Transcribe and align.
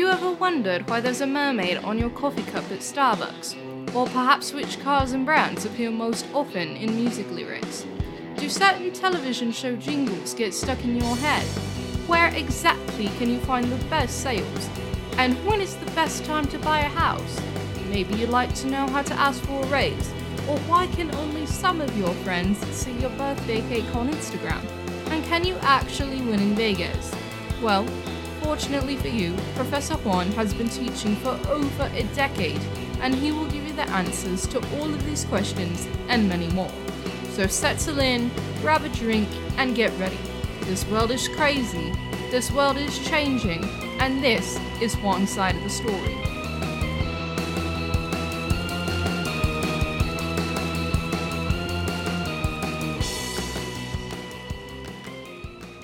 you 0.00 0.08
ever 0.08 0.32
wondered 0.32 0.88
why 0.88 0.98
there's 0.98 1.20
a 1.20 1.26
mermaid 1.26 1.76
on 1.84 1.98
your 1.98 2.08
coffee 2.08 2.42
cup 2.44 2.64
at 2.72 2.78
Starbucks? 2.78 3.94
Or 3.94 4.06
perhaps 4.06 4.50
which 4.50 4.80
cars 4.80 5.12
and 5.12 5.26
brands 5.26 5.66
appear 5.66 5.90
most 5.90 6.24
often 6.32 6.74
in 6.76 6.96
music 6.96 7.30
lyrics? 7.30 7.84
Do 8.38 8.48
certain 8.48 8.92
television 8.92 9.52
show 9.52 9.76
jingles 9.76 10.32
get 10.32 10.54
stuck 10.54 10.82
in 10.84 10.96
your 10.96 11.16
head? 11.16 11.44
Where 12.06 12.34
exactly 12.34 13.08
can 13.18 13.28
you 13.28 13.40
find 13.40 13.70
the 13.70 13.84
best 13.90 14.22
sales? 14.22 14.70
And 15.18 15.34
when 15.44 15.60
is 15.60 15.76
the 15.76 15.90
best 15.90 16.24
time 16.24 16.46
to 16.46 16.58
buy 16.60 16.78
a 16.78 16.88
house? 16.88 17.38
Maybe 17.90 18.14
you'd 18.14 18.30
like 18.30 18.54
to 18.54 18.68
know 18.68 18.86
how 18.86 19.02
to 19.02 19.14
ask 19.14 19.42
for 19.42 19.62
a 19.62 19.66
raise? 19.66 20.08
Or 20.48 20.58
why 20.60 20.86
can 20.86 21.14
only 21.16 21.44
some 21.44 21.82
of 21.82 21.94
your 21.98 22.14
friends 22.24 22.56
see 22.74 22.92
your 22.92 23.10
birthday 23.10 23.60
cake 23.68 23.94
on 23.94 24.08
Instagram? 24.08 24.64
And 25.10 25.22
can 25.26 25.44
you 25.44 25.56
actually 25.60 26.22
win 26.22 26.40
in 26.40 26.54
Vegas? 26.54 27.14
Well, 27.60 27.86
fortunately 28.50 28.96
for 28.96 29.06
you, 29.06 29.32
Professor 29.54 29.94
Juan 29.98 30.26
has 30.32 30.52
been 30.52 30.68
teaching 30.68 31.14
for 31.14 31.38
over 31.48 31.88
a 31.94 32.02
decade, 32.16 32.60
and 33.00 33.14
he 33.14 33.30
will 33.30 33.46
give 33.46 33.64
you 33.64 33.72
the 33.74 33.88
answers 33.90 34.44
to 34.44 34.58
all 34.76 34.92
of 34.92 35.06
these 35.06 35.24
questions 35.26 35.86
and 36.08 36.28
many 36.28 36.48
more. 36.48 36.72
So 37.30 37.46
settle 37.46 38.00
in, 38.00 38.28
grab 38.60 38.82
a 38.82 38.88
drink, 38.88 39.28
and 39.56 39.76
get 39.76 39.96
ready. 40.00 40.18
This 40.62 40.84
world 40.88 41.12
is 41.12 41.28
crazy, 41.28 41.92
this 42.32 42.50
world 42.50 42.76
is 42.76 42.98
changing, 43.06 43.62
and 44.00 44.20
this 44.20 44.58
is 44.82 44.96
one 44.96 45.28
side 45.28 45.54
of 45.54 45.62
the 45.62 45.70
story. 45.70 46.16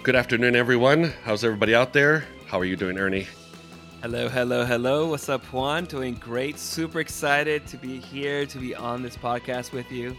Good 0.02 0.16
afternoon, 0.16 0.56
everyone. 0.56 1.14
How's 1.22 1.44
everybody 1.44 1.72
out 1.72 1.92
there? 1.92 2.26
How 2.46 2.60
are 2.60 2.64
you 2.64 2.76
doing, 2.76 2.96
Ernie? 2.96 3.26
Hello, 4.02 4.28
hello, 4.28 4.64
hello. 4.64 5.08
What's 5.08 5.28
up, 5.28 5.42
Juan? 5.46 5.84
Doing 5.84 6.14
great. 6.14 6.60
Super 6.60 7.00
excited 7.00 7.66
to 7.66 7.76
be 7.76 7.98
here, 7.98 8.46
to 8.46 8.58
be 8.58 8.72
on 8.72 9.02
this 9.02 9.16
podcast 9.16 9.72
with 9.72 9.90
you. 9.90 10.16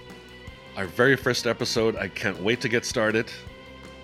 Our 0.75 0.87
very 0.87 1.15
first 1.15 1.47
episode. 1.47 1.95
I 1.95 2.09
can't 2.09 2.37
wait 2.41 2.59
to 2.61 2.69
get 2.69 2.85
started. 2.85 3.31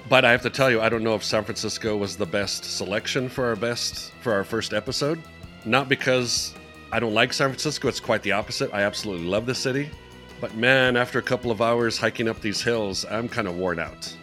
But 0.07 0.23
I 0.23 0.31
have 0.31 0.41
to 0.43 0.49
tell 0.49 0.71
you, 0.71 0.79
I 0.79 0.87
don't 0.87 1.03
know 1.03 1.15
if 1.15 1.23
San 1.23 1.43
Francisco 1.43 1.97
was 1.97 2.15
the 2.15 2.25
best 2.25 2.63
selection 2.63 3.27
for 3.27 3.45
our 3.45 3.57
best 3.57 4.13
for 4.21 4.31
our 4.33 4.45
first 4.45 4.73
episode. 4.73 5.21
Not 5.65 5.89
because 5.89 6.53
I 6.93 7.01
don't 7.01 7.13
like 7.13 7.33
San 7.33 7.49
Francisco, 7.49 7.89
it's 7.89 7.99
quite 7.99 8.21
the 8.23 8.31
opposite. 8.31 8.73
I 8.73 8.83
absolutely 8.83 9.27
love 9.27 9.45
the 9.45 9.55
city. 9.55 9.89
But 10.39 10.55
man, 10.55 10.95
after 10.95 11.19
a 11.19 11.21
couple 11.21 11.51
of 11.51 11.61
hours 11.61 11.97
hiking 11.97 12.29
up 12.29 12.39
these 12.39 12.61
hills, 12.61 13.05
I'm 13.05 13.27
kind 13.27 13.49
of 13.49 13.57
worn 13.57 13.79
out. 13.79 14.15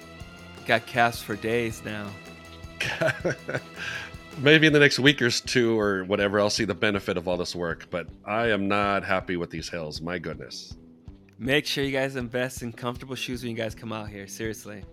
Got 0.67 0.87
cast 0.87 1.25
for 1.25 1.37
days 1.37 1.83
now. 1.85 2.09
Maybe 4.39 4.67
in 4.67 4.73
the 4.73 4.78
next 4.78 4.98
week 4.98 5.20
or 5.20 5.31
two 5.31 5.78
or 5.78 6.05
whatever, 6.05 6.41
I'll 6.41 6.50
see 6.50 6.64
the 6.64 6.75
benefit 6.75 7.17
of 7.17 7.28
all 7.28 7.36
this 7.36 7.55
work. 7.55 7.89
But 7.91 8.09
I 8.25 8.48
am 8.48 8.69
not 8.69 9.05
happy 9.05 9.36
with 9.36 9.50
these 9.50 9.69
hills. 9.69 10.00
My 10.00 10.19
goodness. 10.19 10.77
Make 11.39 11.67
sure 11.67 11.84
you 11.84 11.92
guys 11.92 12.17
invest 12.17 12.62
in 12.62 12.73
comfortable 12.73 13.14
shoes 13.14 13.42
when 13.42 13.51
you 13.51 13.56
guys 13.56 13.75
come 13.75 13.92
out 13.92 14.08
here. 14.08 14.27
Seriously. 14.27 14.84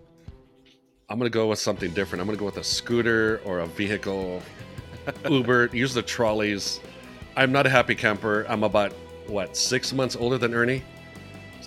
I'm 1.08 1.18
gonna 1.18 1.30
go 1.30 1.46
with 1.48 1.58
something 1.58 1.92
different. 1.92 2.20
I'm 2.20 2.26
gonna 2.26 2.38
go 2.38 2.44
with 2.44 2.58
a 2.58 2.64
scooter 2.64 3.40
or 3.44 3.60
a 3.60 3.66
vehicle. 3.66 4.42
Uber. 5.28 5.70
Use 5.72 5.94
the 5.94 6.02
trolleys. 6.02 6.80
I'm 7.36 7.52
not 7.52 7.66
a 7.66 7.70
happy 7.70 7.94
camper. 7.94 8.44
I'm 8.48 8.64
about 8.64 8.92
what 9.26 9.56
six 9.56 9.92
months 9.92 10.16
older 10.16 10.36
than 10.38 10.52
Ernie. 10.54 10.82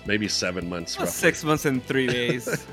Maybe 0.06 0.28
seven 0.28 0.68
months. 0.68 0.98
Well, 0.98 1.06
six 1.06 1.44
months 1.44 1.64
and 1.64 1.84
three 1.84 2.06
days. 2.18 2.66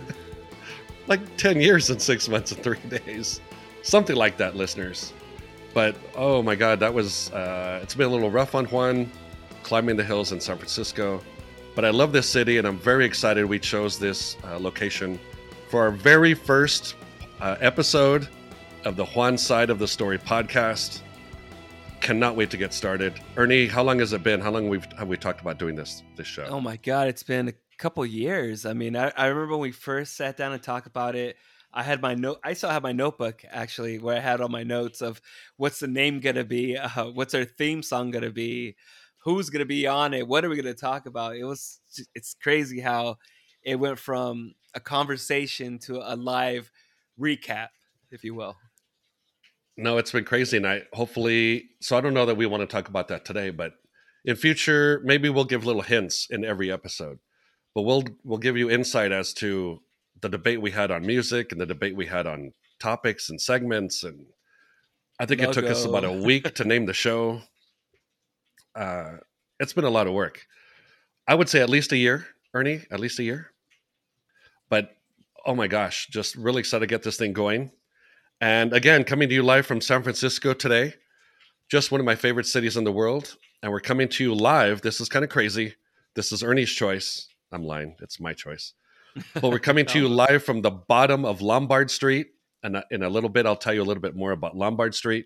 Like 1.09 1.37
10 1.37 1.59
years 1.59 1.89
and 1.89 2.01
six 2.01 2.29
months 2.29 2.51
and 2.51 2.63
three 2.63 2.77
days. 2.87 3.41
Something 3.81 4.15
like 4.15 4.37
that, 4.37 4.55
listeners. 4.55 5.11
But 5.73 5.95
oh 6.15 6.41
my 6.41 6.55
God, 6.55 6.79
that 6.79 6.93
was, 6.93 7.31
uh, 7.31 7.79
it's 7.81 7.95
been 7.95 8.07
a 8.07 8.11
little 8.11 8.31
rough 8.31 8.55
on 8.55 8.65
Juan 8.65 9.11
climbing 9.63 9.97
the 9.97 10.03
hills 10.03 10.31
in 10.31 10.39
San 10.39 10.57
Francisco. 10.57 11.21
But 11.75 11.85
I 11.85 11.89
love 11.89 12.11
this 12.11 12.29
city 12.29 12.57
and 12.57 12.67
I'm 12.67 12.77
very 12.77 13.05
excited 13.05 13.45
we 13.45 13.59
chose 13.59 13.99
this 13.99 14.37
uh, 14.43 14.59
location 14.59 15.19
for 15.69 15.81
our 15.81 15.91
very 15.91 16.33
first 16.33 16.95
uh, 17.39 17.55
episode 17.59 18.27
of 18.85 18.95
the 18.95 19.05
Juan 19.05 19.37
Side 19.37 19.69
of 19.69 19.79
the 19.79 19.87
Story 19.87 20.17
podcast. 20.17 21.01
Cannot 22.01 22.35
wait 22.35 22.49
to 22.51 22.57
get 22.57 22.73
started. 22.73 23.19
Ernie, 23.35 23.67
how 23.67 23.83
long 23.83 23.99
has 23.99 24.13
it 24.13 24.23
been? 24.23 24.39
How 24.39 24.51
long 24.51 24.69
we've 24.69 24.87
have 24.97 25.07
we 25.07 25.17
talked 25.17 25.41
about 25.41 25.59
doing 25.59 25.75
this 25.75 26.03
this 26.15 26.27
show? 26.27 26.45
Oh 26.45 26.61
my 26.61 26.77
god, 26.77 27.09
it's 27.09 27.23
been 27.23 27.53
couple 27.79 28.05
years. 28.05 28.65
I 28.65 28.73
mean, 28.73 28.95
I, 28.95 29.11
I 29.15 29.27
remember 29.27 29.53
when 29.53 29.61
we 29.61 29.71
first 29.71 30.15
sat 30.15 30.37
down 30.37 30.51
and 30.51 30.61
talked 30.61 30.85
about 30.85 31.15
it. 31.15 31.37
I 31.73 31.83
had 31.83 32.01
my 32.01 32.13
note. 32.13 32.39
I 32.43 32.53
still 32.53 32.69
have 32.69 32.83
my 32.83 32.91
notebook 32.91 33.43
actually, 33.49 33.99
where 33.99 34.17
I 34.17 34.19
had 34.19 34.41
all 34.41 34.49
my 34.49 34.63
notes 34.63 35.01
of 35.01 35.21
what's 35.57 35.79
the 35.79 35.87
name 35.87 36.19
gonna 36.19 36.43
be, 36.43 36.77
uh, 36.77 37.05
what's 37.05 37.33
our 37.33 37.45
theme 37.45 37.81
song 37.81 38.11
gonna 38.11 38.31
be, 38.31 38.75
who's 39.23 39.49
gonna 39.49 39.65
be 39.65 39.87
on 39.87 40.13
it, 40.13 40.27
what 40.27 40.43
are 40.43 40.49
we 40.49 40.55
gonna 40.55 40.73
talk 40.73 41.05
about. 41.05 41.35
It 41.35 41.45
was. 41.45 41.79
It's 42.13 42.35
crazy 42.35 42.79
how 42.79 43.17
it 43.63 43.79
went 43.79 43.99
from 43.99 44.53
a 44.73 44.79
conversation 44.79 45.79
to 45.79 46.01
a 46.03 46.15
live 46.15 46.71
recap, 47.19 47.69
if 48.11 48.23
you 48.23 48.35
will. 48.35 48.57
No, 49.77 49.97
it's 49.97 50.11
been 50.11 50.25
crazy, 50.25 50.57
and 50.57 50.67
I 50.67 50.81
hopefully. 50.91 51.69
So 51.81 51.97
I 51.97 52.01
don't 52.01 52.13
know 52.13 52.25
that 52.25 52.35
we 52.35 52.45
want 52.45 52.61
to 52.61 52.67
talk 52.67 52.89
about 52.89 53.07
that 53.07 53.25
today, 53.25 53.51
but 53.51 53.73
in 54.25 54.35
future, 54.35 55.01
maybe 55.05 55.29
we'll 55.29 55.45
give 55.45 55.65
little 55.65 55.83
hints 55.83 56.27
in 56.29 56.43
every 56.43 56.71
episode. 56.71 57.19
But 57.75 57.83
we'll 57.83 58.03
we'll 58.23 58.39
give 58.39 58.57
you 58.57 58.69
insight 58.69 59.11
as 59.11 59.33
to 59.35 59.81
the 60.21 60.29
debate 60.29 60.61
we 60.61 60.71
had 60.71 60.91
on 60.91 61.05
music 61.05 61.51
and 61.51 61.61
the 61.61 61.65
debate 61.65 61.95
we 61.95 62.05
had 62.05 62.27
on 62.27 62.53
topics 62.79 63.29
and 63.29 63.39
segments, 63.39 64.03
and 64.03 64.25
I 65.19 65.25
think 65.25 65.41
Logo. 65.41 65.51
it 65.51 65.53
took 65.53 65.65
us 65.65 65.85
about 65.85 66.03
a 66.03 66.11
week 66.11 66.53
to 66.53 66.63
name 66.63 66.85
the 66.85 66.93
show. 67.05 67.41
Uh, 68.75 69.17
it's 69.59 69.73
been 69.73 69.83
a 69.83 69.89
lot 69.89 70.07
of 70.07 70.13
work. 70.13 70.45
I 71.27 71.35
would 71.35 71.49
say 71.49 71.61
at 71.61 71.69
least 71.69 71.91
a 71.91 71.97
year, 71.97 72.25
Ernie, 72.53 72.81
at 72.89 72.99
least 72.99 73.19
a 73.19 73.23
year. 73.23 73.51
But 74.69 74.95
oh 75.45 75.55
my 75.55 75.67
gosh, 75.67 76.07
just 76.07 76.35
really 76.35 76.59
excited 76.59 76.81
to 76.81 76.87
get 76.87 77.03
this 77.03 77.17
thing 77.17 77.33
going. 77.33 77.71
And 78.41 78.73
again, 78.73 79.03
coming 79.03 79.29
to 79.29 79.35
you 79.35 79.43
live 79.43 79.65
from 79.65 79.81
San 79.81 80.01
Francisco 80.01 80.53
today, 80.53 80.95
just 81.69 81.91
one 81.91 81.99
of 81.99 82.05
my 82.05 82.15
favorite 82.15 82.45
cities 82.45 82.77
in 82.77 82.83
the 82.83 82.91
world. 82.91 83.35
And 83.61 83.71
we're 83.71 83.81
coming 83.81 84.07
to 84.09 84.23
you 84.23 84.33
live. 84.33 84.81
This 84.81 85.01
is 85.01 85.09
kind 85.09 85.23
of 85.25 85.29
crazy. 85.29 85.75
This 86.15 86.31
is 86.31 86.41
Ernie's 86.41 86.71
choice. 86.71 87.28
I'm 87.51 87.63
lying. 87.63 87.95
It's 87.99 88.19
my 88.19 88.33
choice. 88.33 88.73
But 89.33 89.49
we're 89.49 89.59
coming 89.59 89.85
to 89.87 89.99
you 89.99 90.07
live 90.07 90.43
from 90.43 90.61
the 90.61 90.69
bottom 90.69 91.25
of 91.25 91.41
Lombard 91.41 91.89
Street. 91.89 92.27
And 92.61 92.77
uh, 92.77 92.83
in 92.91 93.03
a 93.03 93.09
little 93.09 93.29
bit, 93.29 93.45
I'll 93.45 93.55
tell 93.55 93.73
you 93.73 93.81
a 93.81 93.83
little 93.83 94.01
bit 94.01 94.15
more 94.15 94.31
about 94.31 94.55
Lombard 94.55 94.93
Street. 94.93 95.25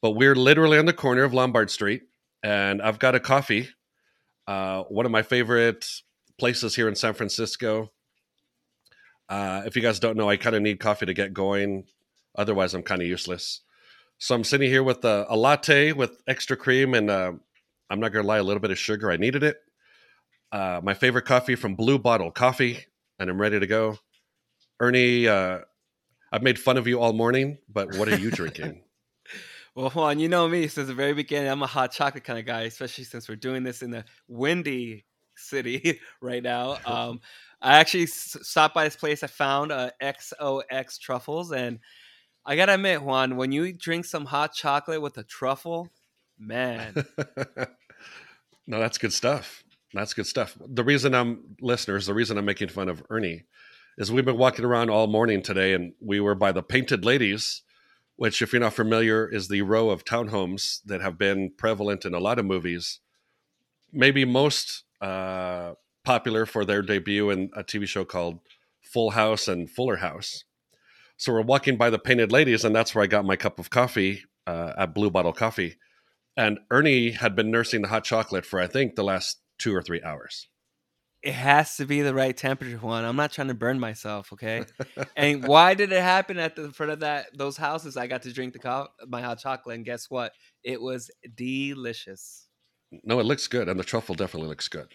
But 0.00 0.12
we're 0.12 0.34
literally 0.34 0.76
on 0.76 0.86
the 0.86 0.92
corner 0.92 1.22
of 1.22 1.32
Lombard 1.32 1.70
Street. 1.70 2.02
And 2.42 2.82
I've 2.82 2.98
got 2.98 3.14
a 3.14 3.20
coffee, 3.20 3.68
uh, 4.48 4.82
one 4.84 5.06
of 5.06 5.12
my 5.12 5.22
favorite 5.22 5.86
places 6.36 6.74
here 6.74 6.88
in 6.88 6.96
San 6.96 7.14
Francisco. 7.14 7.92
Uh, 9.28 9.62
if 9.64 9.76
you 9.76 9.82
guys 9.82 10.00
don't 10.00 10.16
know, 10.16 10.28
I 10.28 10.36
kind 10.36 10.56
of 10.56 10.62
need 10.62 10.80
coffee 10.80 11.06
to 11.06 11.14
get 11.14 11.32
going. 11.32 11.84
Otherwise, 12.36 12.74
I'm 12.74 12.82
kind 12.82 13.00
of 13.00 13.08
useless. 13.08 13.60
So 14.18 14.34
I'm 14.34 14.44
sitting 14.44 14.68
here 14.68 14.82
with 14.82 15.04
a, 15.04 15.26
a 15.28 15.36
latte 15.36 15.92
with 15.92 16.22
extra 16.26 16.56
cream 16.56 16.94
and 16.94 17.10
uh, 17.10 17.32
I'm 17.90 18.00
not 18.00 18.12
gonna 18.12 18.26
lie, 18.26 18.38
a 18.38 18.42
little 18.42 18.60
bit 18.60 18.70
of 18.70 18.78
sugar. 18.78 19.10
I 19.10 19.16
needed 19.16 19.42
it. 19.42 19.56
Uh, 20.52 20.82
my 20.82 20.92
favorite 20.92 21.24
coffee 21.24 21.54
from 21.54 21.74
Blue 21.74 21.98
Bottle 21.98 22.30
Coffee, 22.30 22.84
and 23.18 23.30
I'm 23.30 23.40
ready 23.40 23.58
to 23.58 23.66
go. 23.66 23.98
Ernie, 24.78 25.26
uh, 25.26 25.60
I've 26.30 26.42
made 26.42 26.58
fun 26.58 26.76
of 26.76 26.86
you 26.86 27.00
all 27.00 27.14
morning, 27.14 27.56
but 27.70 27.96
what 27.96 28.06
are 28.08 28.18
you 28.18 28.30
drinking? 28.30 28.82
well, 29.74 29.88
Juan, 29.88 30.18
you 30.18 30.28
know 30.28 30.46
me 30.46 30.68
since 30.68 30.88
the 30.88 30.94
very 30.94 31.14
beginning. 31.14 31.50
I'm 31.50 31.62
a 31.62 31.66
hot 31.66 31.92
chocolate 31.92 32.24
kind 32.24 32.38
of 32.38 32.44
guy, 32.44 32.62
especially 32.62 33.04
since 33.04 33.30
we're 33.30 33.36
doing 33.36 33.62
this 33.62 33.80
in 33.80 33.94
a 33.94 34.04
windy 34.28 35.06
city 35.36 36.00
right 36.20 36.42
now. 36.42 36.76
Um, 36.86 37.20
I 37.62 37.78
actually 37.78 38.06
stopped 38.06 38.74
by 38.74 38.84
this 38.84 38.96
place. 38.96 39.22
I 39.22 39.28
found 39.28 39.70
uh, 39.70 39.90
XOX 40.02 40.98
truffles, 40.98 41.52
and 41.52 41.78
I 42.44 42.56
gotta 42.56 42.74
admit, 42.74 43.02
Juan, 43.02 43.36
when 43.36 43.52
you 43.52 43.72
drink 43.72 44.04
some 44.04 44.26
hot 44.26 44.52
chocolate 44.52 45.00
with 45.00 45.16
a 45.16 45.22
truffle, 45.22 45.88
man. 46.38 47.06
no, 48.66 48.80
that's 48.80 48.98
good 48.98 49.12
stuff. 49.12 49.62
That's 49.94 50.14
good 50.14 50.26
stuff. 50.26 50.56
The 50.66 50.84
reason 50.84 51.14
I'm 51.14 51.56
listeners, 51.60 52.06
the 52.06 52.14
reason 52.14 52.38
I'm 52.38 52.44
making 52.44 52.68
fun 52.68 52.88
of 52.88 53.02
Ernie 53.10 53.44
is 53.98 54.10
we've 54.10 54.24
been 54.24 54.38
walking 54.38 54.64
around 54.64 54.90
all 54.90 55.06
morning 55.06 55.42
today 55.42 55.74
and 55.74 55.92
we 56.00 56.18
were 56.18 56.34
by 56.34 56.52
the 56.52 56.62
Painted 56.62 57.04
Ladies, 57.04 57.62
which, 58.16 58.40
if 58.40 58.52
you're 58.52 58.60
not 58.60 58.72
familiar, 58.72 59.28
is 59.28 59.48
the 59.48 59.62
row 59.62 59.90
of 59.90 60.04
townhomes 60.04 60.80
that 60.86 61.02
have 61.02 61.18
been 61.18 61.52
prevalent 61.56 62.04
in 62.04 62.14
a 62.14 62.20
lot 62.20 62.38
of 62.38 62.46
movies. 62.46 63.00
Maybe 63.92 64.24
most 64.24 64.84
uh, 65.02 65.74
popular 66.04 66.46
for 66.46 66.64
their 66.64 66.80
debut 66.80 67.28
in 67.28 67.50
a 67.54 67.62
TV 67.62 67.86
show 67.86 68.04
called 68.04 68.40
Full 68.80 69.10
House 69.10 69.46
and 69.46 69.68
Fuller 69.68 69.96
House. 69.96 70.44
So 71.18 71.32
we're 71.32 71.42
walking 71.42 71.76
by 71.76 71.90
the 71.90 71.98
Painted 71.98 72.32
Ladies, 72.32 72.64
and 72.64 72.74
that's 72.74 72.94
where 72.94 73.04
I 73.04 73.08
got 73.08 73.26
my 73.26 73.36
cup 73.36 73.58
of 73.58 73.68
coffee 73.68 74.24
uh, 74.46 74.72
at 74.78 74.94
Blue 74.94 75.10
Bottle 75.10 75.34
Coffee. 75.34 75.76
And 76.34 76.60
Ernie 76.70 77.10
had 77.10 77.36
been 77.36 77.50
nursing 77.50 77.82
the 77.82 77.88
hot 77.88 78.04
chocolate 78.04 78.46
for, 78.46 78.58
I 78.58 78.66
think, 78.66 78.94
the 78.94 79.04
last 79.04 79.41
two 79.62 79.74
or 79.74 79.82
three 79.82 80.02
hours. 80.02 80.48
It 81.22 81.34
has 81.34 81.76
to 81.76 81.86
be 81.86 82.02
the 82.02 82.14
right 82.14 82.36
temperature 82.36 82.78
one. 82.78 83.04
I'm 83.04 83.14
not 83.14 83.30
trying 83.30 83.46
to 83.46 83.54
burn 83.54 83.78
myself, 83.78 84.32
okay? 84.32 84.64
and 85.16 85.46
why 85.46 85.74
did 85.74 85.92
it 85.92 86.02
happen 86.02 86.36
at 86.36 86.56
the 86.56 86.72
front 86.72 86.90
of 86.90 87.00
that 87.00 87.26
those 87.32 87.56
houses? 87.56 87.96
I 87.96 88.08
got 88.08 88.22
to 88.22 88.32
drink 88.32 88.54
the 88.54 88.58
co- 88.58 88.88
my 89.06 89.22
hot 89.22 89.38
chocolate, 89.38 89.76
and 89.76 89.84
guess 89.84 90.10
what? 90.10 90.32
It 90.64 90.82
was 90.82 91.10
delicious. 91.36 92.48
No, 93.04 93.20
it 93.20 93.26
looks 93.26 93.46
good, 93.46 93.68
and 93.68 93.78
the 93.78 93.84
truffle 93.84 94.16
definitely 94.16 94.48
looks 94.48 94.66
good. 94.66 94.88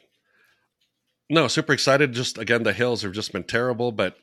No, 1.29 1.47
super 1.47 1.71
excited. 1.71 2.11
Just 2.11 2.37
again, 2.37 2.63
the 2.63 2.73
hills 2.73 3.03
have 3.03 3.13
just 3.13 3.31
been 3.31 3.45
terrible, 3.45 3.93
but 3.93 4.17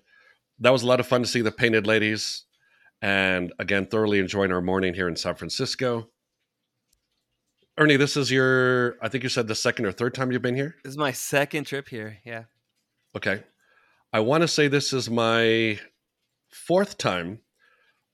that 0.58 0.70
was 0.70 0.82
a 0.82 0.86
lot 0.86 1.00
of 1.00 1.06
fun 1.06 1.22
to 1.22 1.28
see 1.28 1.40
the 1.40 1.50
painted 1.52 1.86
ladies, 1.86 2.44
and 3.00 3.50
again, 3.58 3.86
thoroughly 3.86 4.18
enjoying 4.18 4.52
our 4.52 4.60
morning 4.60 4.92
here 4.92 5.08
in 5.08 5.16
San 5.16 5.36
Francisco. 5.36 6.10
Ernie, 7.76 7.96
this 7.96 8.16
is 8.16 8.30
your, 8.30 8.96
I 9.02 9.08
think 9.08 9.24
you 9.24 9.28
said 9.28 9.48
the 9.48 9.54
second 9.56 9.86
or 9.86 9.92
third 9.92 10.14
time 10.14 10.30
you've 10.30 10.42
been 10.42 10.54
here? 10.54 10.76
This 10.84 10.92
is 10.92 10.98
my 10.98 11.10
second 11.10 11.64
trip 11.64 11.88
here. 11.88 12.18
Yeah. 12.24 12.44
Okay. 13.16 13.42
I 14.12 14.20
want 14.20 14.42
to 14.42 14.48
say 14.48 14.68
this 14.68 14.92
is 14.92 15.10
my 15.10 15.80
fourth 16.50 16.98
time, 16.98 17.40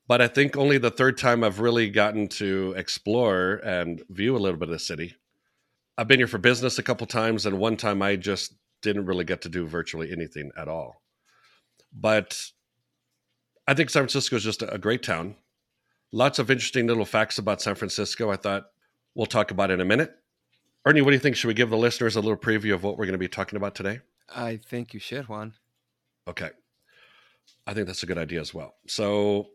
but 0.09 0.23
I 0.23 0.29
think 0.29 0.57
only 0.57 0.79
the 0.79 0.91
third 0.91 1.19
time 1.19 1.45
I've 1.45 1.61
really 1.61 1.91
gotten 1.91 2.27
to 2.29 2.73
explore 2.75 3.61
and 3.63 4.03
view 4.09 4.35
a 4.35 4.39
little 4.39 4.59
bit 4.59 4.71
of 4.71 4.73
the 4.73 4.79
city. 4.79 5.15
I've 5.99 6.09
been 6.09 6.21
here 6.21 6.27
for 6.27 6.39
business 6.39 6.79
a 6.79 6.83
couple 6.83 7.07
times, 7.07 7.45
and 7.45 7.59
one 7.59 7.77
time 7.77 8.01
I 8.01 8.17
just 8.17 8.55
didn't 8.81 9.05
really 9.05 9.25
get 9.25 9.43
to 9.43 9.51
do 9.51 9.67
virtually 9.67 10.11
anything 10.11 10.51
at 10.57 10.69
all. 10.69 11.03
But 11.93 12.43
I 13.69 13.75
think 13.75 13.91
San 13.91 14.05
Francisco 14.05 14.37
is 14.37 14.43
just 14.43 14.63
a 14.63 14.79
great 14.79 15.03
town. 15.03 15.37
Lots 16.13 16.39
of 16.39 16.51
interesting 16.51 16.87
little 16.87 17.05
facts 17.05 17.37
about 17.37 17.61
San 17.61 17.75
Francisco. 17.75 18.31
I 18.31 18.37
thought 18.37 18.70
we'll 19.15 19.27
talk 19.27 19.51
about 19.51 19.71
in 19.71 19.81
a 19.81 19.85
minute. 19.85 20.15
Ernie, 20.87 21.03
what 21.03 21.11
do 21.11 21.15
you 21.15 21.21
think? 21.21 21.37
Should 21.37 21.49
we 21.49 21.55
give 21.55 21.71
the 21.71 21.77
listeners 21.77 22.17
a 22.17 22.21
little 22.21 22.39
preview 22.39 22.75
of 22.75 22.83
what 22.83 22.97
we're 22.97 23.07
going 23.07 23.13
to 23.13 23.19
be 23.19 23.29
talking 23.29 23.57
about 23.57 23.75
today? 23.75 24.01
I 24.35 24.57
think 24.57 24.95
you 24.95 25.01
should, 25.01 25.29
Juan. 25.29 25.55
Okay. 26.27 26.51
I 27.67 27.75
think 27.75 27.87
that's 27.87 28.03
a 28.03 28.07
good 28.07 28.19
idea 28.19 28.41
as 28.41 28.55
well. 28.55 28.75
So 28.87 29.49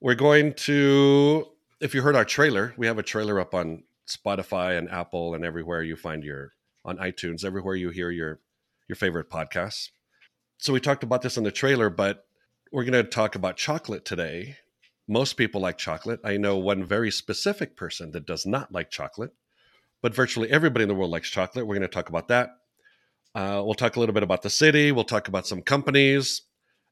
we're 0.00 0.14
going 0.14 0.54
to, 0.54 1.46
if 1.80 1.94
you 1.94 2.02
heard 2.02 2.16
our 2.16 2.24
trailer, 2.24 2.72
we 2.76 2.86
have 2.86 2.98
a 2.98 3.02
trailer 3.02 3.38
up 3.38 3.54
on 3.54 3.84
Spotify 4.08 4.78
and 4.78 4.90
Apple 4.90 5.34
and 5.34 5.44
everywhere 5.44 5.82
you 5.82 5.96
find 5.96 6.24
your, 6.24 6.52
on 6.84 6.96
iTunes, 6.98 7.44
everywhere 7.44 7.74
you 7.74 7.90
hear 7.90 8.10
your, 8.10 8.40
your 8.88 8.96
favorite 8.96 9.28
podcasts. 9.28 9.90
So 10.58 10.72
we 10.72 10.80
talked 10.80 11.02
about 11.02 11.22
this 11.22 11.36
in 11.36 11.44
the 11.44 11.52
trailer, 11.52 11.90
but 11.90 12.24
we're 12.72 12.84
going 12.84 13.04
to 13.04 13.04
talk 13.04 13.34
about 13.34 13.56
chocolate 13.56 14.04
today 14.04 14.56
most 15.08 15.34
people 15.34 15.60
like 15.60 15.78
chocolate. 15.78 16.20
I 16.24 16.36
know 16.36 16.56
one 16.56 16.84
very 16.84 17.10
specific 17.10 17.76
person 17.76 18.10
that 18.12 18.26
does 18.26 18.46
not 18.46 18.72
like 18.72 18.90
chocolate, 18.90 19.32
but 20.02 20.14
virtually 20.14 20.50
everybody 20.50 20.82
in 20.82 20.88
the 20.88 20.94
world 20.94 21.10
likes 21.10 21.30
chocolate. 21.30 21.66
We're 21.66 21.76
going 21.76 21.88
to 21.88 21.94
talk 21.94 22.08
about 22.08 22.28
that. 22.28 22.50
Uh, 23.34 23.62
we'll 23.64 23.74
talk 23.74 23.96
a 23.96 24.00
little 24.00 24.14
bit 24.14 24.22
about 24.22 24.42
the 24.42 24.50
city. 24.50 24.92
We'll 24.92 25.04
talk 25.04 25.28
about 25.28 25.46
some 25.46 25.62
companies. 25.62 26.42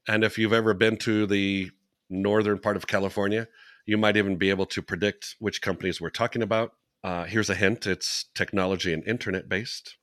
And 0.07 0.23
if 0.23 0.37
you've 0.37 0.53
ever 0.53 0.73
been 0.73 0.97
to 0.97 1.25
the 1.25 1.71
northern 2.09 2.59
part 2.59 2.77
of 2.77 2.87
California, 2.87 3.47
you 3.85 3.97
might 3.97 4.17
even 4.17 4.37
be 4.37 4.49
able 4.49 4.65
to 4.67 4.81
predict 4.81 5.35
which 5.39 5.61
companies 5.61 5.99
we're 5.99 6.09
talking 6.09 6.41
about. 6.41 6.73
Uh, 7.03 7.25
here's 7.25 7.49
a 7.49 7.55
hint 7.55 7.85
it's 7.85 8.25
technology 8.33 8.93
and 8.93 9.07
internet 9.07 9.49
based. 9.49 9.97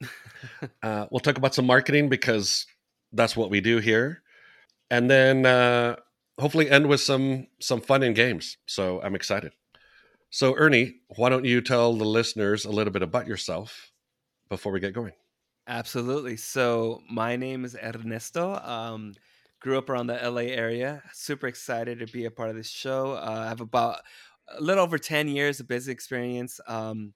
uh, 0.82 1.06
we'll 1.10 1.20
talk 1.20 1.38
about 1.38 1.54
some 1.54 1.66
marketing 1.66 2.08
because 2.08 2.66
that's 3.12 3.36
what 3.36 3.50
we 3.50 3.60
do 3.60 3.78
here. 3.78 4.22
And 4.90 5.10
then 5.10 5.46
uh, 5.46 5.96
hopefully 6.38 6.70
end 6.70 6.86
with 6.86 7.00
some 7.00 7.46
some 7.60 7.80
fun 7.80 8.02
and 8.02 8.14
games. 8.14 8.56
So 8.66 9.00
I'm 9.02 9.14
excited. 9.14 9.52
So 10.30 10.54
Ernie, 10.56 10.96
why 11.16 11.28
don't 11.28 11.44
you 11.44 11.60
tell 11.60 11.94
the 11.94 12.04
listeners 12.04 12.64
a 12.64 12.70
little 12.70 12.92
bit 12.92 13.02
about 13.02 13.26
yourself 13.26 13.92
before 14.48 14.72
we 14.72 14.80
get 14.80 14.92
going? 14.92 15.12
Absolutely. 15.66 16.36
So 16.36 17.02
my 17.10 17.36
name 17.36 17.64
is 17.64 17.76
Ernesto. 17.76 18.54
Um, 18.56 19.14
grew 19.60 19.78
up 19.78 19.88
around 19.88 20.08
the 20.08 20.18
LA 20.22 20.42
area. 20.42 21.02
Super 21.12 21.46
excited 21.46 22.00
to 22.00 22.06
be 22.06 22.26
a 22.26 22.30
part 22.30 22.50
of 22.50 22.56
this 22.56 22.68
show. 22.68 23.12
Uh, 23.12 23.44
I 23.44 23.48
have 23.48 23.62
about 23.62 24.00
a 24.48 24.60
little 24.60 24.84
over 24.84 24.98
10 24.98 25.28
years 25.28 25.60
of 25.60 25.68
business 25.68 25.92
experience. 25.92 26.60
Um, 26.66 27.14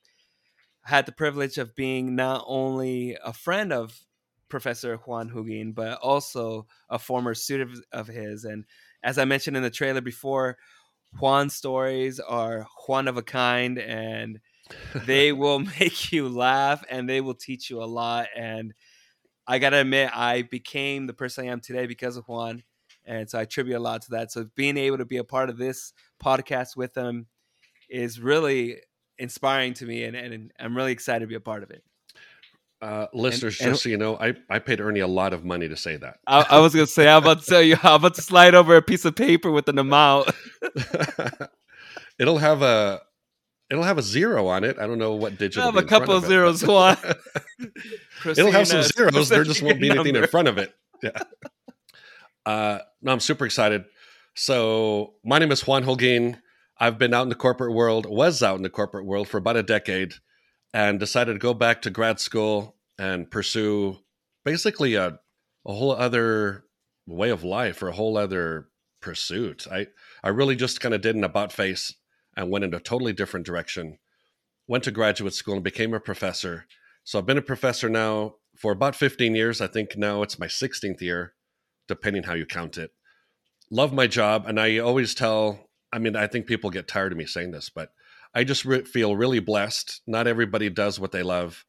had 0.83 1.05
the 1.05 1.13
privilege 1.13 1.59
of 1.59 1.75
being 1.75 2.17
not 2.17 2.45
only 2.47 3.19
a 3.23 3.35
friend 3.35 3.73
of 3.73 4.01
Professor 4.49 4.97
Juan 4.97 5.29
Holguin, 5.29 5.75
but 5.75 5.99
also 5.99 6.67
a 6.89 6.99
former 6.99 7.35
student 7.35 7.85
of 7.93 8.07
his. 8.07 8.45
And 8.45 8.65
as 9.03 9.19
I 9.19 9.25
mentioned 9.25 9.57
in 9.57 9.63
the 9.63 9.71
trailer 9.71 10.01
before, 10.01 10.59
Juan 11.19 11.51
stories 11.51 12.21
are 12.21 12.67
Juan 12.87 13.09
of 13.09 13.17
a 13.17 13.23
kind 13.23 13.79
and 13.79 14.41
they 15.07 15.33
will 15.33 15.61
make 15.61 16.13
you 16.13 16.29
laugh 16.29 16.85
and 16.91 17.09
they 17.09 17.21
will 17.21 17.35
teach 17.35 17.71
you 17.71 17.83
a 17.83 17.87
lot. 17.87 18.29
And 18.37 18.75
I 19.47 19.59
got 19.59 19.71
to 19.71 19.79
admit, 19.79 20.11
I 20.15 20.43
became 20.43 21.07
the 21.07 21.15
person 21.15 21.47
I 21.47 21.53
am 21.53 21.61
today 21.61 21.87
because 21.87 22.17
of 22.17 22.27
Juan. 22.29 22.63
And 23.07 23.29
so 23.31 23.39
I 23.39 23.43
attribute 23.43 23.77
a 23.77 23.81
lot 23.81 24.03
to 24.03 24.11
that. 24.13 24.31
So 24.31 24.47
being 24.55 24.77
able 24.77 24.99
to 24.99 25.07
be 25.07 25.17
a 25.17 25.25
part 25.25 25.49
of 25.49 25.57
this 25.57 25.95
podcast 26.23 26.77
with 26.77 26.95
him 26.95 27.27
is 27.89 28.21
really 28.21 28.77
inspiring 29.17 29.73
to 29.75 29.87
me. 29.87 30.05
And, 30.05 30.15
and 30.15 30.53
I'm 30.61 30.77
really 30.77 30.93
excited 30.93 31.21
to 31.21 31.27
be 31.27 31.35
a 31.35 31.41
part 31.41 31.63
of 31.63 31.71
it. 31.71 31.83
Uh, 32.81 33.07
listeners, 33.13 33.61
and, 33.61 33.73
just 33.73 33.83
so 33.83 33.89
you 33.89 33.97
know, 33.97 34.17
I, 34.17 34.35
I 34.49 34.61
paid 34.61 34.81
Ernie 34.81 35.01
a 35.01 35.09
lot 35.09 35.33
of 35.33 35.45
money 35.45 35.69
to 35.69 35.77
say 35.77 35.97
that. 35.97 36.21
I, 36.29 36.47
I 36.49 36.59
was 36.61 36.75
going 36.75 36.87
to 36.87 36.93
say, 36.93 37.09
I'm 37.09 37.23
about 37.25 37.41
to 37.41 37.47
tell 37.47 37.61
you, 37.61 37.77
I'm 37.83 37.95
about 37.95 38.15
to 38.15 38.23
slide 38.23 38.55
over 38.55 38.77
a 38.77 38.83
piece 38.83 39.05
of 39.05 39.17
paper 39.17 39.51
with 39.51 39.69
an 39.69 39.79
amount. 39.79 40.31
it'll 42.21 42.39
have 42.39 42.63
a 42.63 43.01
it'll 43.71 43.83
have 43.83 43.99
a 43.99 44.03
zero 44.03 44.47
on 44.47 44.65
it. 44.65 44.79
I 44.79 44.87
don't 44.87 44.99
know 44.99 45.15
what 45.15 45.39
digit. 45.39 45.59
It'll 45.59 45.73
have 45.73 45.83
a 45.83 45.87
couple 45.87 46.15
of 46.15 46.25
zeros. 46.25 46.65
One. 46.65 46.97
it'll 48.25 48.53
have 48.53 48.69
some 48.69 48.83
zeros. 48.83 49.29
There 49.29 49.45
just 49.45 49.63
won't 49.63 49.81
be 49.81 49.91
anything 49.91 50.13
number. 50.13 50.27
in 50.27 50.31
front 50.31 50.49
of 50.49 50.59
it. 50.59 50.73
Yeah. 51.03 51.11
Uh, 52.47 52.79
no, 53.03 53.13
I'm 53.13 53.21
super 53.21 53.45
excited. 53.45 53.85
So 54.35 55.15
my 55.25 55.39
name 55.39 55.53
is 55.53 55.67
Juan 55.67 55.85
Holguin. 55.85 56.39
I've 56.79 56.97
been 56.97 57.13
out 57.13 57.23
in 57.25 57.29
the 57.29 57.35
corporate 57.35 57.75
world, 57.75 58.07
was 58.07 58.43
out 58.43 58.57
in 58.57 58.63
the 58.63 58.71
corporate 58.71 59.05
world 59.05 59.29
for 59.29 59.39
about 59.39 59.57
a 59.57 59.63
decade 59.63 60.15
and 60.73 61.01
decided 61.01 61.35
to 61.35 61.39
go 61.39 61.55
back 61.55 61.83
to 61.83 61.91
grad 61.91 62.21
school 62.21 62.77
and 62.99 63.31
pursue 63.31 63.99
basically 64.45 64.95
a, 64.95 65.19
a 65.67 65.73
whole 65.73 65.93
other 65.93 66.65
way 67.07 67.31
of 67.31 67.45
life 67.45 67.83
or 67.83 67.89
a 67.89 67.93
whole 67.93 68.17
other 68.17 68.69
pursuit. 69.01 69.67
I, 69.71 69.87
I 70.23 70.29
really 70.29 70.57
just 70.57 70.81
kind 70.81 70.95
of 70.95 71.01
did 71.01 71.17
an 71.17 71.25
about 71.25 71.53
face 71.53 71.95
and 72.37 72.51
went 72.51 72.65
in 72.65 72.75
a 72.75 72.81
totally 72.81 73.13
different 73.13 73.47
direction. 73.47 73.99
Went 74.67 74.85
to 74.85 74.91
graduate 74.91 75.35
school 75.35 75.55
and 75.55 75.65
became 75.65 75.95
a 75.95 76.01
professor. 76.01 76.67
So 77.05 77.19
I've 77.19 77.27
been 77.27 77.39
a 77.39 77.43
professor 77.43 77.89
now 77.89 78.35
for 78.57 78.73
about 78.73 78.95
15 78.95 79.35
years. 79.35 79.61
I 79.61 79.67
think 79.67 79.97
now 79.97 80.23
it's 80.23 80.39
my 80.39 80.47
16th 80.47 81.01
year, 81.01 81.35
depending 81.87 82.25
how 82.25 82.35
you 82.35 82.45
count 82.45 82.77
it. 82.77 82.91
Love 83.71 83.93
my 83.93 84.07
job. 84.07 84.45
And 84.47 84.61
I 84.61 84.79
always 84.79 85.15
tell, 85.15 85.68
I 85.93 85.99
mean, 85.99 86.17
I 86.17 86.27
think 86.27 86.47
people 86.47 86.71
get 86.71 86.89
tired 86.89 87.13
of 87.13 87.19
me 87.19 87.27
saying 87.27 87.51
this, 87.51 87.71
but 87.71 87.93
I 88.35 88.45
just 88.45 88.65
re- 88.65 88.85
feel 88.85 89.17
really 89.17 89.41
blessed. 89.41 90.03
Not 90.07 90.27
everybody 90.27 90.69
does 90.69 91.01
what 91.01 91.13
they 91.13 91.23
love, 91.23 91.65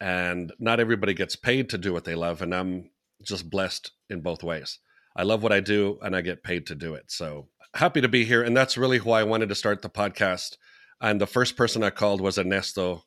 and 0.00 0.52
not 0.58 0.80
everybody 0.80 1.14
gets 1.14 1.36
paid 1.36 1.70
to 1.70 1.78
do 1.78 1.92
what 1.92 2.04
they 2.04 2.14
love. 2.14 2.42
And 2.42 2.54
I'm 2.54 2.90
just 3.22 3.48
blessed 3.50 3.92
in 4.08 4.20
both 4.20 4.42
ways. 4.42 4.78
I 5.14 5.22
love 5.22 5.42
what 5.42 5.52
I 5.52 5.60
do, 5.60 5.98
and 6.02 6.16
I 6.16 6.20
get 6.20 6.42
paid 6.42 6.66
to 6.66 6.74
do 6.74 6.94
it. 6.94 7.10
So 7.10 7.48
happy 7.74 8.00
to 8.00 8.08
be 8.08 8.24
here. 8.24 8.42
And 8.42 8.56
that's 8.56 8.78
really 8.78 8.98
why 8.98 9.20
I 9.20 9.24
wanted 9.24 9.48
to 9.48 9.54
start 9.54 9.82
the 9.82 9.90
podcast. 9.90 10.56
And 11.00 11.20
the 11.20 11.26
first 11.26 11.56
person 11.56 11.82
I 11.82 11.90
called 11.90 12.20
was 12.20 12.38
Ernesto. 12.38 13.04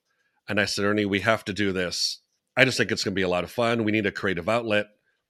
And 0.47 0.59
I 0.59 0.65
said, 0.65 0.85
Ernie, 0.85 1.05
we 1.05 1.21
have 1.21 1.45
to 1.45 1.53
do 1.53 1.71
this. 1.71 2.19
I 2.55 2.65
just 2.65 2.77
think 2.77 2.91
it's 2.91 3.03
going 3.03 3.13
to 3.13 3.19
be 3.19 3.23
a 3.23 3.29
lot 3.29 3.43
of 3.43 3.51
fun. 3.51 3.83
We 3.83 3.91
need 3.91 4.05
a 4.05 4.11
creative 4.11 4.49
outlet. 4.49 4.87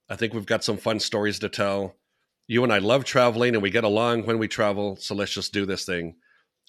I 0.09 0.15
think 0.15 0.33
we've 0.33 0.45
got 0.45 0.63
some 0.63 0.77
fun 0.77 0.99
stories 0.99 1.39
to 1.39 1.49
tell. 1.49 1.95
You 2.47 2.63
and 2.63 2.73
I 2.73 2.79
love 2.79 3.05
traveling 3.05 3.53
and 3.53 3.63
we 3.63 3.69
get 3.69 3.83
along 3.83 4.25
when 4.25 4.37
we 4.37 4.47
travel. 4.47 4.97
So 4.97 5.15
let's 5.15 5.33
just 5.33 5.53
do 5.53 5.65
this 5.65 5.85
thing 5.85 6.15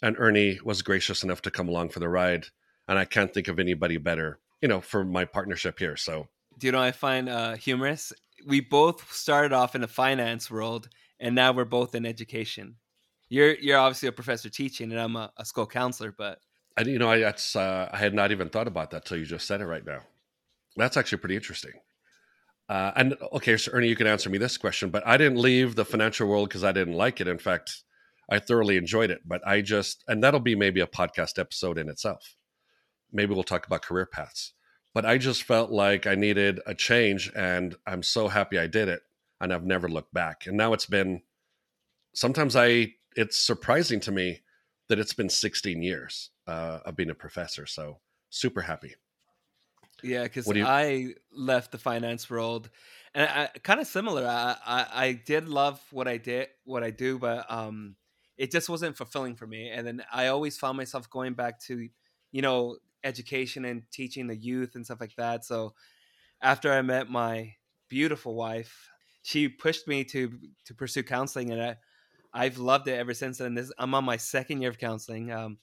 and 0.02 0.16
Ernie 0.18 0.58
was 0.62 0.82
gracious 0.82 1.22
enough 1.22 1.42
to 1.42 1.50
come 1.50 1.68
along 1.68 1.88
for 1.88 2.00
the 2.00 2.08
ride. 2.08 2.46
And 2.88 2.98
I 2.98 3.06
can't 3.06 3.32
think 3.32 3.48
of 3.48 3.58
anybody 3.58 3.96
better, 3.96 4.38
you 4.60 4.68
know, 4.68 4.82
for 4.82 5.04
my 5.04 5.24
partnership 5.24 5.78
here. 5.78 5.96
So, 5.96 6.28
do 6.58 6.66
you 6.66 6.72
know 6.72 6.80
I 6.80 6.92
find 6.92 7.28
uh, 7.28 7.56
humorous? 7.56 8.12
We 8.46 8.60
both 8.60 9.10
started 9.12 9.54
off 9.54 9.74
in 9.74 9.80
the 9.80 9.88
finance 9.88 10.50
world, 10.50 10.90
and 11.18 11.34
now 11.34 11.52
we're 11.52 11.64
both 11.64 11.94
in 11.94 12.04
education. 12.04 12.76
You're 13.30 13.54
you're 13.54 13.78
obviously 13.78 14.08
a 14.08 14.12
professor 14.12 14.50
teaching, 14.50 14.92
and 14.92 15.00
I'm 15.00 15.16
a, 15.16 15.32
a 15.38 15.46
school 15.46 15.66
counselor. 15.66 16.12
But 16.12 16.40
I, 16.76 16.82
you 16.82 16.98
know, 16.98 17.10
I 17.10 17.20
that's 17.20 17.56
uh, 17.56 17.88
I 17.90 17.96
had 17.96 18.12
not 18.12 18.30
even 18.30 18.50
thought 18.50 18.68
about 18.68 18.90
that 18.90 19.06
till 19.06 19.16
you 19.16 19.24
just 19.24 19.46
said 19.46 19.62
it 19.62 19.66
right 19.66 19.86
now. 19.86 20.00
That's 20.76 20.98
actually 20.98 21.18
pretty 21.18 21.36
interesting. 21.36 21.72
Uh, 22.68 22.92
and 22.96 23.16
okay, 23.32 23.56
so 23.56 23.72
Ernie, 23.72 23.88
you 23.88 23.96
can 23.96 24.06
answer 24.06 24.30
me 24.30 24.38
this 24.38 24.56
question, 24.56 24.90
but 24.90 25.06
I 25.06 25.16
didn't 25.16 25.38
leave 25.38 25.74
the 25.74 25.84
financial 25.84 26.28
world 26.28 26.48
because 26.48 26.64
I 26.64 26.72
didn't 26.72 26.94
like 26.94 27.20
it. 27.20 27.28
In 27.28 27.38
fact, 27.38 27.82
I 28.30 28.38
thoroughly 28.38 28.76
enjoyed 28.76 29.10
it. 29.10 29.20
But 29.26 29.46
I 29.46 29.60
just, 29.60 30.02
and 30.08 30.22
that'll 30.22 30.40
be 30.40 30.54
maybe 30.54 30.80
a 30.80 30.86
podcast 30.86 31.38
episode 31.38 31.78
in 31.78 31.88
itself. 31.88 32.36
Maybe 33.12 33.34
we'll 33.34 33.44
talk 33.44 33.66
about 33.66 33.82
career 33.82 34.06
paths. 34.06 34.52
But 34.94 35.04
I 35.04 35.18
just 35.18 35.42
felt 35.42 35.70
like 35.70 36.06
I 36.06 36.14
needed 36.14 36.60
a 36.66 36.74
change, 36.74 37.30
and 37.34 37.74
I'm 37.86 38.02
so 38.02 38.28
happy 38.28 38.58
I 38.58 38.66
did 38.66 38.88
it. 38.88 39.02
And 39.40 39.52
I've 39.52 39.64
never 39.64 39.88
looked 39.88 40.14
back. 40.14 40.46
And 40.46 40.56
now 40.56 40.72
it's 40.72 40.86
been, 40.86 41.22
sometimes 42.14 42.56
I, 42.56 42.94
it's 43.16 43.38
surprising 43.38 44.00
to 44.00 44.12
me 44.12 44.40
that 44.88 44.98
it's 44.98 45.12
been 45.12 45.28
16 45.28 45.82
years 45.82 46.30
uh, 46.46 46.78
of 46.86 46.96
being 46.96 47.10
a 47.10 47.14
professor. 47.14 47.66
So 47.66 47.98
super 48.30 48.62
happy. 48.62 48.94
Yeah, 50.04 50.24
because 50.24 50.50
you- 50.50 50.60
I 50.60 51.14
left 51.32 51.72
the 51.72 51.78
finance 51.78 52.28
world, 52.28 52.70
and 53.14 53.28
I, 53.28 53.46
kind 53.60 53.80
of 53.80 53.86
similar. 53.86 54.26
I, 54.26 54.56
I 54.64 55.06
I 55.06 55.12
did 55.12 55.48
love 55.48 55.82
what 55.92 56.08
I 56.08 56.18
did, 56.18 56.48
what 56.64 56.82
I 56.84 56.90
do, 56.90 57.18
but 57.18 57.50
um, 57.50 57.96
it 58.36 58.50
just 58.50 58.68
wasn't 58.68 58.96
fulfilling 58.96 59.34
for 59.36 59.46
me. 59.46 59.70
And 59.70 59.86
then 59.86 60.04
I 60.12 60.26
always 60.28 60.58
found 60.58 60.76
myself 60.76 61.08
going 61.08 61.34
back 61.34 61.58
to, 61.62 61.88
you 62.32 62.42
know, 62.42 62.78
education 63.02 63.64
and 63.64 63.90
teaching 63.90 64.26
the 64.26 64.36
youth 64.36 64.74
and 64.74 64.84
stuff 64.84 65.00
like 65.00 65.14
that. 65.16 65.44
So 65.44 65.74
after 66.42 66.72
I 66.72 66.82
met 66.82 67.10
my 67.10 67.56
beautiful 67.88 68.34
wife, 68.36 68.90
she 69.22 69.48
pushed 69.48 69.88
me 69.88 70.04
to 70.06 70.40
to 70.66 70.74
pursue 70.74 71.02
counseling, 71.04 71.50
and 71.52 71.62
I 71.62 71.76
I've 72.34 72.58
loved 72.58 72.88
it 72.88 72.94
ever 72.98 73.14
since. 73.14 73.40
And 73.40 73.56
this 73.58 73.72
I'm 73.78 73.94
on 73.94 74.04
my 74.04 74.18
second 74.18 74.62
year 74.62 74.70
of 74.70 74.78
counseling, 74.78 75.32
um, 75.32 75.60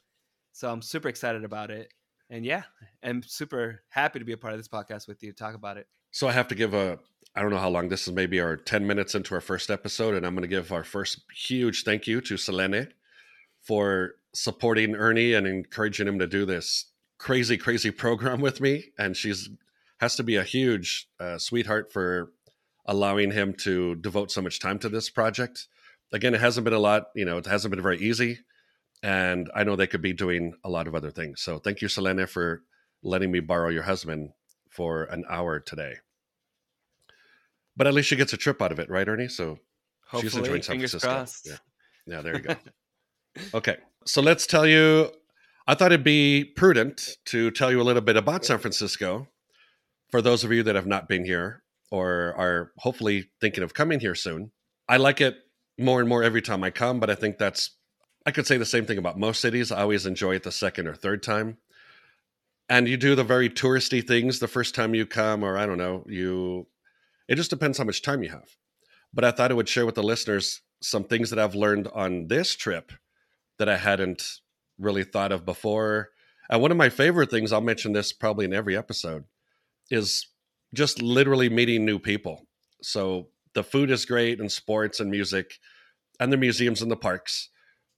so 0.54 0.72
I'm 0.72 0.82
super 0.84 1.10
excited 1.10 1.46
about 1.46 1.72
it. 1.72 1.94
And 2.32 2.46
yeah, 2.46 2.64
I'm 3.04 3.22
super 3.24 3.84
happy 3.90 4.18
to 4.20 4.26
be 4.26 4.32
a 4.32 4.38
part 4.38 4.54
of 4.54 4.60
this 4.60 4.70
podcast 4.70 5.06
with 5.06 5.22
you 5.22 5.34
to 5.34 5.38
talk 5.38 5.54
about 5.54 5.76
it. 5.76 5.88
So 6.12 6.30
I 6.30 6.32
have 6.32 6.48
to 6.48 6.56
give 6.56 6.74
a 6.74 6.98
I 7.36 7.42
don't 7.42 7.52
know 7.52 7.58
how 7.58 7.70
long 7.70 7.90
this 7.90 8.08
is 8.08 8.14
maybe 8.14 8.40
our 8.40 8.58
10 8.58 8.88
minutes 8.88 9.16
into 9.16 9.36
our 9.36 9.42
first 9.42 9.70
episode 9.70 10.16
and 10.16 10.26
I'm 10.26 10.34
going 10.34 10.42
to 10.42 10.48
give 10.48 10.72
our 10.72 10.84
first 10.84 11.22
huge 11.34 11.84
thank 11.84 12.08
you 12.08 12.20
to 12.22 12.38
Selene 12.38 12.88
for 13.62 14.16
supporting 14.34 14.96
Ernie 14.96 15.34
and 15.34 15.46
encouraging 15.46 16.08
him 16.08 16.20
to 16.20 16.28
do 16.28 16.46
this 16.46 16.92
crazy 17.18 17.58
crazy 17.58 17.92
program 17.92 18.42
with 18.42 18.62
me 18.62 18.86
and 18.98 19.16
she's 19.16 19.50
has 20.00 20.16
to 20.16 20.24
be 20.24 20.38
a 20.38 20.44
huge 20.44 21.08
uh, 21.20 21.38
sweetheart 21.38 21.92
for 21.92 22.32
allowing 22.86 23.32
him 23.32 23.54
to 23.54 23.96
devote 23.96 24.32
so 24.32 24.42
much 24.42 24.60
time 24.60 24.80
to 24.80 24.90
this 24.90 25.10
project. 25.10 25.68
Again, 26.12 26.34
it 26.34 26.42
hasn't 26.42 26.64
been 26.64 26.74
a 26.74 26.80
lot, 26.80 27.08
you 27.14 27.26
know, 27.26 27.38
it 27.38 27.46
hasn't 27.46 27.72
been 27.72 27.84
very 27.84 28.00
easy 28.00 28.40
and 29.04 29.50
I 29.56 29.64
know 29.64 29.76
they 29.76 29.88
could 29.88 30.02
be 30.02 30.14
doing 30.14 30.54
a 30.64 30.70
lot 30.70 30.88
of 30.88 30.96
other 30.96 31.12
things. 31.12 31.42
So 31.42 31.60
thank 31.60 31.82
you 31.82 31.88
Selene 31.88 32.26
for 32.28 32.64
letting 33.04 33.32
me 33.32 33.40
borrow 33.40 33.70
your 33.70 33.84
husband 33.84 34.32
for 34.70 35.04
an 35.06 35.24
hour 35.30 35.60
today. 35.60 35.96
But 37.76 37.88
at 37.88 37.94
least 37.94 38.10
she 38.10 38.16
gets 38.16 38.34
a 38.34 38.38
trip 38.38 38.62
out 38.62 38.72
of 38.72 38.80
it, 38.80 38.90
right, 38.90 39.08
Ernie? 39.08 39.28
So 39.28 39.60
she's 40.20 40.36
enjoying 40.36 40.62
San 40.62 40.78
Francisco. 40.78 41.08
crossed. 41.08 41.48
Yeah. 41.48 41.58
yeah, 42.06 42.22
there 42.22 42.36
you 42.36 42.42
go. 42.42 42.56
okay, 43.54 43.78
so 44.06 44.22
let's 44.22 44.46
tell 44.46 44.68
you. 44.68 45.12
I 45.68 45.76
thought 45.76 45.92
it'd 45.92 46.04
be 46.04 46.44
prudent 46.44 47.18
to 47.26 47.52
tell 47.52 47.72
you 47.72 47.82
a 47.82 47.84
little 47.84 48.02
bit 48.02 48.18
about 48.18 48.44
San 48.44 48.58
Francisco 48.58 49.28
for 50.10 50.22
those 50.22 50.44
of 50.44 50.52
you 50.52 50.64
that 50.64 50.76
have 50.76 50.88
not 50.88 51.08
been 51.08 51.24
here 51.24 51.64
or 51.92 52.34
are 52.38 52.72
hopefully 52.78 53.30
thinking 53.40 53.64
of 53.64 53.74
coming 53.74 54.00
here 54.00 54.16
soon. 54.16 54.52
I 54.90 54.98
like 54.98 55.22
it 55.22 55.38
more 55.78 56.00
and 56.00 56.10
more 56.10 56.24
every 56.24 56.42
time 56.42 56.64
I 56.64 56.72
come, 56.72 57.00
but 57.00 57.10
I 57.10 57.16
think 57.16 57.38
that's, 57.38 57.78
I 58.26 58.32
could 58.32 58.46
say 58.46 58.58
the 58.58 58.66
same 58.66 58.86
thing 58.86 58.98
about 58.98 59.18
most 59.18 59.42
cities. 59.42 59.72
I 59.72 59.82
always 59.82 60.06
enjoy 60.06 60.36
it 60.36 60.44
the 60.44 60.52
second 60.52 60.88
or 60.88 60.94
third 60.94 61.24
time. 61.24 61.58
And 62.70 62.88
you 62.88 62.96
do 62.96 63.16
the 63.16 63.24
very 63.24 63.50
touristy 63.50 64.06
things 64.06 64.40
the 64.40 64.48
first 64.48 64.76
time 64.76 64.94
you 64.94 65.06
come, 65.06 65.44
or 65.44 65.58
I 65.58 65.66
don't 65.66 65.78
know, 65.78 66.06
you, 66.08 66.68
it 67.28 67.36
just 67.36 67.50
depends 67.50 67.78
how 67.78 67.84
much 67.84 68.02
time 68.02 68.24
you 68.24 68.30
have. 68.30 68.56
But 69.14 69.26
I 69.26 69.32
thought 69.32 69.52
I 69.52 69.56
would 69.56 69.68
share 69.68 69.86
with 69.86 69.96
the 69.96 70.04
listeners 70.04 70.62
some 70.82 71.04
things 71.04 71.30
that 71.32 71.40
I've 71.40 71.56
learned 71.56 71.88
on 71.94 72.28
this 72.28 72.56
trip 72.56 72.92
that 73.60 73.68
I 73.68 73.78
hadn't 73.78 74.24
really 74.80 75.04
thought 75.04 75.32
of 75.32 75.46
before. 75.46 76.10
And 76.50 76.62
one 76.62 76.72
of 76.72 76.78
my 76.78 76.90
favorite 76.90 77.30
things, 77.30 77.52
I'll 77.52 77.62
mention 77.62 77.94
this 77.94 78.14
probably 78.14 78.46
in 78.46 78.54
every 78.54 78.78
episode, 78.78 79.26
is 79.90 80.28
just 80.74 81.02
literally 81.02 81.50
meeting 81.50 81.86
new 81.86 82.00
people. 82.00 82.48
So 82.82 83.28
the 83.54 83.64
food 83.64 83.92
is 83.92 84.06
great 84.06 84.40
and 84.40 84.52
sports 84.52 85.00
and 85.00 85.12
music 85.12 85.60
and 86.20 86.32
the 86.32 86.38
museums 86.38 86.82
and 86.82 86.90
the 86.90 86.96
parks. 86.96 87.50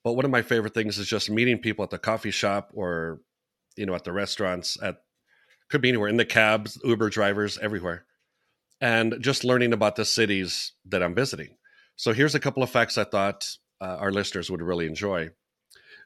But 0.03 0.13
one 0.13 0.25
of 0.25 0.31
my 0.31 0.41
favorite 0.41 0.73
things 0.73 0.97
is 0.97 1.07
just 1.07 1.29
meeting 1.29 1.59
people 1.59 1.83
at 1.83 1.89
the 1.89 1.97
coffee 1.97 2.31
shop 2.31 2.71
or, 2.73 3.21
you 3.77 3.85
know, 3.85 3.95
at 3.95 4.03
the 4.03 4.11
restaurants, 4.11 4.77
at 4.81 4.97
could 5.69 5.81
be 5.81 5.89
anywhere, 5.89 6.09
in 6.09 6.17
the 6.17 6.25
cabs, 6.25 6.77
Uber 6.83 7.09
drivers, 7.09 7.57
everywhere. 7.57 8.05
And 8.81 9.15
just 9.21 9.43
learning 9.43 9.73
about 9.73 9.95
the 9.95 10.05
cities 10.05 10.73
that 10.85 11.01
I'm 11.01 11.15
visiting. 11.15 11.55
So 11.95 12.13
here's 12.13 12.35
a 12.35 12.39
couple 12.39 12.63
of 12.63 12.69
facts 12.69 12.97
I 12.97 13.05
thought 13.05 13.47
uh, 13.79 13.97
our 13.99 14.11
listeners 14.11 14.51
would 14.51 14.61
really 14.61 14.87
enjoy. 14.87 15.29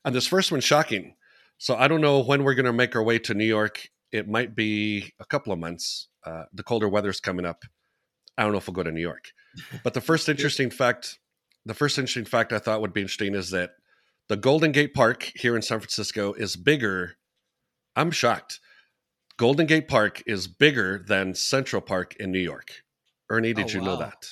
And 0.05 0.13
this 0.13 0.27
first 0.27 0.51
one's 0.51 0.63
shocking. 0.63 1.15
So 1.57 1.75
I 1.75 1.87
don't 1.87 2.01
know 2.01 2.21
when 2.21 2.43
we're 2.43 2.53
going 2.53 2.65
to 2.65 2.73
make 2.73 2.95
our 2.95 3.03
way 3.03 3.19
to 3.19 3.33
New 3.33 3.45
York. 3.45 3.89
It 4.11 4.27
might 4.27 4.55
be 4.55 5.11
a 5.19 5.25
couple 5.25 5.51
of 5.51 5.59
months. 5.59 6.07
Uh, 6.23 6.43
the 6.53 6.63
colder 6.63 6.87
weather's 6.87 7.19
coming 7.19 7.45
up. 7.45 7.63
I 8.37 8.43
don't 8.43 8.51
know 8.51 8.59
if 8.59 8.67
we'll 8.67 8.75
go 8.75 8.83
to 8.83 8.91
New 8.91 9.01
York. 9.01 9.31
But 9.83 9.93
the 9.93 10.01
first 10.01 10.29
interesting 10.29 10.69
fact, 10.69 11.19
the 11.65 11.73
first 11.73 11.97
interesting 11.97 12.25
fact 12.25 12.53
I 12.53 12.59
thought 12.59 12.81
would 12.81 12.93
be 12.93 13.01
interesting 13.01 13.33
is 13.33 13.49
that 13.51 13.71
the 14.29 14.37
Golden 14.37 14.71
Gate 14.71 14.93
Park 14.93 15.31
here 15.35 15.55
in 15.55 15.61
San 15.61 15.79
Francisco 15.79 16.33
is 16.33 16.55
bigger. 16.55 17.13
I'm 17.95 18.11
shocked. 18.11 18.59
Golden 19.37 19.65
Gate 19.67 19.87
Park 19.87 20.23
is 20.25 20.47
bigger 20.47 21.03
than 21.07 21.35
Central 21.35 21.81
Park 21.81 22.15
in 22.19 22.31
New 22.31 22.39
York. 22.39 22.71
Ernie, 23.29 23.53
did 23.53 23.65
Oh, 23.67 23.69
you 23.69 23.81
know 23.81 23.97
that? 23.97 24.25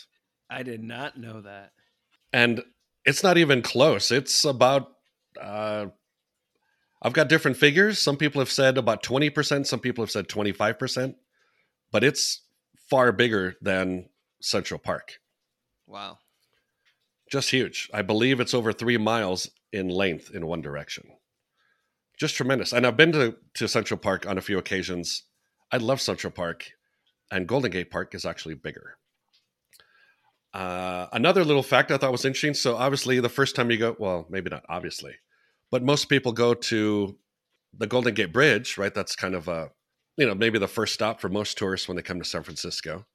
I 0.49 0.63
did 0.63 0.83
not 0.83 1.17
know 1.17 1.41
that. 1.41 1.71
and 2.33 2.63
it's 3.05 3.21
not 3.23 3.37
even 3.37 3.61
close. 3.61 4.09
It's 4.11 4.45
about 4.45 4.87
uh, 5.39 5.87
I've 7.01 7.13
got 7.13 7.29
different 7.29 7.57
figures. 7.57 7.99
Some 7.99 8.17
people 8.17 8.41
have 8.41 8.49
said 8.49 8.77
about 8.79 9.03
twenty 9.03 9.29
percent. 9.29 9.67
Some 9.67 9.79
people 9.79 10.03
have 10.03 10.09
said 10.11 10.27
twenty 10.27 10.51
five 10.51 10.79
percent, 10.79 11.15
but 11.91 12.03
it's 12.03 12.41
far 12.89 13.11
bigger 13.11 13.55
than 13.61 14.09
Central 14.41 14.79
Park. 14.79 15.19
Wow. 15.87 16.17
Just 17.31 17.51
huge. 17.51 17.89
I 17.93 18.01
believe 18.01 18.39
it's 18.39 18.53
over 18.53 18.71
three 18.71 18.97
miles 18.97 19.49
in 19.71 19.89
length 19.89 20.31
in 20.33 20.45
one 20.45 20.61
direction. 20.61 21.09
Just 22.19 22.35
tremendous. 22.35 22.71
And 22.71 22.85
I've 22.85 22.97
been 22.97 23.11
to, 23.13 23.35
to 23.55 23.67
Central 23.67 23.97
Park 23.97 24.25
on 24.25 24.37
a 24.37 24.41
few 24.41 24.57
occasions. 24.57 25.23
I 25.71 25.77
love 25.77 25.99
Central 25.99 26.31
Park, 26.31 26.71
and 27.31 27.47
Golden 27.47 27.71
Gate 27.71 27.91
Park 27.91 28.13
is 28.15 28.25
actually 28.25 28.55
bigger. 28.55 28.97
Uh, 30.53 31.07
another 31.11 31.43
little 31.43 31.63
fact 31.63 31.91
I 31.91 31.97
thought 31.97 32.13
was 32.13 32.23
interesting. 32.23 32.53
So, 32.53 32.77
obviously, 32.77 33.19
the 33.19 33.27
first 33.27 33.55
time 33.55 33.69
you 33.69 33.77
go, 33.77 33.95
well, 33.99 34.25
maybe 34.29 34.49
not 34.49 34.63
obviously, 34.69 35.15
but 35.71 35.83
most 35.83 36.07
people 36.07 36.31
go 36.31 36.53
to 36.53 37.17
the 37.77 37.87
Golden 37.87 38.13
Gate 38.13 38.31
Bridge, 38.31 38.77
right? 38.77 38.93
That's 38.93 39.17
kind 39.17 39.35
of 39.35 39.49
a, 39.49 39.71
you 40.15 40.25
know, 40.25 40.35
maybe 40.35 40.57
the 40.57 40.67
first 40.67 40.93
stop 40.93 41.19
for 41.19 41.27
most 41.27 41.57
tourists 41.57 41.89
when 41.89 41.97
they 41.97 42.03
come 42.03 42.19
to 42.19 42.25
San 42.25 42.43
Francisco. 42.43 43.05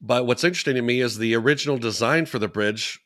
But 0.00 0.26
what's 0.26 0.42
interesting 0.42 0.74
to 0.74 0.82
me 0.82 1.00
is 1.00 1.18
the 1.18 1.36
original 1.36 1.78
design 1.78 2.26
for 2.26 2.40
the 2.40 2.48
bridge 2.48 2.98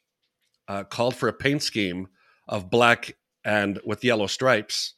uh, 0.68 0.84
called 0.84 1.16
for 1.16 1.28
a 1.28 1.32
paint 1.32 1.62
scheme 1.62 2.08
of 2.48 2.70
black 2.70 3.16
and 3.44 3.80
with 3.84 4.04
yellow 4.04 4.26
stripes. 4.26 4.94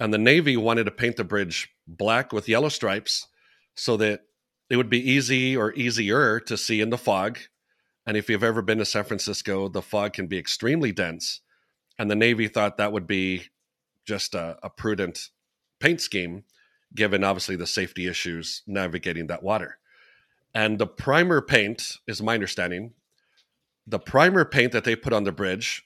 And 0.00 0.12
the 0.12 0.18
Navy 0.18 0.56
wanted 0.56 0.84
to 0.84 0.90
paint 0.90 1.16
the 1.16 1.24
bridge 1.24 1.70
black 1.86 2.32
with 2.32 2.48
yellow 2.48 2.68
stripes 2.68 3.26
so 3.74 3.96
that 3.98 4.22
it 4.68 4.76
would 4.76 4.90
be 4.90 5.10
easy 5.10 5.56
or 5.56 5.72
easier 5.74 6.40
to 6.40 6.56
see 6.56 6.80
in 6.80 6.90
the 6.90 6.98
fog. 6.98 7.38
And 8.06 8.16
if 8.16 8.28
you've 8.28 8.44
ever 8.44 8.62
been 8.62 8.78
to 8.78 8.84
San 8.84 9.04
Francisco, 9.04 9.68
the 9.68 9.82
fog 9.82 10.12
can 10.12 10.26
be 10.26 10.38
extremely 10.38 10.92
dense. 10.92 11.40
And 11.98 12.10
the 12.10 12.16
Navy 12.16 12.48
thought 12.48 12.76
that 12.76 12.92
would 12.92 13.06
be 13.06 13.44
just 14.04 14.34
a, 14.34 14.58
a 14.62 14.70
prudent 14.70 15.30
paint 15.80 16.00
scheme, 16.00 16.44
given 16.94 17.24
obviously 17.24 17.56
the 17.56 17.66
safety 17.66 18.06
issues 18.06 18.62
navigating 18.66 19.26
that 19.28 19.42
water. 19.42 19.78
And 20.54 20.78
the 20.78 20.86
primer 20.86 21.42
paint, 21.42 21.98
is 22.06 22.22
my 22.22 22.34
understanding, 22.34 22.92
the 23.86 23.98
primer 23.98 24.44
paint 24.44 24.72
that 24.72 24.84
they 24.84 24.96
put 24.96 25.12
on 25.12 25.24
the 25.24 25.32
bridge, 25.32 25.84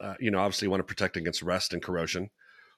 uh, 0.00 0.14
you 0.18 0.30
know, 0.30 0.38
obviously 0.38 0.68
want 0.68 0.80
to 0.80 0.84
protect 0.84 1.16
against 1.16 1.42
rust 1.42 1.72
and 1.72 1.82
corrosion, 1.82 2.30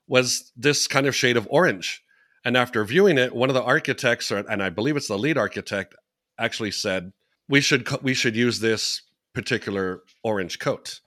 was 0.06 0.52
this 0.56 0.86
kind 0.86 1.06
of 1.06 1.14
shade 1.14 1.36
of 1.36 1.46
orange. 1.50 2.02
And 2.44 2.56
after 2.56 2.84
viewing 2.84 3.18
it, 3.18 3.34
one 3.34 3.50
of 3.50 3.54
the 3.54 3.62
architects, 3.62 4.30
or, 4.30 4.38
and 4.38 4.62
I 4.62 4.70
believe 4.70 4.96
it's 4.96 5.08
the 5.08 5.18
lead 5.18 5.36
architect, 5.36 5.94
actually 6.38 6.70
said 6.70 7.12
we 7.48 7.60
should 7.60 7.88
we 8.02 8.14
should 8.14 8.36
use 8.36 8.60
this 8.60 9.02
particular 9.34 10.02
orange 10.22 10.58
coat. 10.58 11.00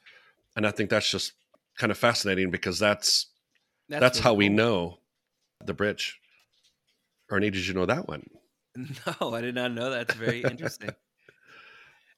And 0.55 0.67
I 0.67 0.71
think 0.71 0.89
that's 0.89 1.09
just 1.09 1.33
kind 1.77 1.91
of 1.91 1.97
fascinating 1.97 2.51
because 2.51 2.79
that's 2.79 3.27
that's, 3.89 4.19
really 4.19 4.23
how 4.23 4.33
we 4.33 4.49
know 4.49 4.99
the 5.65 5.73
bridge. 5.73 6.19
Ernie, 7.29 7.49
did 7.49 7.65
you 7.65 7.73
know 7.73 7.85
that 7.85 8.07
one? 8.07 8.23
No, 9.21 9.33
I 9.33 9.41
did 9.41 9.55
not 9.55 9.73
know 9.73 9.89
that. 9.89 10.03
It's 10.03 10.13
very 10.13 10.41
interesting. 10.43 10.91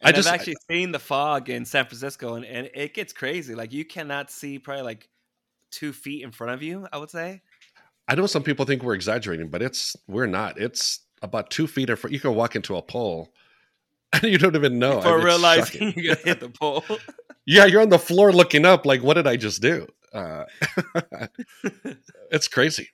I 0.04 0.10
And 0.10 0.16
just- 0.16 0.28
I've 0.28 0.36
actually 0.36 0.58
seen 0.70 0.92
the 0.92 1.00
fog 1.00 1.50
in 1.50 1.66
San 1.66 1.86
Francisco, 1.86 2.36
and, 2.36 2.46
and 2.46 2.70
it 2.74 2.94
gets 2.94 3.14
crazy. 3.14 3.56
Like 3.56 3.72
you 3.74 3.86
cannot 3.86 4.30
see 4.32 4.60
probably 4.60 4.84
like 4.84 5.10
two 5.72 5.94
feet 5.94 6.24
in 6.24 6.32
front 6.32 6.54
of 6.54 6.62
you. 6.62 6.88
I 6.92 6.98
would 6.98 7.10
say. 7.10 7.42
I 8.08 8.16
know 8.16 8.26
some 8.28 8.44
people 8.44 8.66
think 8.66 8.84
we're 8.84 8.96
exaggerating, 8.96 9.48
but 9.50 9.62
it's 9.62 9.96
we're 10.08 10.28
not. 10.28 10.60
It's 10.60 11.00
about 11.22 11.50
two 11.50 11.68
feet 11.68 11.90
in 11.90 11.96
front. 11.96 12.14
You 12.14 12.20
can 12.20 12.36
walk 12.36 12.56
into 12.56 12.76
a 12.76 12.82
pole 12.82 13.34
and 14.14 14.24
you 14.24 14.38
don't 14.38 14.56
even 14.56 14.78
know. 14.78 14.98
Before 14.98 15.14
Oh, 15.14 15.16
It's 15.18 15.26
realizing 15.26 15.94
you're 15.98 16.16
gonna 16.16 16.26
hit 16.28 16.40
the 16.42 16.50
pole. 16.50 16.84
yeah, 17.46 17.66
you're 17.66 17.82
on 17.82 17.90
the 17.90 17.98
floor 18.00 18.32
looking 18.34 18.66
up, 18.66 18.86
like, 18.86 19.02
what 19.02 19.14
did 19.14 19.26
I 19.28 19.38
just 19.38 19.62
do? 19.62 19.88
Uh, 20.14 20.46
it's 22.30 22.48
crazy. 22.48 22.90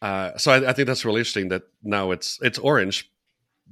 Uh, 0.00 0.36
so 0.36 0.50
I, 0.52 0.70
I 0.70 0.72
think 0.72 0.86
that's 0.88 1.04
really 1.04 1.20
interesting 1.20 1.48
that 1.48 1.62
now 1.82 2.10
it's 2.10 2.38
it's 2.42 2.58
orange, 2.58 3.10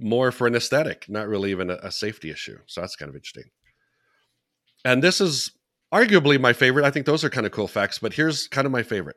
more 0.00 0.32
for 0.32 0.46
an 0.46 0.54
aesthetic, 0.54 1.06
not 1.08 1.28
really 1.28 1.50
even 1.50 1.70
a, 1.70 1.78
a 1.82 1.90
safety 1.90 2.30
issue. 2.30 2.58
So 2.66 2.80
that's 2.80 2.96
kind 2.96 3.08
of 3.08 3.14
interesting. 3.14 3.50
And 4.84 5.02
this 5.02 5.20
is 5.20 5.52
arguably 5.92 6.40
my 6.40 6.52
favorite. 6.52 6.84
I 6.84 6.90
think 6.90 7.06
those 7.06 7.24
are 7.24 7.30
kind 7.30 7.46
of 7.46 7.52
cool 7.52 7.68
facts, 7.68 7.98
but 7.98 8.14
here's 8.14 8.48
kind 8.48 8.66
of 8.66 8.72
my 8.72 8.82
favorite. 8.82 9.16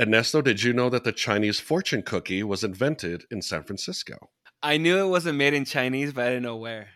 Ernesto, 0.00 0.42
did 0.42 0.62
you 0.62 0.72
know 0.72 0.88
that 0.90 1.04
the 1.04 1.12
Chinese 1.12 1.60
fortune 1.60 2.02
cookie 2.02 2.42
was 2.42 2.64
invented 2.64 3.24
in 3.30 3.42
San 3.42 3.62
Francisco? 3.62 4.30
I 4.62 4.76
knew 4.76 4.98
it 4.98 5.08
wasn't 5.08 5.38
made 5.38 5.54
in 5.54 5.64
Chinese, 5.64 6.12
but 6.12 6.24
I 6.24 6.28
didn't 6.30 6.44
know 6.44 6.56
where. 6.56 6.88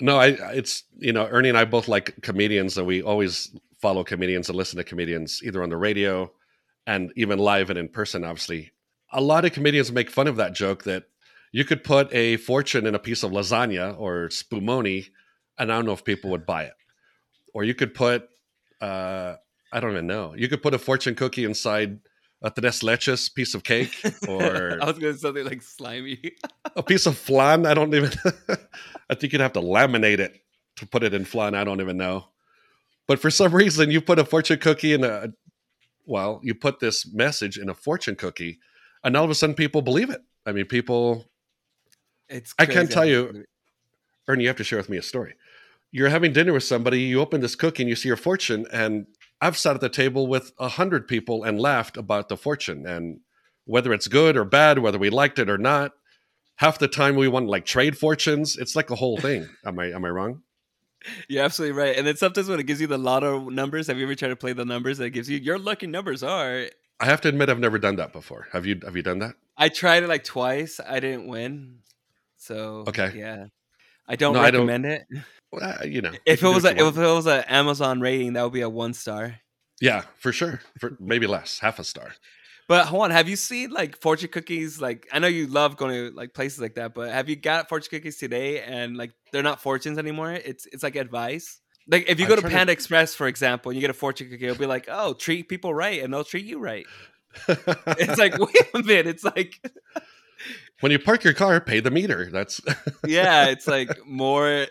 No, 0.00 0.16
I 0.16 0.28
it's 0.54 0.84
you 0.96 1.12
know 1.12 1.26
Ernie 1.26 1.50
and 1.50 1.58
I 1.58 1.66
both 1.66 1.86
like 1.86 2.22
comedians, 2.22 2.78
and 2.78 2.86
we 2.86 3.02
always 3.02 3.54
follow 3.82 4.02
comedians 4.02 4.48
and 4.48 4.56
listen 4.56 4.78
to 4.78 4.84
comedians 4.84 5.40
either 5.44 5.62
on 5.62 5.68
the 5.68 5.76
radio 5.76 6.32
and 6.86 7.12
even 7.16 7.38
live 7.38 7.68
and 7.68 7.78
in 7.78 7.88
person. 7.88 8.24
Obviously, 8.24 8.72
a 9.12 9.20
lot 9.20 9.44
of 9.44 9.52
comedians 9.52 9.92
make 9.92 10.10
fun 10.10 10.26
of 10.26 10.36
that 10.36 10.54
joke 10.54 10.84
that 10.84 11.04
you 11.52 11.64
could 11.64 11.84
put 11.84 12.12
a 12.14 12.36
fortune 12.38 12.86
in 12.86 12.94
a 12.94 12.98
piece 12.98 13.22
of 13.22 13.32
lasagna 13.32 13.98
or 13.98 14.28
spumoni, 14.28 15.08
and 15.58 15.72
I 15.72 15.76
don't 15.76 15.86
know 15.86 15.92
if 15.92 16.04
people 16.04 16.30
would 16.30 16.46
buy 16.46 16.64
it. 16.64 16.74
Or 17.52 17.64
you 17.64 17.74
could 17.74 17.94
put, 17.94 18.28
uh, 18.80 19.36
I 19.72 19.80
don't 19.80 19.92
even 19.92 20.06
know, 20.06 20.34
you 20.36 20.48
could 20.48 20.62
put 20.62 20.74
a 20.74 20.78
fortune 20.78 21.14
cookie 21.14 21.44
inside 21.44 21.98
a 22.42 22.50
tres 22.50 22.80
leches 22.80 23.32
piece 23.32 23.54
of 23.54 23.64
cake, 23.64 24.00
or 24.28 24.78
I 24.80 24.86
was 24.86 24.98
going 24.98 25.12
to 25.12 25.14
say 25.14 25.22
something 25.22 25.44
like 25.44 25.62
slimy. 25.62 26.36
a 26.76 26.82
piece 26.82 27.06
of 27.06 27.16
flan. 27.18 27.66
I 27.66 27.74
don't 27.74 27.94
even. 27.94 28.10
I 29.10 29.14
think 29.14 29.32
you'd 29.32 29.42
have 29.42 29.52
to 29.54 29.60
laminate 29.60 30.18
it 30.18 30.40
to 30.76 30.86
put 30.86 31.02
it 31.02 31.12
in 31.14 31.24
flan. 31.24 31.54
I 31.54 31.64
don't 31.64 31.80
even 31.80 31.96
know. 31.96 32.26
But 33.06 33.18
for 33.18 33.30
some 33.30 33.54
reason, 33.54 33.90
you 33.90 34.00
put 34.00 34.18
a 34.18 34.24
fortune 34.24 34.58
cookie 34.58 34.94
in 34.94 35.04
a. 35.04 35.28
Well, 36.06 36.40
you 36.42 36.54
put 36.54 36.80
this 36.80 37.12
message 37.12 37.58
in 37.58 37.68
a 37.68 37.74
fortune 37.74 38.16
cookie, 38.16 38.58
and 39.04 39.16
all 39.16 39.24
of 39.24 39.30
a 39.30 39.34
sudden, 39.34 39.54
people 39.54 39.82
believe 39.82 40.10
it. 40.10 40.22
I 40.46 40.52
mean, 40.52 40.64
people. 40.64 41.29
It's 42.30 42.54
I 42.58 42.66
can't 42.66 42.90
tell 42.90 43.04
you- 43.04 43.44
Ernie, 44.28 44.44
you 44.44 44.48
have 44.48 44.56
to 44.58 44.64
share 44.64 44.78
with 44.78 44.88
me 44.88 44.96
a 44.96 45.02
story. 45.02 45.34
You're 45.90 46.08
having 46.08 46.32
dinner 46.32 46.52
with 46.52 46.62
somebody, 46.62 47.00
you 47.00 47.20
open 47.20 47.40
this 47.40 47.56
cookie 47.56 47.82
and 47.82 47.90
you 47.90 47.96
see 47.96 48.08
your 48.08 48.16
fortune, 48.16 48.66
and 48.72 49.06
I've 49.40 49.58
sat 49.58 49.74
at 49.74 49.80
the 49.80 49.88
table 49.88 50.26
with 50.28 50.52
a 50.58 50.68
hundred 50.68 51.08
people 51.08 51.42
and 51.42 51.58
laughed 51.60 51.96
about 51.96 52.28
the 52.28 52.36
fortune 52.36 52.86
and 52.86 53.20
whether 53.64 53.92
it's 53.92 54.06
good 54.06 54.36
or 54.36 54.44
bad, 54.44 54.78
whether 54.78 54.98
we 54.98 55.10
liked 55.10 55.38
it 55.38 55.50
or 55.50 55.58
not. 55.58 55.92
Half 56.56 56.78
the 56.78 56.88
time 56.88 57.16
we 57.16 57.26
want 57.26 57.46
to 57.46 57.50
like 57.50 57.64
trade 57.64 57.96
fortunes. 57.96 58.56
It's 58.56 58.76
like 58.76 58.90
a 58.90 58.94
whole 58.94 59.16
thing. 59.16 59.48
am 59.64 59.78
I 59.78 59.86
am 59.86 60.04
I 60.04 60.10
wrong? 60.10 60.42
You're 61.28 61.44
absolutely 61.44 61.76
right. 61.80 61.96
And 61.96 62.06
then 62.06 62.16
sometimes 62.16 62.48
when 62.48 62.60
it 62.60 62.66
gives 62.66 62.80
you 62.80 62.86
the 62.86 62.98
lotto 62.98 63.48
numbers, 63.48 63.86
have 63.86 63.96
you 63.96 64.04
ever 64.04 64.14
tried 64.14 64.28
to 64.28 64.36
play 64.36 64.52
the 64.52 64.66
numbers 64.66 64.98
that 64.98 65.04
it 65.04 65.10
gives 65.10 65.30
you? 65.30 65.38
Your 65.38 65.58
lucky 65.58 65.86
numbers 65.86 66.22
are. 66.22 66.66
I 67.00 67.06
have 67.06 67.22
to 67.22 67.28
admit 67.28 67.48
I've 67.48 67.58
never 67.58 67.78
done 67.78 67.96
that 67.96 68.12
before. 68.12 68.48
Have 68.52 68.66
you 68.66 68.78
have 68.84 68.94
you 68.94 69.02
done 69.02 69.20
that? 69.20 69.36
I 69.56 69.70
tried 69.70 70.02
it 70.02 70.08
like 70.08 70.24
twice. 70.24 70.78
I 70.86 71.00
didn't 71.00 71.26
win. 71.26 71.78
So 72.40 72.84
Okay. 72.88 73.12
yeah, 73.14 73.46
I 74.08 74.16
don't 74.16 74.34
No, 74.34 74.40
I 74.40 74.50
don't- 74.50 74.66
recommend 74.66 74.86
it. 74.86 75.06
Well, 75.52 75.84
you 75.84 76.00
know. 76.00 76.12
If 76.24 76.44
it 76.44 76.46
was 76.48 76.62
do 76.62 76.68
a, 76.68 76.74
what 76.74 76.86
if 76.94 76.96
it 76.96 77.00
was 77.00 77.26
an 77.26 77.42
Amazon 77.48 78.00
rating, 78.00 78.34
that 78.34 78.44
would 78.44 78.52
be 78.52 78.60
a 78.60 78.68
one 78.68 78.94
star. 78.94 79.40
Yeah, 79.80 80.02
for 80.20 80.30
sure. 80.30 80.60
For 80.78 80.96
maybe 81.00 81.26
less, 81.26 81.58
half 81.58 81.80
a 81.80 81.84
star. 81.84 82.12
But 82.68 82.86
hold 82.86 83.02
on, 83.02 83.10
have 83.10 83.28
you 83.28 83.34
seen 83.34 83.70
like 83.70 83.96
fortune 84.00 84.28
cookies? 84.28 84.80
Like 84.80 85.08
I 85.12 85.18
know 85.18 85.26
you 85.26 85.48
love 85.48 85.76
going 85.76 85.92
to 85.92 86.16
like 86.16 86.34
places 86.34 86.60
like 86.60 86.76
that, 86.76 86.94
but 86.94 87.10
have 87.10 87.28
you 87.28 87.34
got 87.34 87.68
fortune 87.68 87.90
cookies 87.90 88.16
today 88.16 88.62
and 88.62 88.96
like 88.96 89.10
they're 89.32 89.42
not 89.42 89.60
fortunes 89.60 89.98
anymore? 89.98 90.30
It's 90.32 90.66
it's 90.66 90.84
like 90.84 90.94
advice. 90.94 91.60
Like 91.88 92.08
if 92.08 92.20
you 92.20 92.26
I'm 92.26 92.28
go 92.28 92.36
to 92.36 92.42
trying 92.42 92.50
to- 92.52 92.56
Panda 92.58 92.72
Express, 92.72 93.16
for 93.16 93.26
example, 93.26 93.70
and 93.70 93.76
you 93.76 93.80
get 93.80 93.90
a 93.90 93.94
fortune 93.94 94.30
cookie, 94.30 94.44
it'll 94.44 94.56
be 94.56 94.66
like, 94.66 94.86
oh, 94.88 95.14
treat 95.14 95.48
people 95.48 95.74
right, 95.74 96.00
and 96.00 96.14
they'll 96.14 96.22
treat 96.22 96.44
you 96.46 96.60
right. 96.60 96.86
It's 97.48 98.18
like, 98.18 98.38
wait 98.38 98.54
a 98.74 98.78
minute, 98.84 99.08
it's 99.08 99.24
like, 99.24 99.60
when 100.80 100.92
you 100.92 100.98
park 100.98 101.24
your 101.24 101.34
car, 101.34 101.60
pay 101.60 101.80
the 101.80 101.90
meter. 101.90 102.28
That's 102.30 102.60
yeah, 103.06 103.46
it's 103.46 103.66
like 103.66 104.06
more. 104.06 104.66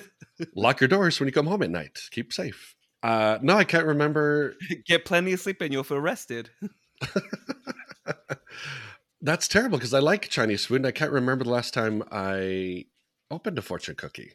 lock 0.54 0.80
your 0.80 0.88
doors 0.88 1.18
when 1.20 1.26
you 1.26 1.32
come 1.32 1.46
home 1.46 1.62
at 1.62 1.70
night. 1.70 1.98
Keep 2.10 2.32
safe. 2.32 2.74
Uh, 3.02 3.38
no, 3.42 3.56
I 3.56 3.64
can't 3.64 3.86
remember. 3.86 4.56
get 4.86 5.04
plenty 5.04 5.32
of 5.32 5.40
sleep 5.40 5.60
and 5.60 5.72
you'll 5.72 5.84
feel 5.84 6.00
rested. 6.00 6.50
That's 9.20 9.48
terrible 9.48 9.78
because 9.78 9.94
I 9.94 10.00
like 10.00 10.28
Chinese 10.28 10.66
food 10.66 10.76
and 10.76 10.86
I 10.86 10.92
can't 10.92 11.10
remember 11.10 11.44
the 11.44 11.50
last 11.50 11.72
time 11.72 12.02
I 12.12 12.84
opened 13.30 13.58
a 13.58 13.62
fortune 13.62 13.94
cookie. 13.94 14.32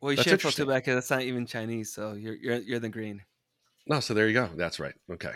Well, 0.00 0.10
you 0.10 0.16
That's 0.16 0.28
feel 0.28 0.50
too 0.50 0.66
because 0.66 0.96
that's 0.96 1.10
not 1.10 1.22
even 1.22 1.46
Chinese, 1.46 1.92
so 1.92 2.14
you're 2.14 2.34
you're 2.34 2.56
you're 2.56 2.78
the 2.80 2.88
green. 2.88 3.22
No, 3.86 4.00
so 4.00 4.14
there 4.14 4.26
you 4.26 4.34
go. 4.34 4.50
That's 4.56 4.80
right. 4.80 4.94
Okay. 5.08 5.34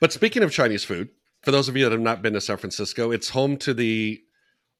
But 0.00 0.12
speaking 0.12 0.42
of 0.42 0.52
Chinese 0.52 0.84
food, 0.84 1.08
for 1.42 1.50
those 1.50 1.68
of 1.68 1.76
you 1.76 1.84
that 1.84 1.92
have 1.92 2.00
not 2.00 2.20
been 2.20 2.34
to 2.34 2.40
San 2.40 2.58
Francisco, 2.58 3.10
it's 3.10 3.30
home 3.30 3.56
to 3.58 3.72
the 3.72 4.22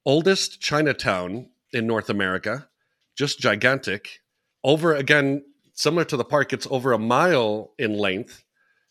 oldest 0.09 0.59
Chinatown 0.59 1.51
in 1.71 1.87
North 1.87 2.09
America, 2.09 2.67
just 3.15 3.39
gigantic. 3.39 4.21
Over 4.65 4.95
again, 4.95 5.45
similar 5.75 6.05
to 6.07 6.17
the 6.17 6.25
park, 6.25 6.55
it's 6.55 6.67
over 6.71 6.93
a 6.93 6.99
mile 6.99 7.75
in 7.79 7.93
length. 7.93 8.43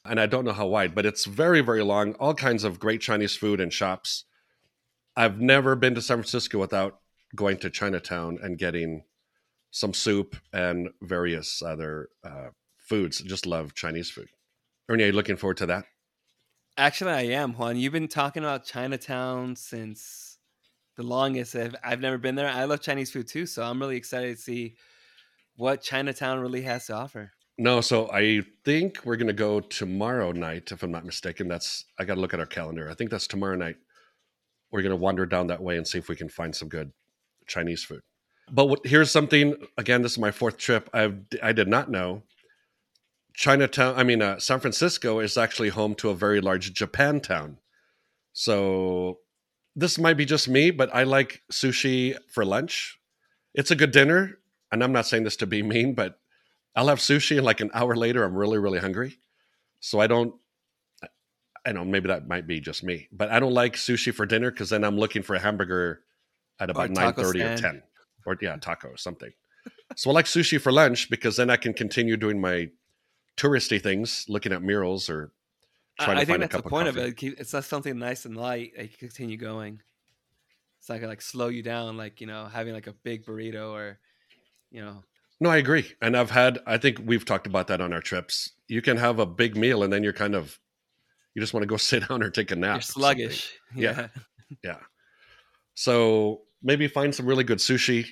And 0.05 0.19
I 0.19 0.27
don't 0.27 0.45
know 0.45 0.53
how 0.53 0.67
wide, 0.67 0.93
but 0.93 1.07
it's 1.07 1.25
very, 1.25 1.61
very 1.61 1.81
long. 1.81 2.13
All 2.13 2.35
kinds 2.35 2.63
of 2.63 2.79
great 2.79 3.01
Chinese 3.01 3.35
food 3.35 3.59
and 3.59 3.73
shops. 3.73 4.25
I've 5.15 5.41
never 5.41 5.75
been 5.75 5.95
to 5.95 6.03
San 6.03 6.17
Francisco 6.17 6.59
without 6.59 6.99
going 7.35 7.57
to 7.57 7.71
Chinatown 7.71 8.37
and 8.41 8.59
getting 8.59 9.03
some 9.71 9.95
soup 9.95 10.35
and 10.53 10.89
various 11.01 11.63
other 11.63 12.09
uh, 12.23 12.49
foods. 12.77 13.21
Just 13.21 13.47
love 13.47 13.73
Chinese 13.73 14.11
food. 14.11 14.27
Ernie, 14.87 15.05
are 15.05 15.07
you 15.07 15.13
looking 15.13 15.35
forward 15.35 15.57
to 15.57 15.65
that? 15.65 15.85
Actually, 16.77 17.13
I 17.13 17.21
am, 17.21 17.53
Juan. 17.53 17.75
You've 17.75 17.91
been 17.91 18.07
talking 18.07 18.43
about 18.43 18.65
Chinatown 18.65 19.55
since 19.55 20.26
the 20.97 21.03
longest. 21.03 21.55
I've, 21.55 21.75
I've 21.83 22.01
never 22.01 22.17
been 22.17 22.35
there. 22.35 22.49
I 22.49 22.65
love 22.65 22.81
Chinese 22.81 23.11
food 23.11 23.27
too, 23.27 23.45
so 23.45 23.63
I'm 23.63 23.79
really 23.79 23.95
excited 23.95 24.35
to 24.35 24.41
see 24.41 24.75
what 25.55 25.81
Chinatown 25.81 26.39
really 26.39 26.63
has 26.63 26.87
to 26.87 26.95
offer. 26.95 27.31
No, 27.59 27.81
so 27.81 28.09
I 28.11 28.43
think 28.65 28.99
we're 29.03 29.15
gonna 29.15 29.33
go 29.33 29.59
tomorrow 29.59 30.31
night, 30.31 30.71
if 30.71 30.83
I'm 30.83 30.91
not 30.91 31.05
mistaken. 31.05 31.47
That's 31.47 31.85
I 31.97 32.03
gotta 32.03 32.19
look 32.19 32.33
at 32.33 32.39
our 32.39 32.45
calendar. 32.45 32.89
I 32.89 32.93
think 32.93 33.09
that's 33.09 33.27
tomorrow 33.27 33.55
night. 33.55 33.77
We're 34.71 34.81
gonna 34.83 34.95
wander 34.95 35.25
down 35.25 35.47
that 35.47 35.63
way 35.63 35.77
and 35.77 35.87
see 35.87 35.97
if 35.97 36.09
we 36.09 36.15
can 36.15 36.29
find 36.29 36.55
some 36.55 36.67
good 36.67 36.91
Chinese 37.47 37.83
food. 37.83 38.01
But 38.51 38.65
what, 38.65 38.85
here's 38.85 39.11
something. 39.11 39.55
Again, 39.77 40.01
this 40.01 40.13
is 40.13 40.17
my 40.19 40.31
fourth 40.31 40.57
trip. 40.57 40.89
I 40.93 41.13
I 41.41 41.51
did 41.51 41.67
not 41.67 41.89
know. 41.89 42.23
Chinatown. 43.33 43.95
I 43.97 44.03
mean, 44.03 44.21
uh, 44.21 44.39
San 44.39 44.59
Francisco 44.59 45.19
is 45.19 45.37
actually 45.37 45.69
home 45.69 45.95
to 45.95 46.09
a 46.09 46.15
very 46.15 46.41
large 46.41 46.73
Japantown. 46.73 47.57
So 48.33 49.19
this 49.77 49.99
might 49.99 50.15
be 50.15 50.25
just 50.25 50.49
me, 50.49 50.71
but 50.71 50.93
I 50.93 51.03
like 51.03 51.43
sushi 51.51 52.17
for 52.27 52.43
lunch. 52.43 52.99
It's 53.53 53.69
a 53.69 53.75
good 53.75 53.91
dinner, 53.91 54.39
and 54.71 54.83
I'm 54.83 54.91
not 54.91 55.05
saying 55.05 55.23
this 55.23 55.37
to 55.37 55.45
be 55.45 55.61
mean, 55.61 55.93
but 55.93 56.19
I'll 56.75 56.87
have 56.87 56.97
sushi 56.97 57.37
and 57.37 57.45
like 57.45 57.61
an 57.61 57.69
hour 57.75 57.95
later, 57.95 58.23
I'm 58.23 58.35
really, 58.35 58.57
really 58.57 58.79
hungry. 58.79 59.19
So 59.79 59.99
I 59.99 60.07
don't, 60.07 60.33
I 61.63 61.73
don't, 61.73 61.91
maybe 61.91 62.07
that 62.07 62.27
might 62.27 62.47
be 62.47 62.59
just 62.59 62.83
me, 62.83 63.07
but 63.11 63.29
I 63.29 63.39
don't 63.39 63.53
like 63.53 63.75
sushi 63.75 64.11
for 64.11 64.25
dinner 64.25 64.49
because 64.49 64.71
then 64.71 64.83
I'm 64.83 64.97
looking 64.97 65.21
for 65.21 65.35
a 65.35 65.39
hamburger 65.39 66.01
at 66.59 66.71
about 66.71 66.89
nine 66.89 67.13
thirty 67.13 67.43
or 67.43 67.55
10 67.55 67.83
or 68.25 68.35
yeah, 68.41 68.57
taco 68.57 68.89
or 68.89 68.97
something. 68.97 69.31
so 69.95 70.09
I 70.09 70.13
like 70.13 70.25
sushi 70.25 70.59
for 70.59 70.71
lunch 70.71 71.09
because 71.11 71.37
then 71.37 71.51
I 71.51 71.55
can 71.55 71.73
continue 71.73 72.17
doing 72.17 72.41
my 72.41 72.69
touristy 73.37 73.79
things, 73.81 74.25
looking 74.27 74.51
at 74.51 74.63
murals 74.63 75.07
or 75.07 75.31
I, 75.99 76.05
to 76.05 76.11
I 76.11 76.15
find 76.15 76.27
think 76.27 76.39
that's 76.41 76.55
the 76.55 76.61
cup 76.61 76.69
point 76.69 76.87
of, 76.87 76.97
it. 76.97 77.17
Keep- 77.17 77.39
It's 77.39 77.53
not 77.53 77.65
something 77.65 77.97
nice 77.97 78.25
and 78.25 78.35
light. 78.37 78.73
Can 78.75 78.87
continue 78.99 79.37
going. 79.37 79.81
It's 80.79 80.89
not 80.89 80.95
gonna 80.97 81.07
like 81.09 81.21
slow 81.21 81.47
you 81.47 81.63
down, 81.63 81.97
like 81.97 82.21
you 82.21 82.27
know, 82.27 82.45
having 82.45 82.73
like 82.73 82.87
a 82.87 82.93
big 82.93 83.25
burrito 83.25 83.71
or, 83.71 83.99
you 84.71 84.81
know, 84.81 85.03
No, 85.39 85.49
I 85.49 85.57
agree. 85.57 85.91
And 86.01 86.15
I've 86.15 86.31
had, 86.31 86.59
I 86.65 86.77
think 86.77 87.01
we've 87.03 87.25
talked 87.25 87.47
about 87.47 87.67
that 87.67 87.81
on 87.81 87.93
our 87.93 88.01
trips. 88.01 88.51
You 88.67 88.81
can 88.81 88.97
have 88.97 89.19
a 89.19 89.25
big 89.25 89.55
meal 89.57 89.83
and 89.83 89.91
then 89.91 90.03
you're 90.03 90.13
kind 90.13 90.35
of, 90.35 90.59
you 91.33 91.41
just 91.41 91.53
want 91.53 91.63
to 91.63 91.67
go 91.67 91.77
sit 91.91 92.07
down 92.07 92.21
or 92.23 92.29
take 92.29 92.51
a 92.51 92.55
nap. 92.55 92.75
you're 92.75 92.81
sluggish. 92.81 93.53
Yeah. 93.75 94.07
Yeah. 94.63 94.77
So 95.73 96.41
maybe 96.63 96.87
find 96.87 97.13
some 97.13 97.25
really 97.25 97.43
good 97.43 97.59
sushi 97.59 98.07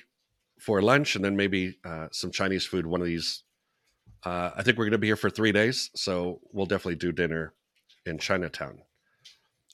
for 0.60 0.82
lunch 0.82 1.16
and 1.16 1.24
then 1.24 1.36
maybe 1.36 1.78
uh, 1.84 2.08
some 2.12 2.30
Chinese 2.30 2.64
food 2.66 2.86
one 2.86 3.00
of 3.00 3.06
these. 3.06 3.42
Uh, 4.24 4.50
I 4.56 4.62
think 4.62 4.76
we're 4.76 4.84
going 4.84 4.92
to 4.92 4.98
be 4.98 5.06
here 5.08 5.16
for 5.16 5.30
three 5.30 5.52
days. 5.52 5.90
So 5.94 6.40
we'll 6.52 6.66
definitely 6.66 6.96
do 6.96 7.12
dinner 7.12 7.54
in 8.06 8.18
Chinatown. 8.18 8.82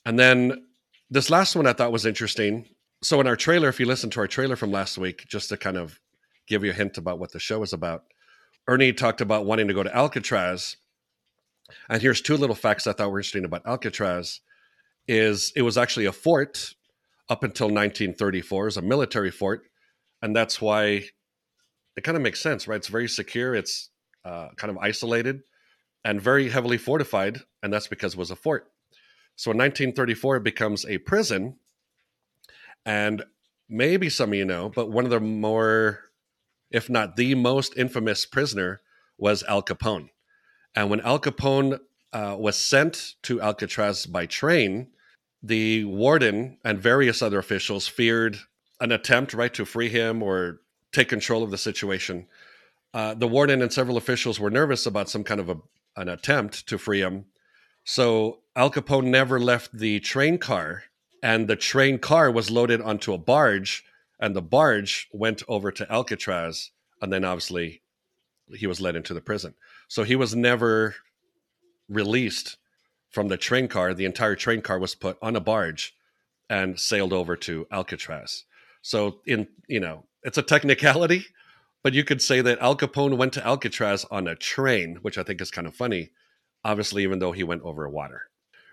And 0.05 0.17
then 0.17 0.65
this 1.09 1.29
last 1.29 1.55
one 1.55 1.67
I 1.67 1.73
thought 1.73 1.91
was 1.91 2.05
interesting. 2.05 2.65
So 3.01 3.19
in 3.21 3.27
our 3.27 3.35
trailer, 3.35 3.69
if 3.69 3.79
you 3.79 3.85
listen 3.85 4.09
to 4.11 4.19
our 4.19 4.27
trailer 4.27 4.55
from 4.55 4.71
last 4.71 4.97
week, 4.97 5.25
just 5.27 5.49
to 5.49 5.57
kind 5.57 5.77
of 5.77 5.99
give 6.47 6.63
you 6.63 6.71
a 6.71 6.73
hint 6.73 6.97
about 6.97 7.19
what 7.19 7.31
the 7.31 7.39
show 7.39 7.61
is 7.63 7.73
about, 7.73 8.03
Ernie 8.67 8.93
talked 8.93 9.21
about 9.21 9.45
wanting 9.45 9.67
to 9.67 9.73
go 9.73 9.83
to 9.83 9.95
Alcatraz. 9.95 10.77
And 11.89 12.01
here's 12.01 12.21
two 12.21 12.37
little 12.37 12.55
facts 12.55 12.87
I 12.87 12.93
thought 12.93 13.11
were 13.11 13.19
interesting 13.19 13.45
about 13.45 13.65
Alcatraz 13.65 14.41
is 15.07 15.51
it 15.55 15.61
was 15.61 15.77
actually 15.77 16.05
a 16.05 16.11
fort 16.11 16.73
up 17.29 17.43
until 17.43 17.67
1934 17.67 18.67
as 18.67 18.77
a 18.77 18.81
military 18.81 19.31
fort 19.31 19.63
and 20.21 20.35
that's 20.35 20.61
why 20.61 21.03
it 21.95 22.03
kind 22.03 22.15
of 22.15 22.21
makes 22.21 22.41
sense 22.41 22.67
right 22.67 22.77
it's 22.77 22.87
very 22.87 23.07
secure 23.07 23.55
it's 23.55 23.89
uh, 24.25 24.49
kind 24.55 24.71
of 24.71 24.77
isolated 24.77 25.41
and 26.05 26.21
very 26.21 26.49
heavily 26.49 26.77
fortified 26.77 27.41
and 27.61 27.71
that's 27.71 27.87
because 27.87 28.13
it 28.13 28.19
was 28.19 28.31
a 28.31 28.35
fort. 28.35 28.69
So 29.35 29.51
in 29.51 29.57
1934 29.57 30.37
it 30.37 30.43
becomes 30.43 30.85
a 30.85 30.97
prison. 30.99 31.57
And 32.85 33.23
maybe 33.69 34.09
some 34.09 34.31
of 34.31 34.35
you 34.35 34.45
know 34.45 34.69
but 34.69 34.91
one 34.91 35.05
of 35.05 35.11
the 35.11 35.19
more 35.19 35.99
if 36.71 36.89
not 36.89 37.15
the 37.15 37.35
most 37.35 37.77
infamous 37.77 38.25
prisoner 38.25 38.81
was 39.17 39.43
al 39.43 39.63
capone. 39.63 40.09
And 40.75 40.89
when 40.89 41.01
al 41.01 41.19
capone 41.19 41.79
uh, 42.13 42.35
was 42.37 42.55
sent 42.55 43.15
to 43.23 43.41
Alcatraz 43.41 44.05
by 44.05 44.25
train, 44.25 44.87
the 45.41 45.83
warden 45.83 46.57
and 46.63 46.79
various 46.79 47.21
other 47.21 47.39
officials 47.39 47.87
feared 47.87 48.37
an 48.79 48.91
attempt, 48.91 49.33
right, 49.33 49.53
to 49.53 49.65
free 49.65 49.89
him 49.89 50.23
or 50.23 50.61
take 50.91 51.09
control 51.09 51.43
of 51.43 51.51
the 51.51 51.57
situation. 51.57 52.27
Uh, 52.93 53.13
the 53.13 53.27
warden 53.27 53.61
and 53.61 53.73
several 53.73 53.97
officials 53.97 54.39
were 54.39 54.51
nervous 54.51 54.85
about 54.85 55.09
some 55.09 55.23
kind 55.23 55.39
of 55.39 55.49
a, 55.49 55.57
an 55.95 56.09
attempt 56.09 56.67
to 56.67 56.77
free 56.77 57.01
him. 57.01 57.25
So 57.83 58.39
Al 58.55 58.71
Capone 58.71 59.05
never 59.05 59.39
left 59.39 59.77
the 59.77 59.99
train 59.99 60.37
car, 60.37 60.83
and 61.21 61.47
the 61.47 61.55
train 61.55 61.99
car 61.99 62.31
was 62.31 62.51
loaded 62.51 62.81
onto 62.81 63.13
a 63.13 63.17
barge, 63.17 63.83
and 64.19 64.35
the 64.35 64.41
barge 64.41 65.07
went 65.11 65.43
over 65.47 65.71
to 65.71 65.91
Alcatraz, 65.91 66.71
and 67.01 67.11
then 67.11 67.25
obviously 67.25 67.81
he 68.55 68.67
was 68.67 68.81
led 68.81 68.95
into 68.95 69.13
the 69.13 69.21
prison. 69.21 69.53
So 69.87 70.03
he 70.03 70.15
was 70.15 70.35
never 70.35 70.95
released 71.89 72.57
from 73.09 73.27
the 73.27 73.37
train 73.37 73.67
car. 73.67 73.93
The 73.93 74.05
entire 74.05 74.35
train 74.35 74.61
car 74.61 74.79
was 74.79 74.95
put 74.95 75.17
on 75.21 75.35
a 75.35 75.39
barge 75.39 75.95
and 76.49 76.79
sailed 76.79 77.13
over 77.13 77.35
to 77.37 77.67
Alcatraz. 77.71 78.45
So 78.81 79.19
in 79.25 79.47
you 79.67 79.79
know, 79.79 80.03
it's 80.23 80.37
a 80.37 80.43
technicality, 80.43 81.25
but 81.83 81.93
you 81.93 82.03
could 82.03 82.21
say 82.21 82.41
that 82.41 82.59
Al 82.59 82.75
Capone 82.75 83.17
went 83.17 83.33
to 83.33 83.45
Alcatraz 83.45 84.05
on 84.09 84.27
a 84.27 84.35
train, 84.35 84.97
which 85.01 85.17
I 85.17 85.23
think 85.23 85.41
is 85.41 85.51
kind 85.51 85.67
of 85.67 85.75
funny. 85.75 86.11
Obviously, 86.65 87.03
even 87.03 87.19
though 87.19 87.33
he 87.33 87.43
went 87.43 87.61
over 87.63 87.87
water. 87.89 88.21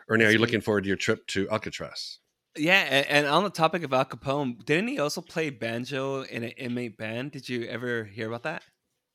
Ernie, 0.09 0.25
are 0.25 0.31
you 0.31 0.38
looking 0.38 0.61
forward 0.61 0.85
to 0.85 0.88
your 0.88 0.96
trip 0.96 1.27
to 1.29 1.49
Alcatraz? 1.51 2.18
Yeah, 2.57 2.81
and, 2.81 3.07
and 3.07 3.27
on 3.27 3.44
the 3.44 3.51
topic 3.51 3.83
of 3.83 3.92
Al 3.92 4.05
Capone, 4.05 4.64
didn't 4.64 4.88
he 4.88 4.99
also 4.99 5.20
play 5.20 5.51
banjo 5.51 6.23
in 6.23 6.44
an 6.44 6.51
inmate 6.51 6.96
band? 6.96 7.33
Did 7.33 7.49
you 7.49 7.64
ever 7.64 8.05
hear 8.05 8.29
about 8.29 8.44
that? 8.44 8.62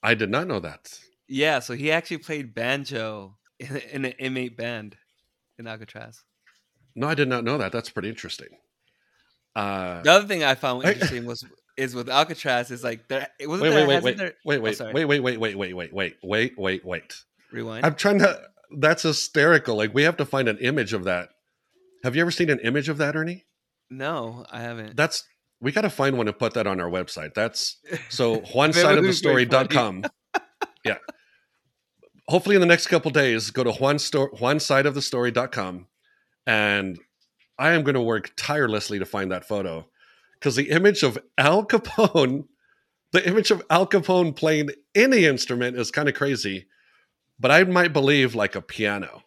I 0.03 0.13
did 0.13 0.29
not 0.29 0.47
know 0.47 0.59
that. 0.59 0.99
Yeah, 1.27 1.59
so 1.59 1.73
he 1.73 1.91
actually 1.91 2.19
played 2.19 2.53
banjo 2.53 3.37
in, 3.59 3.77
in 3.91 4.05
an 4.05 4.13
inmate 4.19 4.55
band 4.57 4.97
in 5.57 5.67
Alcatraz. 5.67 6.23
No, 6.95 7.07
I 7.07 7.15
did 7.15 7.27
not 7.27 7.43
know 7.43 7.57
that. 7.57 7.71
That's 7.71 7.89
pretty 7.89 8.09
interesting. 8.09 8.49
Uh, 9.55 10.01
The 10.01 10.11
other 10.11 10.27
thing 10.27 10.43
I 10.43 10.55
found 10.55 10.85
interesting 10.85 11.25
was 11.25 11.43
is 11.77 11.93
with 11.95 12.09
Alcatraz 12.09 12.71
is 12.71 12.83
like 12.83 13.07
there 13.07 13.27
it 13.39 13.47
wasn't 13.47 13.63
wait, 13.63 13.69
there, 13.69 13.79
wait, 13.79 13.87
wait, 13.87 13.93
hasn't 13.95 14.05
wait, 14.05 14.17
there- 14.17 14.33
wait, 14.45 14.57
oh, 14.57 14.61
wait, 14.93 15.05
wait, 15.05 15.19
wait, 15.19 15.37
wait, 15.39 15.73
wait, 15.73 15.93
wait, 15.93 16.15
wait, 16.23 16.53
wait, 16.57 16.85
wait, 16.85 17.13
rewind. 17.51 17.85
I'm 17.85 17.95
trying 17.95 18.19
to. 18.19 18.41
That's 18.77 19.03
hysterical. 19.03 19.75
Like 19.75 19.93
we 19.93 20.03
have 20.03 20.17
to 20.17 20.25
find 20.25 20.47
an 20.47 20.57
image 20.57 20.93
of 20.93 21.03
that. 21.05 21.29
Have 22.03 22.15
you 22.15 22.21
ever 22.21 22.31
seen 22.31 22.49
an 22.49 22.59
image 22.59 22.89
of 22.89 22.97
that, 22.97 23.15
Ernie? 23.15 23.45
no, 23.89 24.45
I 24.51 24.61
haven't. 24.61 24.95
That's 24.95 25.23
we 25.61 25.71
got 25.71 25.81
to 25.81 25.89
find 25.89 26.17
one 26.17 26.27
and 26.27 26.37
put 26.37 26.53
that 26.55 26.67
on 26.67 26.79
our 26.79 26.89
website. 26.89 27.33
That's 27.33 27.77
so 28.09 28.35
That 28.35 28.55
would 28.55 28.73
be 28.73 28.79
onesideofthestory.com. 28.79 30.05
yeah. 30.83 30.97
Hopefully 32.27 32.55
in 32.55 32.59
the 32.59 32.67
next 32.67 32.87
couple 32.87 33.11
days, 33.11 33.51
go 33.51 33.63
to 33.63 33.71
one 33.71 33.99
store 33.99 34.31
onesideofthestory.com 34.31 35.87
and 36.47 36.99
I 37.57 37.71
am 37.71 37.83
going 37.83 37.95
to 37.95 38.01
work 38.01 38.31
tirelessly 38.35 38.99
to 38.99 39.05
find 39.05 39.31
that 39.31 39.47
photo 39.47 39.87
because 40.45 40.55
the 40.55 40.69
image 40.69 41.01
of 41.01 41.17
Al 41.39 41.65
Capone, 41.65 42.43
the 43.11 43.27
image 43.27 43.49
of 43.49 43.63
Al 43.71 43.87
Capone 43.87 44.35
playing 44.35 44.69
any 44.93 45.25
instrument 45.25 45.75
is 45.75 45.89
kind 45.89 46.07
of 46.07 46.13
crazy, 46.13 46.67
but 47.39 47.49
I 47.49 47.63
might 47.63 47.93
believe 47.93 48.35
like 48.35 48.53
a 48.53 48.61
piano, 48.61 49.23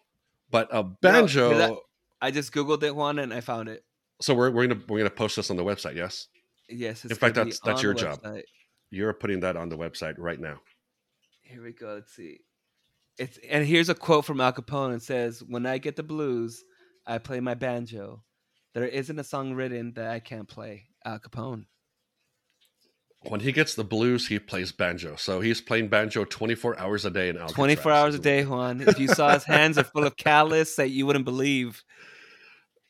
but 0.49 0.69
a 0.71 0.81
banjo. 0.81 1.57
that- 1.57 1.73
I 2.21 2.31
just 2.31 2.53
googled 2.53 2.83
it 2.83 2.95
one 2.95 3.19
and 3.19 3.33
I 3.33 3.41
found 3.41 3.67
it. 3.67 3.83
so 4.21 4.33
we're, 4.33 4.49
we're 4.49 4.67
gonna 4.67 4.81
we're 4.87 4.99
gonna 4.99 5.09
post 5.09 5.35
this 5.35 5.49
on 5.51 5.57
the 5.57 5.63
website. 5.63 5.95
Yes, 5.97 6.27
Yes, 6.69 7.03
it's 7.03 7.11
In 7.11 7.17
fact, 7.17 7.35
that's- 7.35 7.59
that's 7.65 7.83
your 7.83 7.93
job. 7.93 8.19
you're 8.89 9.13
putting 9.13 9.41
that 9.41 9.57
on 9.57 9.67
the 9.67 9.77
website 9.77 10.15
right 10.17 10.39
now. 10.39 10.61
Here 11.41 11.61
we 11.61 11.73
go. 11.73 11.95
Let's 11.95 12.13
see. 12.13 12.39
It's 13.17 13.37
and 13.49 13.65
here's 13.65 13.89
a 13.89 13.95
quote 13.95 14.23
from 14.23 14.39
Al 14.39 14.53
Capone. 14.53 14.95
It 14.95 15.01
says, 15.01 15.43
"When 15.43 15.65
I 15.65 15.79
get 15.79 15.97
the 15.97 16.03
blues, 16.03 16.63
I 17.05 17.17
play 17.17 17.41
my 17.41 17.55
banjo. 17.55 18.23
There 18.73 18.87
isn't 18.87 19.19
a 19.19 19.23
song 19.23 19.53
written 19.53 19.93
that 19.93 20.09
I 20.11 20.19
can't 20.19 20.47
play." 20.47 20.87
Al 21.05 21.19
Capone. 21.19 21.65
When 23.23 23.41
he 23.41 23.51
gets 23.51 23.75
the 23.75 23.83
blues, 23.83 24.27
he 24.27 24.39
plays 24.39 24.71
banjo. 24.71 25.17
So 25.17 25.41
he's 25.41 25.59
playing 25.59 25.89
banjo 25.89 26.23
24 26.23 26.79
hours 26.79 27.03
a 27.03 27.09
day 27.09 27.27
in 27.29 27.35
Alcatraz. 27.35 27.55
24 27.55 27.91
hours 27.91 28.15
a 28.15 28.19
day, 28.19 28.45
Juan. 28.45 28.81
If 28.81 28.97
you 28.97 29.09
saw 29.09 29.33
his 29.33 29.43
hands 29.43 29.77
are 29.77 29.83
full 29.83 30.05
of 30.05 30.15
callus 30.15 30.75
that 30.77 30.89
you 30.89 31.05
wouldn't 31.05 31.25
believe. 31.25 31.83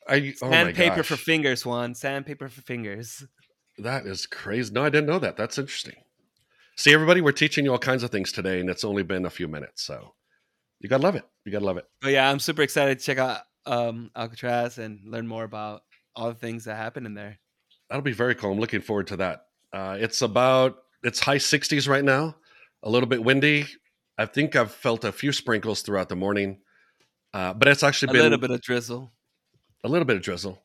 I, 0.08 0.34
oh 0.40 0.50
Sandpaper 0.50 1.02
for 1.02 1.16
fingers, 1.16 1.66
Juan. 1.66 1.94
Sandpaper 1.94 2.48
for 2.48 2.62
fingers. 2.62 3.26
That 3.78 4.06
is 4.06 4.26
crazy. 4.26 4.72
No, 4.72 4.84
I 4.84 4.90
didn't 4.90 5.06
know 5.06 5.18
that. 5.18 5.36
That's 5.36 5.58
interesting. 5.58 5.96
See, 6.76 6.94
everybody, 6.94 7.20
we're 7.20 7.32
teaching 7.32 7.64
you 7.64 7.72
all 7.72 7.78
kinds 7.78 8.02
of 8.04 8.10
things 8.10 8.30
today, 8.30 8.60
and 8.60 8.70
it's 8.70 8.84
only 8.84 9.02
been 9.02 9.26
a 9.26 9.30
few 9.30 9.48
minutes. 9.48 9.82
So 9.82 10.14
you 10.78 10.88
gotta 10.88 11.02
love 11.02 11.16
it. 11.16 11.24
You 11.44 11.50
gotta 11.50 11.64
love 11.64 11.76
it. 11.76 11.86
But 12.00 12.12
yeah, 12.12 12.30
I'm 12.30 12.38
super 12.38 12.62
excited 12.62 12.98
to 12.98 13.04
check 13.04 13.18
out 13.18 13.40
um, 13.66 14.10
Alcatraz 14.16 14.78
and 14.78 15.00
learn 15.04 15.26
more 15.26 15.44
about 15.44 15.82
all 16.16 16.28
the 16.28 16.34
things 16.34 16.64
that 16.64 16.76
happen 16.76 17.06
in 17.06 17.14
there. 17.14 17.38
That'll 17.88 18.02
be 18.02 18.12
very 18.12 18.34
cool. 18.34 18.52
I'm 18.52 18.60
looking 18.60 18.80
forward 18.80 19.08
to 19.08 19.16
that. 19.18 19.46
Uh, 19.72 19.96
it's 20.00 20.22
about 20.22 20.76
it's 21.02 21.20
high 21.20 21.38
60s 21.38 21.88
right 21.88 22.04
now. 22.04 22.36
A 22.82 22.90
little 22.90 23.08
bit 23.08 23.22
windy. 23.22 23.66
I 24.18 24.26
think 24.26 24.54
I've 24.56 24.70
felt 24.72 25.04
a 25.04 25.12
few 25.12 25.32
sprinkles 25.32 25.82
throughout 25.82 26.08
the 26.08 26.16
morning, 26.16 26.58
uh, 27.32 27.54
but 27.54 27.68
it's 27.68 27.82
actually 27.82 28.10
A 28.10 28.12
been 28.12 28.20
a 28.20 28.24
little 28.24 28.38
bit 28.38 28.50
of 28.50 28.60
drizzle. 28.60 29.12
a 29.84 29.88
little 29.88 30.04
bit 30.04 30.16
of 30.16 30.22
drizzle. 30.22 30.62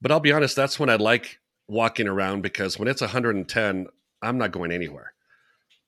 But 0.00 0.10
I'll 0.12 0.20
be 0.20 0.32
honest, 0.32 0.56
that's 0.56 0.78
when 0.78 0.90
I 0.90 0.96
like 0.96 1.38
walking 1.68 2.08
around 2.08 2.42
because 2.42 2.78
when 2.78 2.88
it's 2.88 3.00
110, 3.00 3.86
I'm 4.22 4.38
not 4.38 4.52
going 4.52 4.72
anywhere. 4.72 5.12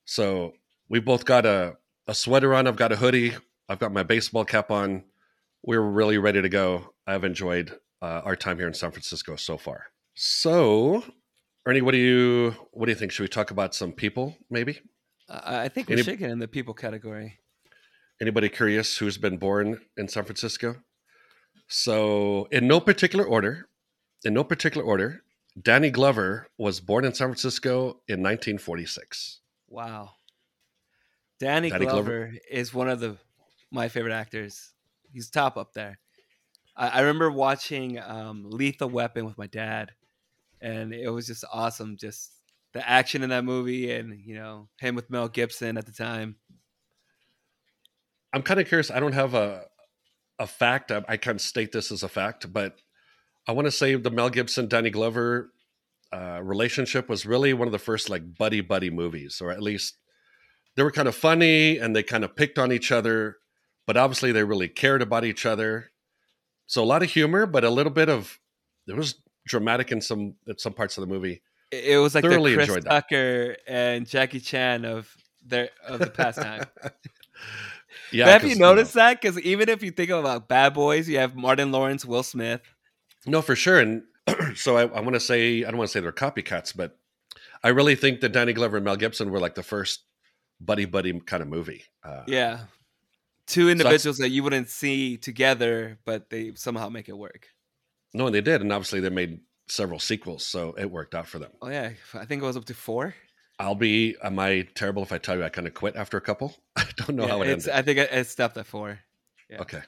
So 0.05 0.53
we 0.89 0.99
both 0.99 1.25
got 1.25 1.45
a, 1.45 1.77
a 2.07 2.15
sweater 2.15 2.53
on. 2.53 2.67
I've 2.67 2.75
got 2.75 2.91
a 2.91 2.95
hoodie. 2.95 3.35
I've 3.67 3.79
got 3.79 3.91
my 3.91 4.03
baseball 4.03 4.45
cap 4.45 4.71
on. 4.71 5.03
We're 5.63 5.81
really 5.81 6.17
ready 6.17 6.41
to 6.41 6.49
go. 6.49 6.93
I've 7.05 7.23
enjoyed 7.23 7.71
uh, 8.01 8.21
our 8.23 8.35
time 8.35 8.57
here 8.57 8.67
in 8.67 8.73
San 8.73 8.91
Francisco 8.91 9.35
so 9.35 9.57
far. 9.57 9.87
So, 10.15 11.03
Ernie, 11.65 11.81
what 11.81 11.91
do 11.91 11.97
you 11.97 12.55
what 12.71 12.85
do 12.85 12.91
you 12.91 12.95
think? 12.97 13.11
Should 13.11 13.23
we 13.23 13.27
talk 13.27 13.51
about 13.51 13.75
some 13.75 13.91
people? 13.91 14.37
Maybe 14.49 14.79
I, 15.29 15.63
I 15.65 15.67
think 15.69 15.87
we 15.89 15.93
Any- 15.93 16.03
should 16.03 16.19
get 16.19 16.29
in 16.29 16.39
the 16.39 16.47
people 16.47 16.73
category. 16.73 17.39
anybody 18.21 18.49
curious 18.49 18.97
who's 18.97 19.17
been 19.17 19.37
born 19.37 19.79
in 19.97 20.07
San 20.07 20.23
Francisco? 20.23 20.77
So, 21.67 22.47
in 22.51 22.67
no 22.67 22.79
particular 22.79 23.25
order, 23.25 23.67
in 24.23 24.33
no 24.33 24.43
particular 24.43 24.85
order, 24.85 25.21
Danny 25.61 25.89
Glover 25.91 26.47
was 26.57 26.79
born 26.79 27.05
in 27.05 27.13
San 27.13 27.27
Francisco 27.27 28.01
in 28.07 28.23
1946. 28.23 29.41
Wow. 29.67 30.11
Danny, 31.39 31.69
Danny 31.69 31.85
Glover. 31.85 32.03
Glover, 32.27 32.33
is 32.49 32.73
one 32.73 32.89
of 32.89 32.99
the 32.99 33.17
my 33.71 33.87
favorite 33.87 34.13
actors. 34.13 34.71
He's 35.13 35.29
top 35.29 35.57
up 35.57 35.73
there. 35.73 35.99
I, 36.75 36.87
I 36.87 36.99
remember 37.01 37.31
watching 37.31 37.99
um, 37.99 38.43
Lethal 38.49 38.89
Weapon 38.89 39.25
with 39.25 39.37
my 39.37 39.47
dad, 39.47 39.91
and 40.61 40.93
it 40.93 41.09
was 41.09 41.27
just 41.27 41.43
awesome. 41.51 41.97
Just 41.97 42.31
the 42.73 42.87
action 42.87 43.23
in 43.23 43.29
that 43.29 43.43
movie, 43.43 43.91
and 43.91 44.19
you 44.19 44.35
know 44.35 44.69
him 44.79 44.95
with 44.95 45.09
Mel 45.09 45.27
Gibson 45.27 45.77
at 45.77 45.85
the 45.85 45.91
time. 45.91 46.35
I'm 48.31 48.43
kind 48.43 48.59
of 48.59 48.67
curious. 48.67 48.91
I 48.91 48.99
don't 48.99 49.13
have 49.13 49.33
a 49.33 49.65
a 50.39 50.47
fact. 50.47 50.91
I, 50.91 51.03
I 51.07 51.17
can't 51.17 51.41
state 51.41 51.71
this 51.71 51.91
as 51.91 52.03
a 52.03 52.09
fact, 52.09 52.51
but 52.51 52.79
I 53.47 53.51
want 53.51 53.65
to 53.65 53.71
say 53.71 53.95
the 53.95 54.11
Mel 54.11 54.29
Gibson 54.29 54.67
Danny 54.67 54.89
Glover 54.89 55.51
uh, 56.11 56.39
relationship 56.41 57.09
was 57.09 57.25
really 57.25 57.53
one 57.53 57.67
of 57.67 57.71
the 57.71 57.79
first 57.79 58.09
like 58.09 58.37
buddy 58.37 58.61
buddy 58.61 58.89
movies, 58.89 59.41
or 59.41 59.51
at 59.51 59.61
least 59.61 59.97
they 60.75 60.83
were 60.83 60.91
kind 60.91 61.07
of 61.07 61.15
funny 61.15 61.77
and 61.77 61.95
they 61.95 62.03
kind 62.03 62.23
of 62.23 62.35
picked 62.35 62.57
on 62.57 62.71
each 62.71 62.91
other, 62.91 63.37
but 63.89 63.97
obviously 63.97 64.31
they 64.31 64.43
really 64.43 64.67
cared 64.67 65.01
about 65.01 65.25
each 65.25 65.47
other. 65.47 65.89
So 66.67 66.83
a 66.83 66.85
lot 66.85 67.01
of 67.01 67.09
humor, 67.09 67.47
but 67.47 67.63
a 67.63 67.71
little 67.71 67.91
bit 67.91 68.07
of 68.07 68.39
it 68.87 68.95
was 68.95 69.15
dramatic 69.47 69.91
in 69.91 69.99
some 69.99 70.35
in 70.45 70.59
some 70.59 70.73
parts 70.73 70.95
of 70.95 71.01
the 71.01 71.11
movie. 71.11 71.41
It, 71.71 71.97
was 71.97 72.13
like 72.13 72.23
Thoroughly 72.23 72.55
the 72.55 72.67
Chris. 72.67 72.83
Tucker 72.83 73.57
and 73.67 74.07
Jackie 74.07 74.41
Chan 74.41 74.85
of 74.85 75.11
their 75.43 75.71
of 75.87 75.97
the 75.97 76.11
pastime. 76.11 76.65
Yeah, 78.11 78.25
But 78.25 78.41
have 78.41 78.43
you 78.45 78.55
noticed 78.55 78.93
that? 78.93 79.19
Because 79.19 79.39
even 79.39 79.69
if 79.69 79.81
you 79.81 79.89
think 79.91 80.11
about 80.11 80.47
Bad 80.47 80.73
Boys, 80.75 81.09
you 81.09 81.17
have 81.17 81.35
Martin 81.35 81.71
Lawrence, 81.71 82.05
Will 82.05 82.23
Smith. 82.23 82.61
No, 83.25 83.41
for 83.41 83.55
sure. 83.55 83.79
And 83.79 84.03
so 84.55 84.77
I, 84.77 84.81
I 84.81 84.99
want 84.99 85.13
to 85.13 85.19
say, 85.19 85.63
I 85.63 85.69
don't 85.69 85.77
want 85.77 85.89
to 85.89 85.91
say 85.91 85.99
they're 85.99 86.11
copycats, 86.11 86.75
but 86.75 86.97
I 87.63 87.69
really 87.69 87.95
think 87.95 88.21
that 88.21 88.29
Danny 88.29 88.53
Glover 88.53 88.77
and 88.77 88.83
Mel 88.83 88.95
Gibson 88.95 89.31
were 89.31 89.39
like 89.39 89.55
the 89.55 89.63
first 89.63 90.01
buddy 90.59 90.85
buddy 90.85 91.19
kind 91.19 91.41
of 91.41 91.49
movie. 91.49 91.83
Uh, 92.03 92.23
Yeah. 92.27 92.61
Two 93.49 93.69
individuals 93.69 94.17
that 94.19 94.29
you 94.29 94.43
wouldn't 94.43 94.69
see 94.69 95.17
together, 95.17 95.97
but 96.05 96.29
they 96.29 96.53
somehow 96.55 96.87
make 96.89 97.09
it 97.09 97.17
work. 97.17 97.47
No, 98.13 98.27
and 98.27 98.33
they 98.35 98.41
did. 98.41 98.61
And 98.61 98.71
obviously 98.71 98.99
they 99.01 99.09
made 99.09 99.39
several 99.67 99.99
sequels. 99.99 100.45
So 100.45 100.73
it 100.77 100.89
worked 100.89 101.13
out 101.15 101.27
for 101.27 101.39
them. 101.39 101.51
Oh 101.61 101.69
yeah, 101.69 101.91
I 102.13 102.25
think 102.25 102.41
it 102.41 102.45
was 102.45 102.55
up 102.57 102.65
to 102.65 102.73
four. 102.73 103.13
I'll 103.59 103.75
be, 103.75 104.15
am 104.23 104.39
I 104.39 104.67
terrible 104.73 105.03
if 105.03 105.11
I 105.11 105.17
tell 105.17 105.35
you 105.37 105.43
I 105.43 105.49
kind 105.49 105.67
of 105.67 105.73
quit 105.73 105.95
after 105.97 106.15
a 106.17 106.21
couple? 106.21 106.55
I 106.77 106.85
don't 106.95 107.15
know 107.17 107.23
Yeah, 107.25 107.29
how 107.31 107.41
it 107.41 107.47
ended. 107.49 107.69
I 107.69 107.81
think 107.81 107.99
it, 107.99 108.27
stopped 108.27 108.55
at 108.57 108.65
four. 108.65 108.99
yeah. 109.49 109.59
Okay. 109.61 109.81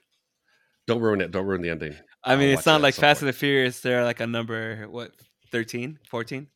Don't 0.88 1.00
ruin 1.02 1.22
it. 1.22 1.32
Don't 1.32 1.46
ruin 1.46 1.62
the 1.62 1.70
ending. 1.70 1.96
I 2.24 2.36
mean, 2.36 2.50
I'll 2.50 2.58
it's 2.58 2.66
not 2.66 2.82
like 2.82 2.96
Fast 2.96 3.20
point. 3.20 3.28
and 3.28 3.30
the 3.30 3.34
Furious. 3.40 3.80
They're 3.80 4.04
like 4.04 4.20
a 4.20 4.28
number 4.28 4.88
what 4.90 5.12
13, 5.52 6.00
14? 6.10 6.48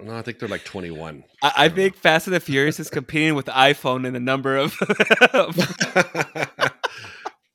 No, 0.00 0.16
I 0.16 0.22
think 0.22 0.38
they're 0.38 0.48
like 0.48 0.64
21. 0.64 1.24
I, 1.42 1.52
I 1.56 1.68
don't 1.68 1.76
think 1.76 1.96
Fast 1.96 2.26
and 2.26 2.34
the 2.34 2.40
Furious 2.40 2.80
is 2.80 2.90
competing 2.90 3.34
with 3.34 3.46
iPhone 3.46 4.06
in 4.06 4.12
the 4.12 4.20
number 4.20 4.56
of. 4.56 4.76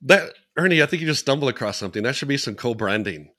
That 0.02 0.34
Ernie, 0.58 0.82
I 0.82 0.86
think 0.86 1.02
you 1.02 1.08
just 1.08 1.22
stumbled 1.22 1.50
across 1.50 1.78
something. 1.78 2.04
That 2.04 2.16
should 2.16 2.28
be 2.28 2.38
some 2.38 2.56
co-branding. 2.56 3.32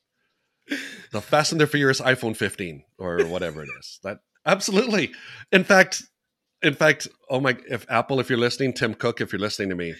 The 1.12 1.20
Fast 1.20 1.52
and 1.52 1.60
the 1.60 1.66
Furious 1.66 2.00
iPhone 2.00 2.36
15 2.36 2.84
or 2.98 3.24
whatever 3.26 3.62
it 3.62 3.70
is. 3.80 3.98
That 4.04 4.18
absolutely. 4.46 5.12
In 5.50 5.64
fact, 5.64 6.02
in 6.62 6.74
fact, 6.74 7.08
oh 7.28 7.40
my! 7.40 7.56
If 7.68 7.86
Apple, 7.90 8.20
if 8.20 8.28
you're 8.28 8.38
listening, 8.38 8.74
Tim 8.74 8.94
Cook, 8.94 9.20
if 9.20 9.32
you're 9.32 9.40
listening 9.40 9.70
to 9.70 9.74
me, 9.74 9.94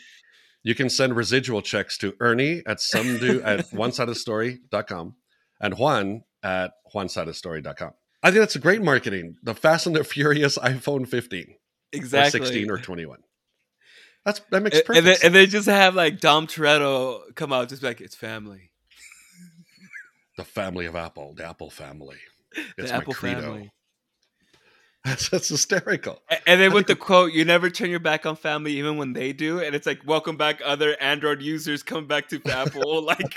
you 0.63 0.75
can 0.75 0.91
send 0.91 1.17
residual 1.17 1.63
checks 1.63 1.97
to 1.99 2.15
Ernie 2.21 2.63
at 2.67 2.81
some 2.81 3.19
do 3.19 3.43
at 3.43 3.61
onesidestory.com 3.71 5.15
and 5.61 5.75
Juan 5.79 6.23
at 6.43 6.73
onesidestory.com. 6.95 7.93
I 8.23 8.31
think 8.31 8.41
that's 8.41 8.57
a 8.57 8.61
great 8.61 8.83
marketing. 8.83 9.37
The 9.43 9.55
Fast 9.55 9.87
and 9.87 9.97
the 9.97 10.05
Furious 10.05 10.59
iPhone 10.59 11.09
15 11.09 11.55
Exactly. 11.93 12.41
or 12.41 12.45
16 12.45 12.71
or 12.71 12.79
21. 12.79 13.19
That's 14.25 14.41
that 14.51 14.63
makes 14.63 14.83
perfect 14.83 14.99
and 14.99 15.07
then, 15.07 15.17
and 15.25 15.35
then 15.35 15.49
just 15.49 15.67
have 15.67 15.95
like 15.95 16.21
Dom 16.21 16.47
Toretto 16.47 17.35
come 17.35 17.53
out, 17.53 17.71
just 17.71 17.81
be 17.81 17.89
like 17.89 18.03
it's 18.03 18.15
family, 18.15 18.71
the 20.37 20.45
family 20.45 20.85
of 20.85 20.95
Apple, 20.95 21.33
the 21.35 21.47
Apple 21.49 21.71
family. 21.71 22.19
It's 22.77 22.91
the 22.91 22.97
my 22.97 23.01
Apple 23.01 23.15
credo. 23.15 23.41
family. 23.41 23.71
That's, 25.03 25.31
that's 25.31 25.49
hysterical. 25.49 26.21
And 26.47 26.61
then 26.61 26.75
with 26.75 26.87
the 26.87 26.95
quote, 26.95 27.33
"You 27.33 27.47
never 27.47 27.71
turn 27.71 27.89
your 27.89 28.01
back 28.01 28.27
on 28.27 28.37
family, 28.37 28.73
even 28.73 28.99
when 28.99 29.15
they 29.15 29.33
do," 29.33 29.59
and 29.59 29.75
it's 29.75 29.87
like, 29.87 30.03
"Welcome 30.05 30.37
back, 30.37 30.61
other 30.63 30.95
Android 31.01 31.41
users. 31.41 31.83
Come 31.83 32.07
back 32.07 32.29
to 32.29 32.43
Apple." 32.45 33.03
like, 33.07 33.35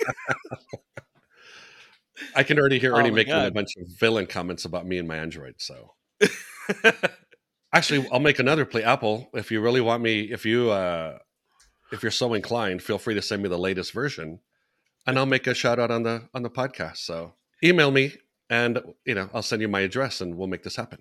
I 2.35 2.43
can 2.43 2.59
already 2.59 2.79
hear 2.79 2.93
Oh 2.93 2.99
Ernie 2.99 3.09
my 3.09 3.15
making 3.15 3.33
a 3.33 3.51
bunch 3.51 3.75
of 3.77 3.87
villain 3.99 4.25
comments 4.27 4.65
about 4.65 4.85
me 4.85 4.97
and 4.97 5.07
my 5.07 5.17
Android. 5.17 5.55
So 5.57 5.93
actually, 7.73 8.07
I'll 8.11 8.19
make 8.19 8.39
another 8.39 8.65
play. 8.65 8.83
Apple, 8.83 9.29
if 9.33 9.51
you 9.51 9.61
really 9.61 9.81
want 9.81 10.01
me, 10.03 10.21
if 10.31 10.45
you 10.45 10.71
uh, 10.71 11.19
if 11.91 12.01
you're 12.03 12.11
so 12.11 12.33
inclined, 12.33 12.81
feel 12.81 12.97
free 12.97 13.13
to 13.15 13.21
send 13.21 13.43
me 13.43 13.49
the 13.49 13.57
latest 13.57 13.93
version, 13.93 14.39
and 15.05 15.17
I'll 15.17 15.25
make 15.25 15.47
a 15.47 15.53
shout 15.53 15.79
out 15.79 15.91
on 15.91 16.03
the 16.03 16.29
on 16.33 16.43
the 16.43 16.49
podcast. 16.49 16.97
So 16.97 17.33
email 17.63 17.91
me, 17.91 18.13
and 18.49 18.81
you 19.05 19.15
know 19.15 19.29
I'll 19.33 19.41
send 19.43 19.61
you 19.61 19.67
my 19.67 19.81
address, 19.81 20.21
and 20.21 20.35
we'll 20.37 20.47
make 20.47 20.63
this 20.63 20.75
happen. 20.75 20.99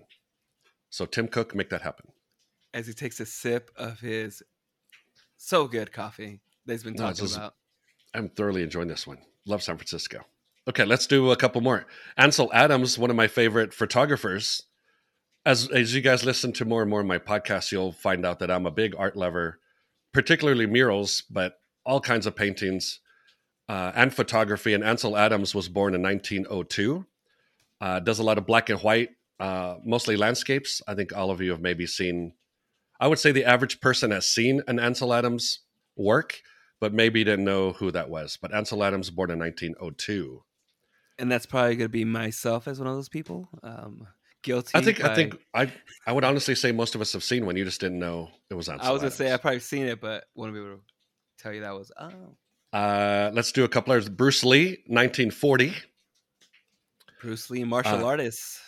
So 0.89 1.05
Tim 1.05 1.27
Cook, 1.27 1.55
make 1.55 1.69
that 1.69 1.81
happen. 1.81 2.07
as 2.73 2.87
he 2.87 2.93
takes 2.93 3.19
a 3.19 3.25
sip 3.25 3.71
of 3.75 3.99
his 3.99 4.43
so 5.37 5.67
good 5.67 5.91
coffee 5.91 6.41
that 6.65 6.73
he's 6.73 6.83
been 6.83 6.93
No, 6.93 7.09
this 7.09 7.19
talking 7.19 7.35
about. 7.35 7.55
I'm 8.13 8.29
thoroughly 8.29 8.61
enjoying 8.63 8.87
this 8.87 9.07
one. 9.07 9.17
Love 9.45 9.63
San 9.63 9.75
Francisco. 9.77 10.23
Okay, 10.67 10.85
let's 10.85 11.07
do 11.07 11.31
a 11.31 11.35
couple 11.35 11.59
more. 11.59 11.85
Ansel 12.17 12.51
Adams, 12.53 12.97
one 12.97 13.09
of 13.09 13.15
my 13.15 13.27
favorite 13.27 13.73
photographers. 13.73 14.63
As 15.45 15.69
as 15.69 15.93
you 15.93 15.99
guys 15.99 16.23
listen 16.23 16.53
to 16.53 16.65
more 16.65 16.81
and 16.81 16.89
more 16.89 17.01
of 17.01 17.05
my 17.05 17.17
podcasts, 17.17 17.71
you'll 17.71 17.91
find 17.91 18.25
out 18.25 18.39
that 18.39 18.49
I'm 18.49 18.65
a 18.65 18.71
big 18.71 18.95
art 18.97 19.17
lover, 19.17 19.59
particularly 20.13 20.65
murals, 20.65 21.23
but 21.29 21.59
all 21.85 21.99
kinds 21.99 22.25
of 22.25 22.35
paintings 22.35 23.01
uh, 23.67 23.91
and 23.93 24.13
photography. 24.13 24.73
And 24.73 24.85
Ansel 24.85 25.17
Adams 25.17 25.53
was 25.53 25.67
born 25.67 25.95
in 25.95 26.01
1902. 26.01 27.05
Uh, 27.81 27.99
does 27.99 28.19
a 28.19 28.23
lot 28.23 28.37
of 28.37 28.45
black 28.45 28.69
and 28.69 28.79
white, 28.79 29.09
uh, 29.41 29.75
mostly 29.83 30.15
landscapes. 30.15 30.81
I 30.87 30.95
think 30.95 31.13
all 31.13 31.29
of 31.29 31.41
you 31.41 31.51
have 31.51 31.61
maybe 31.61 31.85
seen. 31.85 32.33
I 33.01 33.07
would 33.07 33.19
say 33.19 33.33
the 33.33 33.43
average 33.43 33.81
person 33.81 34.11
has 34.11 34.25
seen 34.25 34.61
an 34.67 34.79
Ansel 34.79 35.13
Adams 35.13 35.59
work 35.97 36.41
but 36.83 36.93
maybe 36.93 37.23
didn't 37.23 37.45
know 37.45 37.71
who 37.71 37.91
that 37.91 38.09
was. 38.09 38.37
But 38.41 38.53
Ansel 38.53 38.83
Adams, 38.83 39.09
born 39.09 39.31
in 39.31 39.39
1902. 39.39 40.43
And 41.19 41.31
that's 41.31 41.45
probably 41.45 41.75
going 41.75 41.85
to 41.85 41.89
be 41.89 42.05
myself 42.05 42.67
as 42.67 42.79
one 42.79 42.87
of 42.87 42.95
those 42.95 43.09
people. 43.09 43.47
Um, 43.61 44.07
guilty. 44.41 44.71
I 44.73 44.81
think 44.81 45.03
I 45.03 45.15
think 45.15 45.35
I 45.53 45.71
I 46.07 46.11
would 46.11 46.23
honestly 46.23 46.55
say 46.55 46.71
most 46.71 46.95
of 46.95 47.01
us 47.01 47.13
have 47.13 47.23
seen 47.23 47.45
one. 47.45 47.55
You 47.55 47.65
just 47.65 47.79
didn't 47.81 47.99
know 47.99 48.29
it 48.49 48.55
was 48.55 48.67
on. 48.69 48.79
I 48.81 48.91
was 48.91 49.01
going 49.01 49.11
to 49.11 49.17
say 49.17 49.31
I've 49.31 49.41
probably 49.41 49.59
seen 49.59 49.85
it, 49.85 50.01
but 50.01 50.25
wouldn't 50.35 50.55
be 50.55 50.61
able 50.61 50.77
to 50.77 50.81
tell 51.39 51.53
you 51.53 51.61
that 51.61 51.73
was. 51.73 51.91
Oh, 51.99 52.11
Uh, 52.77 53.31
let's 53.33 53.51
do 53.51 53.63
a 53.63 53.69
couple 53.69 53.93
others. 53.93 54.09
Bruce 54.09 54.43
Lee, 54.43 54.83
1940. 54.87 55.73
Bruce 57.21 57.49
Lee, 57.49 57.63
martial 57.63 58.03
Uh, 58.03 58.05
artist. 58.05 58.59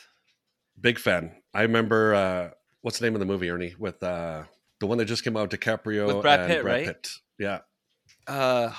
Big 0.79 0.99
fan. 0.99 1.31
I 1.53 1.63
remember 1.63 2.13
uh, 2.15 2.49
what's 2.81 2.99
the 2.99 3.05
name 3.05 3.15
of 3.15 3.19
the 3.19 3.25
movie, 3.25 3.49
Ernie? 3.49 3.75
With 3.77 4.01
uh, 4.03 4.43
the 4.79 4.87
one 4.87 4.97
that 4.99 5.05
just 5.05 5.23
came 5.23 5.35
out, 5.35 5.49
DiCaprio 5.49 6.07
With 6.07 6.21
Brad 6.21 6.47
Pitt, 6.47 6.61
Brad 6.63 6.75
right? 6.75 6.85
Pitt. 6.87 7.09
Yeah. 7.39 7.59
Uh, 8.27 8.71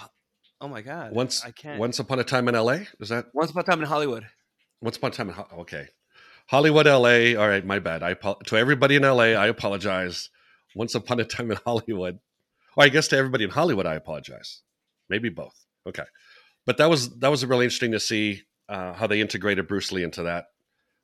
oh 0.61 0.69
my 0.69 0.83
God. 0.83 1.13
Once 1.13 1.45
I 1.45 1.51
can't. 1.51 1.79
Once 1.79 1.99
Upon 1.99 2.19
a 2.19 2.25
Time 2.25 2.49
in 2.49 2.55
L.A. 2.55 2.87
Is 3.01 3.09
that 3.11 3.27
Once 3.35 3.51
upon 3.51 3.63
a 3.63 3.67
time 3.67 3.81
in 3.81 3.87
Hollywood. 3.87 4.27
Once 4.81 4.97
Upon 4.97 5.11
a 5.11 5.15
Time 5.15 5.29
in 5.29 5.35
Ho- 5.35 5.47
okay. 5.61 5.89
Hollywood, 6.49 6.87
LA. 6.87 7.35
All 7.41 7.49
right, 7.49 7.65
my 7.65 7.79
bad. 7.81 8.03
I 8.03 8.13
apo- 8.13 8.39
to 8.47 8.57
everybody 8.57 8.97
in 8.97 9.03
LA, 9.03 9.35
I 9.35 9.47
apologize. 9.49 10.31
Once 10.75 10.95
Upon 10.95 11.19
a 11.21 11.25
Time 11.25 11.51
in 11.51 11.59
Hollywood, 11.67 12.19
or 12.77 12.85
I 12.85 12.89
guess 12.89 13.09
to 13.09 13.17
everybody 13.17 13.45
in 13.45 13.51
Hollywood, 13.51 13.87
I 13.87 13.95
apologize. 13.95 14.63
Maybe 15.09 15.29
both. 15.29 15.55
Okay, 15.89 16.05
but 16.67 16.77
that 16.79 16.91
was 16.91 17.19
that 17.19 17.29
was 17.31 17.45
really 17.45 17.65
interesting 17.65 17.93
to 17.93 18.01
see 18.01 18.43
uh, 18.69 18.93
how 18.93 19.07
they 19.07 19.21
integrated 19.21 19.67
Bruce 19.69 19.91
Lee 19.93 20.03
into 20.05 20.25
that 20.25 20.47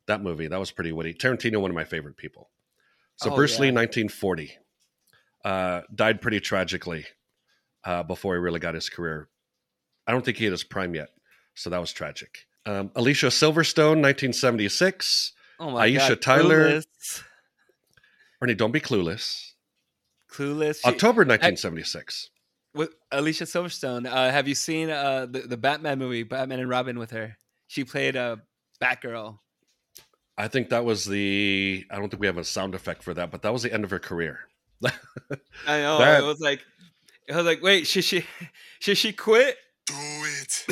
that 0.07 0.21
movie. 0.21 0.47
That 0.47 0.59
was 0.59 0.71
pretty 0.71 0.91
witty. 0.91 1.13
Tarantino, 1.13 1.59
one 1.61 1.71
of 1.71 1.75
my 1.75 1.85
favorite 1.85 2.17
people. 2.17 2.49
So 3.17 3.31
Oh, 3.31 3.35
Bruce 3.35 3.53
Lee, 3.59 3.67
1940, 3.71 4.57
uh, 5.45 5.81
died 5.93 6.21
pretty 6.21 6.39
tragically 6.39 7.05
uh, 7.85 8.03
before 8.03 8.35
he 8.35 8.39
really 8.39 8.59
got 8.59 8.75
his 8.75 8.89
career. 8.89 9.29
I 10.07 10.11
don't 10.11 10.23
think 10.25 10.37
he 10.37 10.43
hit 10.45 10.51
his 10.51 10.63
prime 10.63 10.95
yet, 10.95 11.09
so 11.55 11.69
that 11.69 11.79
was 11.79 11.91
tragic. 11.93 12.45
Um, 12.65 12.91
Alicia 12.95 13.27
Silverstone, 13.27 14.01
1976. 14.01 15.33
Oh 15.59 15.71
my 15.71 15.89
god. 15.91 16.01
Aisha 16.01 16.09
God. 16.09 16.21
Tyler. 16.21 16.69
Clueless. 16.71 17.23
Ernie, 18.41 18.55
don't 18.55 18.71
be 18.71 18.79
clueless. 18.81 19.51
Clueless. 20.31 20.81
She- 20.81 20.87
October 20.89 21.21
1976. 21.21 22.29
with 22.73 22.93
Alicia 23.11 23.43
Silverstone. 23.45 24.05
Uh, 24.07 24.31
have 24.31 24.47
you 24.47 24.55
seen 24.55 24.89
uh, 24.89 25.25
the 25.29 25.39
the 25.41 25.57
Batman 25.57 25.99
movie, 25.99 26.23
Batman 26.23 26.59
and 26.59 26.69
Robin, 26.69 26.97
with 26.99 27.11
her? 27.11 27.37
She 27.67 27.83
played 27.83 28.15
a 28.15 28.41
Batgirl. 28.81 29.39
I 30.37 30.47
think 30.47 30.69
that 30.69 30.83
was 30.83 31.05
the. 31.05 31.85
I 31.91 31.95
don't 31.97 32.09
think 32.09 32.19
we 32.19 32.27
have 32.27 32.37
a 32.39 32.43
sound 32.43 32.73
effect 32.75 33.03
for 33.03 33.13
that, 33.13 33.29
but 33.31 33.43
that 33.43 33.53
was 33.53 33.61
the 33.63 33.71
end 33.73 33.83
of 33.83 33.91
her 33.91 33.99
career. 33.99 34.39
I 35.67 35.79
know. 35.79 35.99
That- 35.99 36.21
It 36.23 36.25
was 36.25 36.39
like, 36.39 36.61
it 37.27 37.35
was 37.35 37.45
like, 37.45 37.61
wait, 37.61 37.85
should 37.87 38.03
she, 38.03 38.25
should 38.79 38.97
she 38.97 39.13
quit? 39.13 39.57
Do 39.85 39.95
it. 39.95 40.65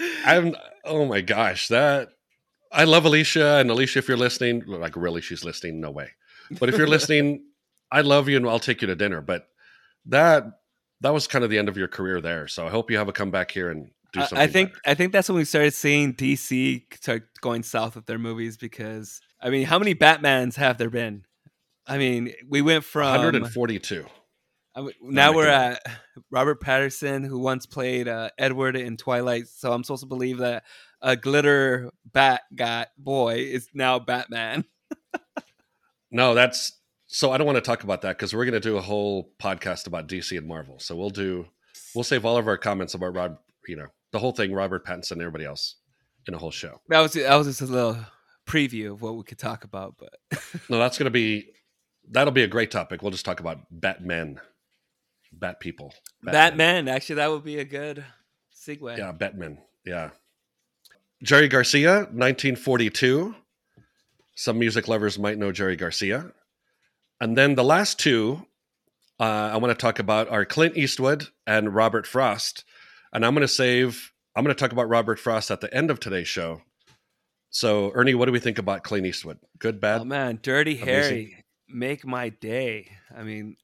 I'm. 0.24 0.54
Oh 0.84 1.04
my 1.06 1.20
gosh, 1.20 1.68
that. 1.68 2.08
I 2.72 2.84
love 2.84 3.04
Alicia, 3.04 3.56
and 3.56 3.70
Alicia, 3.70 3.98
if 3.98 4.08
you're 4.08 4.16
listening, 4.16 4.62
like 4.66 4.94
really, 4.96 5.20
she's 5.20 5.44
listening. 5.44 5.80
No 5.80 5.90
way. 5.90 6.10
But 6.58 6.68
if 6.68 6.76
you're 6.76 6.86
listening, 6.96 7.44
I 7.90 8.02
love 8.02 8.28
you, 8.28 8.36
and 8.36 8.48
I'll 8.48 8.60
take 8.60 8.80
you 8.80 8.86
to 8.86 8.96
dinner. 8.96 9.20
But 9.20 9.48
that 10.06 10.44
that 11.00 11.12
was 11.12 11.26
kind 11.26 11.44
of 11.44 11.50
the 11.50 11.58
end 11.58 11.68
of 11.68 11.76
your 11.76 11.88
career 11.88 12.20
there. 12.20 12.46
So 12.48 12.66
I 12.66 12.70
hope 12.70 12.90
you 12.90 12.98
have 12.98 13.08
a 13.08 13.12
comeback 13.12 13.50
here 13.50 13.70
and 13.70 13.90
do 14.12 14.20
something. 14.20 14.38
I 14.38 14.46
think 14.46 14.70
better. 14.70 14.80
I 14.86 14.94
think 14.94 15.12
that's 15.12 15.28
when 15.28 15.36
we 15.38 15.44
started 15.44 15.74
seeing 15.74 16.14
DC 16.14 16.94
start 16.94 17.28
going 17.40 17.62
south 17.62 17.96
with 17.96 18.06
their 18.06 18.18
movies 18.18 18.56
because 18.56 19.20
I 19.40 19.50
mean, 19.50 19.66
how 19.66 19.78
many 19.78 19.94
Batmans 19.94 20.56
have 20.56 20.78
there 20.78 20.90
been? 20.90 21.24
I 21.86 21.98
mean, 21.98 22.32
we 22.48 22.62
went 22.62 22.84
from 22.84 23.08
142. 23.08 24.06
Now 25.02 25.34
we're 25.34 25.48
at 25.48 25.82
Robert 26.30 26.60
Patterson, 26.60 27.24
who 27.24 27.38
once 27.38 27.66
played 27.66 28.08
uh, 28.08 28.30
Edward 28.38 28.76
in 28.76 28.96
Twilight. 28.96 29.48
So 29.48 29.72
I'm 29.72 29.84
supposed 29.84 30.02
to 30.02 30.06
believe 30.06 30.38
that 30.38 30.64
a 31.02 31.16
glitter 31.16 31.90
bat 32.04 32.42
guy 32.54 32.86
boy 32.96 33.36
is 33.36 33.68
now 33.74 33.98
Batman. 33.98 34.64
No, 36.10 36.34
that's 36.34 36.72
so 37.06 37.30
I 37.32 37.38
don't 37.38 37.46
want 37.46 37.56
to 37.56 37.62
talk 37.62 37.84
about 37.84 38.02
that 38.02 38.16
because 38.16 38.34
we're 38.34 38.44
going 38.44 38.60
to 38.60 38.60
do 38.60 38.76
a 38.76 38.80
whole 38.80 39.32
podcast 39.40 39.86
about 39.86 40.08
DC 40.08 40.36
and 40.36 40.46
Marvel. 40.46 40.78
So 40.78 40.96
we'll 40.96 41.10
do 41.10 41.46
we'll 41.94 42.04
save 42.04 42.24
all 42.24 42.36
of 42.36 42.48
our 42.48 42.56
comments 42.56 42.94
about 42.94 43.14
Rob, 43.14 43.38
you 43.66 43.76
know, 43.76 43.86
the 44.12 44.18
whole 44.18 44.32
thing, 44.32 44.52
Robert 44.52 44.84
Pattinson, 44.84 45.12
and 45.12 45.22
everybody 45.22 45.44
else 45.44 45.76
in 46.26 46.34
a 46.34 46.38
whole 46.38 46.50
show. 46.50 46.80
That 46.88 47.00
was 47.00 47.12
that 47.12 47.34
was 47.36 47.46
just 47.46 47.60
a 47.60 47.66
little 47.66 47.98
preview 48.46 48.92
of 48.92 49.02
what 49.02 49.16
we 49.16 49.22
could 49.22 49.38
talk 49.38 49.64
about, 49.64 49.94
but 49.98 50.14
No, 50.68 50.78
that's 50.78 50.98
going 50.98 51.06
to 51.06 51.10
be 51.10 51.50
that'll 52.10 52.32
be 52.32 52.42
a 52.42 52.48
great 52.48 52.70
topic. 52.70 53.02
We'll 53.02 53.12
just 53.12 53.24
talk 53.24 53.40
about 53.40 53.58
Batmen, 53.70 54.40
Bat 55.32 55.60
people, 55.60 55.94
Batman. 56.22 56.88
Actually, 56.88 57.16
that 57.16 57.30
would 57.30 57.44
be 57.44 57.58
a 57.58 57.64
good 57.64 58.04
segue. 58.54 58.98
Yeah, 58.98 59.12
Batman. 59.12 59.58
Yeah. 59.84 60.10
Jerry 61.22 61.48
Garcia, 61.48 61.96
1942. 61.98 63.34
Some 64.34 64.58
music 64.58 64.88
lovers 64.88 65.18
might 65.18 65.38
know 65.38 65.52
Jerry 65.52 65.76
Garcia. 65.76 66.32
And 67.20 67.36
then 67.36 67.54
the 67.54 67.64
last 67.64 67.98
two 67.98 68.46
uh, 69.20 69.50
I 69.52 69.58
want 69.58 69.70
to 69.70 69.80
talk 69.80 69.98
about 69.98 70.28
are 70.30 70.46
Clint 70.46 70.78
Eastwood 70.78 71.28
and 71.46 71.74
Robert 71.74 72.06
Frost. 72.06 72.64
And 73.12 73.24
I'm 73.24 73.34
going 73.34 73.42
to 73.42 73.48
save, 73.48 74.12
I'm 74.34 74.42
going 74.42 74.56
to 74.56 74.58
talk 74.58 74.72
about 74.72 74.88
Robert 74.88 75.18
Frost 75.18 75.50
at 75.50 75.60
the 75.60 75.72
end 75.74 75.90
of 75.90 76.00
today's 76.00 76.28
show. 76.28 76.62
So, 77.50 77.92
Ernie, 77.94 78.14
what 78.14 78.26
do 78.26 78.32
we 78.32 78.38
think 78.38 78.58
about 78.58 78.82
Clint 78.82 79.06
Eastwood? 79.06 79.38
Good, 79.58 79.80
bad? 79.80 80.00
Oh 80.00 80.04
man, 80.04 80.38
Dirty 80.40 80.80
Amazing. 80.80 80.86
Harry, 80.86 81.44
make 81.68 82.06
my 82.06 82.30
day. 82.30 82.92
I 83.14 83.22
mean, 83.24 83.56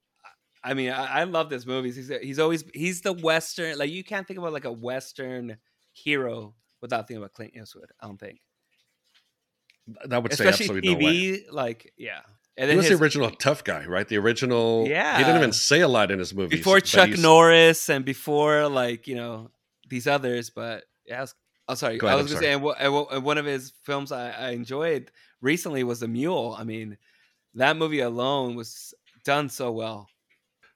I 0.69 0.75
mean, 0.75 0.91
I, 0.91 1.21
I 1.21 1.25
love 1.25 1.49
this 1.51 1.65
movie. 1.67 1.93
He's 1.93 2.11
uh, 2.11 2.19
he's 2.21 2.39
always 2.39 2.65
he's 2.75 3.01
the 3.03 3.13
western. 3.13 3.79
Like 3.79 3.91
you 3.91 4.03
can't 4.05 4.27
think 4.27 4.39
about 4.39 4.53
like 4.53 4.65
a 4.65 4.73
western 4.73 5.57
hero 5.93 6.55
without 6.83 7.07
thinking 7.07 7.23
about 7.23 7.33
Clint 7.35 7.53
Eastwood. 7.57 7.91
I 8.03 8.07
don't 8.07 8.19
think, 8.19 8.41
that 10.07 10.23
would 10.23 10.33
say 10.33 10.45
especially 10.47 10.65
absolutely 10.79 10.95
no 10.97 11.07
way. 11.07 11.45
Like, 11.51 11.93
yeah, 11.97 12.21
And 12.57 12.71
he 12.71 12.77
was 12.77 12.87
his- 12.89 12.99
the 12.99 13.03
original 13.05 13.31
tough 13.31 13.63
guy, 13.65 13.85
right? 13.87 14.07
The 14.09 14.17
original. 14.19 14.87
Yeah. 14.89 15.17
He 15.19 15.25
didn't 15.25 15.37
even 15.39 15.53
say 15.53 15.81
a 15.81 15.89
lot 15.89 16.11
in 16.11 16.19
his 16.19 16.35
movies. 16.35 16.59
before 16.59 16.81
Chuck 16.81 17.11
Norris 17.19 17.89
and 17.89 18.05
before 18.05 18.69
like 18.69 19.07
you 19.07 19.15
know 19.17 19.51
these 19.89 20.07
others. 20.07 20.51
But 20.51 20.85
yeah, 21.07 21.19
I 21.19 21.21
was, 21.23 21.35
oh 21.69 21.75
sorry, 21.75 21.99
Go 21.99 22.09
I 22.09 22.15
ahead, 22.15 22.23
was 22.25 22.33
gonna 22.33 22.45
say 22.45 22.53
and, 22.53 22.63
wha- 22.63 22.75
and 22.79 22.93
wha- 22.93 23.07
and 23.13 23.25
one 23.25 23.39
of 23.39 23.47
his 23.47 23.73
films 23.85 24.11
I, 24.13 24.31
I 24.31 24.51
enjoyed 24.51 25.11
recently 25.41 25.85
was 25.85 26.01
The 26.01 26.09
Mule. 26.09 26.57
I 26.59 26.65
mean, 26.65 26.99
that 27.55 27.77
movie 27.77 28.01
alone 28.01 28.57
was 28.57 28.93
done 29.25 29.49
so 29.49 29.71
well. 29.71 30.09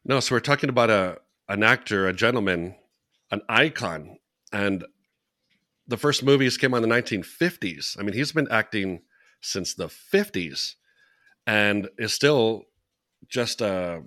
No, 0.05 0.21
so 0.21 0.35
we're 0.35 0.41
talking 0.41 0.71
about 0.71 0.91
a 0.91 1.19
an 1.49 1.63
actor, 1.63 2.07
a 2.07 2.13
gentleman, 2.13 2.77
an 3.31 3.43
icon, 3.49 4.19
and 4.53 4.85
the 5.89 5.97
first 5.97 6.23
movies 6.23 6.57
came 6.57 6.73
out 6.73 6.83
in 6.83 6.89
the 6.89 6.95
1950s. 6.95 7.99
I 7.99 8.03
mean, 8.03 8.15
he's 8.15 8.33
been 8.33 8.49
acting 8.51 9.03
since 9.41 9.75
the 9.75 9.89
50s, 9.89 10.75
and 11.47 11.89
is 11.99 12.15
still 12.15 12.65
just 13.29 13.61
a 13.61 14.03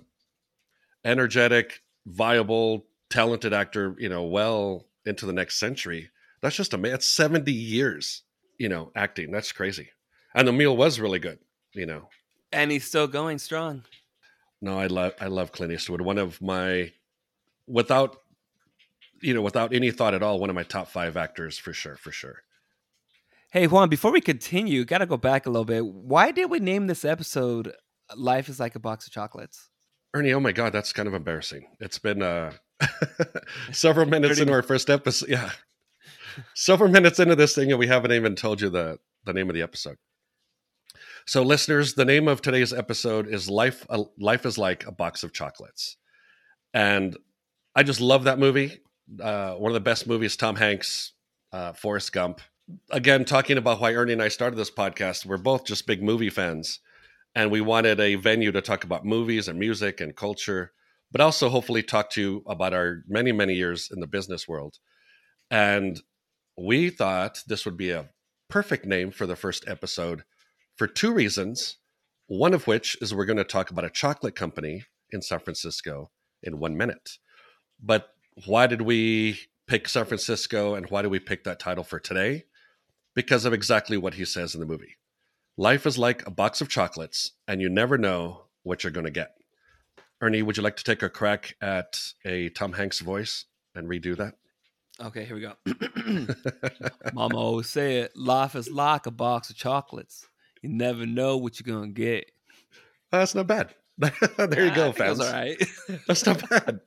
energetic, 1.04 1.82
viable, 2.06 2.86
talented 3.10 3.52
actor. 3.52 3.94
You 3.98 4.08
know, 4.08 4.24
well 4.24 4.86
into 5.04 5.26
the 5.26 5.32
next 5.32 5.58
century. 5.58 6.10
That's 6.40 6.56
just 6.56 6.74
a 6.74 6.78
man. 6.78 6.94
It's 6.94 7.06
70 7.06 7.52
years. 7.52 8.22
You 8.58 8.68
know, 8.68 8.90
acting. 8.94 9.30
That's 9.30 9.52
crazy. 9.52 9.90
And 10.34 10.46
the 10.48 10.52
meal 10.52 10.76
was 10.76 11.00
really 11.00 11.18
good. 11.18 11.38
You 11.72 11.86
know, 11.86 12.08
And 12.52 12.70
he's 12.70 12.84
still 12.84 13.08
going 13.08 13.38
strong. 13.38 13.82
No, 14.60 14.78
I 14.78 14.86
love 14.86 15.14
I 15.20 15.26
love 15.26 15.52
Clint 15.52 15.72
Eastwood. 15.72 16.00
One 16.00 16.18
of 16.18 16.40
my 16.40 16.92
without 17.66 18.16
you 19.20 19.32
know, 19.32 19.42
without 19.42 19.72
any 19.72 19.90
thought 19.90 20.14
at 20.14 20.22
all, 20.22 20.38
one 20.38 20.50
of 20.50 20.56
my 20.56 20.62
top 20.62 20.88
five 20.88 21.16
actors 21.16 21.58
for 21.58 21.72
sure, 21.72 21.96
for 21.96 22.12
sure. 22.12 22.42
Hey 23.50 23.66
Juan, 23.66 23.88
before 23.88 24.12
we 24.12 24.20
continue, 24.20 24.84
got 24.84 24.98
to 24.98 25.06
go 25.06 25.16
back 25.16 25.46
a 25.46 25.50
little 25.50 25.64
bit. 25.64 25.86
Why 25.86 26.32
did 26.32 26.50
we 26.50 26.58
name 26.58 26.86
this 26.86 27.04
episode 27.04 27.72
"Life 28.16 28.48
is 28.48 28.58
like 28.60 28.74
a 28.74 28.80
box 28.80 29.06
of 29.06 29.12
chocolates"? 29.12 29.70
Ernie, 30.12 30.32
oh 30.32 30.40
my 30.40 30.52
god, 30.52 30.72
that's 30.72 30.92
kind 30.92 31.08
of 31.08 31.14
embarrassing. 31.14 31.66
It's 31.80 31.98
been 31.98 32.22
uh 32.22 32.52
several 33.72 34.06
minutes 34.06 34.38
30 34.38 34.42
into 34.42 34.52
our 34.54 34.62
first 34.62 34.90
episode. 34.90 35.28
Yeah. 35.28 35.50
Several 36.54 36.90
minutes 36.90 37.20
into 37.20 37.36
this 37.36 37.54
thing, 37.54 37.70
and 37.70 37.78
we 37.78 37.86
haven't 37.86 38.12
even 38.12 38.34
told 38.34 38.60
you 38.60 38.68
the, 38.68 38.98
the 39.24 39.32
name 39.32 39.48
of 39.48 39.54
the 39.54 39.62
episode. 39.62 39.96
So, 41.26 41.42
listeners, 41.42 41.94
the 41.94 42.04
name 42.04 42.28
of 42.28 42.42
today's 42.42 42.74
episode 42.74 43.26
is 43.28 43.48
Life 43.48 43.86
uh, 43.88 44.04
Life 44.18 44.44
is 44.44 44.58
Like 44.58 44.86
a 44.86 44.92
Box 44.92 45.22
of 45.22 45.32
Chocolates. 45.32 45.96
And 46.74 47.16
I 47.74 47.82
just 47.82 48.02
love 48.02 48.24
that 48.24 48.38
movie. 48.38 48.82
Uh, 49.22 49.54
one 49.54 49.70
of 49.70 49.74
the 49.74 49.80
best 49.80 50.06
movies, 50.06 50.36
Tom 50.36 50.54
Hanks, 50.54 51.12
uh, 51.50 51.72
Forrest 51.72 52.12
Gump. 52.12 52.42
Again, 52.90 53.24
talking 53.24 53.56
about 53.56 53.80
why 53.80 53.94
Ernie 53.94 54.12
and 54.12 54.22
I 54.22 54.28
started 54.28 54.56
this 54.56 54.70
podcast, 54.70 55.24
we're 55.24 55.38
both 55.38 55.64
just 55.64 55.86
big 55.86 56.02
movie 56.02 56.28
fans. 56.28 56.80
And 57.34 57.50
we 57.50 57.62
wanted 57.62 58.00
a 58.00 58.16
venue 58.16 58.52
to 58.52 58.60
talk 58.60 58.84
about 58.84 59.06
movies 59.06 59.48
and 59.48 59.58
music 59.58 60.02
and 60.02 60.14
culture, 60.14 60.72
but 61.10 61.22
also 61.22 61.48
hopefully 61.48 61.82
talk 61.82 62.10
to 62.10 62.20
you 62.20 62.42
about 62.46 62.74
our 62.74 63.02
many, 63.08 63.32
many 63.32 63.54
years 63.54 63.88
in 63.90 64.00
the 64.00 64.06
business 64.06 64.46
world. 64.46 64.76
And 65.50 65.98
we 66.58 66.90
thought 66.90 67.42
this 67.46 67.64
would 67.64 67.78
be 67.78 67.92
a 67.92 68.10
perfect 68.50 68.84
name 68.84 69.10
for 69.10 69.26
the 69.26 69.36
first 69.36 69.64
episode 69.66 70.22
for 70.76 70.86
two 70.86 71.12
reasons. 71.12 71.76
One 72.26 72.54
of 72.54 72.66
which 72.66 72.96
is 73.02 73.14
we're 73.14 73.26
going 73.26 73.36
to 73.36 73.44
talk 73.44 73.70
about 73.70 73.84
a 73.84 73.90
chocolate 73.90 74.34
company 74.34 74.84
in 75.10 75.20
San 75.20 75.40
Francisco 75.40 76.10
in 76.42 76.58
one 76.58 76.76
minute. 76.76 77.18
But 77.82 78.08
why 78.46 78.66
did 78.66 78.82
we 78.82 79.40
pick 79.66 79.88
San 79.88 80.06
Francisco 80.06 80.74
and 80.74 80.88
why 80.90 81.02
did 81.02 81.10
we 81.10 81.18
pick 81.18 81.44
that 81.44 81.58
title 81.58 81.84
for 81.84 81.98
today? 82.00 82.44
Because 83.14 83.44
of 83.44 83.52
exactly 83.52 83.96
what 83.96 84.14
he 84.14 84.24
says 84.24 84.54
in 84.54 84.60
the 84.60 84.66
movie. 84.66 84.96
Life 85.56 85.86
is 85.86 85.98
like 85.98 86.26
a 86.26 86.32
box 86.32 86.60
of 86.60 86.68
chocolates, 86.68 87.30
and 87.46 87.60
you 87.60 87.68
never 87.68 87.96
know 87.96 88.46
what 88.64 88.82
you're 88.82 88.90
going 88.90 89.06
to 89.06 89.12
get. 89.12 89.36
Ernie, 90.20 90.42
would 90.42 90.56
you 90.56 90.64
like 90.64 90.76
to 90.76 90.84
take 90.84 91.02
a 91.02 91.08
crack 91.08 91.54
at 91.60 91.96
a 92.24 92.48
Tom 92.48 92.72
Hanks 92.72 92.98
voice 92.98 93.44
and 93.74 93.88
redo 93.88 94.16
that? 94.16 94.34
Okay, 95.00 95.24
here 95.24 95.36
we 95.36 95.42
go. 95.42 96.34
Mama 97.12 97.36
always 97.36 97.68
said, 97.68 98.10
"Life 98.16 98.56
is 98.56 98.70
like 98.70 99.06
a 99.06 99.10
box 99.10 99.50
of 99.50 99.56
chocolates. 99.56 100.26
You 100.64 100.70
never 100.70 101.04
know 101.04 101.36
what 101.36 101.60
you're 101.60 101.74
gonna 101.74 101.92
get." 101.92 102.30
That's 103.12 103.34
not 103.34 103.46
bad. 103.46 103.74
there 103.98 104.64
you 104.64 104.74
go, 104.74 104.90
think 104.92 105.00
it 105.00 105.08
was 105.10 105.18
fans. 105.18 105.20
All 105.20 105.32
right. 105.32 105.62
That's 106.08 106.24
not 106.24 106.48
bad. 106.48 106.80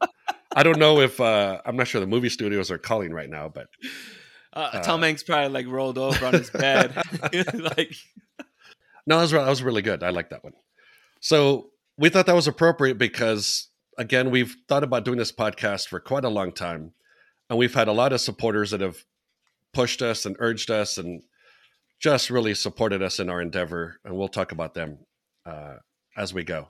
I 0.56 0.64
don't 0.64 0.80
know 0.80 1.00
if 1.00 1.22
uh, 1.22 1.62
I'm 1.64 1.76
not 1.76 1.88
sure 1.88 2.02
the 2.02 2.08
movie 2.08 2.30
studios 2.30 2.72
are 2.72 2.80
calling 2.80 3.14
right 3.14 3.30
now, 3.30 3.48
but 3.48 3.68
Uh, 4.52 4.82
Tom 4.82 5.04
Hanks 5.04 5.22
probably 5.22 5.50
like 5.50 5.68
rolled 5.68 6.00
over 6.00 6.26
on 6.26 6.34
his 6.34 6.50
bed, 6.50 6.96
like 7.32 7.94
no, 9.06 9.18
that 9.18 9.22
was, 9.22 9.32
that 9.32 9.48
was 9.48 9.62
really 9.62 9.84
good. 9.84 10.02
I 10.02 10.10
like 10.10 10.32
that 10.32 10.44
one. 10.44 10.54
So 11.22 11.70
we 11.98 12.10
thought 12.10 12.26
that 12.26 12.36
was 12.36 12.48
appropriate 12.48 12.98
because, 12.98 13.70
again, 14.00 14.32
we've 14.32 14.56
thought 14.68 14.84
about 14.84 15.06
doing 15.06 15.20
this 15.20 15.32
podcast 15.32 15.88
for 15.88 16.00
quite 16.00 16.26
a 16.26 16.30
long 16.30 16.52
time, 16.52 16.94
and 17.50 17.60
we've 17.60 17.76
had 17.76 17.88
a 17.88 17.94
lot 17.94 18.12
of 18.12 18.20
supporters 18.20 18.72
that 18.72 18.82
have 18.82 18.98
pushed 19.74 20.02
us 20.02 20.26
and 20.26 20.36
urged 20.40 20.72
us 20.72 20.98
and 20.98 21.22
just 22.00 22.30
really 22.30 22.54
supported 22.54 23.02
us 23.02 23.20
in 23.20 23.30
our 23.30 23.42
endeavor, 23.42 24.00
and 24.06 24.16
we'll 24.16 24.28
talk 24.28 24.52
about 24.52 24.74
them 24.74 25.00
uh, 25.46 25.76
as 26.16 26.34
we 26.34 26.44
go. 26.44 26.68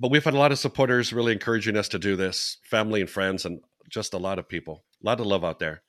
But 0.00 0.10
we've 0.10 0.24
had 0.24 0.34
a 0.34 0.38
lot 0.38 0.52
of 0.52 0.58
supporters 0.58 1.12
really 1.12 1.32
encouraging 1.32 1.76
us 1.76 1.88
to 1.88 1.98
do 1.98 2.16
this, 2.16 2.58
family 2.64 3.00
and 3.00 3.10
friends, 3.10 3.44
and 3.44 3.60
just 3.88 4.14
a 4.14 4.18
lot 4.18 4.38
of 4.38 4.48
people, 4.48 4.84
a 5.02 5.06
lot 5.06 5.20
of 5.20 5.26
love 5.26 5.44
out 5.44 5.58
there. 5.58 5.82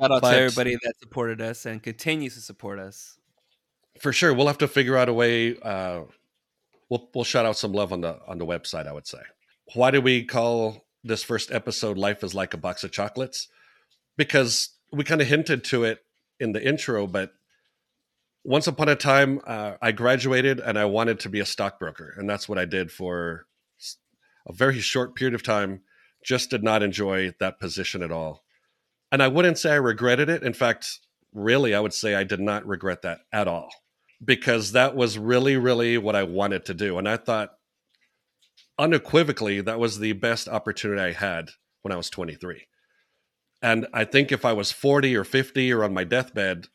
shout 0.00 0.10
out 0.10 0.22
But- 0.22 0.30
to 0.32 0.36
everybody 0.38 0.76
that 0.82 0.94
supported 1.00 1.40
us 1.40 1.66
and 1.66 1.82
continues 1.82 2.34
to 2.34 2.40
support 2.40 2.78
us. 2.78 3.18
for 4.00 4.10
sure 4.12 4.32
we'll 4.32 4.46
have 4.46 4.56
to 4.58 4.66
figure 4.68 4.96
out 4.96 5.10
a 5.10 5.12
way 5.12 5.54
uh 5.60 6.00
we'll 6.88 7.10
we'll 7.14 7.24
shout 7.24 7.44
out 7.44 7.58
some 7.58 7.72
love 7.74 7.92
on 7.92 8.00
the 8.00 8.18
on 8.26 8.38
the 8.38 8.46
website 8.46 8.86
i 8.86 8.92
would 8.92 9.06
say 9.06 9.20
why 9.74 9.90
do 9.90 10.00
we 10.00 10.24
call 10.24 10.86
this 11.04 11.22
first 11.22 11.52
episode 11.52 11.98
life 11.98 12.24
is 12.24 12.34
like 12.34 12.54
a 12.54 12.56
box 12.56 12.82
of 12.84 12.90
chocolates 12.90 13.48
because 14.16 14.70
we 14.90 15.04
kind 15.04 15.20
of 15.20 15.26
hinted 15.28 15.62
to 15.62 15.84
it 15.84 15.98
in 16.40 16.52
the 16.52 16.66
intro 16.66 17.06
but 17.06 17.34
once 18.44 18.66
upon 18.66 18.88
a 18.88 18.96
time 18.96 19.40
uh, 19.46 19.72
i 19.80 19.92
graduated 19.92 20.60
and 20.60 20.78
i 20.78 20.84
wanted 20.84 21.20
to 21.20 21.28
be 21.28 21.40
a 21.40 21.46
stockbroker 21.46 22.14
and 22.16 22.28
that's 22.28 22.48
what 22.48 22.58
i 22.58 22.64
did 22.64 22.90
for 22.90 23.46
a 24.46 24.52
very 24.52 24.80
short 24.80 25.14
period 25.14 25.34
of 25.34 25.42
time 25.42 25.80
just 26.24 26.50
did 26.50 26.62
not 26.62 26.82
enjoy 26.82 27.32
that 27.38 27.58
position 27.60 28.02
at 28.02 28.12
all 28.12 28.42
and 29.10 29.22
i 29.22 29.28
wouldn't 29.28 29.58
say 29.58 29.72
i 29.72 29.76
regretted 29.76 30.28
it 30.28 30.42
in 30.42 30.52
fact 30.52 31.00
really 31.32 31.74
i 31.74 31.80
would 31.80 31.94
say 31.94 32.14
i 32.14 32.24
did 32.24 32.40
not 32.40 32.66
regret 32.66 33.02
that 33.02 33.20
at 33.32 33.48
all 33.48 33.70
because 34.24 34.72
that 34.72 34.94
was 34.94 35.18
really, 35.18 35.56
really 35.56 35.98
what 35.98 36.16
I 36.16 36.22
wanted 36.22 36.64
to 36.66 36.74
do. 36.74 36.98
And 36.98 37.08
I 37.08 37.16
thought 37.16 37.50
unequivocally 38.78 39.60
that 39.60 39.78
was 39.78 39.98
the 39.98 40.12
best 40.12 40.48
opportunity 40.48 41.00
I 41.00 41.12
had 41.12 41.50
when 41.82 41.92
I 41.92 41.96
was 41.96 42.10
23. 42.10 42.66
And 43.60 43.86
I 43.92 44.04
think 44.04 44.32
if 44.32 44.44
I 44.44 44.52
was 44.52 44.72
40 44.72 45.16
or 45.16 45.24
50 45.24 45.72
or 45.72 45.84
on 45.84 45.94
my 45.94 46.04
deathbed 46.04 46.66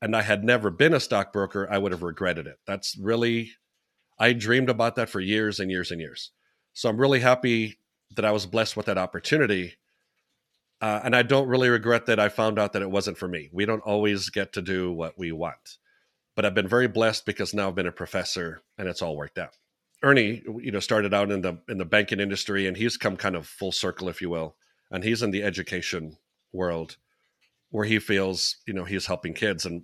and 0.00 0.14
I 0.14 0.22
had 0.22 0.44
never 0.44 0.70
been 0.70 0.94
a 0.94 1.00
stockbroker, 1.00 1.68
I 1.70 1.78
would 1.78 1.92
have 1.92 2.02
regretted 2.02 2.46
it. 2.46 2.58
That's 2.66 2.96
really, 2.98 3.52
I 4.18 4.32
dreamed 4.32 4.70
about 4.70 4.96
that 4.96 5.08
for 5.08 5.20
years 5.20 5.60
and 5.60 5.70
years 5.70 5.90
and 5.90 6.00
years. 6.00 6.30
So 6.72 6.88
I'm 6.88 6.98
really 6.98 7.20
happy 7.20 7.78
that 8.14 8.24
I 8.24 8.32
was 8.32 8.46
blessed 8.46 8.76
with 8.76 8.86
that 8.86 8.98
opportunity. 8.98 9.74
Uh, 10.80 11.00
and 11.02 11.16
I 11.16 11.22
don't 11.22 11.48
really 11.48 11.70
regret 11.70 12.06
that 12.06 12.20
I 12.20 12.28
found 12.28 12.58
out 12.58 12.74
that 12.74 12.82
it 12.82 12.90
wasn't 12.90 13.16
for 13.16 13.26
me. 13.26 13.48
We 13.52 13.64
don't 13.64 13.80
always 13.80 14.28
get 14.28 14.52
to 14.54 14.62
do 14.62 14.92
what 14.92 15.18
we 15.18 15.32
want 15.32 15.78
but 16.36 16.44
I've 16.44 16.54
been 16.54 16.68
very 16.68 16.86
blessed 16.86 17.26
because 17.26 17.54
now 17.54 17.68
I've 17.68 17.74
been 17.74 17.86
a 17.86 17.92
professor 17.92 18.62
and 18.78 18.88
it's 18.88 19.02
all 19.02 19.16
worked 19.16 19.38
out. 19.38 19.56
Ernie, 20.02 20.42
you 20.60 20.70
know, 20.70 20.80
started 20.80 21.14
out 21.14 21.32
in 21.32 21.40
the 21.40 21.58
in 21.68 21.78
the 21.78 21.86
banking 21.86 22.20
industry 22.20 22.66
and 22.66 22.76
he's 22.76 22.98
come 22.98 23.16
kind 23.16 23.34
of 23.34 23.46
full 23.46 23.72
circle, 23.72 24.08
if 24.10 24.20
you 24.20 24.28
will, 24.28 24.54
and 24.90 25.02
he's 25.02 25.22
in 25.22 25.30
the 25.30 25.42
education 25.42 26.18
world 26.52 26.98
where 27.76 27.84
he 27.84 27.98
feels, 27.98 28.56
you 28.66 28.72
know, 28.72 28.84
he's 28.84 29.04
helping 29.04 29.34
kids. 29.34 29.66
And 29.66 29.82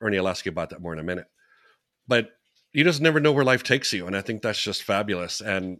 Ernie, 0.00 0.16
I'll 0.18 0.28
ask 0.28 0.46
you 0.46 0.50
about 0.50 0.70
that 0.70 0.80
more 0.80 0.94
in 0.94 0.98
a 0.98 1.02
minute. 1.02 1.26
But 2.08 2.30
you 2.72 2.84
just 2.84 3.02
never 3.02 3.20
know 3.20 3.32
where 3.32 3.44
life 3.44 3.62
takes 3.62 3.92
you, 3.92 4.06
and 4.06 4.16
I 4.16 4.22
think 4.22 4.40
that's 4.40 4.62
just 4.62 4.82
fabulous. 4.82 5.42
And 5.42 5.78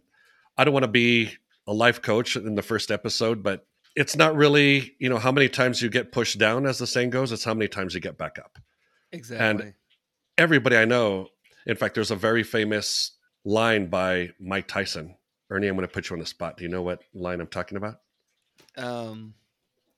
I 0.57 0.63
don't 0.63 0.73
want 0.75 0.83
to 0.83 0.91
be 0.91 1.31
a 1.67 1.73
life 1.73 2.03
coach 2.03 2.35
in 2.35 2.53
the 2.53 2.61
first 2.61 2.91
episode, 2.91 3.41
but 3.41 3.65
it's 3.95 4.15
not 4.15 4.35
really, 4.35 4.93
you 4.99 5.09
know, 5.09 5.17
how 5.17 5.31
many 5.31 5.49
times 5.49 5.81
you 5.81 5.89
get 5.89 6.11
pushed 6.11 6.37
down, 6.37 6.67
as 6.67 6.77
the 6.77 6.85
saying 6.85 7.09
goes. 7.09 7.31
It's 7.31 7.43
how 7.43 7.55
many 7.55 7.67
times 7.67 7.95
you 7.95 7.99
get 7.99 8.17
back 8.17 8.37
up 8.37 8.59
Exactly. 9.11 9.47
and 9.47 9.73
everybody 10.37 10.77
I 10.77 10.85
know. 10.85 11.29
In 11.65 11.75
fact, 11.75 11.95
there's 11.95 12.11
a 12.11 12.15
very 12.15 12.43
famous 12.43 13.11
line 13.43 13.87
by 13.87 14.29
Mike 14.39 14.67
Tyson. 14.67 15.15
Ernie, 15.49 15.67
I'm 15.67 15.75
going 15.75 15.87
to 15.87 15.93
put 15.93 16.09
you 16.09 16.15
on 16.15 16.19
the 16.19 16.25
spot. 16.27 16.57
Do 16.57 16.63
you 16.63 16.69
know 16.69 16.83
what 16.83 17.01
line 17.15 17.41
I'm 17.41 17.47
talking 17.47 17.77
about? 17.77 17.95
um, 18.77 19.33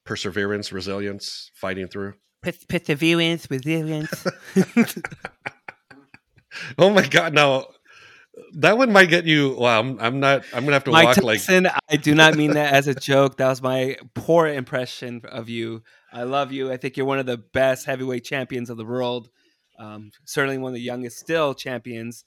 Perseverance, 0.08 0.72
resilience, 0.72 1.51
fighting 1.53 1.88
through. 1.88 2.14
perseverance, 2.41 3.47
resilience. 3.51 4.26
Oh 6.78 6.89
my 6.89 7.05
God! 7.05 7.34
Now 7.34 7.68
that 8.55 8.78
one 8.78 8.91
might 8.91 9.10
get 9.10 9.26
you. 9.26 9.55
Well, 9.60 9.80
I'm, 9.80 9.99
I'm 9.99 10.20
not. 10.20 10.43
I'm 10.53 10.64
gonna 10.64 10.74
have 10.74 10.84
to 10.86 10.91
Mike 10.91 11.05
walk 11.05 11.24
like. 11.24 11.39
Tyson, 11.39 11.68
I 11.89 11.97
do 11.97 12.16
not 12.16 12.36
mean 12.36 12.51
that 12.51 12.74
as 12.74 12.88
a 12.88 12.95
joke. 12.95 13.38
That 13.38 13.49
was 13.49 13.62
my 13.62 13.97
poor 14.16 14.47
impression 14.47 15.22
of 15.26 15.49
you. 15.49 15.84
I 16.12 16.24
love 16.24 16.51
you. 16.51 16.72
I 16.72 16.78
think 16.78 16.97
you're 16.97 17.05
one 17.05 17.20
of 17.20 17.26
the 17.26 17.38
best 17.38 17.86
heavyweight 17.86 18.24
champions 18.24 18.70
of 18.70 18.78
the 18.78 18.86
world. 18.86 19.30
Um, 19.78 20.12
certainly 20.26 20.58
one 20.58 20.72
of 20.72 20.76
the 20.76 20.82
youngest 20.82 21.20
still 21.20 21.53
champions. 21.53 22.24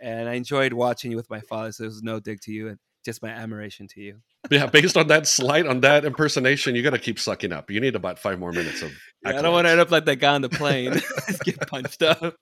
and 0.00 0.28
I 0.28 0.34
enjoyed 0.34 0.72
watching 0.72 1.10
you 1.10 1.16
with 1.16 1.30
my 1.30 1.40
father. 1.40 1.70
So 1.72 1.84
there 1.84 1.88
was 1.88 2.02
no 2.02 2.18
dig 2.20 2.40
to 2.42 2.52
you, 2.52 2.68
and 2.68 2.78
just 3.04 3.22
my 3.22 3.30
admiration 3.30 3.86
to 3.88 4.00
you. 4.00 4.18
Yeah, 4.50 4.66
based 4.66 4.96
on 4.96 5.08
that 5.08 5.26
slight, 5.26 5.66
on 5.66 5.80
that 5.80 6.04
impersonation, 6.04 6.74
you 6.74 6.82
got 6.82 6.90
to 6.90 6.98
keep 6.98 7.18
sucking 7.18 7.52
up. 7.52 7.70
You 7.70 7.80
need 7.80 7.94
about 7.94 8.18
five 8.18 8.38
more 8.38 8.52
minutes 8.52 8.82
of. 8.82 8.92
Yeah, 9.24 9.38
I 9.38 9.42
don't 9.42 9.52
want 9.52 9.66
to 9.66 9.70
end 9.70 9.80
up 9.80 9.90
like 9.90 10.04
that 10.04 10.16
guy 10.16 10.34
on 10.34 10.42
the 10.42 10.48
plane, 10.48 10.92
get 11.44 11.60
punched 11.66 12.02
up. 12.02 12.36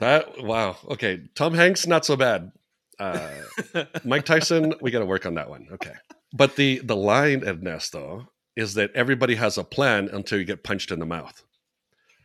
That 0.00 0.42
wow. 0.42 0.76
Okay, 0.90 1.22
Tom 1.34 1.54
Hanks, 1.54 1.86
not 1.86 2.04
so 2.04 2.16
bad. 2.16 2.50
Uh, 2.98 3.28
Mike 4.04 4.24
Tyson, 4.24 4.74
we 4.80 4.90
got 4.90 5.00
to 5.00 5.06
work 5.06 5.26
on 5.26 5.34
that 5.34 5.50
one. 5.50 5.68
Okay, 5.72 5.92
but 6.32 6.56
the 6.56 6.78
the 6.78 6.96
line 6.96 7.44
Ernesto 7.46 8.28
is 8.56 8.74
that 8.74 8.90
everybody 8.94 9.34
has 9.34 9.58
a 9.58 9.64
plan 9.64 10.08
until 10.12 10.38
you 10.38 10.44
get 10.44 10.64
punched 10.64 10.90
in 10.90 10.98
the 10.98 11.06
mouth. 11.06 11.42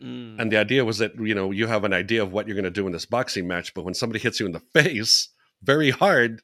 Mm. 0.02 0.40
And 0.40 0.52
the 0.52 0.58
idea 0.58 0.86
was 0.86 1.00
that 1.00 1.16
you 1.20 1.36
know 1.36 1.52
you 1.52 1.68
have 1.68 1.84
an 1.84 1.94
idea 1.94 2.24
of 2.24 2.32
what 2.32 2.48
you're 2.48 2.56
going 2.56 2.64
to 2.64 2.72
do 2.72 2.88
in 2.88 2.94
this 2.94 3.06
boxing 3.06 3.48
match, 3.48 3.74
but 3.74 3.84
when 3.84 3.94
somebody 3.94 4.20
hits 4.20 4.40
you 4.40 4.46
in 4.46 4.54
the 4.54 4.60
face 4.74 5.30
very 5.62 5.90
hard, 5.90 6.42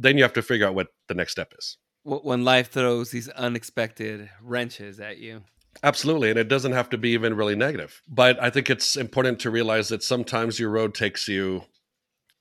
then 0.00 0.16
you 0.16 0.22
have 0.22 0.32
to 0.32 0.42
figure 0.42 0.66
out 0.66 0.74
what 0.74 0.88
the 1.08 1.14
next 1.14 1.32
step 1.32 1.52
is. 1.58 1.76
when 2.02 2.44
life 2.44 2.70
throws 2.70 3.10
these 3.10 3.28
unexpected 3.28 4.30
wrenches 4.42 4.98
at 5.00 5.18
you. 5.18 5.42
Absolutely, 5.82 6.30
and 6.30 6.38
it 6.38 6.48
doesn't 6.48 6.72
have 6.72 6.88
to 6.90 6.98
be 6.98 7.10
even 7.10 7.36
really 7.36 7.54
negative. 7.54 8.00
But 8.08 8.42
I 8.42 8.50
think 8.50 8.70
it's 8.70 8.96
important 8.96 9.38
to 9.40 9.50
realize 9.50 9.88
that 9.88 10.02
sometimes 10.02 10.58
your 10.58 10.70
road 10.70 10.94
takes 10.94 11.28
you 11.28 11.64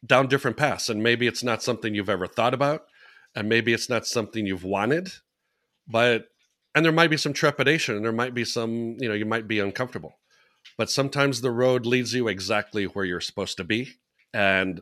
down 0.06 0.28
different 0.28 0.58
paths, 0.58 0.90
and 0.90 1.04
maybe 1.04 1.28
it's 1.28 1.44
not 1.44 1.62
something 1.62 1.94
you've 1.94 2.10
ever 2.10 2.26
thought 2.26 2.54
about, 2.54 2.84
and 3.36 3.50
maybe 3.50 3.74
it's 3.74 3.90
not 3.90 4.08
something 4.08 4.46
you've 4.46 4.64
wanted, 4.64 5.10
but 5.88 6.26
and 6.74 6.86
there 6.86 6.94
might 6.94 7.10
be 7.10 7.18
some 7.18 7.34
trepidation, 7.34 7.96
and 7.96 8.06
there 8.06 8.12
might 8.12 8.34
be 8.34 8.46
some, 8.46 8.96
you 9.00 9.10
know, 9.10 9.16
you 9.16 9.26
might 9.26 9.48
be 9.48 9.60
uncomfortable. 9.60 10.20
But 10.78 10.90
sometimes 10.90 11.42
the 11.42 11.52
road 11.52 11.86
leads 11.86 12.14
you 12.14 12.28
exactly 12.28 12.86
where 12.86 13.06
you're 13.06 13.22
supposed 13.22 13.58
to 13.58 13.64
be. 13.64 13.96
And 14.34 14.82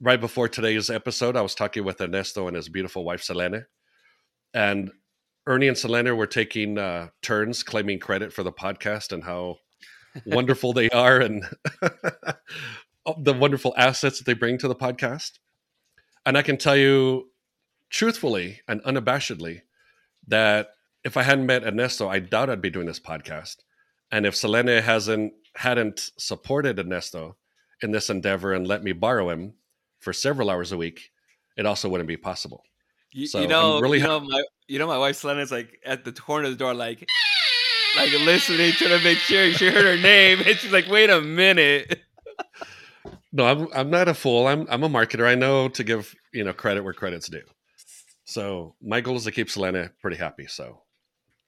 right 0.00 0.20
before 0.20 0.48
today's 0.48 0.90
episode, 0.90 1.36
I 1.36 1.42
was 1.42 1.54
talking 1.54 1.84
with 1.84 2.00
Ernesto 2.00 2.46
and 2.46 2.56
his 2.56 2.68
beautiful 2.68 3.04
wife 3.04 3.22
Selene, 3.22 3.66
and 4.54 4.90
Ernie 5.46 5.68
and 5.68 5.78
Selena 5.78 6.14
were 6.14 6.26
taking 6.26 6.78
uh, 6.78 7.08
turns 7.22 7.62
claiming 7.62 7.98
credit 7.98 8.32
for 8.32 8.42
the 8.42 8.52
podcast 8.52 9.12
and 9.12 9.24
how 9.24 9.56
wonderful 10.26 10.72
they 10.72 10.88
are 10.90 11.20
and 11.20 11.44
the 13.18 13.32
wonderful 13.32 13.74
assets 13.76 14.18
that 14.18 14.24
they 14.24 14.34
bring 14.34 14.58
to 14.58 14.68
the 14.68 14.74
podcast. 14.74 15.38
And 16.26 16.36
I 16.36 16.42
can 16.42 16.58
tell 16.58 16.76
you 16.76 17.30
truthfully 17.90 18.60
and 18.68 18.82
unabashedly 18.82 19.62
that 20.26 20.68
if 21.04 21.16
I 21.16 21.22
hadn't 21.22 21.46
met 21.46 21.64
Ernesto, 21.64 22.08
I 22.08 22.18
doubt 22.18 22.50
I'd 22.50 22.60
be 22.60 22.70
doing 22.70 22.86
this 22.86 23.00
podcast. 23.00 23.56
And 24.12 24.26
if 24.26 24.36
Selene 24.36 24.82
hasn't 24.82 25.32
hadn't 25.56 26.10
supported 26.18 26.78
Ernesto 26.78 27.36
in 27.82 27.90
this 27.90 28.10
endeavor 28.10 28.52
and 28.52 28.66
let 28.66 28.82
me 28.82 28.92
borrow 28.92 29.30
him 29.30 29.54
for 30.00 30.12
several 30.12 30.50
hours 30.50 30.72
a 30.72 30.76
week, 30.76 31.10
it 31.56 31.66
also 31.66 31.88
wouldn't 31.88 32.08
be 32.08 32.16
possible. 32.16 32.62
You, 33.12 33.26
So, 33.26 33.40
you 33.40 33.48
know, 33.48 33.76
I'm 33.76 33.82
really 33.82 33.98
you 33.98 34.04
know, 34.04 34.20
my 34.20 34.42
you 34.66 34.78
know, 34.78 34.86
my 34.86 34.98
wife 34.98 35.16
Selena's 35.16 35.50
like 35.50 35.78
at 35.84 36.04
the 36.04 36.12
corner 36.12 36.44
of 36.44 36.50
the 36.52 36.56
door, 36.56 36.74
like, 36.74 37.06
like 37.96 38.12
listening, 38.12 38.72
trying 38.72 38.98
to 38.98 39.04
make 39.04 39.18
sure 39.18 39.52
she 39.52 39.70
heard 39.70 39.84
her 39.84 40.00
name, 40.00 40.40
and 40.46 40.56
she's 40.58 40.72
like, 40.72 40.88
"Wait 40.88 41.10
a 41.10 41.20
minute." 41.20 42.00
No, 43.32 43.44
I'm 43.46 43.68
I'm 43.74 43.90
not 43.90 44.08
a 44.08 44.14
fool. 44.14 44.46
I'm 44.46 44.66
I'm 44.70 44.82
a 44.82 44.88
marketer. 44.88 45.26
I 45.26 45.34
know 45.34 45.68
to 45.68 45.84
give 45.84 46.14
you 46.32 46.44
know 46.44 46.52
credit 46.52 46.82
where 46.82 46.92
credit's 46.92 47.28
due. 47.28 47.42
So 48.24 48.74
my 48.82 49.00
goal 49.00 49.16
is 49.16 49.24
to 49.24 49.32
keep 49.32 49.50
Selena 49.50 49.90
pretty 50.00 50.16
happy. 50.16 50.46
So 50.46 50.82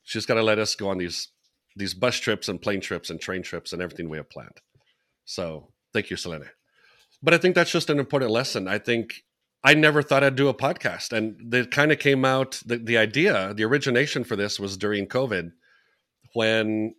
she's 0.02 0.26
got 0.26 0.34
to 0.34 0.42
let 0.42 0.58
us 0.58 0.74
go 0.74 0.88
on 0.88 0.98
these 0.98 1.28
these 1.76 1.94
bus 1.94 2.16
trips 2.16 2.48
and 2.48 2.60
plane 2.60 2.80
trips 2.80 3.10
and 3.10 3.20
train 3.20 3.42
trips 3.42 3.72
and 3.72 3.80
everything 3.80 4.08
we 4.08 4.16
have 4.16 4.30
planned. 4.30 4.60
So 5.24 5.72
thank 5.92 6.10
you, 6.10 6.16
Selena. 6.16 6.46
But 7.22 7.34
I 7.34 7.38
think 7.38 7.54
that's 7.54 7.72
just 7.72 7.90
an 7.90 7.98
important 7.98 8.30
lesson. 8.30 8.66
I 8.68 8.78
think 8.78 9.22
I 9.62 9.74
never 9.74 10.02
thought 10.02 10.24
I'd 10.24 10.36
do 10.36 10.48
a 10.48 10.54
podcast, 10.54 11.12
and 11.12 11.52
it 11.52 11.70
kind 11.70 11.92
of 11.92 11.98
came 11.98 12.24
out. 12.24 12.60
The, 12.64 12.78
the 12.78 12.98
idea, 12.98 13.52
the 13.54 13.64
origination 13.64 14.24
for 14.24 14.36
this 14.36 14.58
was 14.58 14.76
during 14.76 15.06
COVID, 15.06 15.50
when 16.32 16.94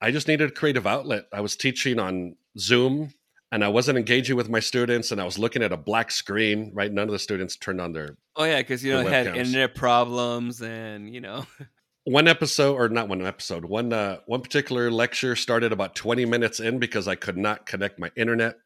I 0.00 0.10
just 0.10 0.28
needed 0.28 0.50
a 0.50 0.52
creative 0.52 0.86
outlet. 0.86 1.24
I 1.32 1.40
was 1.40 1.56
teaching 1.56 1.98
on 1.98 2.36
Zoom 2.58 3.12
and 3.52 3.64
I 3.64 3.68
wasn't 3.68 3.98
engaging 3.98 4.36
with 4.36 4.48
my 4.48 4.60
students 4.60 5.10
and 5.10 5.20
I 5.20 5.24
was 5.24 5.38
looking 5.38 5.62
at 5.62 5.72
a 5.72 5.76
black 5.76 6.10
screen, 6.10 6.72
right? 6.74 6.92
None 6.92 7.08
of 7.08 7.12
the 7.12 7.18
students 7.18 7.56
turned 7.56 7.80
on 7.80 7.92
their 7.92 8.16
Oh 8.36 8.44
yeah, 8.44 8.58
because 8.58 8.84
you 8.84 8.92
know 8.92 9.06
had 9.06 9.26
internet 9.28 9.74
problems, 9.74 10.60
and 10.60 11.12
you 11.12 11.22
know, 11.22 11.46
one 12.04 12.28
episode 12.28 12.74
or 12.74 12.88
not 12.90 13.08
one 13.08 13.24
episode, 13.24 13.64
one 13.64 13.92
uh 13.92 14.18
one 14.26 14.42
particular 14.42 14.90
lecture 14.90 15.34
started 15.34 15.72
about 15.72 15.94
20 15.94 16.26
minutes 16.26 16.60
in 16.60 16.78
because 16.78 17.08
I 17.08 17.14
could 17.14 17.38
not 17.38 17.64
connect 17.64 17.98
my 17.98 18.10
internet. 18.16 18.56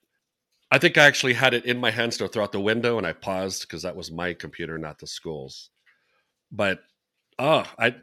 I 0.71 0.79
think 0.79 0.97
I 0.97 1.05
actually 1.05 1.35
had 1.35 1.53
it 1.55 1.64
in 1.64 1.79
my 1.79 1.91
hands 1.91 2.16
to 2.18 2.29
throw 2.29 2.45
out 2.45 2.53
the 2.53 2.61
window 2.61 2.97
and 2.99 3.07
I 3.07 3.12
paused 3.12 3.62
because 3.62 3.83
that 3.83 3.97
was 3.97 4.12
my 4.12 4.35
computer, 4.35 4.79
not 4.79 4.99
the 4.99 5.07
school's. 5.07 5.71
But 6.53 6.81
oh, 7.39 7.64
I 7.79 7.97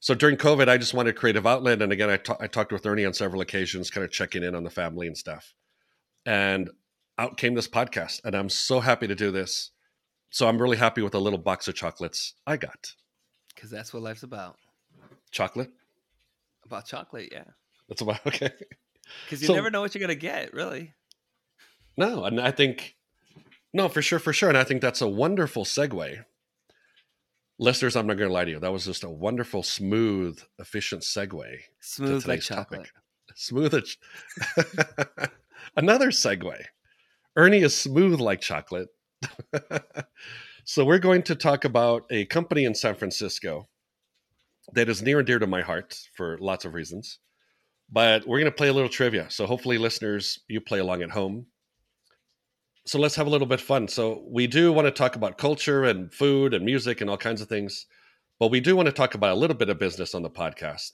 so 0.00 0.14
during 0.14 0.36
COVID, 0.36 0.68
I 0.68 0.76
just 0.76 0.92
wanted 0.94 1.10
a 1.10 1.18
creative 1.18 1.46
outlet. 1.46 1.80
And 1.80 1.90
again, 1.90 2.10
I 2.10 2.16
talked 2.46 2.72
with 2.72 2.84
Ernie 2.84 3.06
on 3.06 3.14
several 3.14 3.40
occasions, 3.40 3.90
kind 3.90 4.04
of 4.04 4.10
checking 4.12 4.42
in 4.44 4.54
on 4.54 4.62
the 4.62 4.70
family 4.70 5.06
and 5.06 5.16
stuff. 5.16 5.54
And 6.26 6.70
out 7.18 7.36
came 7.38 7.54
this 7.54 7.68
podcast. 7.68 8.20
And 8.24 8.34
I'm 8.34 8.50
so 8.50 8.80
happy 8.80 9.06
to 9.06 9.14
do 9.14 9.30
this. 9.30 9.70
So 10.30 10.46
I'm 10.46 10.60
really 10.60 10.76
happy 10.76 11.00
with 11.00 11.12
the 11.12 11.20
little 11.20 11.38
box 11.38 11.68
of 11.68 11.74
chocolates 11.74 12.34
I 12.46 12.56
got. 12.58 12.92
because 13.54 13.70
that's 13.70 13.94
what 13.94 14.02
life's 14.02 14.24
about. 14.24 14.56
Chocolate? 15.30 15.70
About 16.66 16.86
chocolate, 16.86 17.30
yeah. 17.32 17.44
That's 17.88 18.02
about 18.02 18.20
okay. 18.26 18.50
Because 19.26 19.42
you 19.42 19.48
So- 19.48 19.54
never 19.54 19.70
know 19.70 19.82
what 19.82 19.94
you're 19.94 20.00
gonna 20.00 20.14
get, 20.14 20.54
really. 20.54 20.94
No, 21.96 22.24
and 22.24 22.40
I 22.40 22.50
think 22.50 22.96
no, 23.72 23.88
for 23.88 24.02
sure, 24.02 24.18
for 24.18 24.32
sure. 24.32 24.48
And 24.48 24.58
I 24.58 24.64
think 24.64 24.80
that's 24.80 25.00
a 25.00 25.08
wonderful 25.08 25.64
segue. 25.64 26.24
Listeners, 27.58 27.96
I'm 27.96 28.06
not 28.06 28.18
gonna 28.18 28.32
lie 28.32 28.44
to 28.44 28.50
you. 28.50 28.60
That 28.60 28.72
was 28.72 28.84
just 28.84 29.04
a 29.04 29.10
wonderful, 29.10 29.62
smooth, 29.62 30.40
efficient 30.58 31.02
segue. 31.02 31.42
to 31.42 31.58
Smooth 31.80 32.26
like 32.26 32.40
today's 32.40 32.46
chocolate. 32.46 32.80
topic. 32.84 32.92
Smooth 33.36 33.74
as 33.74 33.96
another 35.76 36.08
segue. 36.10 36.64
Ernie 37.36 37.62
is 37.62 37.76
smooth 37.76 38.20
like 38.20 38.40
chocolate. 38.40 38.88
so 40.64 40.84
we're 40.84 40.98
going 40.98 41.22
to 41.24 41.34
talk 41.34 41.64
about 41.64 42.04
a 42.10 42.26
company 42.26 42.64
in 42.64 42.74
San 42.74 42.94
Francisco 42.94 43.68
that 44.72 44.88
is 44.88 45.02
near 45.02 45.18
and 45.18 45.26
dear 45.26 45.38
to 45.38 45.46
my 45.46 45.62
heart 45.62 45.98
for 46.16 46.38
lots 46.38 46.64
of 46.64 46.74
reasons. 46.74 47.18
But 47.90 48.26
we're 48.26 48.38
going 48.38 48.50
to 48.50 48.56
play 48.56 48.68
a 48.68 48.72
little 48.72 48.88
trivia. 48.88 49.30
So 49.30 49.46
hopefully, 49.46 49.78
listeners, 49.78 50.38
you 50.48 50.60
play 50.60 50.78
along 50.78 51.02
at 51.02 51.10
home. 51.10 51.46
So 52.86 52.98
let's 52.98 53.14
have 53.16 53.26
a 53.26 53.30
little 53.30 53.46
bit 53.46 53.60
of 53.60 53.66
fun. 53.66 53.88
So 53.88 54.22
we 54.26 54.46
do 54.46 54.72
want 54.72 54.86
to 54.86 54.90
talk 54.90 55.16
about 55.16 55.38
culture 55.38 55.84
and 55.84 56.12
food 56.12 56.52
and 56.52 56.64
music 56.64 57.00
and 57.00 57.08
all 57.08 57.16
kinds 57.16 57.40
of 57.40 57.48
things, 57.48 57.86
but 58.38 58.50
we 58.50 58.60
do 58.60 58.76
want 58.76 58.86
to 58.86 58.92
talk 58.92 59.14
about 59.14 59.32
a 59.32 59.38
little 59.40 59.56
bit 59.56 59.70
of 59.70 59.78
business 59.78 60.14
on 60.14 60.22
the 60.22 60.30
podcast. 60.30 60.90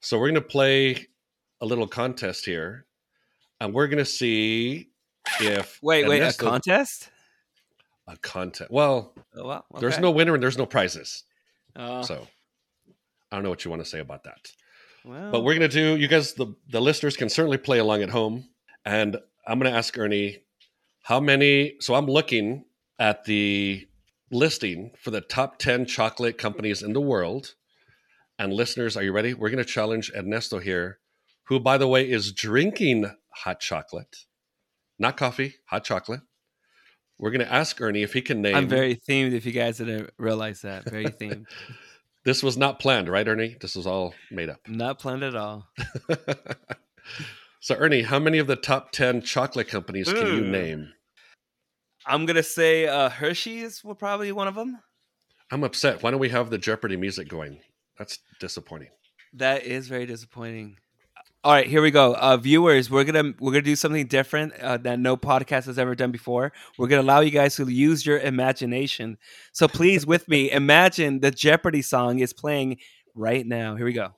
So 0.00 0.18
we're 0.18 0.26
going 0.30 0.34
to 0.34 0.40
play 0.48 1.06
a 1.60 1.66
little 1.66 1.86
contest 1.86 2.44
here, 2.44 2.84
and 3.60 3.72
we're 3.72 3.86
going 3.86 3.98
to 3.98 4.04
see 4.04 4.90
if 5.40 5.78
Wait, 5.82 6.06
wait, 6.08 6.20
a 6.20 6.32
contest? 6.36 7.10
a 8.08 8.16
contest. 8.16 8.70
Well, 8.70 9.14
Oh, 9.36 9.44
well, 9.46 9.64
there's 9.78 9.98
no 10.00 10.10
winner 10.10 10.34
and 10.34 10.42
there's 10.42 10.58
no 10.58 10.66
prizes. 10.66 11.22
Oh, 11.76 12.02
So 12.02 12.26
I 13.32 13.36
don't 13.36 13.44
know 13.44 13.50
what 13.50 13.64
you 13.64 13.70
want 13.70 13.82
to 13.82 13.88
say 13.88 14.00
about 14.00 14.24
that. 14.24 14.52
well, 15.04 15.30
But 15.30 15.40
we're 15.40 15.54
going 15.56 15.68
to 15.70 15.74
do, 15.74 15.96
you 15.96 16.06
guys, 16.08 16.34
the, 16.34 16.54
the 16.68 16.80
listeners 16.80 17.16
can 17.16 17.28
certainly 17.28 17.56
play 17.56 17.78
along 17.78 18.02
at 18.02 18.10
home. 18.10 18.48
And 18.84 19.16
I'm 19.46 19.58
going 19.58 19.72
to 19.72 19.76
ask 19.78 19.96
Ernie 19.96 20.38
how 21.04 21.20
many. 21.20 21.74
So 21.80 21.94
I'm 21.94 22.06
looking 22.06 22.64
at 22.98 23.24
the 23.24 23.86
listing 24.30 24.90
for 24.98 25.10
the 25.10 25.20
top 25.20 25.58
10 25.58 25.86
chocolate 25.86 26.38
companies 26.38 26.82
in 26.82 26.92
the 26.92 27.00
world. 27.00 27.54
And 28.38 28.52
listeners, 28.52 28.96
are 28.96 29.02
you 29.02 29.12
ready? 29.12 29.32
We're 29.32 29.50
going 29.50 29.62
to 29.62 29.70
challenge 29.70 30.10
Ernesto 30.16 30.58
here, 30.58 30.98
who, 31.44 31.60
by 31.60 31.78
the 31.78 31.86
way, 31.86 32.10
is 32.10 32.32
drinking 32.32 33.10
hot 33.28 33.60
chocolate, 33.60 34.24
not 34.98 35.16
coffee, 35.16 35.54
hot 35.66 35.84
chocolate. 35.84 36.22
We're 37.18 37.30
going 37.30 37.46
to 37.46 37.52
ask 37.52 37.80
Ernie 37.80 38.02
if 38.02 38.12
he 38.12 38.22
can 38.22 38.42
name. 38.42 38.56
I'm 38.56 38.66
very 38.66 38.96
themed. 38.96 39.32
If 39.32 39.46
you 39.46 39.52
guys 39.52 39.78
didn't 39.78 40.10
realize 40.18 40.62
that, 40.62 40.84
very 40.84 41.06
themed. 41.06 41.46
This 42.24 42.42
was 42.42 42.56
not 42.56 42.78
planned, 42.78 43.10
right, 43.10 43.28
Ernie? 43.28 43.54
This 43.60 43.76
was 43.76 43.86
all 43.86 44.14
made 44.30 44.48
up. 44.48 44.66
Not 44.66 44.98
planned 44.98 45.22
at 45.22 45.36
all. 45.36 45.68
so, 47.64 47.76
Ernie, 47.76 48.02
how 48.02 48.18
many 48.18 48.36
of 48.36 48.46
the 48.46 48.56
top 48.56 48.92
10 48.92 49.22
chocolate 49.22 49.68
companies 49.68 50.12
can 50.12 50.26
you 50.26 50.42
name? 50.42 50.92
I'm 52.04 52.26
gonna 52.26 52.42
say 52.42 52.86
uh, 52.86 53.08
Hershey's 53.08 53.82
will 53.82 53.94
probably 53.94 54.26
be 54.26 54.32
one 54.32 54.48
of 54.48 54.54
them. 54.54 54.80
I'm 55.50 55.64
upset. 55.64 56.02
Why 56.02 56.10
don't 56.10 56.20
we 56.20 56.28
have 56.28 56.50
the 56.50 56.58
Jeopardy 56.58 56.98
music 56.98 57.26
going? 57.26 57.60
That's 57.96 58.18
disappointing. 58.38 58.90
That 59.32 59.64
is 59.64 59.88
very 59.88 60.04
disappointing. 60.04 60.76
All 61.42 61.52
right, 61.52 61.66
here 61.66 61.80
we 61.80 61.90
go. 61.90 62.14
Uh, 62.16 62.36
viewers, 62.36 62.90
we're 62.90 63.04
gonna 63.04 63.32
we're 63.40 63.52
gonna 63.52 63.62
do 63.62 63.76
something 63.76 64.08
different 64.08 64.52
uh, 64.60 64.76
that 64.76 64.98
no 64.98 65.16
podcast 65.16 65.64
has 65.64 65.78
ever 65.78 65.94
done 65.94 66.10
before. 66.10 66.52
We're 66.76 66.88
gonna 66.88 67.00
allow 67.00 67.20
you 67.20 67.30
guys 67.30 67.56
to 67.56 67.66
use 67.66 68.04
your 68.04 68.18
imagination. 68.18 69.16
So 69.52 69.68
please, 69.68 70.06
with 70.06 70.28
me, 70.28 70.50
imagine 70.50 71.20
the 71.20 71.30
Jeopardy 71.30 71.80
song 71.80 72.18
is 72.18 72.34
playing 72.34 72.76
right 73.14 73.46
now. 73.46 73.74
Here 73.74 73.86
we 73.86 73.94
go. 73.94 74.10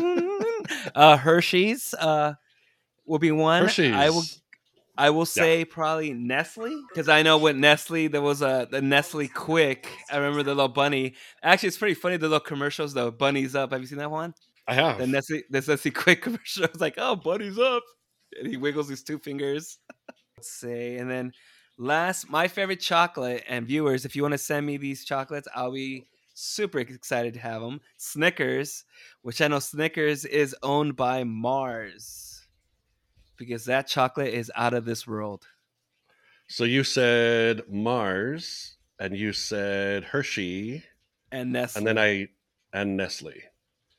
Uh, 0.94 1.16
Hershey's 1.16 1.94
uh, 1.94 2.34
will 3.06 3.18
be 3.18 3.32
one. 3.32 3.62
Hershey's. 3.62 3.94
I 3.94 4.10
will 4.10 4.24
I 4.98 5.10
will 5.10 5.26
say 5.26 5.64
probably 5.64 6.12
Nestle 6.12 6.82
because 6.88 7.08
I 7.08 7.22
know 7.22 7.38
with 7.38 7.54
Nestle 7.54 8.08
there 8.08 8.20
was 8.20 8.42
a 8.42 8.66
the 8.68 8.82
Nestle 8.82 9.28
Quik. 9.28 9.86
I 10.10 10.16
remember 10.16 10.42
the 10.42 10.56
little 10.56 10.68
bunny. 10.68 11.14
Actually, 11.40 11.68
it's 11.68 11.78
pretty 11.78 11.94
funny 11.94 12.16
the 12.16 12.26
little 12.26 12.40
commercials 12.40 12.94
though. 12.94 13.12
Bunny's 13.12 13.54
up. 13.54 13.70
Have 13.70 13.80
you 13.80 13.86
seen 13.86 13.98
that 13.98 14.10
one? 14.10 14.34
I 14.66 14.74
have. 14.74 14.98
The 14.98 15.06
Nestle 15.06 15.42
the 15.50 15.60
Nestle 15.60 15.92
Quik 15.92 16.20
commercial. 16.22 16.64
It's 16.64 16.80
like, 16.80 16.94
oh, 16.98 17.14
Bunny's 17.14 17.60
up, 17.60 17.84
and 18.36 18.48
he 18.48 18.56
wiggles 18.56 18.88
his 18.88 19.04
two 19.04 19.20
fingers. 19.20 19.78
Let's 20.36 20.50
see, 20.50 20.96
and 20.96 21.08
then 21.08 21.30
last, 21.78 22.28
my 22.28 22.48
favorite 22.48 22.80
chocolate. 22.80 23.44
And 23.48 23.68
viewers, 23.68 24.04
if 24.04 24.16
you 24.16 24.22
want 24.22 24.32
to 24.32 24.38
send 24.38 24.66
me 24.66 24.78
these 24.78 25.04
chocolates, 25.04 25.46
I'll 25.54 25.72
be 25.72 26.06
super 26.38 26.78
excited 26.78 27.34
to 27.34 27.40
have 27.40 27.60
them. 27.60 27.80
Snickers, 27.96 28.84
which 29.22 29.40
I 29.40 29.48
know 29.48 29.58
Snickers 29.58 30.24
is 30.24 30.54
owned 30.62 30.96
by 30.96 31.24
Mars 31.24 32.46
because 33.36 33.64
that 33.64 33.86
chocolate 33.86 34.34
is 34.34 34.50
out 34.54 34.74
of 34.74 34.84
this 34.84 35.06
world. 35.06 35.46
So 36.48 36.64
you 36.64 36.84
said 36.84 37.62
Mars, 37.68 38.76
and 38.98 39.16
you 39.16 39.32
said 39.32 40.04
Hershey, 40.04 40.82
and 41.30 41.52
Nestle, 41.52 41.78
and 41.78 41.86
then 41.86 41.98
I 41.98 42.28
and 42.72 42.96
Nestle. 42.96 43.34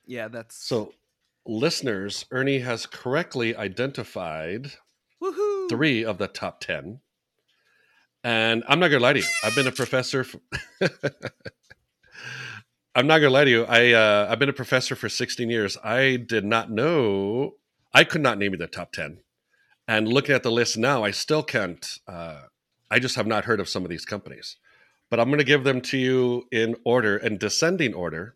Yeah, 0.05 0.27
that's 0.27 0.55
so. 0.55 0.93
Listeners, 1.45 2.25
Ernie 2.31 2.59
has 2.59 2.85
correctly 2.85 3.55
identified 3.55 4.73
Woohoo! 5.21 5.69
three 5.69 6.03
of 6.03 6.17
the 6.17 6.27
top 6.27 6.59
ten, 6.59 6.99
and 8.23 8.63
I'm 8.67 8.79
not 8.79 8.89
gonna 8.89 9.03
lie 9.03 9.13
to 9.13 9.19
you. 9.19 9.25
I've 9.43 9.55
been 9.55 9.67
a 9.67 9.71
professor. 9.71 10.23
For 10.23 10.39
I'm 12.95 13.05
not 13.05 13.19
gonna 13.19 13.29
lie 13.29 13.45
to 13.45 13.49
you. 13.51 13.65
I 13.65 13.91
uh, 13.91 14.27
I've 14.29 14.39
been 14.39 14.49
a 14.49 14.53
professor 14.53 14.95
for 14.95 15.09
16 15.09 15.49
years. 15.49 15.77
I 15.83 16.15
did 16.15 16.43
not 16.43 16.71
know. 16.71 17.55
I 17.93 18.03
could 18.03 18.21
not 18.21 18.37
name 18.37 18.51
you 18.53 18.57
the 18.57 18.67
top 18.67 18.91
10. 18.91 19.19
And 19.87 20.07
looking 20.07 20.35
at 20.35 20.43
the 20.43 20.51
list 20.51 20.77
now, 20.77 21.03
I 21.03 21.11
still 21.11 21.43
can't. 21.43 21.87
Uh, 22.07 22.41
I 22.91 22.99
just 22.99 23.15
have 23.15 23.27
not 23.27 23.45
heard 23.45 23.59
of 23.59 23.69
some 23.69 23.83
of 23.83 23.89
these 23.89 24.05
companies, 24.05 24.57
but 25.09 25.19
I'm 25.19 25.27
going 25.27 25.39
to 25.39 25.43
give 25.43 25.63
them 25.63 25.81
to 25.81 25.97
you 25.97 26.47
in 26.51 26.75
order, 26.83 27.17
in 27.17 27.37
descending 27.37 27.93
order, 27.93 28.35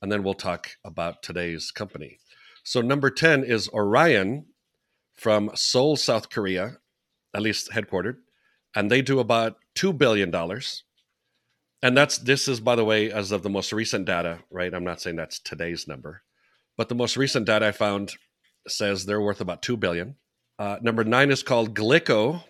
and 0.00 0.10
then 0.10 0.22
we'll 0.22 0.34
talk 0.34 0.70
about 0.84 1.22
today's 1.22 1.70
company. 1.70 2.18
So 2.62 2.80
number 2.80 3.10
ten 3.10 3.42
is 3.42 3.68
Orion 3.68 4.46
from 5.14 5.50
Seoul, 5.54 5.96
South 5.96 6.30
Korea, 6.30 6.78
at 7.34 7.42
least 7.42 7.70
headquartered, 7.72 8.16
and 8.74 8.90
they 8.90 9.02
do 9.02 9.18
about 9.18 9.56
two 9.74 9.92
billion 9.92 10.30
dollars. 10.30 10.84
And 11.82 11.96
that's 11.96 12.18
this 12.18 12.46
is 12.48 12.60
by 12.60 12.76
the 12.76 12.84
way 12.84 13.10
as 13.10 13.32
of 13.32 13.42
the 13.42 13.48
most 13.50 13.72
recent 13.72 14.04
data, 14.04 14.40
right? 14.50 14.72
I'm 14.72 14.84
not 14.84 15.00
saying 15.00 15.16
that's 15.16 15.38
today's 15.38 15.88
number, 15.88 16.22
but 16.76 16.88
the 16.88 16.94
most 16.94 17.16
recent 17.16 17.46
data 17.46 17.66
I 17.68 17.72
found 17.72 18.12
says 18.68 19.06
they're 19.06 19.20
worth 19.20 19.40
about 19.40 19.62
two 19.62 19.76
billion. 19.76 20.16
Uh, 20.58 20.76
number 20.82 21.04
nine 21.04 21.30
is 21.30 21.42
called 21.42 21.74
Glico. 21.74 22.44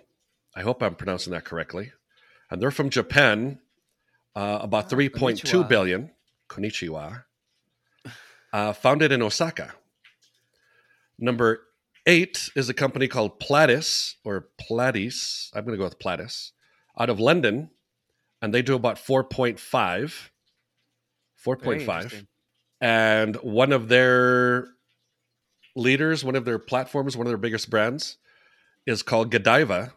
I 0.56 0.62
hope 0.62 0.82
I'm 0.82 0.96
pronouncing 0.96 1.32
that 1.32 1.44
correctly. 1.44 1.92
And 2.50 2.60
they're 2.60 2.72
from 2.72 2.90
Japan, 2.90 3.60
uh, 4.34 4.58
about 4.62 4.86
Ah, 4.86 4.88
three 4.88 5.08
point 5.08 5.38
two 5.38 5.62
konnichiwa. 5.62 5.68
billion. 5.68 6.10
Konnichiwa. 6.48 7.24
Uh, 8.52 8.72
founded 8.72 9.12
in 9.12 9.22
Osaka. 9.22 9.72
Number 11.20 11.60
eight 12.04 12.50
is 12.56 12.68
a 12.68 12.74
company 12.74 13.06
called 13.06 13.38
Platis 13.38 14.14
or 14.24 14.48
Platis. 14.60 15.50
I'm 15.54 15.64
going 15.64 15.74
to 15.74 15.78
go 15.78 15.84
with 15.84 16.00
Platis 16.00 16.50
out 16.98 17.10
of 17.10 17.20
London. 17.20 17.70
And 18.42 18.54
they 18.54 18.62
do 18.62 18.74
about 18.74 18.96
4.5. 18.96 20.30
4.5 21.44 22.26
and 22.80 23.36
one 23.36 23.72
of 23.72 23.88
their 23.88 24.68
leaders, 25.76 26.24
one 26.24 26.36
of 26.36 26.44
their 26.44 26.58
platforms, 26.58 27.16
one 27.16 27.26
of 27.26 27.30
their 27.30 27.38
biggest 27.38 27.70
brands 27.70 28.16
is 28.86 29.02
called 29.02 29.30
Godiva, 29.30 29.92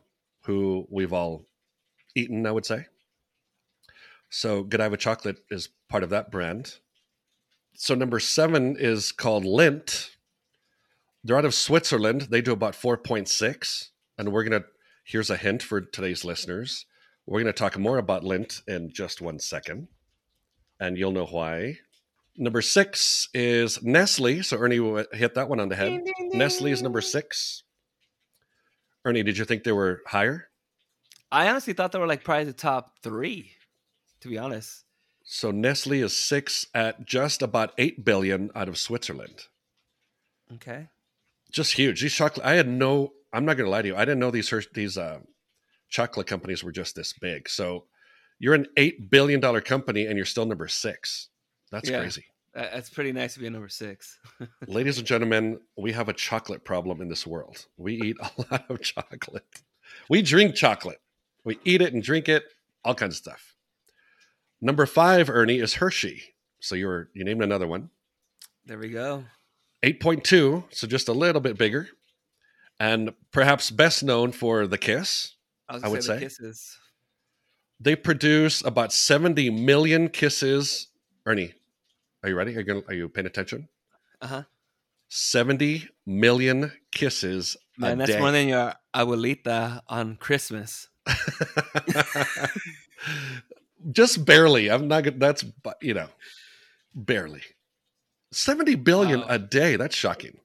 who 0.45 0.85
we've 0.89 1.13
all 1.13 1.45
eaten, 2.15 2.45
I 2.45 2.51
would 2.51 2.65
say. 2.65 2.85
So 4.29 4.63
Godiva 4.63 4.97
chocolate 4.97 5.39
is 5.49 5.69
part 5.89 6.03
of 6.03 6.09
that 6.09 6.31
brand. 6.31 6.79
So 7.75 7.95
number 7.95 8.19
seven 8.19 8.75
is 8.77 9.11
called 9.11 9.45
Lindt. 9.45 10.09
They're 11.23 11.37
out 11.37 11.45
of 11.45 11.53
Switzerland. 11.53 12.27
They 12.29 12.41
do 12.41 12.51
about 12.51 12.73
4.6. 12.73 13.89
And 14.17 14.31
we're 14.31 14.43
going 14.43 14.61
to, 14.61 14.67
here's 15.05 15.29
a 15.29 15.37
hint 15.37 15.63
for 15.63 15.79
today's 15.81 16.25
listeners. 16.25 16.85
We're 17.25 17.41
going 17.41 17.53
to 17.53 17.57
talk 17.57 17.77
more 17.77 17.97
about 17.97 18.23
Lindt 18.23 18.67
in 18.67 18.91
just 18.91 19.21
one 19.21 19.39
second. 19.39 19.87
And 20.79 20.97
you'll 20.97 21.11
know 21.11 21.25
why. 21.25 21.77
Number 22.35 22.61
six 22.61 23.29
is 23.33 23.81
Nestle. 23.83 24.41
So 24.43 24.57
Ernie 24.57 24.79
will 24.79 25.05
hit 25.13 25.35
that 25.35 25.47
one 25.47 25.59
on 25.59 25.69
the 25.69 25.75
head. 25.75 26.01
Nestle 26.33 26.71
is 26.71 26.81
number 26.81 27.01
six. 27.01 27.63
Ernie, 29.05 29.23
did 29.23 29.37
you 29.37 29.45
think 29.45 29.63
they 29.63 29.71
were 29.71 30.01
higher? 30.07 30.49
I 31.31 31.47
honestly 31.49 31.73
thought 31.73 31.91
they 31.91 31.99
were 31.99 32.07
like 32.07 32.23
probably 32.23 32.45
the 32.45 32.53
top 32.53 32.99
three, 33.01 33.51
to 34.21 34.27
be 34.27 34.37
honest. 34.37 34.83
So 35.23 35.51
Nestle 35.51 36.01
is 36.01 36.15
six 36.15 36.67
at 36.73 37.05
just 37.05 37.41
about 37.41 37.73
eight 37.77 38.03
billion 38.03 38.51
out 38.55 38.67
of 38.67 38.77
Switzerland. 38.77 39.47
Okay. 40.53 40.89
Just 41.51 41.73
huge. 41.73 42.01
These 42.01 42.13
chocolate. 42.13 42.45
I 42.45 42.53
had 42.53 42.67
no. 42.67 43.13
I'm 43.31 43.45
not 43.45 43.57
going 43.57 43.65
to 43.65 43.71
lie 43.71 43.81
to 43.81 43.87
you. 43.87 43.95
I 43.95 44.05
didn't 44.05 44.19
know 44.19 44.31
these 44.31 44.49
Hersh- 44.49 44.73
these 44.73 44.97
uh, 44.97 45.19
chocolate 45.93 46.25
companies 46.25 46.63
were 46.63 46.71
just 46.71 46.95
this 46.95 47.13
big. 47.13 47.47
So 47.47 47.85
you're 48.39 48.55
an 48.55 48.65
eight 48.77 49.11
billion 49.11 49.39
dollar 49.39 49.61
company 49.61 50.07
and 50.07 50.17
you're 50.17 50.25
still 50.25 50.45
number 50.47 50.67
six. 50.67 51.29
That's 51.71 51.87
Yeah. 51.89 51.99
crazy. 51.99 52.25
That's 52.55 52.89
pretty 52.89 53.11
nice 53.11 53.33
to 53.35 53.39
be 53.39 53.47
a 53.47 53.49
number 53.49 53.69
six. 53.69 54.19
Ladies 54.67 54.97
and 54.97 55.07
gentlemen, 55.07 55.59
we 55.77 55.91
have 55.91 56.09
a 56.09 56.13
chocolate 56.13 56.63
problem 56.63 56.99
in 57.01 57.09
this 57.09 57.25
world. 57.25 57.65
We 57.77 57.93
eat 58.01 58.17
a 58.19 58.29
lot 58.51 58.65
of 58.69 58.81
chocolate. 58.81 59.45
We 60.09 60.21
drink 60.23 60.55
chocolate. 60.55 60.99
We 61.43 61.59
eat 61.63 61.81
it 61.81 61.93
and 61.93 62.01
drink 62.03 62.27
it, 62.27 62.43
all 62.83 62.95
kinds 62.95 63.13
of 63.15 63.17
stuff. 63.17 63.55
Number 64.61 64.85
five, 64.85 65.29
Ernie, 65.29 65.59
is 65.59 65.75
Hershey. 65.75 66.23
So 66.59 66.75
you're 66.75 67.09
you 67.13 67.23
named 67.23 67.43
another 67.43 67.67
one. 67.67 67.89
There 68.65 68.79
we 68.79 68.89
go. 68.89 69.25
8.2, 69.83 70.63
so 70.71 70.87
just 70.87 71.07
a 71.09 71.13
little 71.13 71.41
bit 71.41 71.57
bigger. 71.57 71.89
And 72.79 73.13
perhaps 73.31 73.69
best 73.71 74.03
known 74.03 74.31
for 74.31 74.65
the 74.65 74.77
kiss. 74.77 75.35
I, 75.69 75.79
I 75.83 75.87
would 75.87 76.03
say, 76.03 76.15
say. 76.17 76.19
kisses. 76.19 76.77
They 77.79 77.95
produce 77.95 78.63
about 78.63 78.93
70 78.93 79.49
million 79.49 80.09
kisses. 80.09 80.87
Ernie, 81.25 81.53
are 82.23 82.29
you 82.29 82.35
ready? 82.35 82.55
Are 82.55 82.59
you, 82.59 82.63
gonna, 82.63 82.81
are 82.87 82.93
you 82.93 83.09
paying 83.09 83.27
attention? 83.27 83.67
Uh 84.21 84.27
huh. 84.27 84.43
70 85.09 85.87
million 86.05 86.71
kisses 86.91 87.55
Man, 87.77 87.97
that's 87.97 88.11
day. 88.11 88.19
more 88.19 88.31
than 88.31 88.47
your 88.47 88.73
abuelita 88.95 89.81
on 89.87 90.15
Christmas. 90.17 90.89
just 93.91 94.25
barely. 94.25 94.69
I'm 94.71 94.87
not. 94.87 95.19
That's 95.19 95.43
you 95.81 95.93
know, 95.93 96.07
barely. 96.95 97.41
Seventy 98.31 98.75
billion 98.75 99.21
Wow. 99.21 99.27
a 99.29 99.39
day. 99.39 99.75
That's 99.75 99.95
shocking. 99.95 100.39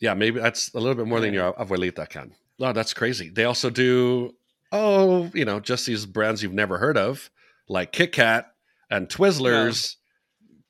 Yeah, 0.00 0.14
maybe 0.14 0.40
that's 0.40 0.72
a 0.74 0.78
little 0.80 0.94
bit 0.96 1.06
more 1.06 1.20
than 1.20 1.34
your 1.34 1.52
abuelita 1.54 2.08
can. 2.08 2.32
No, 2.62 2.72
that's 2.72 2.94
crazy. 2.94 3.28
They 3.28 3.42
also 3.42 3.70
do. 3.70 4.36
Oh, 4.70 5.28
you 5.34 5.44
know, 5.44 5.58
just 5.58 5.84
these 5.84 6.06
brands 6.06 6.44
you've 6.44 6.54
never 6.54 6.78
heard 6.78 6.96
of, 6.96 7.28
like 7.68 7.90
Kit 7.90 8.12
Kat 8.12 8.52
and 8.88 9.08
Twizzlers. 9.08 9.96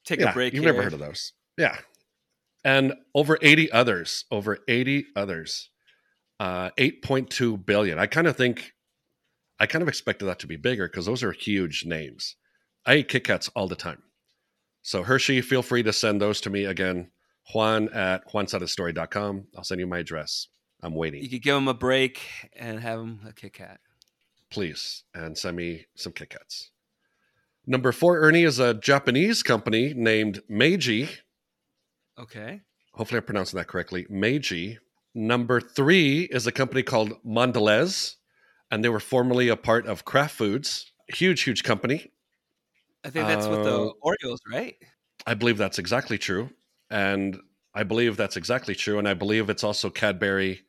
Take 0.07 0.21
yeah, 0.21 0.31
a 0.31 0.33
break. 0.33 0.55
You've 0.55 0.65
here. 0.65 0.73
never 0.73 0.83
heard 0.83 0.95
of 0.95 1.01
those. 1.01 1.35
Yeah. 1.59 1.77
And 2.65 2.95
over 3.15 3.39
80 3.43 3.71
others, 3.73 4.25
over 4.31 4.59
80 4.67 5.05
others, 5.15 5.69
uh, 6.41 6.71
8.2 6.79 7.65
billion. 7.65 7.99
I 7.99 8.07
kind 8.07 8.27
of 8.27 8.37
think, 8.37 8.73
I 9.61 9.67
kind 9.67 9.83
of 9.83 9.89
expected 9.89 10.25
that 10.25 10.39
to 10.39 10.47
be 10.47 10.57
bigger 10.57 10.89
because 10.89 11.05
those 11.05 11.23
are 11.23 11.33
huge 11.33 11.85
names. 11.85 12.37
I 12.87 12.97
eat 12.97 13.09
Kit 13.09 13.25
Kats 13.25 13.51
all 13.55 13.69
the 13.69 13.77
time. 13.77 14.03
So 14.81 15.03
Hershey, 15.03 15.43
feel 15.43 15.63
free 15.63 15.83
to 15.83 15.93
send 15.93 16.23
those 16.23 16.41
to 16.41 16.51
me 16.51 16.65
again. 16.65 17.11
Juan 17.53 17.91
at 17.91 18.27
juansidestory.com. 18.33 19.49
I'll 19.57 19.65
send 19.65 19.81
you 19.81 19.87
my 19.87 19.99
address. 19.99 20.49
I'm 20.83 20.95
waiting, 20.95 21.23
You 21.23 21.29
could 21.29 21.43
give 21.43 21.55
them 21.55 21.69
a 21.69 21.75
break 21.75 22.21
and 22.57 22.81
have 22.81 22.99
them 22.99 23.21
a 23.29 23.33
Kit 23.33 23.53
Kat. 23.55 23.81
please, 24.51 25.05
and 25.15 25.37
send 25.39 25.57
me 25.57 25.87
some 25.95 26.13
Kit 26.13 26.31
Kats. 26.31 26.71
Number 27.67 27.93
four, 27.93 28.19
Ernie, 28.19 28.43
is 28.43 28.59
a 28.59 28.75
Japanese 28.75 29.43
company 29.43 29.95
named 29.95 30.43
Meiji. 30.49 31.09
Okay. 32.19 32.61
hopefully 32.95 33.19
I'm 33.19 33.25
pronouncing 33.25 33.57
that 33.59 33.69
correctly. 33.69 34.07
Meiji. 34.11 34.79
Number 35.15 35.61
three 35.61 36.23
is 36.23 36.47
a 36.47 36.53
company 36.53 36.83
called 36.83 37.23
Mondelez, 37.25 38.17
and 38.71 38.83
they 38.85 38.89
were 38.89 39.01
formerly 39.01 39.49
a 39.49 39.57
part 39.57 39.87
of 39.87 40.05
Kraft 40.05 40.35
Foods. 40.35 40.93
Huge, 41.09 41.43
huge 41.43 41.63
company. 41.63 42.11
I 43.05 43.11
think 43.11 43.27
that's 43.29 43.47
with 43.47 43.63
the 43.65 43.89
Uh, 43.89 43.93
Oreos, 44.05 44.39
right? 44.51 44.77
I 45.27 45.35
believe 45.35 45.59
that's 45.59 45.79
exactly 45.79 46.19
true. 46.19 46.51
And 46.91 47.39
I 47.75 47.83
believe 47.85 48.17
that's 48.17 48.37
exactly 48.37 48.75
true. 48.75 48.99
And 48.99 49.07
I 49.09 49.15
believe 49.15 49.49
it's 49.51 49.65
also 49.65 49.89
Cadbury. 49.91 50.63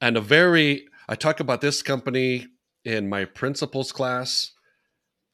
And 0.00 0.16
a 0.16 0.20
very, 0.20 0.86
I 1.08 1.14
talk 1.14 1.40
about 1.40 1.60
this 1.60 1.82
company 1.82 2.46
in 2.84 3.08
my 3.08 3.24
principles 3.24 3.92
class 3.92 4.52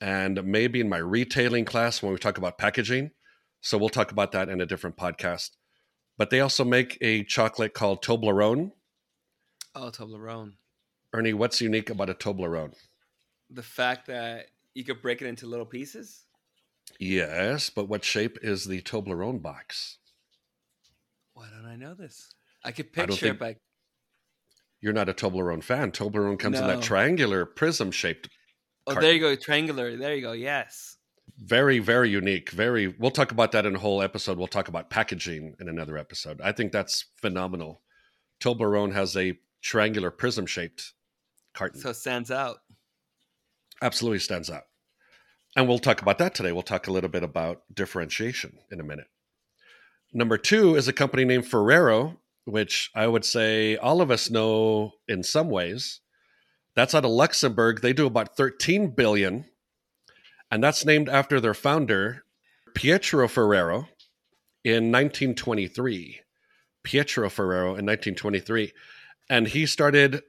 and 0.01 0.43
maybe 0.45 0.81
in 0.81 0.89
my 0.89 0.99
retailing 0.99 1.65
class 1.65 2.03
when 2.03 2.13
we 2.13 2.19
talk 2.19 2.39
about 2.39 2.59
packaging. 2.59 3.11
So 3.61 3.79
we'll 3.79 3.89
talk 3.89 4.11
about 4.13 4.33
that 4.33 4.49
in 4.49 4.61
a 4.61 4.67
different 4.67 4.97
podcast. 4.97 5.51
But 6.19 6.31
they 6.31 6.41
also 6.41 6.65
make 6.65 6.99
a 7.01 7.25
chocolate 7.25 7.75
called 7.75 8.05
Toblerone. 8.05 8.73
Oh, 9.75 9.91
Toblerone. 9.91 10.53
Ernie, 11.13 11.33
what's 11.35 11.61
unique 11.61 11.91
about 11.91 12.11
a 12.11 12.15
Toblerone? 12.15 12.75
The 13.51 13.63
fact 13.63 14.07
that 14.07 14.47
you 14.75 14.85
could 14.85 15.03
break 15.03 15.23
it 15.23 15.27
into 15.27 15.47
little 15.47 15.67
pieces. 15.67 16.25
Yes, 16.99 17.71
but 17.71 17.89
what 17.89 18.05
shape 18.05 18.39
is 18.43 18.65
the 18.65 18.81
Toblerone 18.83 19.41
box? 19.43 19.99
Why 21.35 21.49
don't 21.51 21.67
I 21.67 21.77
know 21.77 21.95
this? 21.95 22.33
I 22.65 22.73
could 22.73 22.87
I 22.97 23.07
picture 23.07 23.17
think- 23.17 23.35
it, 23.35 23.39
but 23.39 23.57
You're 24.83 24.93
not 24.93 25.09
a 25.09 25.15
Toblerone 25.15 25.63
fan. 25.63 25.93
Toblerone 25.93 26.39
comes 26.39 26.59
in 26.59 26.67
that 26.67 26.83
triangular 26.83 27.47
prism 27.47 27.93
shaped. 27.93 28.29
oh, 28.87 28.93
carton. 28.93 29.03
there 29.03 29.15
you 29.15 29.21
go, 29.21 29.37
triangular. 29.37 29.97
There 29.97 30.15
you 30.15 30.23
go. 30.23 30.33
Yes. 30.33 30.97
Very, 31.39 31.79
very 31.79 32.11
unique. 32.11 32.51
Very. 32.51 32.89
We'll 32.89 33.13
talk 33.13 33.31
about 33.31 33.53
that 33.53 33.65
in 33.65 33.77
a 33.77 33.79
whole 33.79 34.03
episode. 34.03 34.39
We'll 34.39 34.49
talk 34.49 34.69
about 34.69 34.91
packaging 34.91 35.55
in 35.61 35.69
another 35.69 35.97
episode. 35.97 36.41
I 36.43 36.51
think 36.53 36.73
that's 36.73 37.07
phenomenal. 37.17 37.81
Toblerone 38.41 38.93
has 38.93 39.17
a 39.17 39.39
triangular 39.63 40.11
prism 40.11 40.47
shaped 40.47 40.93
carton. 41.55 41.81
So 41.81 41.91
it 41.91 41.95
stands 41.95 42.31
out. 42.31 42.59
absolutely 43.81 44.19
stands 44.19 44.51
out. 44.51 44.65
And 45.55 45.69
we'll 45.69 45.79
talk 45.79 46.03
about 46.03 46.19
that 46.19 46.35
today. 46.35 46.51
We'll 46.51 46.63
talk 46.63 46.89
a 46.89 46.93
little 46.93 47.11
bit 47.11 47.23
about 47.23 47.63
differentiation 47.73 48.59
in 48.71 48.81
a 48.81 48.85
minute. 48.85 49.07
Number 50.13 50.39
two 50.39 50.75
is 50.75 50.89
a 50.89 50.93
company 50.93 51.25
named 51.25 51.47
Ferrero, 51.47 52.19
which 52.45 52.91
I 52.95 53.07
would 53.07 53.25
say 53.25 53.77
all 53.77 54.01
of 54.01 54.11
us 54.11 54.31
know 54.31 54.93
in 55.09 55.23
some 55.23 55.51
ways. 55.51 56.01
That's 56.75 56.95
out 56.95 57.05
of 57.05 57.11
Luxembourg. 57.11 57.81
They 57.81 57.93
do 57.93 58.07
about 58.07 58.37
13 58.37 58.91
billion. 58.91 59.45
And 60.51 60.63
that's 60.63 60.85
named 60.85 61.09
after 61.09 61.41
their 61.41 61.55
founder, 61.55 62.25
Pietro 62.75 63.29
Ferrero, 63.29 63.89
in 64.65 64.91
1923. 64.91 66.21
Pietro 66.83 67.31
Ferrero 67.31 67.69
in 67.69 67.87
1923. 67.87 68.73
And 69.31 69.49
he 69.49 69.67
started 69.67 70.23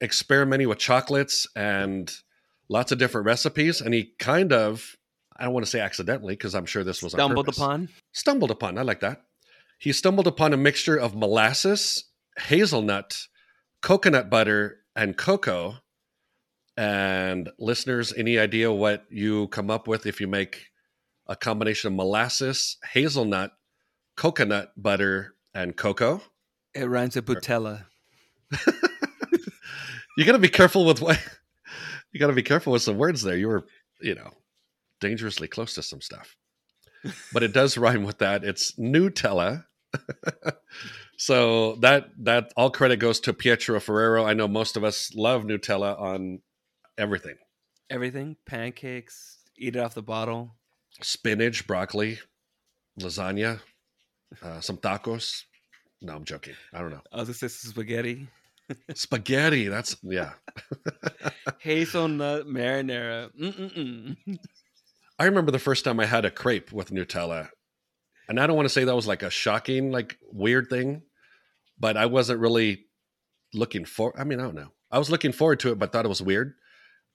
experimenting 0.00 0.68
with 0.68 0.78
chocolates 0.78 1.46
and 1.54 2.12
lots 2.68 2.92
of 2.92 2.98
different 2.98 3.26
recipes. 3.26 3.80
And 3.80 3.92
he 3.92 4.12
kind 4.18 4.52
of, 4.52 4.96
I 5.36 5.44
don't 5.44 5.52
want 5.52 5.66
to 5.66 5.70
say 5.70 5.80
accidentally, 5.80 6.34
because 6.34 6.54
I'm 6.54 6.66
sure 6.66 6.82
this 6.82 7.02
was 7.02 7.12
Stumbled 7.12 7.48
upon. 7.48 7.88
Stumbled 8.12 8.50
upon, 8.50 8.78
I 8.78 8.82
like 8.82 9.00
that. 9.00 9.22
He 9.78 9.92
stumbled 9.92 10.26
upon 10.26 10.52
a 10.52 10.56
mixture 10.56 10.96
of 10.96 11.14
molasses, 11.14 12.04
hazelnut, 12.36 13.26
coconut 13.80 14.28
butter, 14.28 14.78
and 14.94 15.16
cocoa. 15.16 15.76
And 16.76 17.50
listeners, 17.58 18.12
any 18.16 18.38
idea 18.38 18.72
what 18.72 19.04
you 19.10 19.48
come 19.48 19.70
up 19.70 19.88
with 19.88 20.06
if 20.06 20.20
you 20.20 20.26
make 20.26 20.66
a 21.26 21.36
combination 21.36 21.88
of 21.88 21.96
molasses, 21.96 22.76
hazelnut, 22.92 23.52
coconut 24.16 24.72
butter, 24.76 25.34
and 25.54 25.76
cocoa? 25.76 26.22
It 26.74 26.84
rhymes 26.84 27.16
with 27.16 27.26
Butella. 27.26 27.86
you 30.16 30.24
got 30.24 30.32
to 30.32 30.38
be 30.38 30.48
careful 30.48 30.84
with 30.84 31.00
what 31.00 31.20
you 32.12 32.20
got 32.20 32.28
to 32.28 32.32
be 32.32 32.42
careful 32.42 32.72
with 32.72 32.82
some 32.82 32.98
words 32.98 33.22
there. 33.22 33.36
You 33.36 33.48
were, 33.48 33.66
you 34.00 34.14
know, 34.14 34.32
dangerously 35.00 35.48
close 35.48 35.74
to 35.74 35.82
some 35.82 36.00
stuff, 36.00 36.36
but 37.32 37.42
it 37.42 37.52
does 37.52 37.76
rhyme 37.78 38.04
with 38.04 38.18
that. 38.18 38.44
It's 38.44 38.72
Nutella. 38.72 39.64
so 41.16 41.76
that 41.76 42.10
that 42.18 42.52
all 42.56 42.70
credit 42.70 42.98
goes 42.98 43.20
to 43.20 43.32
Pietro 43.32 43.80
Ferrero. 43.80 44.24
I 44.24 44.34
know 44.34 44.48
most 44.48 44.76
of 44.76 44.84
us 44.84 45.12
love 45.14 45.44
Nutella 45.44 45.98
on 46.00 46.40
everything: 46.98 47.36
Everything. 47.90 48.36
Pancakes. 48.46 49.38
Eat 49.56 49.76
it 49.76 49.78
off 49.80 49.94
the 49.94 50.02
bottle. 50.02 50.54
spinach, 51.02 51.66
broccoli, 51.66 52.18
lasagna, 53.00 53.60
uh, 54.42 54.60
some 54.60 54.76
tacos. 54.76 55.44
No, 56.00 56.14
I'm 56.14 56.24
joking. 56.24 56.54
I 56.72 56.80
don't 56.80 56.90
know. 56.90 57.02
Other 57.10 57.32
sister 57.32 57.68
spaghetti. 57.68 58.28
Spaghetti. 58.94 59.68
That's 59.68 59.96
yeah. 60.02 60.32
Hazelnut 61.60 62.46
marinara. 62.46 63.30
Mm-mm-mm. 63.40 64.16
I 65.18 65.24
remember 65.24 65.50
the 65.50 65.58
first 65.58 65.84
time 65.84 65.98
I 66.00 66.06
had 66.06 66.24
a 66.24 66.30
crepe 66.30 66.72
with 66.72 66.90
Nutella. 66.90 67.48
And 68.28 68.38
I 68.38 68.46
don't 68.46 68.56
want 68.56 68.66
to 68.66 68.72
say 68.72 68.84
that 68.84 68.94
was 68.94 69.06
like 69.06 69.22
a 69.22 69.30
shocking, 69.30 69.90
like 69.90 70.18
weird 70.30 70.68
thing, 70.68 71.02
but 71.78 71.96
I 71.96 72.06
wasn't 72.06 72.40
really 72.40 72.86
looking 73.54 73.84
for 73.86 74.12
I 74.20 74.24
mean, 74.24 74.38
I 74.40 74.42
don't 74.42 74.54
know. 74.54 74.72
I 74.90 74.98
was 74.98 75.10
looking 75.10 75.32
forward 75.32 75.60
to 75.60 75.72
it, 75.72 75.78
but 75.78 75.92
thought 75.92 76.04
it 76.04 76.08
was 76.08 76.22
weird. 76.22 76.54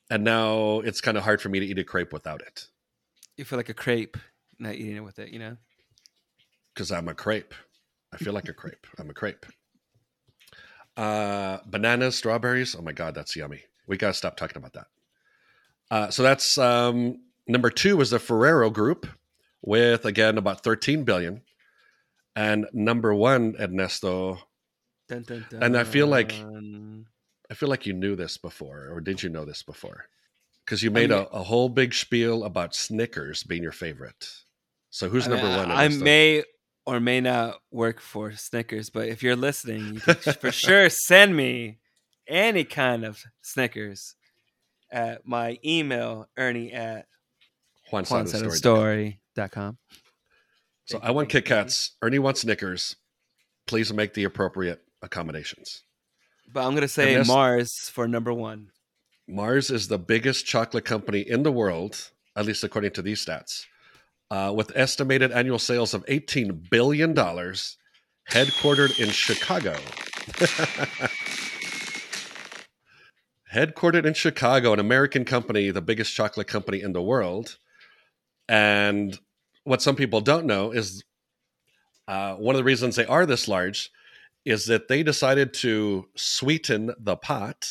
And 0.09 0.23
now 0.23 0.79
it's 0.79 1.01
kind 1.01 1.17
of 1.17 1.23
hard 1.23 1.41
for 1.41 1.49
me 1.49 1.59
to 1.59 1.65
eat 1.65 1.79
a 1.79 1.83
crepe 1.83 2.11
without 2.13 2.41
it 2.41 2.67
You 3.37 3.45
feel 3.45 3.57
like 3.57 3.69
a 3.69 3.73
crepe, 3.73 4.17
not 4.59 4.75
eating 4.75 4.97
it 4.97 5.03
with 5.03 5.19
it. 5.19 5.29
You 5.29 5.39
know. 5.39 5.57
because 6.73 6.91
I'm 6.91 7.07
a 7.07 7.13
crepe. 7.13 7.53
I 8.11 8.17
feel 8.17 8.33
like 8.33 8.49
a 8.49 8.53
crepe. 8.53 8.85
I'm 8.99 9.09
a 9.09 9.13
crepe. 9.13 9.45
Uh, 10.95 11.57
bananas, 11.65 12.15
strawberries. 12.15 12.75
Oh 12.75 12.81
my 12.81 12.91
God, 12.91 13.15
that's 13.15 13.35
yummy. 13.35 13.61
We 13.87 13.97
got 13.97 14.09
to 14.09 14.13
stop 14.13 14.37
talking 14.37 14.57
about 14.57 14.73
that. 14.73 14.87
Uh, 15.89 16.09
so 16.11 16.21
that's 16.23 16.57
um, 16.57 17.19
number 17.47 17.69
two 17.69 17.97
was 17.97 18.09
the 18.11 18.19
Ferrero 18.19 18.69
Group 18.69 19.07
with 19.61 20.05
again 20.05 20.37
about 20.37 20.63
13 20.63 21.03
billion. 21.03 21.41
And 22.35 22.67
number 22.73 23.13
one, 23.13 23.55
Ernesto, 23.59 24.39
Dun, 25.07 25.23
dun, 25.23 25.45
And 25.61 25.77
I 25.77 25.83
feel 25.83 26.07
like- 26.07 26.33
I 27.51 27.53
feel 27.55 27.69
like 27.69 27.85
you 27.85 27.93
knew 27.93 28.15
this 28.15 28.37
before, 28.37 28.89
or 28.91 28.99
did 29.01 29.21
you 29.21 29.29
know 29.29 29.45
this 29.45 29.61
before? 29.61 30.05
Because 30.65 30.81
you 30.81 30.89
made 30.89 31.09
mean- 31.11 31.19
a, 31.19 31.23
a 31.23 31.43
whole 31.43 31.69
big 31.69 31.93
spiel 31.93 32.43
about 32.45 32.73
Snickers 32.73 33.43
being 33.43 33.61
your 33.61 33.71
favorite. 33.73 34.29
So 34.89 35.09
who's 35.09 35.27
I 35.27 35.31
number 35.31 35.47
mean, 35.47 35.57
one? 35.57 35.71
I 35.71 35.85
Ernesto? 35.85 36.03
may 36.03 36.43
or 36.85 36.99
may 36.99 37.21
not 37.21 37.59
work 37.69 37.99
for 38.01 38.31
Snickers, 38.33 38.89
but 38.89 39.07
if 39.07 39.21
you're 39.21 39.35
listening, 39.35 39.95
you 39.95 39.99
can 39.99 40.15
for 40.15 40.51
sure 40.51 40.89
send 40.89 41.35
me 41.35 41.77
any 42.27 42.63
kind 42.63 43.03
of 43.05 43.23
Snickers 43.41 44.15
at 44.91 45.27
my 45.27 45.59
email, 45.65 46.29
Ernie 46.37 46.71
at 46.71 47.07
Juan 47.93 48.05
Side 48.05 48.27
Story. 48.27 49.19
story.com. 49.35 49.77
So 50.85 50.99
I 51.01 51.11
want 51.11 51.31
thank 51.31 51.45
Kit 51.45 51.49
you, 51.49 51.55
thank 51.55 51.59
you. 51.59 51.63
Kats. 51.65 51.91
Ernie 52.01 52.19
wants 52.19 52.41
Snickers. 52.41 52.95
Please 53.67 53.93
make 53.93 54.13
the 54.13 54.23
appropriate 54.23 54.81
accommodations. 55.01 55.83
But 56.51 56.65
I'm 56.65 56.73
gonna 56.73 56.87
say 56.87 57.15
this- 57.15 57.27
Mars 57.27 57.89
for 57.89 58.07
number 58.07 58.33
one. 58.33 58.71
Mars 59.27 59.69
is 59.69 59.87
the 59.87 59.99
biggest 59.99 60.45
chocolate 60.45 60.85
company 60.85 61.21
in 61.21 61.43
the 61.43 61.51
world, 61.51 62.11
at 62.35 62.45
least 62.45 62.63
according 62.63 62.91
to 62.91 63.01
these 63.01 63.25
stats, 63.25 63.63
uh, 64.29 64.51
with 64.53 64.71
estimated 64.75 65.31
annual 65.31 65.59
sales 65.59 65.93
of 65.93 66.05
$18 66.07 66.69
billion, 66.69 67.13
headquartered 67.15 68.99
in 68.99 69.09
Chicago. 69.11 69.75
headquartered 73.53 74.05
in 74.05 74.13
Chicago, 74.13 74.73
an 74.73 74.79
American 74.79 75.23
company, 75.23 75.69
the 75.71 75.81
biggest 75.81 76.13
chocolate 76.13 76.47
company 76.47 76.81
in 76.81 76.91
the 76.91 77.01
world. 77.01 77.57
And 78.47 79.17
what 79.63 79.81
some 79.81 79.95
people 79.95 80.21
don't 80.21 80.45
know 80.45 80.71
is 80.71 81.03
uh, 82.07 82.35
one 82.35 82.55
of 82.55 82.57
the 82.57 82.63
reasons 82.63 82.95
they 82.95 83.05
are 83.05 83.25
this 83.25 83.47
large 83.47 83.91
is 84.45 84.65
that 84.65 84.87
they 84.87 85.03
decided 85.03 85.53
to 85.53 86.07
sweeten 86.15 86.93
the 86.99 87.15
pot. 87.15 87.69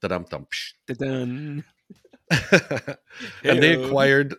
Da-dum-dum, 0.00 0.46
and 3.44 3.62
they 3.62 3.74
acquired 3.74 4.34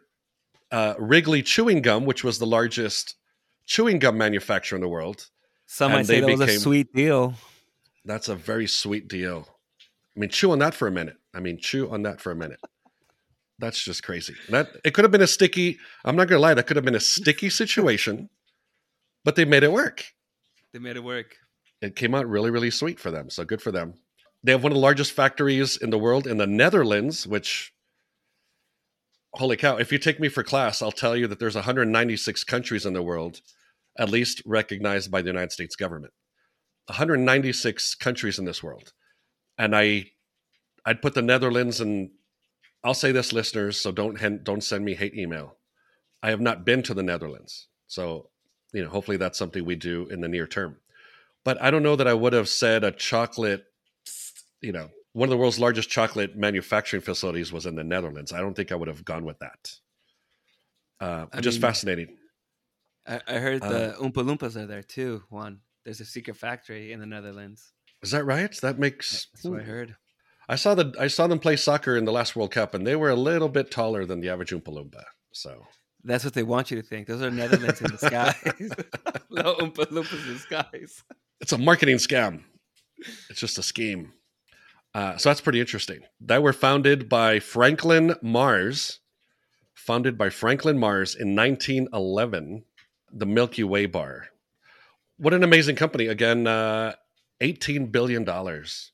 uh, 0.71 0.95
Wrigley 0.97 1.41
Chewing 1.41 1.81
Gum, 1.81 2.05
which 2.05 2.23
was 2.23 2.39
the 2.39 2.45
largest 2.45 3.15
chewing 3.65 3.99
gum 3.99 4.17
manufacturer 4.17 4.75
in 4.75 4.81
the 4.81 4.89
world. 4.89 5.29
Some 5.67 5.91
And 5.91 5.99
might 5.99 6.05
say 6.05 6.19
that 6.19 6.37
was 6.37 6.41
a 6.41 6.59
sweet 6.59 6.93
deal. 6.93 7.35
That's 8.03 8.27
a 8.27 8.35
very 8.35 8.67
sweet 8.67 9.07
deal. 9.07 9.47
I 10.15 10.19
mean, 10.19 10.29
chew 10.29 10.51
on 10.51 10.59
that 10.59 10.73
for 10.73 10.87
a 10.87 10.91
minute. 10.91 11.17
I 11.33 11.39
mean, 11.39 11.57
chew 11.57 11.89
on 11.89 12.03
that 12.03 12.19
for 12.19 12.31
a 12.31 12.35
minute. 12.35 12.59
That's 13.63 13.81
just 13.81 14.03
crazy. 14.03 14.35
That 14.49 14.67
it 14.83 14.93
could 14.93 15.05
have 15.05 15.11
been 15.11 15.21
a 15.21 15.27
sticky. 15.27 15.79
I'm 16.03 16.17
not 16.17 16.27
gonna 16.27 16.41
lie, 16.41 16.53
that 16.53 16.67
could 16.67 16.75
have 16.75 16.83
been 16.83 16.95
a 16.95 16.99
sticky 16.99 17.49
situation, 17.61 18.29
but 19.23 19.37
they 19.37 19.45
made 19.45 19.63
it 19.63 19.71
work. 19.71 20.03
They 20.73 20.79
made 20.79 20.97
it 20.97 21.03
work. 21.03 21.37
It 21.81 21.95
came 21.95 22.13
out 22.13 22.27
really, 22.27 22.51
really 22.51 22.71
sweet 22.71 22.99
for 22.99 23.09
them. 23.09 23.29
So 23.29 23.45
good 23.45 23.61
for 23.61 23.71
them. 23.71 23.93
They 24.43 24.51
have 24.51 24.63
one 24.63 24.73
of 24.73 24.75
the 24.75 24.81
largest 24.81 25.13
factories 25.13 25.77
in 25.77 25.91
the 25.91 25.97
world 25.97 26.27
in 26.27 26.37
the 26.37 26.45
Netherlands, 26.45 27.25
which 27.25 27.73
holy 29.35 29.55
cow, 29.55 29.77
if 29.77 29.93
you 29.93 29.97
take 29.97 30.19
me 30.19 30.27
for 30.27 30.43
class, 30.43 30.81
I'll 30.81 30.91
tell 30.91 31.15
you 31.15 31.27
that 31.27 31.39
there's 31.39 31.55
196 31.55 32.43
countries 32.43 32.85
in 32.85 32.91
the 32.91 33.01
world, 33.01 33.39
at 33.97 34.09
least 34.09 34.41
recognized 34.45 35.09
by 35.09 35.21
the 35.21 35.29
United 35.29 35.53
States 35.53 35.77
government. 35.77 36.11
196 36.87 37.95
countries 37.95 38.37
in 38.37 38.43
this 38.43 38.61
world. 38.61 38.91
And 39.57 39.73
I 39.73 40.11
I'd 40.85 41.01
put 41.01 41.13
the 41.13 41.21
Netherlands 41.21 41.79
and 41.79 42.09
I'll 42.83 42.93
say 42.93 43.11
this 43.11 43.33
listeners, 43.33 43.79
so 43.79 43.91
don't 43.91 44.19
hen- 44.19 44.41
don't 44.43 44.63
send 44.63 44.83
me 44.83 44.93
hate 44.95 45.15
email. 45.15 45.57
I 46.21 46.29
have 46.29 46.41
not 46.41 46.65
been 46.65 46.83
to 46.83 46.93
the 46.93 47.03
Netherlands. 47.03 47.67
So, 47.87 48.29
you 48.73 48.83
know, 48.83 48.89
hopefully 48.89 49.17
that's 49.17 49.37
something 49.37 49.63
we 49.65 49.75
do 49.75 50.07
in 50.07 50.21
the 50.21 50.27
near 50.27 50.47
term 50.47 50.77
but 51.43 51.61
I 51.61 51.71
don't 51.71 51.83
know 51.83 51.95
that 51.95 52.07
I 52.07 52.13
would 52.13 52.33
have 52.33 52.49
said 52.49 52.83
a 52.83 52.91
chocolate, 52.91 53.65
you 54.61 54.71
know, 54.71 54.89
one 55.11 55.27
of 55.27 55.31
the 55.31 55.37
world's 55.37 55.59
largest 55.59 55.89
chocolate 55.89 56.35
manufacturing 56.35 57.01
facilities 57.01 57.51
was 57.51 57.65
in 57.65 57.75
the 57.75 57.83
Netherlands. 57.83 58.31
I 58.31 58.39
don't 58.39 58.55
think 58.55 58.71
I 58.71 58.75
would 58.75 58.87
have 58.87 59.05
gone 59.05 59.25
with 59.25 59.39
that. 59.39 59.71
Uh, 60.99 61.25
just 61.41 61.55
mean- 61.57 61.61
fascinating. 61.61 62.17
I, 63.05 63.19
I 63.27 63.33
heard 63.33 63.61
Uh, 63.61 63.69
the 63.69 63.95
Oompa 63.99 64.23
Loompas 64.23 64.55
are 64.55 64.65
there 64.65 64.81
too. 64.81 65.23
Juan, 65.29 65.59
there's 65.83 65.99
a 65.99 66.05
secret 66.05 66.37
factory 66.37 66.93
in 66.93 67.01
the 67.01 67.05
Netherlands. 67.05 67.73
Is 68.01 68.11
that 68.11 68.23
right? 68.23 68.55
That 68.61 68.79
makes. 68.79 69.27
That's 69.33 69.43
what 69.43 69.59
I 69.59 69.63
heard. 69.63 69.97
I 70.49 70.55
saw 70.55 70.75
the 70.75 70.93
I 70.99 71.07
saw 71.07 71.27
them 71.27 71.39
play 71.39 71.55
soccer 71.55 71.95
in 71.95 72.05
the 72.05 72.11
last 72.11 72.35
World 72.35 72.51
Cup, 72.51 72.73
and 72.73 72.85
they 72.85 72.95
were 72.95 73.09
a 73.09 73.15
little 73.15 73.49
bit 73.49 73.71
taller 73.71 74.05
than 74.05 74.19
the 74.19 74.29
average 74.29 74.51
Oompa 74.51 74.67
Loompa. 74.67 75.03
So 75.31 75.65
That's 76.03 76.23
what 76.23 76.33
they 76.33 76.43
want 76.43 76.69
you 76.71 76.81
to 76.81 76.87
think. 76.87 77.07
Those 77.07 77.21
are 77.21 77.31
Netherlands 77.31 77.81
in 77.81 77.89
disguise. 77.89 78.35
Little 79.29 79.55
Oompa 79.55 79.85
Loompas 79.87 80.27
in 80.27 80.33
disguise. 80.33 81.03
it's 81.41 81.53
a 81.53 81.57
marketing 81.57 81.97
scam. 81.97 82.41
It's 83.29 83.39
just 83.39 83.57
a 83.57 83.63
scheme. 83.63 84.13
Uh, 84.93 85.17
so 85.17 85.29
that's 85.29 85.41
pretty 85.41 85.59
interesting. 85.59 86.01
That 86.21 86.43
were 86.43 86.53
founded 86.53 87.09
by 87.09 87.39
Franklin 87.39 88.15
Mars, 88.21 88.99
founded 89.73 90.17
by 90.17 90.29
Franklin 90.29 90.77
Mars 90.77 91.15
in 91.15 91.35
1911. 91.35 92.63
The 93.15 93.25
Milky 93.25 93.63
Way 93.63 93.85
bar. 93.85 94.27
What 95.17 95.33
an 95.33 95.43
amazing 95.43 95.75
company! 95.75 96.07
Again, 96.07 96.47
uh, 96.47 96.93
18 97.41 97.87
billion 97.87 98.23
dollars 98.23 98.92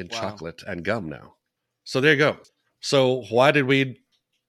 in 0.00 0.08
Wow. 0.08 0.20
chocolate 0.20 0.62
and 0.66 0.84
gum 0.84 1.08
now. 1.08 1.36
So 1.84 2.00
there 2.00 2.12
you 2.12 2.18
go. 2.18 2.38
So 2.80 3.22
why 3.30 3.50
did 3.52 3.64
we 3.66 4.00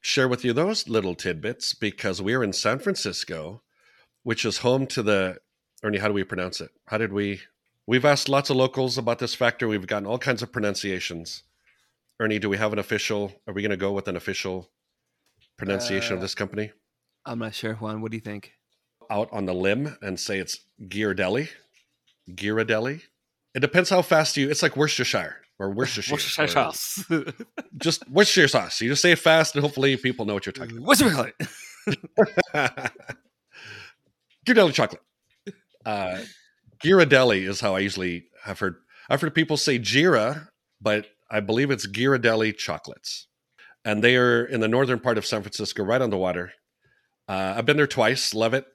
share 0.02 0.28
with 0.28 0.44
you 0.46 0.54
those 0.54 0.88
little 0.88 1.16
tidbits? 1.16 1.74
Because 1.74 2.22
we're 2.22 2.44
in 2.44 2.54
San 2.54 2.80
Francisco, 2.80 3.62
which 4.24 4.46
is 4.46 4.60
home 4.60 4.88
to 4.88 5.04
the 5.04 5.40
Ernie. 5.84 5.98
How 6.00 6.08
do 6.08 6.14
we 6.14 6.24
pronounce 6.24 6.62
it? 6.62 6.72
How 6.88 6.98
did 6.98 7.12
we? 7.14 7.42
We've 7.88 8.06
asked 8.06 8.30
lots 8.30 8.50
of 8.50 8.56
locals 8.58 8.98
about 8.98 9.20
this 9.20 9.36
factor. 9.36 9.68
We've 9.68 9.86
gotten 9.88 10.08
all 10.08 10.20
kinds 10.20 10.42
of 10.42 10.52
pronunciations. 10.52 11.44
Ernie, 12.20 12.40
do 12.40 12.50
we 12.50 12.58
have 12.58 12.72
an 12.74 12.80
official? 12.80 13.34
Are 13.48 13.54
we 13.54 13.62
going 13.64 13.72
to 13.72 13.78
go 13.78 13.92
with 13.92 14.08
an 14.08 14.16
official 14.16 14.70
pronunciation 15.58 16.14
of 16.14 16.20
Uh, 16.20 16.22
this 16.22 16.36
company? 16.36 16.72
I'm 17.26 17.40
not 17.40 17.56
sure, 17.56 17.74
Juan. 17.76 18.02
What 18.02 18.12
do 18.12 18.18
you 18.18 18.22
think? 18.22 18.54
Out 19.10 19.30
on 19.32 19.46
the 19.46 19.54
limb 19.54 19.98
and 20.02 20.20
say 20.20 20.40
it's 20.40 20.60
Ghirardelli. 20.80 21.50
Ghirardelli. 22.30 23.02
It 23.54 23.60
depends 23.60 23.90
how 23.90 24.02
fast 24.02 24.38
you. 24.38 24.50
It's 24.50 24.64
like 24.64 24.78
Worcestershire 24.78 25.36
or 25.60 25.70
Worcestershire. 25.72 26.14
Worcestershire 26.14 26.46
or 26.46 26.48
sauce. 26.48 27.04
Just 27.78 28.10
Worcestershire 28.10 28.48
sauce. 28.48 28.82
You 28.82 28.90
just 28.90 29.02
say 29.02 29.12
it 29.12 29.20
fast, 29.20 29.56
and 29.56 29.64
hopefully 29.64 29.96
people 29.98 30.26
know 30.26 30.34
what 30.34 30.46
you're 30.46 30.54
talking 30.54 30.84
What's 30.84 31.02
it 31.02 31.12
called? 31.12 31.32
about. 32.54 32.92
Ghirardelli 34.48 34.74
chocolate. 34.74 35.02
Uh, 35.86 36.20
Ghirardelli 36.84 37.48
is 37.48 37.60
how 37.60 37.76
I 37.76 37.80
usually 37.80 38.26
have 38.44 38.60
heard. 38.60 38.76
I've 39.10 39.22
heard 39.22 39.36
people 39.36 39.58
say 39.58 39.78
Gira, 39.80 40.48
but 40.80 41.08
I 41.30 41.40
believe 41.42 41.72
it's 41.72 41.88
Ghirardelli 41.88 42.56
chocolates, 42.58 43.28
and 43.84 44.04
they 44.04 44.16
are 44.16 44.46
in 44.46 44.62
the 44.62 44.68
northern 44.68 45.00
part 45.00 45.18
of 45.18 45.26
San 45.26 45.42
Francisco, 45.42 45.84
right 45.84 46.02
on 46.02 46.10
the 46.10 46.18
water. 46.18 46.54
Uh, 47.28 47.56
I've 47.58 47.66
been 47.66 47.78
there 47.78 47.88
twice. 47.88 48.34
Love 48.34 48.54
it. 48.54 48.66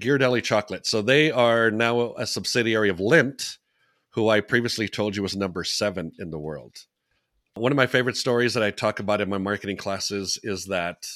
Ghirardelli 0.00 0.42
chocolate. 0.42 0.86
So 0.86 1.02
they 1.02 1.30
are 1.30 1.70
now 1.70 2.14
a 2.14 2.26
subsidiary 2.26 2.88
of 2.88 2.98
Lindt, 2.98 3.58
who 4.10 4.28
I 4.28 4.40
previously 4.40 4.88
told 4.88 5.16
you 5.16 5.22
was 5.22 5.36
number 5.36 5.64
seven 5.64 6.12
in 6.18 6.30
the 6.30 6.38
world. 6.38 6.76
One 7.54 7.72
of 7.72 7.76
my 7.76 7.86
favorite 7.86 8.16
stories 8.16 8.54
that 8.54 8.62
I 8.62 8.70
talk 8.70 9.00
about 9.00 9.20
in 9.20 9.28
my 9.28 9.38
marketing 9.38 9.76
classes 9.76 10.38
is 10.42 10.66
that 10.66 11.06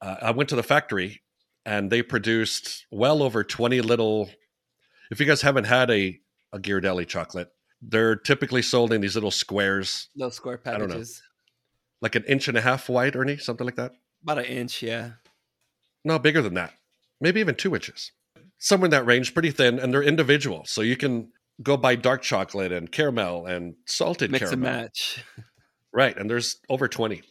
uh, 0.00 0.16
I 0.22 0.30
went 0.32 0.48
to 0.50 0.56
the 0.56 0.62
factory 0.62 1.22
and 1.64 1.90
they 1.90 2.02
produced 2.02 2.86
well 2.90 3.22
over 3.22 3.42
20 3.44 3.80
little. 3.80 4.28
If 5.10 5.20
you 5.20 5.26
guys 5.26 5.42
haven't 5.42 5.64
had 5.64 5.90
a, 5.90 6.18
a 6.52 6.58
Ghirardelli 6.58 7.06
chocolate, 7.06 7.48
they're 7.80 8.16
typically 8.16 8.62
sold 8.62 8.92
in 8.92 9.00
these 9.00 9.14
little 9.14 9.30
squares, 9.30 10.08
Little 10.16 10.30
square 10.30 10.58
packages. 10.58 11.22
like 12.00 12.14
an 12.14 12.24
inch 12.24 12.48
and 12.48 12.56
a 12.58 12.60
half 12.60 12.88
wide, 12.88 13.14
Ernie, 13.16 13.36
something 13.36 13.64
like 13.64 13.76
that. 13.76 13.92
About 14.22 14.38
an 14.38 14.44
inch, 14.46 14.82
yeah. 14.82 15.12
No, 16.04 16.18
bigger 16.18 16.42
than 16.42 16.54
that. 16.54 16.72
Maybe 17.20 17.40
even 17.40 17.54
two 17.54 17.74
inches. 17.74 18.12
Somewhere 18.58 18.86
in 18.86 18.90
that 18.92 19.06
range, 19.06 19.32
pretty 19.34 19.50
thin, 19.50 19.78
and 19.78 19.92
they're 19.92 20.02
individual. 20.02 20.64
So 20.66 20.80
you 20.80 20.96
can 20.96 21.30
go 21.62 21.76
buy 21.76 21.96
dark 21.96 22.22
chocolate 22.22 22.72
and 22.72 22.90
caramel 22.90 23.46
and 23.46 23.74
salted 23.86 24.30
Mix 24.30 24.50
and 24.52 24.62
caramel. 24.62 24.82
match. 24.82 25.24
Right. 25.92 26.16
And 26.16 26.28
there's 26.28 26.58
over 26.68 26.88
20. 26.88 27.22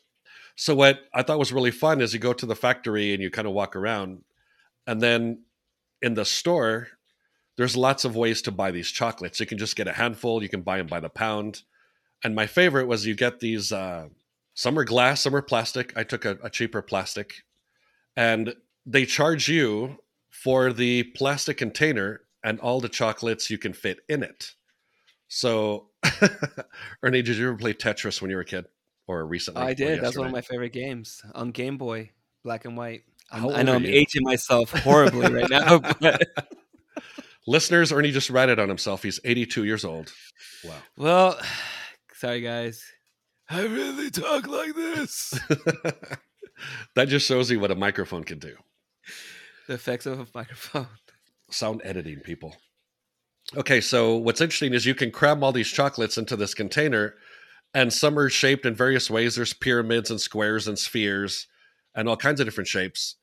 So 0.56 0.76
what 0.76 1.02
I 1.14 1.24
thought 1.24 1.40
was 1.40 1.52
really 1.52 1.72
fun 1.72 2.00
is 2.00 2.14
you 2.14 2.20
go 2.20 2.34
to 2.34 2.46
the 2.46 2.56
factory 2.56 3.14
and 3.14 3.22
you 3.22 3.30
kind 3.30 3.48
of 3.48 3.54
walk 3.54 3.76
around. 3.76 4.24
And 4.88 5.02
then 5.02 5.44
in 6.02 6.14
the 6.14 6.26
store, 6.26 6.88
there's 7.58 7.76
lots 7.76 8.06
of 8.06 8.16
ways 8.16 8.42
to 8.44 8.52
buy 8.52 8.72
these 8.72 8.90
chocolates. 8.90 9.40
You 9.40 9.46
can 9.46 9.58
just 9.58 9.76
get 9.76 9.88
a 9.88 9.94
handful, 9.94 10.42
you 10.42 10.50
can 10.50 10.62
buy 10.62 10.78
them 10.78 10.88
by 10.88 11.00
the 11.00 11.10
pound. 11.10 11.64
And 12.24 12.36
my 12.36 12.48
favorite 12.48 12.88
was 12.88 13.06
you 13.06 13.16
get 13.16 13.40
these, 13.40 13.72
uh, 13.72 14.08
some 14.54 14.80
are 14.80 14.86
glass, 14.86 15.22
some 15.22 15.36
are 15.36 15.42
plastic. 15.42 15.92
I 15.98 16.04
took 16.04 16.24
a, 16.24 16.38
a 16.44 16.50
cheaper 16.50 16.82
plastic. 16.82 17.44
And 18.16 18.56
they 18.86 19.06
charge 19.06 19.50
you 19.50 19.98
for 20.30 20.72
the 20.72 21.04
plastic 21.04 21.58
container 21.58 22.22
and 22.44 22.60
all 22.60 22.80
the 22.82 22.90
chocolates 22.90 23.50
you 23.50 23.58
can 23.58 23.74
fit 23.74 24.00
in 24.10 24.24
it. 24.24 24.52
So, 25.28 25.90
Ernie, 27.04 27.22
did 27.22 27.38
you 27.38 27.50
ever 27.50 27.58
play 27.58 27.74
Tetris 27.74 28.22
when 28.22 28.30
you 28.30 28.36
were 28.36 28.44
a 28.44 28.46
kid 28.46 28.66
or 29.08 29.26
recently? 29.26 29.64
I 29.64 29.74
did. 29.74 30.02
That's 30.02 30.18
one 30.18 30.28
of 30.28 30.34
my 30.34 30.42
favorite 30.42 30.74
games 30.74 31.22
on 31.34 31.52
Game 31.52 31.78
Boy, 31.78 32.12
black 32.44 32.66
and 32.66 32.78
white. 32.78 33.04
I 33.32 33.64
know 33.64 33.74
I'm 33.74 33.84
you? 33.84 33.92
aging 33.92 34.24
myself 34.24 34.72
horribly 34.72 35.32
right 35.32 35.50
now. 35.50 35.80
But, 36.00 36.28
Listeners, 37.46 37.92
Ernie 37.92 38.12
just 38.12 38.30
ratted 38.30 38.58
on 38.58 38.70
himself. 38.70 39.04
He's 39.04 39.20
82 39.24 39.66
years 39.66 39.84
old. 39.84 40.14
Wow. 40.64 40.76
well, 40.98 41.40
sorry 42.14 42.42
guys. 42.42 42.84
I 43.50 43.64
really 43.64 44.10
talk 44.10 44.48
like 44.48 44.74
this. 44.74 45.38
that 46.96 47.10
just 47.10 47.28
shows 47.28 47.52
you 47.52 47.60
what 47.60 47.72
a 47.72 47.76
microphone 47.76 48.24
can 48.24 48.40
do. 48.40 48.56
the 49.68 49.74
effects 49.74 50.06
of 50.06 50.20
a 50.20 50.28
microphone. 50.34 50.88
Sound 51.54 51.82
editing, 51.84 52.20
people. 52.20 52.56
Okay, 53.56 53.82
so 53.82 54.16
what's 54.16 54.42
interesting 54.42 54.74
is 54.74 54.86
you 54.86 54.96
can 54.96 55.12
cram 55.12 55.44
all 55.44 55.52
these 55.52 55.70
chocolates 55.70 56.18
into 56.18 56.36
this 56.36 56.54
container, 56.54 57.16
and 57.74 57.94
some 57.94 58.18
are 58.18 58.30
shaped 58.30 58.66
in 58.66 58.74
various 58.74 59.10
ways. 59.10 59.36
There's 59.36 59.54
pyramids 59.54 60.10
and 60.10 60.20
squares 60.20 60.68
and 60.68 60.80
spheres 60.80 61.48
and 61.96 62.10
all 62.10 62.18
kinds 62.18 62.40
of 62.40 62.48
different 62.48 62.68
shapes. 62.68 63.16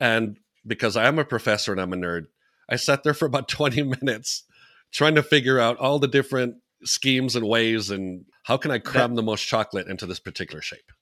And 0.00 0.38
because 0.66 0.96
I 0.96 1.06
am 1.06 1.18
a 1.18 1.24
professor 1.24 1.72
and 1.72 1.80
I'm 1.80 1.92
a 1.92 1.96
nerd, 1.96 2.26
I 2.68 2.76
sat 2.76 3.02
there 3.02 3.14
for 3.14 3.26
about 3.26 3.48
20 3.48 3.82
minutes 3.82 4.44
trying 4.92 5.14
to 5.14 5.22
figure 5.22 5.58
out 5.58 5.76
all 5.78 5.98
the 5.98 6.08
different 6.08 6.56
schemes 6.84 7.36
and 7.36 7.46
ways 7.46 7.90
and 7.90 8.24
how 8.44 8.56
can 8.56 8.70
I 8.70 8.78
cram 8.78 9.14
the 9.14 9.22
most 9.22 9.46
chocolate 9.46 9.88
into 9.88 10.06
this 10.06 10.20
particular 10.20 10.62
shape. 10.62 10.92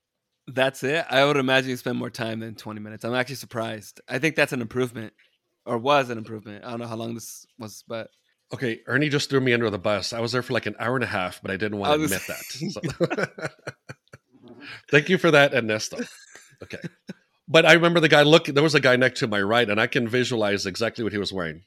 That's 0.48 0.82
it. 0.82 1.04
I 1.10 1.24
would 1.24 1.36
imagine 1.36 1.70
you 1.70 1.76
spend 1.76 1.98
more 1.98 2.10
time 2.10 2.40
than 2.40 2.54
20 2.54 2.80
minutes. 2.80 3.04
I'm 3.04 3.14
actually 3.14 3.36
surprised. 3.36 4.00
I 4.08 4.18
think 4.18 4.36
that's 4.36 4.52
an 4.52 4.60
improvement, 4.60 5.12
or 5.66 5.78
was 5.78 6.10
an 6.10 6.18
improvement. 6.18 6.64
I 6.64 6.70
don't 6.70 6.80
know 6.80 6.86
how 6.86 6.96
long 6.96 7.14
this 7.14 7.46
was, 7.58 7.84
but 7.86 8.08
Okay, 8.54 8.80
Ernie 8.86 9.08
just 9.08 9.28
threw 9.28 9.40
me 9.40 9.52
under 9.52 9.68
the 9.70 9.78
bus. 9.78 10.12
I 10.12 10.20
was 10.20 10.30
there 10.30 10.42
for 10.42 10.52
like 10.52 10.66
an 10.66 10.76
hour 10.78 10.94
and 10.94 11.02
a 11.02 11.08
half, 11.08 11.42
but 11.42 11.50
I 11.50 11.56
didn't 11.56 11.78
want 11.78 11.98
to 11.98 12.04
admit 12.04 12.22
that. 12.28 13.40
So- 13.50 13.66
Thank 14.90 15.08
you 15.08 15.18
for 15.18 15.30
that, 15.30 15.52
Ernesto. 15.54 15.98
Okay. 16.62 16.78
But 17.48 17.66
I 17.66 17.74
remember 17.74 18.00
the 18.00 18.08
guy 18.08 18.22
look 18.22 18.46
there 18.46 18.62
was 18.62 18.74
a 18.74 18.80
guy 18.80 18.96
next 18.96 19.20
to 19.20 19.26
my 19.28 19.40
right, 19.40 19.68
and 19.68 19.80
I 19.80 19.86
can 19.86 20.08
visualize 20.08 20.66
exactly 20.66 21.04
what 21.04 21.12
he 21.12 21.18
was 21.18 21.32
wearing. 21.32 21.62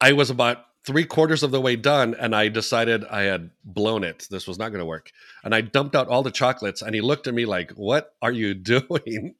I 0.00 0.12
was 0.12 0.30
about 0.30 0.64
three 0.86 1.04
quarters 1.04 1.42
of 1.42 1.50
the 1.50 1.60
way 1.60 1.76
done, 1.76 2.14
and 2.18 2.34
I 2.34 2.48
decided 2.48 3.04
I 3.04 3.22
had 3.22 3.50
blown 3.64 4.02
it. 4.04 4.26
This 4.30 4.46
was 4.46 4.58
not 4.58 4.70
going 4.70 4.78
to 4.80 4.86
work. 4.86 5.10
And 5.44 5.54
I 5.54 5.60
dumped 5.60 5.94
out 5.94 6.08
all 6.08 6.22
the 6.22 6.30
chocolates, 6.30 6.80
and 6.80 6.94
he 6.94 7.00
looked 7.02 7.26
at 7.26 7.34
me 7.34 7.44
like, 7.44 7.72
What 7.72 8.14
are 8.22 8.32
you 8.32 8.54
doing? 8.74 9.34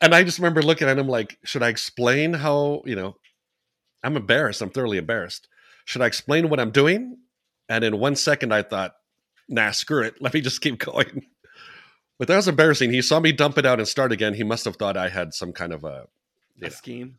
And 0.00 0.14
I 0.14 0.22
just 0.22 0.38
remember 0.38 0.62
looking 0.62 0.88
at 0.88 0.98
him 0.98 1.08
like, 1.08 1.38
Should 1.44 1.62
I 1.64 1.68
explain 1.68 2.32
how, 2.34 2.82
you 2.84 2.94
know, 2.94 3.16
I'm 4.02 4.16
embarrassed. 4.16 4.62
I'm 4.62 4.70
thoroughly 4.70 4.98
embarrassed. 4.98 5.48
Should 5.84 6.02
I 6.02 6.06
explain 6.06 6.48
what 6.48 6.60
I'm 6.60 6.70
doing? 6.70 7.18
And 7.68 7.84
in 7.84 7.98
one 7.98 8.16
second, 8.16 8.52
I 8.52 8.62
thought, 8.62 8.94
Nah, 9.48 9.72
screw 9.72 10.04
it. 10.04 10.14
Let 10.20 10.32
me 10.32 10.40
just 10.40 10.60
keep 10.60 10.78
going. 10.84 11.26
But 12.18 12.28
that 12.28 12.36
was 12.36 12.46
embarrassing. 12.48 12.92
He 12.92 13.02
saw 13.02 13.18
me 13.18 13.32
dump 13.32 13.58
it 13.58 13.66
out 13.66 13.78
and 13.80 13.88
start 13.88 14.12
again. 14.12 14.34
He 14.34 14.44
must 14.44 14.64
have 14.64 14.76
thought 14.76 14.96
I 14.96 15.08
had 15.08 15.34
some 15.34 15.52
kind 15.52 15.72
of 15.72 15.84
a 15.84 16.06
a 16.62 16.70
scheme. 16.70 17.16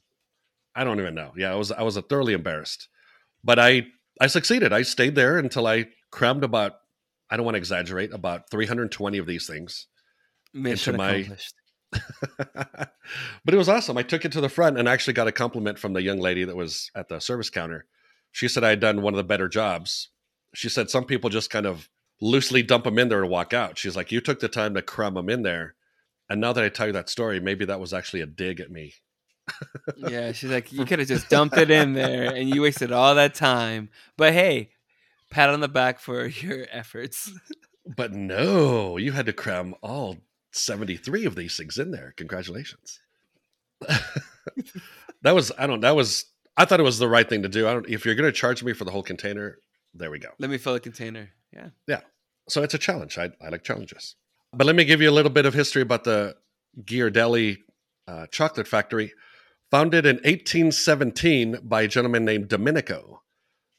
I 0.76 0.84
don't 0.84 1.00
even 1.00 1.16
know. 1.16 1.34
Yeah, 1.36 1.52
I 1.52 1.56
was 1.56 1.72
I 1.72 1.82
was 1.82 1.98
thoroughly 1.98 2.34
embarrassed. 2.34 2.88
But 3.44 3.60
I 3.60 3.88
I 4.22 4.28
succeeded. 4.28 4.72
I 4.72 4.84
stayed 4.84 5.16
there 5.16 5.38
until 5.40 5.68
I 5.68 5.88
crammed 6.12 6.44
about 6.44 6.74
I 7.30 7.36
don't 7.38 7.46
want 7.46 7.56
to 7.56 7.60
exaggerate, 7.60 8.14
about 8.14 8.50
320 8.52 9.18
of 9.18 9.26
these 9.26 9.48
things. 9.48 9.88
Mission 10.54 10.96
my- 10.98 11.12
accomplished. 11.12 11.56
but 12.38 13.54
it 13.54 13.58
was 13.58 13.70
awesome. 13.70 13.98
I 13.98 14.04
took 14.04 14.26
it 14.26 14.32
to 14.34 14.42
the 14.42 14.50
front 14.50 14.78
and 14.78 14.88
actually 14.88 15.14
got 15.14 15.28
a 15.28 15.32
compliment 15.32 15.78
from 15.78 15.94
the 15.94 16.02
young 16.02 16.20
lady 16.20 16.44
that 16.44 16.56
was 16.56 16.92
at 16.96 17.10
the 17.10 17.20
service 17.20 17.50
counter. 17.50 17.86
She 18.32 18.48
said 18.48 18.64
I 18.64 18.70
had 18.70 18.80
done 18.80 19.02
one 19.02 19.14
of 19.14 19.18
the 19.18 19.24
better 19.24 19.48
jobs. 19.48 20.10
She 20.54 20.70
said 20.70 20.90
some 20.90 21.06
people 21.06 21.30
just 21.30 21.50
kind 21.50 21.66
of 21.66 21.90
loosely 22.22 22.64
dump 22.64 22.86
them 22.86 23.00
in 23.00 23.10
there 23.10 23.22
and 23.22 23.30
walk 23.30 23.54
out. 23.54 23.78
She's 23.78 23.96
like, 23.96 24.12
You 24.12 24.22
took 24.22 24.40
the 24.40 24.48
time 24.48 24.74
to 24.76 24.82
cram 24.82 25.16
them 25.16 25.30
in 25.30 25.44
there. 25.44 25.76
And 26.30 26.40
now 26.40 26.54
that 26.54 26.64
I 26.64 26.70
tell 26.70 26.88
you 26.88 26.94
that 26.94 27.10
story, 27.10 27.42
maybe 27.42 27.66
that 27.66 27.82
was 27.82 27.94
actually 27.94 28.22
a 28.22 28.26
dig 28.26 28.62
at 28.62 28.72
me. 28.72 28.94
Yeah, 29.98 30.32
she's 30.32 30.50
like, 30.50 30.72
you 30.72 30.86
could 30.86 31.00
have 31.00 31.08
just 31.10 31.30
dumped 31.30 31.58
it 31.58 31.70
in 31.70 31.92
there, 31.92 32.34
and 32.34 32.48
you 32.48 32.62
wasted 32.62 32.94
all 32.94 33.16
that 33.16 33.36
time. 33.36 33.90
But 34.16 34.32
hey, 34.32 34.70
pat 35.30 35.50
on 35.50 35.60
the 35.60 35.68
back 35.68 36.00
for 36.00 36.26
your 36.28 36.68
efforts. 36.72 37.34
But 37.86 38.14
no, 38.14 38.96
you 38.96 39.12
had 39.12 39.26
to 39.26 39.34
cram 39.34 39.76
all 39.82 40.18
73 40.52 41.26
of 41.26 41.36
these 41.36 41.58
things 41.58 41.78
in 41.78 41.92
there. 41.92 42.14
Congratulations. 42.18 43.00
that 45.22 45.34
was, 45.34 45.52
I 45.58 45.68
don't, 45.68 45.82
that 45.82 45.96
was, 45.96 46.26
I 46.58 46.66
thought 46.66 46.80
it 46.80 46.84
was 46.84 47.00
the 47.00 47.08
right 47.08 47.28
thing 47.28 47.44
to 47.44 47.50
do. 47.50 47.68
I 47.68 47.74
don't, 47.74 47.90
if 47.90 48.06
you're 48.06 48.16
going 48.16 48.32
to 48.32 48.38
charge 48.38 48.64
me 48.64 48.74
for 48.74 48.86
the 48.86 48.92
whole 48.92 49.04
container, 49.04 49.58
there 49.94 50.12
we 50.12 50.20
go. 50.20 50.30
Let 50.40 50.50
me 50.50 50.58
fill 50.58 50.76
a 50.76 50.80
container. 50.80 51.30
Yeah. 51.54 51.70
Yeah. 51.88 52.02
So 52.50 52.64
it's 52.64 52.74
a 52.74 52.78
challenge. 52.78 53.18
I, 53.18 53.32
I 53.42 53.50
like 53.50 53.64
challenges. 53.64 54.16
But 54.54 54.68
let 54.68 54.76
me 54.76 54.84
give 54.84 55.02
you 55.02 55.10
a 55.10 55.12
little 55.12 55.32
bit 55.32 55.46
of 55.46 55.54
history 55.54 55.82
about 55.82 56.04
the 56.04 56.36
Ghirardelli 56.84 57.58
uh, 58.08 58.28
chocolate 58.28 58.68
factory. 58.68 59.14
Founded 59.70 60.06
in 60.06 60.18
1817 60.18 61.60
by 61.64 61.84
a 61.84 61.88
gentleman 61.88 62.26
named 62.26 62.50
Domenico. 62.50 63.22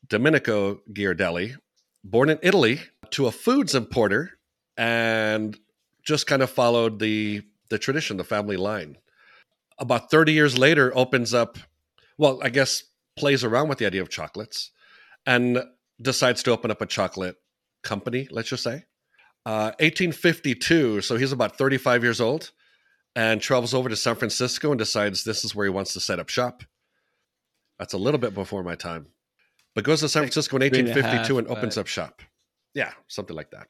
Domenico 0.08 0.80
Ghirardelli, 0.90 1.56
born 2.02 2.30
in 2.30 2.38
Italy 2.42 2.80
to 3.10 3.26
a 3.26 3.32
foods 3.32 3.74
importer 3.74 4.38
and 4.76 5.58
just 6.04 6.26
kind 6.26 6.42
of 6.42 6.50
followed 6.50 6.98
the 6.98 7.42
the 7.70 7.78
tradition, 7.78 8.18
the 8.18 8.24
family 8.24 8.56
line. 8.56 8.98
About 9.78 10.10
30 10.10 10.32
years 10.32 10.58
later, 10.58 10.92
opens 10.94 11.32
up, 11.32 11.56
well, 12.18 12.38
I 12.42 12.50
guess 12.50 12.84
plays 13.16 13.42
around 13.42 13.68
with 13.68 13.78
the 13.78 13.86
idea 13.86 14.02
of 14.02 14.10
chocolates 14.10 14.70
and 15.24 15.64
decides 16.00 16.42
to 16.42 16.50
open 16.50 16.70
up 16.70 16.82
a 16.82 16.86
chocolate 16.86 17.36
company, 17.82 18.28
let's 18.30 18.50
just 18.50 18.62
say. 18.62 18.84
Uh, 19.46 19.72
1852, 19.80 21.00
so 21.00 21.16
he's 21.16 21.32
about 21.32 21.56
35 21.56 22.02
years 22.02 22.20
old 22.20 22.52
and 23.16 23.40
travels 23.40 23.74
over 23.74 23.88
to 23.88 23.96
San 23.96 24.14
Francisco 24.14 24.70
and 24.70 24.78
decides 24.78 25.24
this 25.24 25.44
is 25.44 25.54
where 25.54 25.66
he 25.66 25.70
wants 25.70 25.92
to 25.94 26.00
set 26.00 26.20
up 26.20 26.28
shop. 26.28 26.62
That's 27.78 27.94
a 27.94 27.98
little 27.98 28.20
bit 28.20 28.34
before 28.34 28.62
my 28.62 28.74
time, 28.74 29.06
but 29.74 29.84
goes 29.84 30.00
to 30.00 30.08
San 30.08 30.22
Francisco 30.22 30.56
in 30.56 30.62
1852 30.62 31.38
and, 31.38 31.48
and 31.48 31.56
opens 31.56 31.76
up 31.76 31.86
shop. 31.86 32.22
Yeah, 32.74 32.92
something 33.08 33.34
like 33.34 33.50
that. 33.50 33.68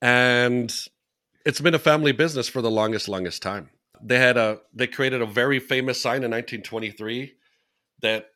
And 0.00 0.72
it's 1.44 1.60
been 1.60 1.74
a 1.74 1.78
family 1.78 2.12
business 2.12 2.48
for 2.48 2.62
the 2.62 2.70
longest, 2.70 3.08
longest 3.08 3.42
time. 3.42 3.70
They 4.02 4.18
had 4.18 4.36
a 4.36 4.60
they 4.72 4.86
created 4.86 5.22
a 5.22 5.26
very 5.26 5.58
famous 5.58 6.00
sign 6.00 6.24
in 6.24 6.30
1923 6.30 7.34
that 8.02 8.26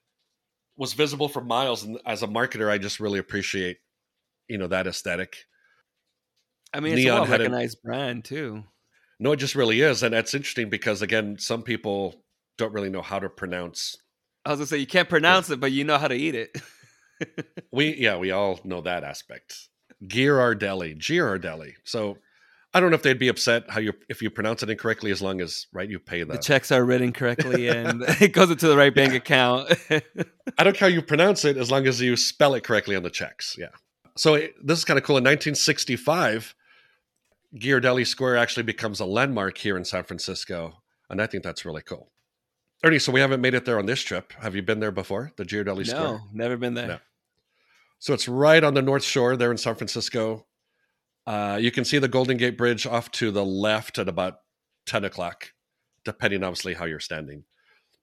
was 0.77 0.93
visible 0.93 1.29
for 1.29 1.43
miles. 1.43 1.83
And 1.83 1.99
as 2.07 2.23
a 2.23 2.29
marketer, 2.29 2.71
I 2.71 2.79
just 2.79 3.01
really 3.01 3.19
appreciate, 3.19 3.79
you 4.49 4.59
know, 4.59 4.69
that 4.69 4.87
aesthetic. 4.87 5.37
I 6.73 6.81
mean, 6.81 6.95
it's 6.95 7.03
Neon 7.03 7.19
a 7.19 7.21
well 7.23 7.31
recognized 7.31 7.79
a, 7.85 7.87
brand 7.87 8.25
too. 8.25 8.65
No, 9.19 9.33
it 9.33 9.39
just 9.39 9.57
really 9.57 9.81
is, 9.81 10.03
and 10.03 10.15
that's 10.15 10.35
interesting 10.35 10.71
because 10.71 11.03
again, 11.03 11.37
some 11.39 11.63
people 11.63 12.23
don't 12.57 12.73
really 12.73 12.91
know 12.91 13.03
how 13.03 13.19
to 13.19 13.29
pronounce. 13.29 13.97
I 14.45 14.51
was 14.51 14.61
gonna 14.61 14.67
say 14.67 14.79
you 14.79 14.87
can't 14.87 15.09
pronounce 15.09 15.51
it, 15.51 15.61
but 15.61 15.73
you 15.73 15.85
know 15.85 15.99
how 15.99 16.09
to 16.09 16.15
eat 16.15 16.35
it. 16.35 16.57
we 17.73 17.97
yeah, 17.97 18.17
we 18.17 18.31
all 18.31 18.61
know 18.65 18.81
that 18.83 19.03
aspect. 19.03 19.69
Ghirardelli, 20.05 20.97
Ghirardelli. 20.99 21.75
So 21.85 22.19
I 22.75 22.81
don't 22.81 22.91
know 22.91 22.97
if 22.97 23.03
they'd 23.03 23.19
be 23.19 23.29
upset 23.29 23.71
how 23.71 23.81
you 23.81 23.95
if 24.09 24.21
you 24.21 24.31
pronounce 24.31 24.63
it 24.63 24.69
incorrectly, 24.69 25.11
as 25.11 25.23
long 25.23 25.41
as 25.41 25.67
right 25.73 25.89
you 25.89 25.99
pay 25.99 26.23
the, 26.23 26.35
the 26.35 26.39
checks 26.39 26.71
are 26.71 26.85
written 26.85 27.13
correctly 27.13 27.69
and 27.77 28.03
it 28.21 28.33
goes 28.33 28.51
into 28.51 28.69
the 28.69 28.77
right 28.77 28.95
bank 28.95 29.15
account. 29.15 29.73
I 30.59 30.65
don't 30.65 30.77
care 30.77 30.89
how 30.89 30.95
you 30.95 31.03
pronounce 31.03 31.45
it, 31.45 31.57
as 31.57 31.71
long 31.71 31.87
as 31.87 32.01
you 32.01 32.17
spell 32.17 32.55
it 32.55 32.65
correctly 32.65 32.95
on 32.95 33.03
the 33.03 33.11
checks. 33.11 33.57
Yeah. 33.59 33.69
So 34.17 34.35
eh, 34.35 34.49
this 34.63 34.79
is 34.79 34.85
kind 34.85 34.99
of 34.99 35.05
cool. 35.05 35.17
In 35.17 35.25
1965, 35.25 36.55
Ghirardelli 37.57 38.07
Square 38.07 38.37
actually 38.37 38.65
becomes 38.65 39.01
a 39.01 39.07
landmark 39.07 39.57
here 39.57 39.77
in 39.77 39.85
San 39.85 40.05
Francisco, 40.05 40.83
and 41.09 41.23
I 41.23 41.27
think 41.27 41.45
that's 41.45 41.65
really 41.65 41.83
cool. 41.83 42.11
Ernie, 42.85 42.99
so 42.99 43.11
we 43.11 43.21
haven't 43.21 43.41
made 43.41 43.55
it 43.55 43.65
there 43.65 43.79
on 43.79 43.87
this 43.87 44.03
trip. 44.03 44.33
Have 44.41 44.55
you 44.55 44.63
been 44.63 44.79
there 44.79 44.93
before? 44.93 45.33
The 45.37 45.45
Ghirardelli 45.45 45.79
no, 45.79 45.83
Square? 45.85 46.03
No, 46.03 46.21
never 46.33 46.57
been 46.57 46.75
there. 46.75 46.89
No. 46.89 46.99
So 47.99 48.15
it's 48.15 48.29
right 48.29 48.63
on 48.63 48.75
the 48.75 48.83
North 48.83 49.03
Shore 49.03 49.37
there 49.37 49.51
in 49.51 49.57
San 49.57 49.75
Francisco. 49.75 50.47
Uh, 51.29 51.59
you 51.61 51.71
can 51.71 51.85
see 51.85 51.99
the 51.99 52.09
Golden 52.09 52.39
Gate 52.39 52.57
Bridge 52.57 52.87
off 52.87 53.11
to 53.11 53.31
the 53.31 53.45
left 53.45 53.99
at 53.99 54.09
about 54.09 54.39
10 54.87 55.05
o'clock, 55.05 55.53
depending 56.03 56.43
obviously 56.43 56.73
how 56.73 56.87
you're 56.87 57.01
standing. 57.01 57.45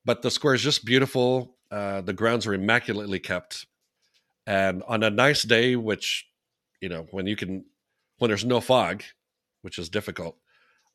But 0.05 0.21
the 0.21 0.29
square 0.29 0.53
is 0.53 0.61
just 0.61 0.85
beautiful. 0.85 1.57
Uh, 1.71 2.01
the 2.01 2.13
grounds 2.13 2.45
are 2.45 2.53
immaculately 2.53 3.17
kept. 3.17 3.65
And 4.45 4.83
on 4.87 5.01
a 5.01 5.09
nice 5.09 5.41
day, 5.41 5.75
which, 5.75 6.27
you 6.79 6.87
know, 6.87 7.07
when 7.09 7.25
you 7.25 7.35
can, 7.35 7.65
when 8.19 8.29
there's 8.29 8.45
no 8.45 8.61
fog, 8.61 9.01
which 9.63 9.79
is 9.79 9.89
difficult, 9.89 10.37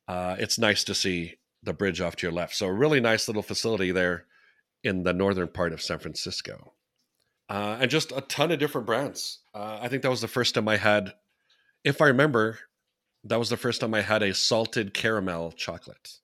uh, 0.07 0.37
it's 0.39 0.57
nice 0.57 0.85
to 0.85 0.95
see 0.95 1.35
the 1.64 1.72
bridge 1.72 2.01
off 2.01 2.14
to 2.14 2.28
your 2.28 2.33
left. 2.33 2.55
So, 2.55 2.68
a 2.68 2.72
really 2.72 3.01
nice 3.01 3.26
little 3.26 3.43
facility 3.43 3.91
there 3.91 4.26
in 4.85 5.03
the 5.03 5.12
northern 5.12 5.49
part 5.49 5.72
of 5.72 5.83
San 5.83 5.99
Francisco. 5.99 6.74
Uh, 7.49 7.78
and 7.81 7.91
just 7.91 8.12
a 8.12 8.20
ton 8.20 8.53
of 8.53 8.61
different 8.61 8.87
brands. 8.87 9.41
Uh, 9.53 9.81
I 9.83 9.89
think 9.89 10.05
that 10.05 10.11
was 10.11 10.20
the 10.20 10.28
first 10.28 10.55
time 10.55 10.68
I 10.68 10.76
had 10.76 11.12
if 11.85 12.01
I 12.01 12.07
remember, 12.07 12.59
that 13.24 13.39
was 13.39 13.49
the 13.49 13.57
first 13.57 13.81
time 13.81 13.95
I 13.95 14.01
had 14.01 14.22
a 14.22 14.35
salted 14.35 14.95
caramel 14.95 15.53
chocolate. 15.53 16.18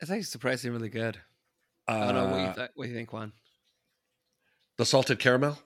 It's 0.00 0.10
actually 0.10 0.22
surprisingly 0.22 0.76
really 0.76 0.88
good. 0.88 1.18
Uh, 1.88 1.92
I 1.92 2.12
don't 2.12 2.14
know 2.14 2.26
what 2.26 2.40
you, 2.40 2.46
uh, 2.46 2.54
th- 2.54 2.70
what 2.74 2.88
you 2.88 2.94
think, 2.94 3.12
Juan. 3.12 3.32
The 4.78 4.84
salted 4.84 5.18
caramel. 5.18 5.58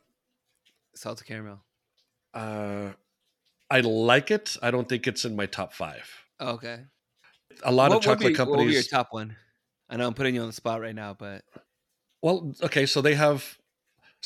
Salted 0.94 1.26
caramel. 1.26 1.62
Uh, 2.34 2.90
I 3.70 3.80
like 3.80 4.30
it. 4.30 4.56
I 4.62 4.70
don't 4.70 4.88
think 4.88 5.06
it's 5.06 5.24
in 5.24 5.36
my 5.36 5.46
top 5.46 5.72
five. 5.72 6.08
Oh, 6.38 6.50
okay. 6.52 6.80
A 7.62 7.72
lot 7.72 7.90
what 7.90 7.98
of 7.98 8.02
chocolate 8.02 8.32
be, 8.32 8.34
companies. 8.34 8.56
What 8.56 8.64
would 8.64 8.68
be 8.68 8.74
your 8.74 8.82
top 8.82 9.08
one? 9.10 9.36
I 9.88 9.96
know 9.96 10.06
I'm 10.06 10.14
putting 10.14 10.34
you 10.34 10.42
on 10.42 10.46
the 10.48 10.52
spot 10.52 10.80
right 10.80 10.94
now, 10.94 11.14
but 11.18 11.44
well, 12.22 12.52
okay. 12.62 12.86
So 12.86 13.00
they 13.00 13.14
have. 13.14 13.58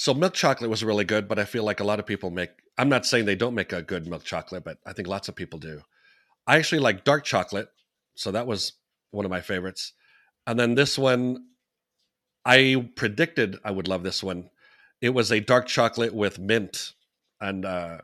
So 0.01 0.15
milk 0.15 0.33
chocolate 0.33 0.71
was 0.71 0.83
really 0.83 1.05
good, 1.05 1.29
but 1.29 1.39
I 1.39 1.45
feel 1.45 1.63
like 1.63 1.81
a 1.81 1.85
lot 1.85 2.01
of 2.01 2.07
people 2.07 2.31
make 2.31 2.49
I'm 2.79 2.89
not 2.89 3.05
saying 3.05 3.27
they 3.27 3.35
don't 3.35 3.55
make 3.55 3.75
a 3.75 3.83
good 3.83 4.07
milk 4.07 4.25
chocolate, 4.25 4.65
but 4.65 4.79
I 4.87 4.95
think 4.95 5.07
lots 5.07 5.29
of 5.29 5.37
people 5.37 5.59
do. 5.59 5.83
I 6.47 6.57
actually 6.57 6.79
like 6.79 7.05
dark 7.05 7.23
chocolate, 7.23 7.69
so 8.15 8.31
that 8.31 8.47
was 8.47 8.73
one 9.11 9.27
of 9.27 9.31
my 9.31 9.43
favorites. 9.43 9.93
And 10.47 10.59
then 10.59 10.75
this 10.75 10.97
one, 10.97 11.45
I 12.47 12.89
predicted 12.97 13.59
I 13.63 13.73
would 13.73 13.89
love 13.89 14.03
this 14.03 14.23
one. 14.23 14.49
It 15.03 15.11
was 15.11 15.31
a 15.31 15.39
dark 15.39 15.67
chocolate 15.67 16.15
with 16.15 16.39
mint, 16.39 16.95
and 17.39 17.67
uh, 17.67 17.99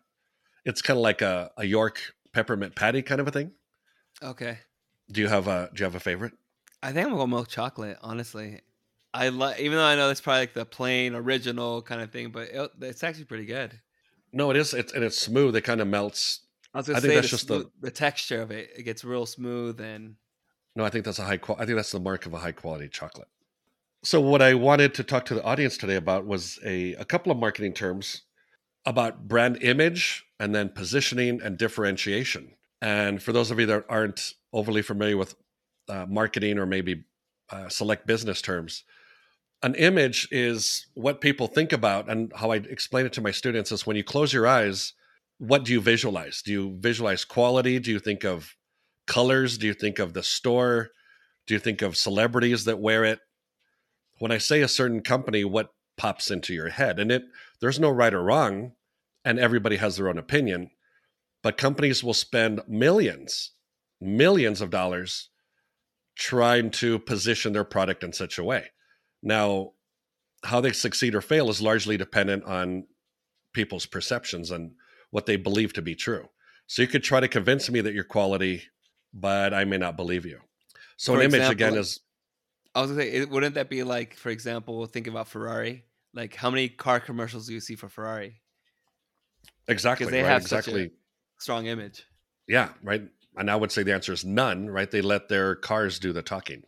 it's 0.67 0.83
kind 0.83 0.99
of 0.99 1.03
like 1.03 1.23
a, 1.23 1.51
a 1.57 1.65
York 1.65 1.99
peppermint 2.35 2.75
patty 2.75 3.01
kind 3.01 3.23
of 3.23 3.29
a 3.29 3.31
thing. 3.31 3.53
Okay. 4.23 4.59
Do 5.11 5.23
you 5.23 5.29
have 5.29 5.49
a 5.49 5.71
Do 5.73 5.81
you 5.81 5.85
have 5.85 5.95
a 5.95 6.01
favorite? 6.01 6.35
I 6.83 6.93
think 6.93 7.07
I'm 7.07 7.13
gonna 7.13 7.23
go 7.23 7.27
milk 7.27 7.49
chocolate. 7.49 7.97
Honestly, 8.03 8.61
I 9.17 9.29
like 9.29 9.61
even 9.61 9.79
though 9.79 9.85
I 9.85 9.97
know 9.97 10.11
it's 10.11 10.21
probably 10.21 10.41
like 10.41 10.53
the 10.53 10.67
plain 10.67 11.15
original 11.15 11.83
kind 11.83 12.03
of 12.03 12.11
thing, 12.11 12.31
but 12.31 12.49
it, 12.49 12.71
it's 12.83 13.03
actually 13.03 13.25
pretty 13.25 13.47
good. 13.47 13.81
No, 14.33 14.51
it 14.51 14.57
is. 14.57 14.75
It's 14.75 14.93
and 14.93 15.03
it's 15.03 15.19
smooth. 15.19 15.57
It 15.57 15.63
kind 15.63 15.81
of 15.81 15.89
melts. 15.89 16.41
I 16.75 16.79
was 16.79 16.87
gonna 16.87 16.99
I 16.99 17.01
say 17.01 17.09
think 17.09 17.23
that's 17.23 17.31
the, 17.31 17.37
just 17.37 17.49
the, 17.49 17.71
the 17.81 17.91
texture 17.91 18.43
of 18.43 18.51
it. 18.51 18.71
It 18.77 18.83
gets 18.83 19.05
real 19.05 19.27
smooth 19.27 19.81
and. 19.81 20.17
No, 20.75 20.85
I 20.85 20.91
think 20.91 21.07
that's 21.07 21.19
a 21.19 21.25
high 21.25 21.39
quality. 21.39 21.63
I 21.63 21.67
think 21.67 21.77
that's 21.77 21.93
the 21.93 22.01
mark 22.01 22.27
of 22.27 22.35
a 22.35 22.39
high 22.39 22.53
quality 22.53 22.89
chocolate. 22.89 23.29
So 24.05 24.21
what 24.21 24.43
I 24.43 24.53
wanted 24.53 24.93
to 24.95 25.05
talk 25.05 25.25
to 25.27 25.35
the 25.35 25.43
audience 25.43 25.79
today 25.79 25.97
about 25.97 26.27
was 26.27 26.59
a, 26.65 26.93
a 26.95 27.05
couple 27.05 27.33
of 27.33 27.39
marketing 27.39 27.73
terms 27.73 28.23
about 28.85 29.27
brand 29.27 29.63
image 29.63 30.27
and 30.39 30.55
then 30.55 30.69
positioning 30.69 31.41
and 31.43 31.57
differentiation. 31.57 32.53
And 32.83 33.23
for 33.23 33.33
those 33.33 33.51
of 33.51 33.59
you 33.59 33.67
that 33.67 33.87
aren't 33.89 34.35
overly 34.53 34.83
familiar 34.83 35.17
with 35.17 35.35
uh, 35.89 36.05
marketing 36.07 36.59
or 36.59 36.67
maybe 36.67 37.05
uh, 37.51 37.69
select 37.69 38.07
business 38.07 38.43
terms, 38.43 38.85
an 39.63 39.75
image 39.75 40.29
is 40.31 40.87
what 40.95 41.21
people 41.21 41.47
think 41.47 41.73
about 41.73 42.09
and 42.09 42.33
how 42.37 42.51
i 42.51 42.57
explain 42.57 43.07
it 43.07 43.13
to 43.13 43.21
my 43.21 43.31
students 43.31 43.73
is 43.73 43.87
when 43.87 43.97
you 43.97 44.05
close 44.05 44.33
your 44.33 44.47
eyes 44.47 44.93
what 45.39 45.65
do 45.65 45.73
you 45.73 45.81
visualize? 45.81 46.43
Do 46.43 46.53
you 46.53 46.77
visualize 46.79 47.25
quality? 47.25 47.79
Do 47.79 47.91
you 47.91 47.99
think 47.99 48.25
of 48.25 48.57
colors? 49.07 49.59
Do 49.59 49.67
you 49.67 49.75
think 49.75 49.99
of 49.99 50.15
the 50.15 50.23
store? 50.23 50.91
Do 51.47 51.55
you 51.55 51.61
think 51.61 51.83
of 51.83 51.97
celebrities 51.97 52.65
that 52.65 52.81
wear 52.81 53.05
it? 53.05 53.21
When 54.19 54.33
i 54.33 54.39
say 54.39 54.63
a 54.63 54.69
certain 54.69 55.03
company 55.03 55.45
what 55.45 55.71
pops 55.97 56.31
into 56.31 56.55
your 56.55 56.71
head? 56.71 56.99
And 56.99 57.13
it 57.13 57.25
there's 57.61 57.79
no 57.79 57.91
right 57.91 58.15
or 58.15 58.23
wrong 58.23 58.73
and 59.25 59.39
everybody 59.39 59.77
has 59.77 59.97
their 59.97 60.09
own 60.09 60.19
opinion 60.19 60.71
but 61.43 61.59
companies 61.59 62.03
will 62.03 62.15
spend 62.15 62.61
millions 62.67 63.53
millions 64.01 64.61
of 64.61 64.71
dollars 64.71 65.31
trying 66.17 66.71
to 66.71 66.99
position 66.99 67.53
their 67.53 67.65
product 67.65 68.03
in 68.05 68.13
such 68.13 68.39
a 68.39 68.45
way 68.45 68.67
now, 69.27 69.73
how 70.45 70.61
they 70.61 70.73
succeed 70.73 71.17
or 71.17 71.21
fail 71.21 71.51
is 71.51 71.61
largely 71.61 71.97
dependent 71.97 72.45
on 72.45 72.87
people's 73.53 73.85
perceptions 73.85 74.53
and 74.53 74.71
what 75.11 75.27
they 75.27 75.37
believe 75.37 75.73
to 75.73 75.83
be 75.83 75.97
true. 75.97 76.29
So 76.69 76.83
you 76.83 76.89
could 76.89 77.03
try 77.03 77.19
to 77.19 77.27
convince 77.27 77.69
me 77.69 77.81
that 77.81 77.93
you're 77.93 78.05
quality, 78.05 78.63
but 79.13 79.53
I 79.53 79.65
may 79.65 79.79
not 79.79 79.97
believe 79.97 80.25
you. 80.25 80.39
So 80.97 81.13
for 81.13 81.19
an 81.19 81.27
example, 81.27 81.47
image 81.47 81.53
again 81.53 81.75
is. 81.75 82.01
I 82.75 82.83
was 82.83 82.93
gonna 82.93 83.03
say, 83.03 83.25
wouldn't 83.25 83.57
that 83.57 83.69
be 83.69 83.83
like, 83.83 84.15
for 84.15 84.31
example, 84.31 84.87
think 84.87 85.09
about 85.09 85.27
Ferrari. 85.27 85.85
Like, 86.15 86.37
how 86.37 86.51
many 86.51 86.69
car 86.69 87.01
commercials 87.01 87.49
do 87.49 87.55
you 87.55 87.61
see 87.61 87.75
for 87.75 87.89
Ferrari? 87.89 88.41
Exactly. 89.67 90.07
They 90.07 90.23
right, 90.23 90.29
have 90.29 90.43
exactly 90.43 90.93
strong 91.39 91.67
image. 91.67 92.05
Yeah, 92.47 92.69
right. 92.81 93.03
And 93.37 93.51
I 93.51 93.57
would 93.57 93.73
say 93.73 93.83
the 93.83 93.93
answer 93.93 94.13
is 94.13 94.25
none. 94.25 94.71
Right? 94.71 94.91
They 94.91 95.03
let 95.03 95.29
their 95.29 95.57
cars 95.57 95.99
do 95.99 96.13
the 96.13 96.23
talking 96.23 96.63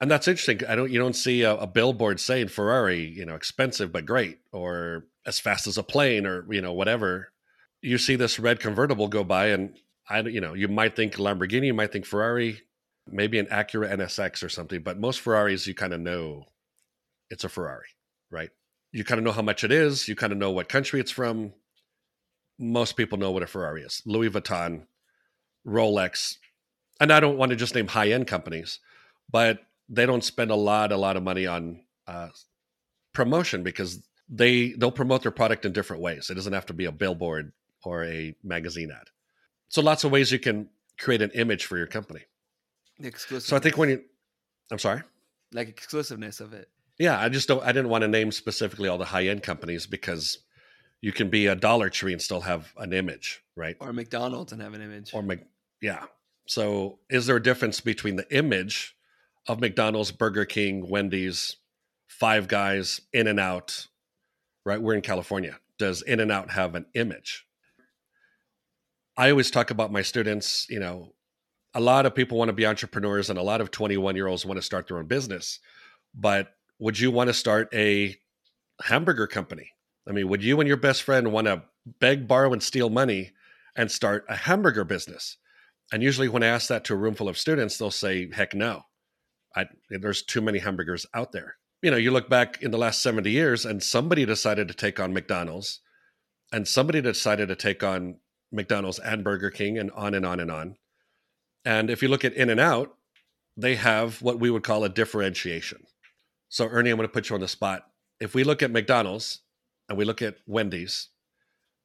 and 0.00 0.10
that's 0.10 0.28
interesting. 0.28 0.60
I 0.68 0.74
don't 0.74 0.90
you 0.90 0.98
don't 0.98 1.16
see 1.16 1.42
a, 1.42 1.54
a, 1.56 1.66
billboard 1.66 2.20
saying 2.20 2.48
Ferrari, 2.48 3.04
you 3.04 3.24
know, 3.24 3.34
expensive 3.34 3.92
but 3.92 4.06
great, 4.06 4.38
or 4.52 5.04
as 5.26 5.40
fast 5.40 5.66
as 5.66 5.78
a 5.78 5.82
plane, 5.82 6.26
or 6.26 6.46
you 6.52 6.60
know, 6.60 6.72
whatever. 6.72 7.32
You 7.80 7.98
see 7.98 8.16
this 8.16 8.38
red 8.38 8.60
convertible 8.60 9.08
go 9.08 9.24
by, 9.24 9.48
and 9.48 9.74
I, 10.08 10.20
you 10.20 10.40
know, 10.40 10.54
you 10.54 10.68
might 10.68 10.96
think 10.96 11.14
Lamborghini, 11.14 11.66
you 11.66 11.74
might 11.74 11.92
think 11.92 12.06
Ferrari, 12.06 12.62
maybe 13.06 13.38
an 13.38 13.46
Acura 13.46 13.92
NSX 13.92 14.42
or 14.42 14.48
something, 14.48 14.82
but 14.82 14.98
most 14.98 15.20
Ferraris, 15.20 15.66
you 15.66 15.74
kind 15.74 15.92
of 15.92 16.00
know 16.00 16.46
it's 17.30 17.44
a 17.44 17.48
Ferrari, 17.48 17.88
right? 18.30 18.50
You 18.92 19.04
kind 19.04 19.18
of 19.18 19.24
know 19.24 19.32
how 19.32 19.42
much 19.42 19.64
it 19.64 19.72
is, 19.72 20.08
you 20.08 20.16
kind 20.16 20.32
of 20.32 20.38
know 20.38 20.50
what 20.50 20.68
country 20.68 20.98
it's 20.98 21.10
from, 21.10 21.52
most 22.58 22.96
people 22.96 23.18
know 23.18 23.30
what 23.30 23.42
a 23.42 23.46
Ferrari 23.46 23.82
is. 23.82 24.02
Louis 24.04 24.30
Vuitton, 24.30 24.86
Rolex, 25.66 26.36
and 27.00 27.12
I 27.12 27.20
don't 27.20 27.36
want 27.36 27.50
to 27.50 27.56
just 27.56 27.74
name 27.74 27.86
high 27.86 28.10
end 28.10 28.26
companies, 28.26 28.80
but 29.30 29.60
they 29.88 30.06
don't 30.06 30.24
spend 30.24 30.50
a 30.50 30.56
lot, 30.56 30.92
a 30.92 30.96
lot 30.96 31.16
of 31.16 31.22
money 31.22 31.46
on 31.46 31.80
uh, 32.06 32.28
promotion 33.12 33.62
because 33.62 34.02
they 34.28 34.72
they'll 34.72 34.90
promote 34.90 35.22
their 35.22 35.32
product 35.32 35.64
in 35.64 35.72
different 35.72 36.02
ways. 36.02 36.30
It 36.30 36.34
doesn't 36.34 36.52
have 36.52 36.66
to 36.66 36.74
be 36.74 36.84
a 36.84 36.92
billboard 36.92 37.52
or 37.84 38.04
a 38.04 38.34
magazine 38.42 38.90
ad. 38.90 39.08
So 39.68 39.82
lots 39.82 40.04
of 40.04 40.10
ways 40.10 40.30
you 40.32 40.38
can 40.38 40.68
create 40.98 41.22
an 41.22 41.30
image 41.30 41.66
for 41.66 41.76
your 41.76 41.86
company. 41.86 42.20
Exclusive. 43.00 43.48
So 43.48 43.56
I 43.56 43.60
think 43.60 43.76
when 43.76 43.90
you, 43.90 44.02
I'm 44.70 44.78
sorry. 44.78 45.02
like 45.52 45.68
exclusiveness 45.68 46.40
of 46.40 46.52
it. 46.52 46.68
Yeah, 46.98 47.18
I 47.18 47.28
just 47.28 47.46
don't. 47.48 47.62
I 47.62 47.68
didn't 47.68 47.90
want 47.90 48.02
to 48.02 48.08
name 48.08 48.32
specifically 48.32 48.88
all 48.88 48.98
the 48.98 49.04
high 49.04 49.28
end 49.28 49.42
companies 49.42 49.86
because 49.86 50.38
you 51.00 51.12
can 51.12 51.30
be 51.30 51.46
a 51.46 51.54
Dollar 51.54 51.90
Tree 51.90 52.12
and 52.12 52.20
still 52.20 52.40
have 52.40 52.72
an 52.76 52.92
image, 52.92 53.42
right? 53.56 53.76
Or 53.80 53.92
McDonald's 53.92 54.52
and 54.52 54.60
have 54.60 54.74
an 54.74 54.82
image. 54.82 55.14
Or 55.14 55.22
Mc, 55.22 55.46
yeah. 55.80 56.04
So 56.46 56.98
is 57.08 57.26
there 57.26 57.36
a 57.36 57.42
difference 57.42 57.80
between 57.80 58.16
the 58.16 58.36
image 58.36 58.96
of 59.48 59.60
McDonald's, 59.60 60.12
Burger 60.12 60.44
King, 60.44 60.88
Wendy's, 60.88 61.56
Five 62.06 62.46
Guys, 62.46 63.00
In-N-Out? 63.12 63.88
Right, 64.64 64.80
we're 64.80 64.94
in 64.94 65.00
California. 65.02 65.58
Does 65.78 66.02
In-N-Out 66.02 66.50
have 66.50 66.74
an 66.74 66.86
image? 66.94 67.46
I 69.16 69.30
always 69.30 69.50
talk 69.50 69.70
about 69.70 69.90
my 69.90 70.02
students. 70.02 70.66
You 70.68 70.78
know, 70.78 71.14
a 71.74 71.80
lot 71.80 72.06
of 72.06 72.14
people 72.14 72.38
want 72.38 72.50
to 72.50 72.52
be 72.52 72.66
entrepreneurs, 72.66 73.30
and 73.30 73.38
a 73.38 73.42
lot 73.42 73.60
of 73.60 73.70
twenty-one 73.70 74.14
year 74.14 74.26
olds 74.26 74.46
want 74.46 74.58
to 74.58 74.62
start 74.62 74.86
their 74.86 74.98
own 74.98 75.06
business, 75.06 75.58
but 76.14 76.50
would 76.78 76.98
you 76.98 77.10
want 77.10 77.28
to 77.28 77.34
start 77.34 77.68
a 77.74 78.14
hamburger 78.82 79.26
company? 79.26 79.72
I 80.08 80.12
mean, 80.12 80.28
would 80.28 80.44
you 80.44 80.60
and 80.60 80.68
your 80.68 80.76
best 80.76 81.02
friend 81.02 81.32
want 81.32 81.46
to 81.46 81.64
beg, 81.98 82.28
borrow, 82.28 82.52
and 82.52 82.62
steal 82.62 82.90
money 82.90 83.32
and 83.74 83.90
start 83.90 84.24
a 84.28 84.36
hamburger 84.36 84.84
business? 84.84 85.36
And 85.92 86.02
usually, 86.02 86.28
when 86.28 86.42
I 86.42 86.48
ask 86.48 86.68
that 86.68 86.84
to 86.84 86.94
a 86.94 86.96
room 86.96 87.14
full 87.14 87.28
of 87.28 87.38
students, 87.38 87.78
they'll 87.78 87.90
say, 87.90 88.30
heck 88.30 88.54
no. 88.54 88.82
I, 89.58 89.66
there's 89.90 90.22
too 90.22 90.40
many 90.40 90.60
hamburgers 90.60 91.04
out 91.14 91.32
there. 91.32 91.56
You 91.82 91.90
know, 91.90 91.96
you 91.96 92.12
look 92.12 92.28
back 92.28 92.62
in 92.62 92.70
the 92.70 92.78
last 92.78 93.02
70 93.02 93.28
years, 93.28 93.64
and 93.64 93.82
somebody 93.82 94.24
decided 94.24 94.68
to 94.68 94.74
take 94.74 95.00
on 95.00 95.12
McDonald's, 95.12 95.80
and 96.52 96.66
somebody 96.66 97.00
decided 97.00 97.48
to 97.48 97.56
take 97.56 97.82
on 97.82 98.18
McDonald's 98.52 99.00
and 99.00 99.24
Burger 99.24 99.50
King, 99.50 99.76
and 99.76 99.90
on 99.92 100.14
and 100.14 100.24
on 100.24 100.38
and 100.38 100.50
on. 100.50 100.76
And 101.64 101.90
if 101.90 102.02
you 102.02 102.08
look 102.08 102.24
at 102.24 102.34
In-N-Out, 102.34 102.94
they 103.56 103.74
have 103.74 104.22
what 104.22 104.38
we 104.38 104.48
would 104.48 104.62
call 104.62 104.84
a 104.84 104.88
differentiation. 104.88 105.84
So, 106.48 106.68
Ernie, 106.68 106.90
I'm 106.90 106.96
going 106.96 107.08
to 107.08 107.12
put 107.12 107.28
you 107.28 107.34
on 107.34 107.40
the 107.40 107.48
spot. 107.48 107.82
If 108.20 108.34
we 108.34 108.44
look 108.44 108.62
at 108.62 108.70
McDonald's 108.70 109.40
and 109.88 109.98
we 109.98 110.04
look 110.04 110.22
at 110.22 110.36
Wendy's 110.46 111.08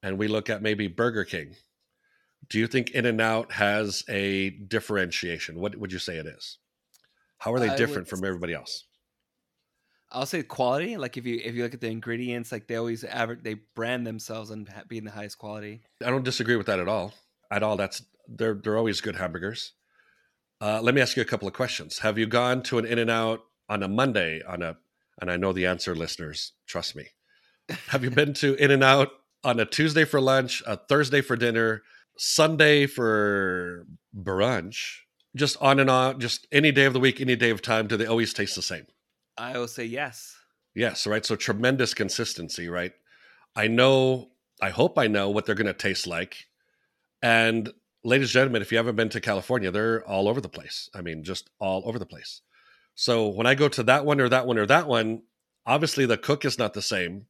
and 0.02 0.16
we 0.16 0.28
look 0.28 0.48
at 0.48 0.62
maybe 0.62 0.86
Burger 0.86 1.24
King, 1.24 1.56
do 2.48 2.58
you 2.60 2.68
think 2.68 2.92
In-N-Out 2.92 3.52
has 3.52 4.04
a 4.08 4.50
differentiation? 4.50 5.58
What 5.58 5.76
would 5.76 5.92
you 5.92 5.98
say 5.98 6.18
it 6.18 6.26
is? 6.26 6.58
How 7.44 7.52
are 7.52 7.60
they 7.60 7.68
I 7.68 7.76
different 7.76 8.06
would 8.06 8.08
from 8.08 8.24
everybody 8.24 8.54
else? 8.54 8.84
I'll 10.10 10.24
say 10.24 10.42
quality. 10.42 10.96
Like 10.96 11.18
if 11.18 11.26
you 11.26 11.38
if 11.44 11.54
you 11.54 11.62
look 11.62 11.74
at 11.74 11.82
the 11.82 11.90
ingredients, 11.90 12.50
like 12.50 12.68
they 12.68 12.76
always 12.76 13.04
aver- 13.04 13.38
they 13.42 13.56
brand 13.74 14.06
themselves 14.06 14.50
on 14.50 14.66
being 14.88 15.04
the 15.04 15.10
highest 15.10 15.36
quality. 15.36 15.82
I 16.02 16.08
don't 16.08 16.24
disagree 16.24 16.56
with 16.56 16.68
that 16.68 16.80
at 16.80 16.88
all. 16.88 17.12
At 17.50 17.62
all, 17.62 17.76
that's 17.76 18.02
they're 18.26 18.54
they're 18.54 18.78
always 18.78 19.02
good 19.02 19.16
hamburgers. 19.16 19.72
Uh, 20.58 20.80
let 20.80 20.94
me 20.94 21.02
ask 21.02 21.16
you 21.16 21.22
a 21.22 21.26
couple 21.26 21.46
of 21.46 21.52
questions. 21.52 21.98
Have 21.98 22.16
you 22.16 22.26
gone 22.26 22.62
to 22.62 22.78
an 22.78 22.86
In-N-Out 22.86 23.40
on 23.68 23.82
a 23.82 23.88
Monday 23.88 24.40
on 24.48 24.62
a 24.62 24.78
and 25.20 25.30
I 25.30 25.36
know 25.36 25.52
the 25.52 25.66
answer, 25.66 25.94
listeners. 25.94 26.52
Trust 26.66 26.96
me. 26.96 27.08
Have 27.88 28.02
you 28.02 28.10
been 28.10 28.32
to 28.34 28.54
In-N-Out 28.54 29.10
on 29.44 29.60
a 29.60 29.66
Tuesday 29.66 30.06
for 30.06 30.18
lunch, 30.18 30.62
a 30.66 30.78
Thursday 30.78 31.20
for 31.20 31.36
dinner, 31.36 31.82
Sunday 32.16 32.86
for 32.86 33.86
brunch? 34.16 35.00
Just 35.36 35.56
on 35.60 35.80
and 35.80 35.90
on, 35.90 36.20
just 36.20 36.46
any 36.52 36.70
day 36.70 36.84
of 36.84 36.92
the 36.92 37.00
week, 37.00 37.20
any 37.20 37.36
day 37.36 37.50
of 37.50 37.60
time. 37.60 37.86
Do 37.86 37.96
they 37.96 38.06
always 38.06 38.32
taste 38.32 38.54
the 38.54 38.62
same? 38.62 38.86
I 39.36 39.58
will 39.58 39.68
say 39.68 39.84
yes. 39.84 40.36
Yes, 40.74 41.06
right. 41.06 41.24
So 41.24 41.36
tremendous 41.36 41.94
consistency, 41.94 42.68
right? 42.68 42.92
I 43.56 43.68
know, 43.68 44.30
I 44.60 44.70
hope 44.70 44.98
I 44.98 45.06
know 45.06 45.30
what 45.30 45.46
they're 45.46 45.54
going 45.54 45.66
to 45.66 45.72
taste 45.72 46.06
like. 46.06 46.46
And 47.22 47.72
ladies 48.04 48.28
and 48.28 48.32
gentlemen, 48.32 48.62
if 48.62 48.70
you 48.70 48.78
haven't 48.78 48.96
been 48.96 49.08
to 49.10 49.20
California, 49.20 49.70
they're 49.70 50.06
all 50.06 50.28
over 50.28 50.40
the 50.40 50.48
place. 50.48 50.88
I 50.94 51.00
mean, 51.00 51.24
just 51.24 51.50
all 51.58 51.82
over 51.86 51.98
the 51.98 52.06
place. 52.06 52.42
So 52.94 53.28
when 53.28 53.46
I 53.46 53.54
go 53.54 53.68
to 53.68 53.82
that 53.84 54.04
one 54.04 54.20
or 54.20 54.28
that 54.28 54.46
one 54.46 54.58
or 54.58 54.66
that 54.66 54.86
one, 54.86 55.22
obviously 55.66 56.06
the 56.06 56.18
cook 56.18 56.44
is 56.44 56.58
not 56.58 56.74
the 56.74 56.82
same, 56.82 57.26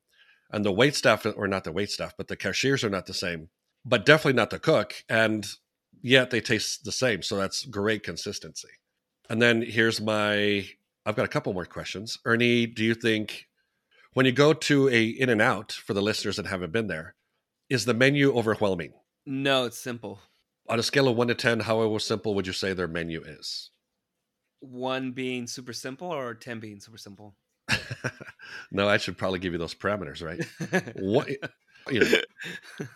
and 0.51 0.65
the 0.65 0.73
wait 0.73 0.95
staff, 0.95 1.27
or 1.37 1.49
not 1.49 1.65
the 1.65 1.73
wait 1.73 1.91
staff, 1.91 2.15
but 2.17 2.29
the 2.29 2.37
cashiers 2.37 2.85
are 2.85 2.91
not 2.91 3.07
the 3.07 3.15
same, 3.15 3.49
but 3.85 4.05
definitely 4.05 4.35
not 4.37 4.51
the 4.51 4.59
cook. 4.59 5.05
And 5.09 5.47
yet 6.05 6.31
they 6.31 6.41
taste 6.41 6.85
the 6.85 6.93
same. 6.93 7.23
So 7.23 7.37
that's 7.37 7.65
great 7.65 8.03
consistency. 8.03 8.69
And 9.31 9.41
then 9.41 9.63
here's 9.63 10.01
my 10.01 10.69
I've 11.07 11.17
got 11.17 11.25
a 11.25 11.29
couple 11.29 11.53
more 11.53 11.65
questions. 11.65 12.19
Ernie, 12.25 12.67
do 12.67 12.85
you 12.85 12.95
think 12.95 13.47
when 14.13 14.27
you 14.27 14.33
go 14.33 14.53
to 14.53 14.89
a 14.91 15.07
In-N-Out 15.07 15.73
for 15.73 15.93
the 15.95 16.03
listeners 16.03 16.37
that 16.37 16.47
haven't 16.47 16.73
been 16.73 16.87
there, 16.87 17.15
is 17.69 17.85
the 17.85 17.95
menu 17.95 18.35
overwhelming? 18.35 18.93
No, 19.27 19.65
it's 19.65 19.79
simple. 19.79 20.21
On 20.69 20.79
a 20.79 20.83
scale 20.83 21.09
of 21.09 21.17
one 21.17 21.29
to 21.29 21.35
ten, 21.35 21.61
how 21.61 21.97
simple 21.99 22.35
would 22.35 22.47
you 22.47 22.53
say 22.53 22.73
their 22.73 22.89
menu 22.89 23.23
is? 23.23 23.71
One 24.61 25.13
being 25.13 25.47
super 25.47 25.73
simple 25.73 26.09
or 26.09 26.35
ten 26.35 26.61
being 26.61 26.81
super 26.81 26.99
simple. 26.99 27.35
no, 28.71 28.89
I 28.89 28.99
should 28.99 29.17
probably 29.17 29.39
give 29.39 29.53
you 29.53 29.59
those 29.59 29.75
parameters, 29.75 30.23
right? 30.23 30.93
What, 30.97 31.29
you 31.91 32.01
know, 32.01 32.87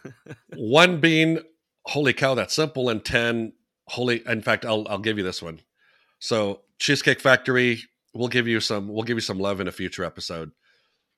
one 0.56 1.00
being 1.00 1.40
holy 1.88 2.12
cow, 2.12 2.34
that's 2.34 2.54
simple, 2.54 2.88
and 2.88 3.04
ten 3.04 3.52
holy. 3.88 4.22
In 4.26 4.42
fact, 4.42 4.64
I'll 4.64 4.86
I'll 4.88 4.98
give 4.98 5.18
you 5.18 5.24
this 5.24 5.42
one. 5.42 5.60
So 6.20 6.62
Cheesecake 6.78 7.20
Factory, 7.20 7.82
we'll 8.14 8.28
give 8.28 8.46
you 8.48 8.60
some 8.60 8.88
we'll 8.88 9.02
give 9.04 9.16
you 9.16 9.20
some 9.22 9.38
love 9.38 9.60
in 9.60 9.68
a 9.68 9.72
future 9.72 10.04
episode. 10.04 10.52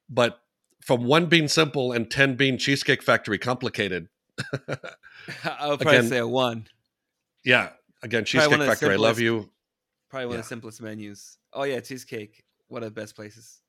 But 0.08 0.40
from 0.80 1.04
one 1.04 1.26
being 1.26 1.48
simple 1.48 1.92
and 1.92 2.10
ten 2.10 2.34
being 2.36 2.58
Cheesecake 2.58 3.02
Factory 3.02 3.38
complicated, 3.38 4.08
I'll 5.44 5.76
probably 5.76 5.86
Again, 5.98 6.08
say 6.08 6.18
a 6.18 6.26
one. 6.28 6.66
yeah. 7.44 7.70
Again, 8.02 8.24
Cheesecake 8.24 8.58
Factory, 8.62 8.94
I 8.94 8.96
love 8.96 9.20
you. 9.20 9.50
Probably 10.08 10.26
one 10.26 10.32
Yeah. 10.34 10.38
of 10.40 10.44
the 10.44 10.48
simplest 10.48 10.80
menus. 10.80 11.36
Oh 11.52 11.64
yeah, 11.64 11.80
cheesecake. 11.80 12.42
One 12.68 12.82
of 12.82 12.94
the 12.94 12.98
best 13.00 13.14
places 13.14 13.60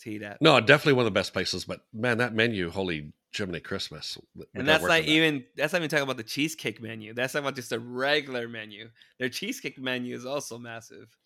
to 0.00 0.10
eat 0.10 0.22
at. 0.22 0.42
No, 0.42 0.58
definitely 0.60 0.94
one 0.94 1.06
of 1.06 1.12
the 1.12 1.18
best 1.18 1.32
places. 1.32 1.64
But 1.64 1.80
man, 1.92 2.18
that 2.18 2.34
menu, 2.34 2.70
holy 2.70 3.12
Jiminy 3.34 3.60
Christmas! 3.60 4.18
and 4.54 4.66
that's 4.68 4.82
not 4.82 4.90
on 4.90 5.00
that. 5.02 5.08
even 5.08 5.44
that's 5.56 5.72
not 5.72 5.80
even 5.80 5.90
talking 5.90 6.04
about 6.04 6.16
the 6.16 6.22
cheesecake 6.22 6.82
menu. 6.82 7.14
That's 7.14 7.32
talking 7.32 7.46
about 7.46 7.56
just 7.56 7.72
a 7.72 7.78
regular 7.78 8.48
menu. 8.48 8.90
Their 9.18 9.28
cheesecake 9.28 9.78
menu 9.78 10.14
is 10.14 10.26
also 10.26 10.58
massive. 10.58 11.16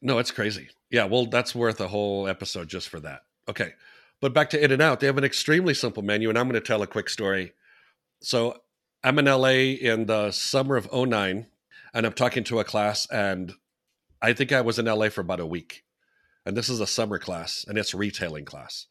No, 0.00 0.18
it's 0.18 0.30
crazy. 0.30 0.68
Yeah, 0.90 1.04
well, 1.04 1.26
that's 1.26 1.54
worth 1.54 1.80
a 1.80 1.88
whole 1.88 2.28
episode 2.28 2.68
just 2.68 2.88
for 2.88 3.00
that. 3.00 3.22
Okay. 3.48 3.72
But 4.20 4.32
back 4.32 4.50
to 4.50 4.62
In-N-Out, 4.62 5.00
they 5.00 5.06
have 5.06 5.18
an 5.18 5.24
extremely 5.24 5.74
simple 5.74 6.02
menu, 6.02 6.28
and 6.28 6.38
I'm 6.38 6.48
going 6.48 6.60
to 6.60 6.66
tell 6.66 6.82
a 6.82 6.86
quick 6.86 7.08
story. 7.08 7.52
So 8.20 8.60
I'm 9.02 9.18
in 9.18 9.24
LA 9.26 9.48
in 9.48 10.06
the 10.06 10.30
summer 10.30 10.76
of 10.76 10.92
09, 10.92 11.46
and 11.94 12.06
I'm 12.06 12.12
talking 12.12 12.44
to 12.44 12.60
a 12.60 12.64
class, 12.64 13.06
and 13.10 13.52
I 14.22 14.32
think 14.32 14.52
I 14.52 14.60
was 14.60 14.78
in 14.78 14.86
LA 14.86 15.08
for 15.08 15.20
about 15.20 15.40
a 15.40 15.46
week. 15.46 15.84
And 16.46 16.56
this 16.56 16.68
is 16.68 16.80
a 16.80 16.86
summer 16.86 17.18
class, 17.18 17.64
and 17.66 17.78
it's 17.78 17.94
retailing 17.94 18.44
class. 18.44 18.86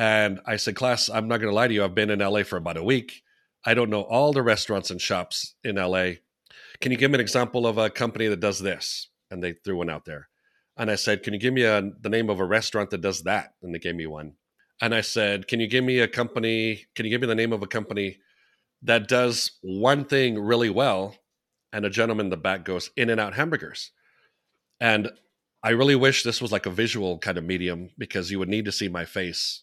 And 0.00 0.40
I 0.46 0.56
said, 0.56 0.76
class, 0.76 1.10
I'm 1.10 1.28
not 1.28 1.42
going 1.42 1.50
to 1.50 1.54
lie 1.54 1.68
to 1.68 1.74
you. 1.74 1.84
I've 1.84 1.94
been 1.94 2.08
in 2.08 2.20
LA 2.20 2.42
for 2.42 2.56
about 2.56 2.78
a 2.78 2.82
week. 2.82 3.22
I 3.66 3.74
don't 3.74 3.90
know 3.90 4.00
all 4.00 4.32
the 4.32 4.42
restaurants 4.42 4.90
and 4.90 4.98
shops 4.98 5.56
in 5.62 5.76
LA. 5.76 6.12
Can 6.80 6.90
you 6.90 6.96
give 6.96 7.10
me 7.10 7.16
an 7.16 7.20
example 7.20 7.66
of 7.66 7.76
a 7.76 7.90
company 7.90 8.26
that 8.28 8.40
does 8.40 8.60
this? 8.60 9.10
And 9.30 9.44
they 9.44 9.52
threw 9.52 9.76
one 9.76 9.90
out 9.90 10.06
there. 10.06 10.30
And 10.78 10.90
I 10.90 10.94
said, 10.94 11.22
Can 11.22 11.34
you 11.34 11.38
give 11.38 11.52
me 11.52 11.64
a, 11.64 11.82
the 12.00 12.08
name 12.08 12.30
of 12.30 12.40
a 12.40 12.46
restaurant 12.46 12.88
that 12.90 13.02
does 13.02 13.24
that? 13.24 13.52
And 13.62 13.74
they 13.74 13.78
gave 13.78 13.94
me 13.94 14.06
one. 14.06 14.36
And 14.80 14.94
I 14.94 15.02
said, 15.02 15.46
Can 15.46 15.60
you 15.60 15.66
give 15.66 15.84
me 15.84 15.98
a 15.98 16.08
company? 16.08 16.86
Can 16.94 17.04
you 17.04 17.10
give 17.10 17.20
me 17.20 17.26
the 17.26 17.34
name 17.34 17.52
of 17.52 17.62
a 17.62 17.66
company 17.66 18.20
that 18.84 19.06
does 19.06 19.58
one 19.60 20.06
thing 20.06 20.40
really 20.40 20.70
well? 20.70 21.14
And 21.74 21.84
a 21.84 21.90
gentleman 21.90 22.26
in 22.26 22.30
the 22.30 22.38
back 22.38 22.64
goes, 22.64 22.90
In-N-Out 22.96 23.34
Hamburgers. 23.34 23.90
And 24.80 25.10
I 25.62 25.70
really 25.70 25.94
wish 25.94 26.22
this 26.22 26.40
was 26.40 26.52
like 26.52 26.64
a 26.64 26.70
visual 26.70 27.18
kind 27.18 27.36
of 27.36 27.44
medium 27.44 27.90
because 27.98 28.30
you 28.30 28.38
would 28.38 28.48
need 28.48 28.64
to 28.64 28.72
see 28.72 28.88
my 28.88 29.04
face, 29.04 29.62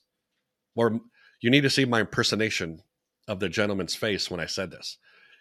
or 0.78 1.00
you 1.42 1.50
need 1.50 1.62
to 1.62 1.70
see 1.70 1.86
my 1.86 2.02
impersonation 2.02 2.82
of 3.28 3.40
the 3.40 3.50
gentleman's 3.50 3.96
face 3.96 4.32
when 4.32 4.40
I 4.40 4.46
said 4.46 4.72
this. 4.72 4.98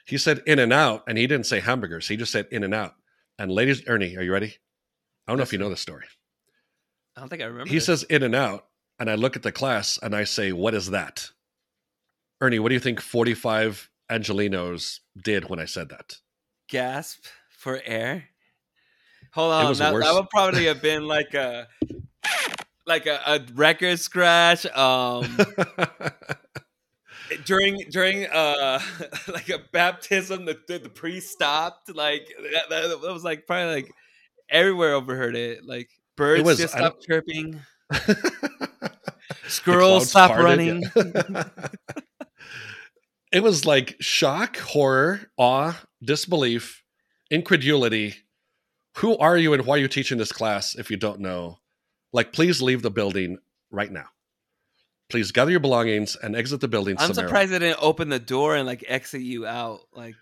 He 0.07 0.19
said 0.19 0.43
In-N-Out, 0.47 1.05
and 1.07 1.19
he 1.19 1.27
didn't 1.27 1.47
say 1.47 1.61
hamburgers. 1.61 2.09
He 2.09 2.17
just 2.17 2.33
said 2.33 2.47
In-N-Out. 2.51 2.95
And 3.39 3.53
ladies, 3.53 3.83
Ernie, 3.87 4.17
are 4.17 4.23
you 4.23 4.33
ready? 4.33 4.57
I 5.27 5.33
don't 5.33 5.37
know 5.37 5.43
if 5.43 5.53
you 5.53 5.59
know 5.59 5.71
this 5.71 5.81
story. 5.81 6.07
I 7.17 7.21
don't 7.21 7.29
think 7.29 7.43
I 7.43 7.47
remember. 7.47 7.69
He 7.69 7.77
this. 7.77 7.87
says 7.87 8.03
in 8.05 8.23
and 8.23 8.35
out, 8.35 8.67
and 8.99 9.11
I 9.11 9.15
look 9.15 9.37
at 9.37 9.43
the 9.43 9.53
class 9.53 9.99
and 10.03 10.15
I 10.15 10.25
say, 10.25 10.53
What 10.53 10.75
is 10.75 10.91
that? 10.91 11.31
Ernie, 12.41 12.59
what 12.59 12.69
do 12.69 12.75
you 12.75 12.81
think 12.81 13.01
45 13.01 13.91
Angelenos 14.11 15.01
did 15.23 15.49
when 15.49 15.59
I 15.59 15.65
said 15.65 15.89
that? 15.91 16.17
gasp 16.69 17.25
for 17.49 17.81
air. 17.85 18.25
Hold 19.33 19.53
on, 19.53 19.75
that, 19.75 19.93
that 19.93 20.15
would 20.15 20.31
probably 20.31 20.67
have 20.67 20.83
been 20.83 21.07
like 21.07 21.35
a 21.35 21.69
like 22.87 23.07
a, 23.07 23.21
a 23.27 23.41
record 23.55 23.99
scratch. 24.01 24.67
Um, 24.67 25.39
during 27.45 27.85
during 27.91 28.27
uh 28.27 28.81
like 29.29 29.49
a 29.49 29.59
baptism, 29.73 30.45
the 30.45 30.59
the, 30.69 30.79
the 30.79 30.89
priest 30.89 31.31
stopped. 31.31 31.95
Like 31.95 32.29
that, 32.53 32.69
that, 32.71 33.01
that 33.03 33.13
was 33.13 33.25
like 33.25 33.47
probably 33.47 33.75
like 33.75 33.93
everywhere 34.49 34.95
overheard 34.95 35.37
it. 35.37 35.65
Like 35.65 35.91
birds 36.17 36.45
was- 36.45 36.59
just 36.59 36.75
stopped 36.75 37.05
chirping. 37.07 37.61
Squirrels 39.49 40.11
stop 40.11 40.33
parted, 40.33 40.45
running. 40.45 40.83
it 43.33 43.43
was 43.43 43.65
like 43.65 43.97
shock, 44.01 44.57
horror, 44.59 45.21
awe, 45.37 45.81
disbelief, 46.03 46.83
incredulity. 47.31 48.15
Who 48.99 49.17
are 49.19 49.37
you 49.37 49.53
and 49.53 49.67
why 49.67 49.77
are 49.77 49.81
you 49.81 49.89
teaching 49.89 50.19
this 50.19 50.33
class 50.33 50.75
if 50.75 50.91
you 50.91 50.97
don't 50.97 51.21
know? 51.21 51.59
Like, 52.17 52.33
please 52.33 52.63
leave 52.63 52.81
the 52.81 52.91
building 52.91 53.37
right 53.71 53.93
now. 53.93 54.07
Please 55.11 55.33
gather 55.33 55.51
your 55.51 55.61
belongings 55.61 56.17
and 56.17 56.35
exit 56.35 56.63
the 56.63 56.67
building. 56.67 56.97
I'm 56.99 57.09
summarily. 57.09 57.29
surprised 57.29 57.53
they 57.53 57.59
didn't 57.59 57.83
open 57.83 58.09
the 58.09 58.19
door 58.19 58.57
and 58.57 58.67
like 58.67 58.83
exit 58.89 59.21
you 59.21 59.47
out. 59.47 59.81
Like 59.93 60.15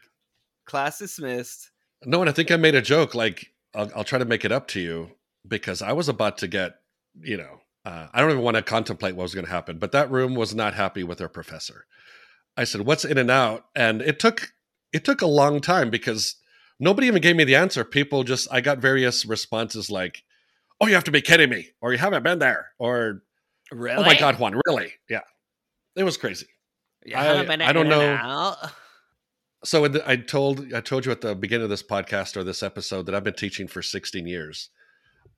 class 0.65 0.99
dismissed. 0.99 1.71
No, 2.05 2.21
and 2.21 2.29
I 2.29 2.33
think 2.33 2.51
I 2.51 2.57
made 2.57 2.75
a 2.75 2.83
joke. 2.83 3.15
Like, 3.15 3.53
I'll, 3.77 3.93
I'll 3.95 4.05
try 4.05 4.19
to 4.19 4.25
make 4.25 4.45
it 4.45 4.51
up 4.51 4.67
to 4.69 4.81
you 4.81 5.13
because 5.47 5.83
I 5.83 5.93
was 5.93 6.09
about 6.09 6.39
to 6.39 6.49
get, 6.49 6.81
you 7.21 7.37
know, 7.37 7.61
uh, 7.85 8.09
I 8.13 8.21
don't 8.21 8.33
even 8.33 8.43
want 8.43 8.57
to 8.57 8.63
contemplate 8.63 9.15
what 9.15 9.23
was 9.23 9.35
going 9.35 9.47
to 9.47 9.53
happen. 9.53 9.79
But 9.79 9.93
that 9.93 10.11
room 10.11 10.35
was 10.35 10.53
not 10.53 10.75
happy 10.75 11.05
with 11.05 11.19
their 11.19 11.29
professor. 11.29 11.87
I 12.57 12.65
said, 12.65 12.81
"What's 12.81 13.05
in 13.05 13.19
and 13.19 13.31
out?" 13.31 13.67
And 13.77 14.03
it 14.03 14.19
took 14.19 14.53
it 14.93 15.05
took 15.05 15.23
a 15.23 15.27
long 15.27 15.61
time 15.61 15.91
because 15.91 16.35
nobody 16.81 17.07
even 17.07 17.23
gave 17.23 17.37
me 17.37 17.45
the 17.45 17.55
answer. 17.55 17.85
People 17.85 18.25
just 18.25 18.49
I 18.51 18.61
got 18.61 18.79
various 18.79 19.25
responses 19.25 19.91
like, 19.91 20.25
"Oh, 20.85 20.89
you 20.89 20.95
have 20.95 21.05
to 21.05 21.11
be 21.11 21.21
kidding 21.23 21.51
me," 21.51 21.71
or 21.81 21.93
"You 21.93 21.99
haven't 21.99 22.23
been 22.23 22.39
there," 22.39 22.73
or 22.79 23.23
Really? 23.73 23.97
"Oh 23.97 24.03
my 24.03 24.19
God, 24.19 24.39
Juan, 24.39 24.61
really?" 24.67 24.93
Yeah, 25.09 25.21
it 25.97 26.05
was 26.05 26.17
crazy. 26.17 26.47
You 27.05 27.17
I- 27.17 27.41
I 27.69 27.73
don't 27.73 27.89
know. 27.89 28.55
So 29.65 29.87
the- 29.89 30.09
I 30.09 30.17
told 30.17 30.73
I 30.75 30.81
told 30.81 31.07
you 31.07 31.13
at 31.13 31.21
the 31.23 31.35
beginning 31.35 31.65
of 31.65 31.71
this 31.71 31.83
podcast 31.83 32.37
or 32.37 32.45
this 32.45 32.63
episode 32.63 33.07
that 33.07 33.15
I've 33.15 33.25
been 33.25 33.35
teaching 33.35 33.67
for 33.67 33.81
16 33.83 34.27
years. 34.27 34.69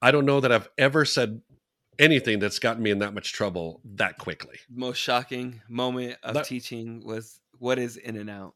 I 0.02 0.10
don't 0.10 0.24
know 0.26 0.40
that 0.40 0.50
I've 0.52 0.68
ever 0.78 1.04
said 1.04 1.42
anything 1.98 2.38
that's 2.40 2.58
gotten 2.58 2.82
me 2.82 2.90
in 2.90 2.98
that 2.98 3.14
much 3.14 3.32
trouble 3.32 3.80
that 3.84 4.18
quickly. 4.18 4.58
Most 4.68 4.98
shocking 4.98 5.62
moment 5.68 6.18
of 6.22 6.34
That- 6.34 6.44
teaching 6.46 7.04
was 7.04 7.40
what 7.58 7.78
is 7.78 7.96
in 7.96 8.16
and 8.16 8.28
out. 8.28 8.54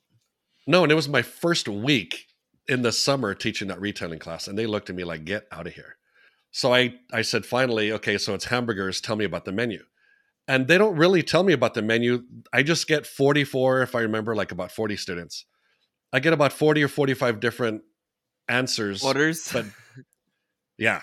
No, 0.66 0.82
and 0.82 0.93
it 0.93 0.97
was 0.97 1.09
my 1.09 1.22
first 1.22 1.68
week 1.68 2.26
in 2.68 2.82
the 2.82 2.93
summer 2.93 3.34
teaching 3.34 3.68
that 3.68 3.80
retailing 3.80 4.18
class, 4.18 4.47
and 4.47 4.59
they 4.59 4.66
looked 4.66 4.91
at 4.91 4.97
me 4.97 5.05
like, 5.05 5.24
"Get 5.24 5.47
out 5.51 5.66
of 5.66 5.74
here." 5.74 5.97
So 6.51 6.74
I 6.74 6.94
I 7.12 7.22
said, 7.22 7.46
"Finally, 7.46 7.92
okay, 7.92 8.18
so 8.18 8.34
it's 8.34 8.46
hamburgers. 8.46 9.01
Tell 9.01 9.16
me 9.16 9.24
about 9.24 9.44
the 9.44 9.53
menu." 9.53 9.84
And 10.48 10.66
they 10.66 10.78
don't 10.78 10.96
really 10.96 11.22
tell 11.22 11.44
me 11.44 11.53
about 11.53 11.74
the 11.74 11.82
menu. 11.82 12.24
I 12.53 12.64
just 12.64 12.88
get 12.88 13.07
44, 13.07 13.82
if 13.82 13.94
I 13.94 14.01
remember, 14.01 14.34
like 14.34 14.51
about 14.51 14.72
40 14.72 14.96
students. 14.96 15.44
I 16.12 16.18
get 16.18 16.32
about 16.32 16.53
40 16.53 16.82
or 16.82 16.88
45 16.88 17.38
different 17.38 17.82
answers. 18.48 19.05
Orders. 19.05 19.48
but- 19.53 19.66
Yeah. 20.76 21.03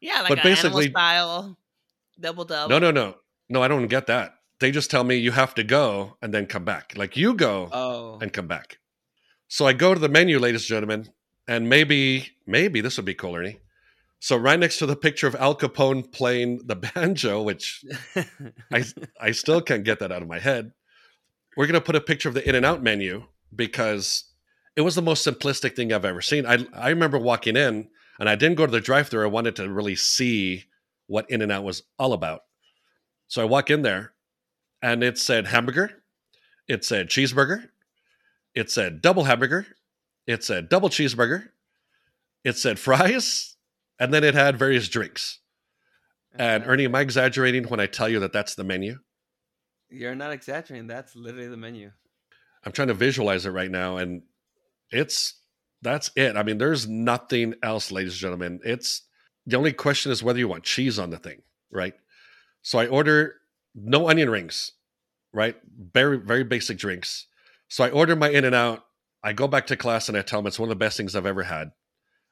Yeah, 0.00 0.20
like 0.20 0.28
But 0.28 0.38
an 0.38 0.44
basically- 0.44 0.90
style 0.90 1.56
double 2.20 2.44
double. 2.44 2.68
No, 2.68 2.78
no, 2.78 2.90
no. 2.90 3.14
No, 3.48 3.62
I 3.62 3.68
don't 3.68 3.86
get 3.86 4.08
that. 4.08 4.34
They 4.58 4.70
just 4.70 4.90
tell 4.90 5.04
me 5.04 5.16
you 5.16 5.30
have 5.30 5.54
to 5.54 5.64
go 5.64 6.16
and 6.20 6.34
then 6.34 6.46
come 6.46 6.64
back. 6.64 6.92
Like 6.96 7.16
you 7.16 7.34
go 7.34 7.68
oh. 7.72 8.18
and 8.20 8.32
come 8.32 8.46
back. 8.46 8.78
So 9.48 9.66
I 9.66 9.72
go 9.72 9.94
to 9.94 10.00
the 10.00 10.08
menu, 10.08 10.38
ladies 10.38 10.62
and 10.62 10.68
gentlemen, 10.68 11.08
and 11.48 11.68
maybe, 11.68 12.28
maybe 12.46 12.80
this 12.80 12.96
would 12.96 13.06
be 13.06 13.14
cool, 13.14 13.36
Ernie. 13.36 13.60
So 14.22 14.36
right 14.36 14.56
next 14.56 14.78
to 14.78 14.86
the 14.86 14.94
picture 14.94 15.26
of 15.26 15.34
Al 15.34 15.56
Capone 15.56 16.12
playing 16.12 16.60
the 16.64 16.76
banjo, 16.76 17.42
which 17.42 17.84
I 18.72 18.84
I 19.20 19.32
still 19.32 19.60
can't 19.60 19.82
get 19.82 19.98
that 19.98 20.12
out 20.12 20.22
of 20.22 20.28
my 20.28 20.38
head. 20.38 20.70
We're 21.56 21.66
gonna 21.66 21.80
put 21.80 21.96
a 21.96 22.00
picture 22.00 22.28
of 22.28 22.36
the 22.36 22.48
In-N-Out 22.48 22.84
menu 22.84 23.24
because 23.52 24.26
it 24.76 24.82
was 24.82 24.94
the 24.94 25.02
most 25.02 25.26
simplistic 25.26 25.74
thing 25.74 25.92
I've 25.92 26.04
ever 26.04 26.22
seen. 26.22 26.46
I 26.46 26.64
I 26.72 26.90
remember 26.90 27.18
walking 27.18 27.56
in 27.56 27.88
and 28.20 28.28
I 28.28 28.36
didn't 28.36 28.58
go 28.58 28.64
to 28.64 28.70
the 28.70 28.80
drive-thru. 28.80 29.24
I 29.24 29.26
wanted 29.26 29.56
to 29.56 29.68
really 29.68 29.96
see 29.96 30.66
what 31.08 31.28
In-N-Out 31.28 31.64
was 31.64 31.82
all 31.98 32.12
about. 32.12 32.42
So 33.26 33.42
I 33.42 33.46
walk 33.46 33.70
in 33.70 33.82
there, 33.82 34.12
and 34.80 35.02
it 35.02 35.18
said 35.18 35.48
hamburger, 35.48 36.04
it 36.68 36.84
said 36.84 37.08
cheeseburger, 37.08 37.70
it 38.54 38.70
said 38.70 39.02
double 39.02 39.24
hamburger, 39.24 39.66
it 40.28 40.44
said 40.44 40.68
double 40.68 40.90
cheeseburger, 40.90 41.48
it 42.44 42.56
said 42.56 42.78
fries, 42.78 43.51
and 44.02 44.12
then 44.12 44.24
it 44.24 44.34
had 44.34 44.58
various 44.58 44.88
drinks. 44.88 45.38
And 46.34 46.64
uh-huh. 46.64 46.72
Ernie, 46.72 46.86
am 46.86 46.94
I 46.96 47.02
exaggerating 47.02 47.64
when 47.68 47.78
I 47.78 47.86
tell 47.86 48.08
you 48.08 48.18
that 48.18 48.32
that's 48.32 48.56
the 48.56 48.64
menu? 48.64 48.98
You're 49.90 50.16
not 50.16 50.32
exaggerating. 50.32 50.88
That's 50.88 51.14
literally 51.14 51.46
the 51.46 51.56
menu. 51.56 51.92
I'm 52.64 52.72
trying 52.72 52.88
to 52.88 52.94
visualize 52.94 53.46
it 53.46 53.50
right 53.50 53.70
now, 53.70 53.98
and 53.98 54.22
it's 54.90 55.34
that's 55.82 56.10
it. 56.16 56.36
I 56.36 56.42
mean, 56.42 56.58
there's 56.58 56.88
nothing 56.88 57.54
else, 57.62 57.92
ladies 57.92 58.14
and 58.14 58.20
gentlemen. 58.20 58.60
It's 58.64 59.02
the 59.46 59.56
only 59.56 59.72
question 59.72 60.10
is 60.10 60.20
whether 60.20 60.40
you 60.40 60.48
want 60.48 60.64
cheese 60.64 60.98
on 60.98 61.10
the 61.10 61.18
thing, 61.18 61.42
right? 61.70 61.94
So 62.62 62.80
I 62.80 62.88
order 62.88 63.36
no 63.72 64.08
onion 64.08 64.30
rings, 64.30 64.72
right? 65.32 65.56
Very 65.92 66.18
very 66.18 66.42
basic 66.42 66.76
drinks. 66.76 67.28
So 67.68 67.84
I 67.84 67.90
order 67.90 68.16
my 68.16 68.30
In-N-Out. 68.30 68.84
I 69.22 69.32
go 69.32 69.46
back 69.46 69.68
to 69.68 69.76
class 69.76 70.08
and 70.08 70.18
I 70.18 70.22
tell 70.22 70.40
them 70.40 70.48
it's 70.48 70.58
one 70.58 70.68
of 70.68 70.76
the 70.76 70.84
best 70.84 70.96
things 70.96 71.14
I've 71.14 71.24
ever 71.24 71.44
had, 71.44 71.70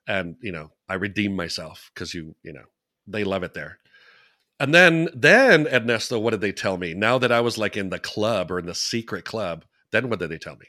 and 0.06 0.36
you 0.42 0.52
know 0.52 0.70
I 0.88 0.94
redeem 0.94 1.34
myself 1.36 1.90
because 1.94 2.14
you 2.14 2.34
you 2.42 2.52
know 2.52 2.64
they 3.06 3.24
love 3.24 3.42
it 3.42 3.54
there. 3.54 3.78
And 4.58 4.74
then 4.74 5.08
then 5.14 5.66
Ernesto, 5.66 6.18
what 6.18 6.30
did 6.32 6.40
they 6.42 6.52
tell 6.52 6.76
me? 6.76 6.92
Now 6.94 7.18
that 7.18 7.32
I 7.32 7.40
was 7.40 7.56
like 7.56 7.76
in 7.76 7.90
the 7.90 7.98
club 7.98 8.50
or 8.50 8.58
in 8.58 8.66
the 8.66 8.74
secret 8.74 9.24
club, 9.24 9.64
then 9.90 10.08
what 10.10 10.18
did 10.18 10.30
they 10.30 10.38
tell 10.38 10.56
me? 10.56 10.66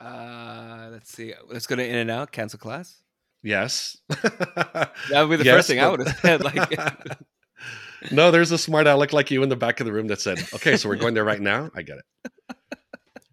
Uh, 0.00 0.88
let's 0.90 1.12
see. 1.12 1.34
Let's 1.48 1.66
go 1.66 1.76
to 1.76 1.84
In-N-Out. 1.84 2.30
Cancel 2.32 2.58
class. 2.58 3.02
Yes. 3.42 3.98
That 4.22 5.22
would 5.22 5.30
be 5.30 5.36
the 5.36 5.44
Yes, 5.44 5.56
first 5.56 5.68
thing 5.68 5.80
I 5.80 5.88
would 5.88 6.06
have 6.06 6.18
said. 6.18 6.42
Like, 6.42 6.72
no, 8.12 8.30
there's 8.30 8.52
a 8.52 8.58
smart 8.58 8.86
aleck 8.86 9.12
like 9.12 9.30
you 9.30 9.42
in 9.42 9.48
the 9.48 9.56
back 9.56 9.80
of 9.80 9.86
the 9.86 9.92
room 9.92 10.06
that 10.08 10.20
said, 10.20 10.38
"Okay, 10.54 10.76
so 10.76 10.88
we're 10.88 10.96
going 10.96 11.14
there 11.14 11.24
right 11.24 11.40
now." 11.40 11.70
I 11.74 11.82
get 11.82 11.98
it. 11.98 12.56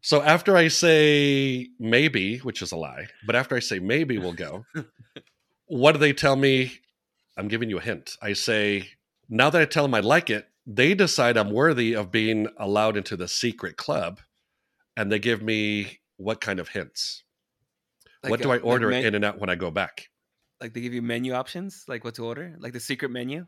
So 0.06 0.22
after 0.22 0.56
I 0.56 0.68
say 0.68 1.68
maybe, 1.80 2.38
which 2.38 2.62
is 2.62 2.72
a 2.72 2.78
lie, 2.78 3.08
but 3.26 3.36
after 3.36 3.56
I 3.56 3.60
say 3.60 3.80
maybe 3.80 4.20
we'll 4.20 4.34
go, 4.34 4.64
what 5.66 5.94
do 5.94 5.98
they 5.98 6.14
tell 6.14 6.36
me? 6.36 6.74
I'm 7.36 7.48
giving 7.48 7.72
you 7.72 7.80
a 7.80 7.82
hint. 7.82 8.16
I 8.22 8.34
say, 8.34 8.88
now 9.30 9.50
that 9.50 9.60
I 9.60 9.66
tell 9.66 9.84
them 9.84 9.96
I 9.96 10.02
like 10.02 10.30
it, 10.30 10.48
they 10.68 10.94
decide 10.94 11.38
I'm 11.38 11.50
worthy 11.50 11.96
of 11.96 12.12
being 12.12 12.48
allowed 12.60 12.98
into 12.98 13.18
the 13.18 13.28
secret 13.28 13.78
club, 13.78 14.20
and 14.96 15.12
they 15.12 15.18
give 15.18 15.42
me 15.42 15.98
what 16.18 16.40
kind 16.40 16.60
of 16.60 16.70
hints? 16.70 17.24
what 18.22 18.30
like 18.34 18.42
do 18.44 18.50
a- 18.50 18.52
I 18.52 18.56
like 18.58 18.66
order 18.66 18.90
men- 18.90 19.06
in 19.06 19.16
and 19.16 19.26
out 19.26 19.40
when 19.40 19.50
I 19.50 19.56
go 19.56 19.72
back? 19.72 20.10
Like 20.62 20.76
they 20.76 20.82
give 20.82 20.94
you 20.94 21.02
menu 21.02 21.34
options, 21.34 21.84
like 21.88 22.04
what 22.04 22.14
to 22.16 22.26
order, 22.26 22.56
like 22.60 22.74
the 22.74 22.80
secret 22.80 23.10
menu. 23.10 23.48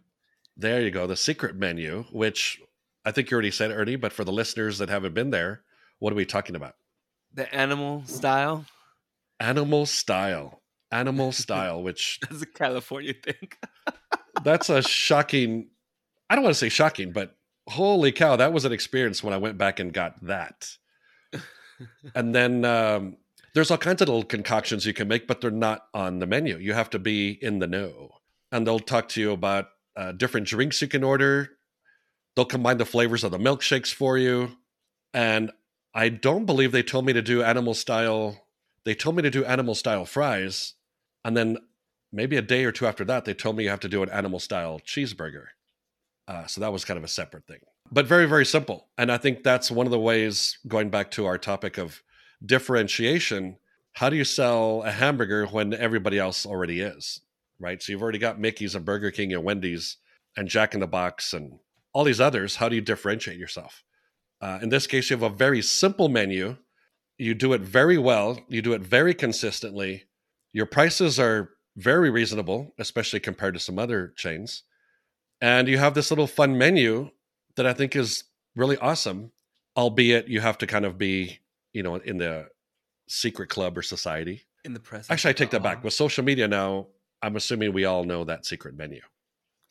There 0.58 0.82
you 0.82 0.90
go, 0.90 1.06
the 1.06 1.16
secret 1.16 1.56
menu, 1.56 2.06
which 2.12 2.60
I 3.06 3.12
think 3.12 3.30
you 3.30 3.36
already 3.36 3.52
said, 3.52 3.70
Ernie, 3.70 3.96
but 3.96 4.12
for 4.12 4.24
the 4.24 4.34
listeners 4.34 4.80
that 4.80 4.90
haven't 4.90 5.14
been 5.14 5.30
there, 5.30 5.62
what 6.00 6.14
are 6.14 6.16
we 6.16 6.26
talking 6.26 6.56
about? 6.56 6.76
The 7.34 7.54
animal 7.54 8.04
style. 8.06 8.66
Animal 9.40 9.86
style. 9.86 10.62
Animal 10.92 11.32
style, 11.44 11.84
which 11.84 12.20
That's 12.22 12.42
a 12.42 12.46
California 12.46 13.14
thing. 13.14 13.50
that's 14.44 14.70
a 14.70 14.82
shocking, 14.82 15.70
I 16.30 16.36
don't 16.36 16.44
want 16.44 16.56
to 16.56 16.60
say 16.60 16.70
shocking, 16.70 17.12
but 17.12 17.36
holy 17.68 18.12
cow, 18.12 18.36
that 18.36 18.54
was 18.54 18.66
an 18.66 18.72
experience 18.72 19.24
when 19.24 19.34
I 19.34 19.38
went 19.38 19.58
back 19.58 19.80
and 19.80 19.94
got 19.94 20.24
that. 20.26 20.70
and 22.16 22.34
then 22.34 22.64
um, 22.66 23.18
there's 23.54 23.72
all 23.72 23.78
kinds 23.78 24.02
of 24.02 24.08
little 24.08 24.24
concoctions 24.24 24.86
you 24.86 24.94
can 24.94 25.08
make, 25.08 25.28
but 25.28 25.42
they're 25.42 25.52
not 25.52 25.88
on 25.94 26.20
the 26.20 26.28
menu. 26.28 26.58
You 26.58 26.74
have 26.74 26.90
to 26.92 27.00
be 27.00 27.32
in 27.32 27.60
the 27.60 27.68
know. 27.68 28.12
And 28.52 28.66
they'll 28.66 28.80
talk 28.80 29.10
to 29.10 29.22
you 29.22 29.32
about 29.32 29.68
uh, 29.96 30.14
different 30.14 30.48
drinks 30.48 30.82
you 30.82 30.88
can 30.88 31.04
order. 31.04 31.50
They'll 32.36 32.46
combine 32.46 32.78
the 32.78 32.86
flavors 32.86 33.24
of 33.24 33.32
the 33.32 33.40
milkshakes 33.40 33.94
for 33.94 34.18
you. 34.18 34.52
And 35.14 35.52
I 35.98 36.10
don't 36.10 36.46
believe 36.46 36.72
they 36.72 36.84
told 36.84 37.08
me 37.08 37.14
to 37.14 37.24
do 37.24 37.42
animal 37.42 37.74
style. 37.74 38.46
They 38.86 38.94
told 38.94 39.16
me 39.16 39.24
to 39.24 39.32
do 39.32 39.44
animal 39.44 39.74
style 39.74 40.06
fries. 40.06 40.76
And 41.26 41.36
then 41.36 41.58
maybe 42.12 42.38
a 42.38 42.42
day 42.44 42.66
or 42.66 42.72
two 42.72 42.86
after 42.86 43.04
that, 43.06 43.26
they 43.26 43.34
told 43.34 43.58
me 43.58 43.64
you 43.64 43.72
have 43.72 43.80
to 43.80 43.90
do 43.90 44.04
an 44.04 44.10
animal 44.10 44.40
style 44.40 44.80
cheeseburger. 44.86 45.46
Uh, 46.28 46.46
so 46.46 46.62
that 46.62 46.72
was 46.72 46.86
kind 46.86 47.00
of 47.00 47.04
a 47.04 47.08
separate 47.08 47.48
thing, 47.48 47.62
but 47.92 48.06
very, 48.06 48.28
very 48.28 48.46
simple. 48.46 48.90
And 48.98 49.12
I 49.12 49.18
think 49.18 49.42
that's 49.42 49.72
one 49.72 49.88
of 49.88 49.92
the 49.92 50.00
ways, 50.00 50.60
going 50.68 50.92
back 50.92 51.10
to 51.12 51.26
our 51.26 51.40
topic 51.40 51.80
of 51.80 52.04
differentiation, 52.46 53.58
how 53.94 54.10
do 54.10 54.18
you 54.18 54.26
sell 54.26 54.84
a 54.84 54.92
hamburger 54.92 55.48
when 55.48 55.74
everybody 55.74 56.20
else 56.20 56.46
already 56.46 56.82
is? 56.82 57.22
Right. 57.60 57.82
So 57.82 57.92
you've 57.92 58.04
already 58.04 58.20
got 58.20 58.40
Mickey's 58.40 58.76
and 58.76 58.86
Burger 58.86 59.10
King 59.10 59.34
and 59.34 59.44
Wendy's 59.44 59.98
and 60.36 60.48
Jack 60.48 60.76
in 60.76 60.80
the 60.80 60.86
Box 60.86 61.34
and 61.34 61.58
all 61.92 62.04
these 62.04 62.22
others. 62.22 62.58
How 62.58 62.70
do 62.70 62.76
you 62.76 62.82
differentiate 62.82 63.40
yourself? 63.40 63.84
Uh, 64.42 64.60
in 64.62 64.70
this 64.70 64.88
case, 64.88 65.10
you 65.10 65.16
have 65.16 65.24
a 65.24 65.36
very 65.36 65.62
simple 65.62 66.10
menu. 66.10 66.58
You 67.18 67.34
do 67.34 67.54
it 67.54 67.62
very 67.62 67.98
well. 67.98 68.40
You 68.48 68.62
do 68.62 68.74
it 68.74 68.82
very 68.82 69.14
consistently. 69.14 70.04
Your 70.54 70.66
prices 70.66 71.20
are 71.20 71.50
very 71.76 72.10
reasonable, 72.10 72.74
especially 72.78 73.20
compared 73.20 73.54
to 73.54 73.60
some 73.60 73.80
other 73.80 74.14
chains. 74.16 74.64
And 75.42 75.68
you 75.68 75.78
have 75.78 75.94
this 75.94 76.12
little 76.12 76.28
fun 76.28 76.58
menu 76.58 77.12
that 77.56 77.66
I 77.66 77.74
think 77.74 77.96
is 77.96 78.24
really 78.56 78.78
awesome. 78.78 79.32
albeit 79.76 80.28
you 80.28 80.42
have 80.42 80.58
to 80.58 80.68
kind 80.68 80.86
of 80.86 80.98
be, 80.98 81.40
you 81.72 81.84
know, 81.84 81.96
in 81.96 82.18
the 82.18 82.48
secret 83.08 83.48
club 83.50 83.78
or 83.78 83.84
society. 83.84 84.42
In 84.66 84.74
the 84.74 84.80
press. 84.80 85.10
Actually, 85.10 85.30
I 85.30 85.34
take 85.34 85.52
that 85.52 85.64
back. 85.64 85.84
With 85.84 85.94
social 85.94 86.24
media 86.24 86.48
now, 86.48 86.88
I'm 87.22 87.36
assuming 87.36 87.74
we 87.74 87.86
all 87.86 88.04
know 88.04 88.24
that 88.26 88.46
secret 88.46 88.76
menu. 88.76 89.02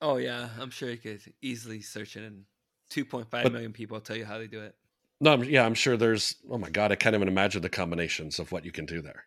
Oh 0.01 0.17
yeah, 0.17 0.49
I'm 0.61 0.71
sure 0.71 0.91
you 0.91 0.97
could 0.97 1.21
easily 1.43 1.81
search 1.81 2.17
it, 2.17 2.23
and 2.25 2.45
2.5 2.91 3.27
But- 3.31 3.53
million 3.53 3.73
people 3.73 4.01
tell 4.01 4.17
you 4.17 4.25
how 4.25 4.39
they 4.39 4.47
do 4.47 4.61
it. 4.61 4.75
No, 5.21 5.33
I'm, 5.33 5.45
yeah, 5.45 5.65
I'm 5.65 5.75
sure 5.75 5.97
there's. 5.97 6.37
Oh 6.51 6.59
my 6.59 6.69
god, 6.69 6.93
I 6.93 6.95
can't 6.95 7.15
even 7.15 7.29
imagine 7.29 7.63
the 7.63 7.71
combinations 7.71 8.39
of 8.39 8.53
what 8.53 8.67
you 8.67 8.71
can 8.73 8.85
do 8.85 9.01
there. 9.01 9.25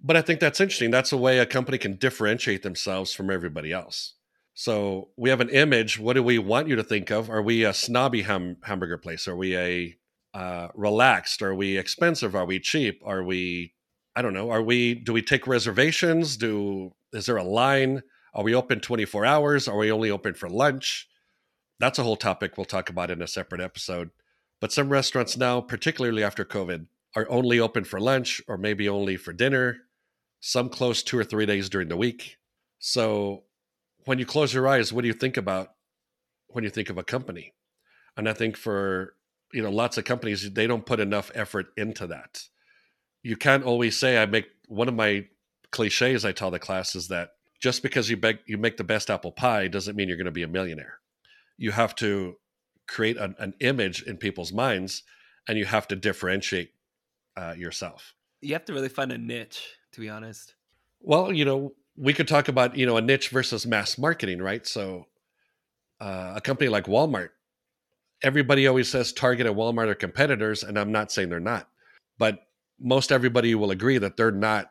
But 0.00 0.16
I 0.16 0.22
think 0.22 0.38
that's 0.38 0.60
interesting. 0.60 0.92
That's 0.92 1.12
a 1.12 1.16
way 1.16 1.38
a 1.38 1.46
company 1.46 1.76
can 1.76 1.96
differentiate 1.96 2.62
themselves 2.62 3.12
from 3.12 3.30
everybody 3.30 3.72
else. 3.72 4.14
So 4.54 5.08
we 5.16 5.30
have 5.30 5.40
an 5.40 5.48
image. 5.48 5.98
What 5.98 6.12
do 6.12 6.22
we 6.22 6.38
want 6.38 6.68
you 6.68 6.76
to 6.76 6.84
think 6.84 7.10
of? 7.10 7.30
Are 7.30 7.42
we 7.42 7.64
a 7.64 7.74
snobby 7.74 8.22
ham- 8.22 8.58
hamburger 8.62 8.98
place? 8.98 9.26
Are 9.26 9.34
we 9.34 9.56
a 9.56 9.96
uh, 10.34 10.68
relaxed? 10.74 11.42
Are 11.42 11.54
we 11.54 11.78
expensive? 11.78 12.36
Are 12.36 12.44
we 12.44 12.60
cheap? 12.60 13.02
Are 13.04 13.24
we? 13.24 13.74
I 14.14 14.22
don't 14.22 14.34
know. 14.34 14.50
Are 14.50 14.62
we? 14.62 14.94
Do 14.94 15.12
we 15.12 15.22
take 15.22 15.48
reservations? 15.48 16.36
Do 16.36 16.92
is 17.12 17.26
there 17.26 17.38
a 17.38 17.44
line? 17.44 18.02
Are 18.34 18.44
we 18.44 18.54
open 18.54 18.78
24 18.78 19.24
hours? 19.24 19.66
Are 19.66 19.76
we 19.76 19.90
only 19.90 20.10
open 20.12 20.34
for 20.34 20.48
lunch? 20.48 21.08
That's 21.78 21.98
a 21.98 22.02
whole 22.02 22.16
topic 22.16 22.56
we'll 22.56 22.64
talk 22.64 22.88
about 22.88 23.10
in 23.10 23.22
a 23.22 23.26
separate 23.26 23.60
episode. 23.60 24.10
But 24.60 24.72
some 24.72 24.88
restaurants 24.88 25.36
now, 25.36 25.60
particularly 25.60 26.22
after 26.22 26.44
COVID, 26.44 26.86
are 27.16 27.26
only 27.28 27.60
open 27.60 27.84
for 27.84 28.00
lunch 28.00 28.40
or 28.48 28.56
maybe 28.56 28.88
only 28.88 29.16
for 29.16 29.32
dinner. 29.32 29.78
Some 30.40 30.68
close 30.68 31.02
two 31.02 31.18
or 31.18 31.24
three 31.24 31.46
days 31.46 31.68
during 31.68 31.88
the 31.88 31.96
week. 31.96 32.38
So 32.78 33.44
when 34.04 34.18
you 34.18 34.26
close 34.26 34.52
your 34.52 34.68
eyes, 34.68 34.92
what 34.92 35.02
do 35.02 35.08
you 35.08 35.14
think 35.14 35.36
about 35.36 35.72
when 36.48 36.64
you 36.64 36.70
think 36.70 36.90
of 36.90 36.98
a 36.98 37.04
company? 37.04 37.54
And 38.16 38.28
I 38.28 38.32
think 38.32 38.56
for 38.56 39.14
you 39.52 39.62
know 39.62 39.70
lots 39.70 39.98
of 39.98 40.04
companies, 40.04 40.52
they 40.52 40.66
don't 40.66 40.86
put 40.86 41.00
enough 41.00 41.30
effort 41.34 41.66
into 41.76 42.06
that. 42.08 42.42
You 43.22 43.36
can't 43.36 43.64
always 43.64 43.98
say 43.98 44.20
I 44.20 44.26
make 44.26 44.46
one 44.68 44.88
of 44.88 44.94
my 44.94 45.26
cliches 45.70 46.24
I 46.24 46.32
tell 46.32 46.50
the 46.50 46.58
class 46.58 46.94
is 46.94 47.08
that 47.08 47.30
just 47.60 47.82
because 47.82 48.10
you 48.10 48.16
make 48.16 48.40
you 48.46 48.58
make 48.58 48.76
the 48.76 48.84
best 48.84 49.10
apple 49.10 49.32
pie 49.32 49.68
doesn't 49.68 49.96
mean 49.96 50.08
you're 50.08 50.16
going 50.16 50.26
to 50.26 50.30
be 50.30 50.42
a 50.42 50.48
millionaire. 50.48 51.00
You 51.56 51.70
have 51.72 51.94
to 51.96 52.36
create 52.86 53.16
an, 53.16 53.34
an 53.38 53.54
image 53.60 54.02
in 54.02 54.16
people's 54.16 54.52
minds, 54.52 55.02
and 55.48 55.58
you 55.58 55.64
have 55.64 55.88
to 55.88 55.96
differentiate 55.96 56.72
uh, 57.36 57.54
yourself. 57.56 58.14
You 58.40 58.52
have 58.54 58.64
to 58.66 58.72
really 58.72 58.88
find 58.88 59.12
a 59.12 59.18
niche, 59.18 59.62
to 59.92 60.00
be 60.00 60.08
honest. 60.08 60.54
Well, 61.00 61.32
you 61.32 61.44
know, 61.44 61.72
we 61.96 62.12
could 62.12 62.28
talk 62.28 62.48
about 62.48 62.76
you 62.76 62.86
know 62.86 62.96
a 62.96 63.02
niche 63.02 63.28
versus 63.28 63.66
mass 63.66 63.96
marketing, 63.98 64.40
right? 64.42 64.66
So, 64.66 65.06
uh, 66.00 66.32
a 66.36 66.40
company 66.40 66.68
like 66.68 66.86
Walmart, 66.86 67.30
everybody 68.22 68.66
always 68.66 68.88
says 68.88 69.12
Target 69.12 69.46
and 69.46 69.56
Walmart 69.56 69.88
are 69.88 69.94
competitors, 69.94 70.62
and 70.62 70.78
I'm 70.78 70.92
not 70.92 71.12
saying 71.12 71.28
they're 71.28 71.40
not, 71.40 71.68
but 72.18 72.46
most 72.80 73.12
everybody 73.12 73.54
will 73.54 73.70
agree 73.70 73.98
that 73.98 74.16
they're 74.16 74.32
not 74.32 74.70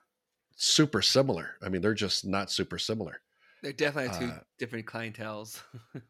super 0.55 1.01
similar. 1.01 1.55
I 1.63 1.69
mean, 1.69 1.81
they're 1.81 1.93
just 1.93 2.25
not 2.25 2.51
super 2.51 2.77
similar. 2.77 3.21
They're 3.61 3.73
definitely 3.73 4.17
two 4.19 4.33
Uh, 4.33 4.39
different 4.59 4.85
clientels. 4.85 5.61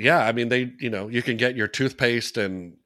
Yeah, 0.00 0.18
I 0.18 0.32
mean, 0.32 0.48
they 0.48 0.72
you 0.78 0.90
know 0.90 1.08
you 1.08 1.22
can 1.22 1.36
get 1.36 1.56
your 1.56 1.68
toothpaste 1.68 2.36
and 2.36 2.76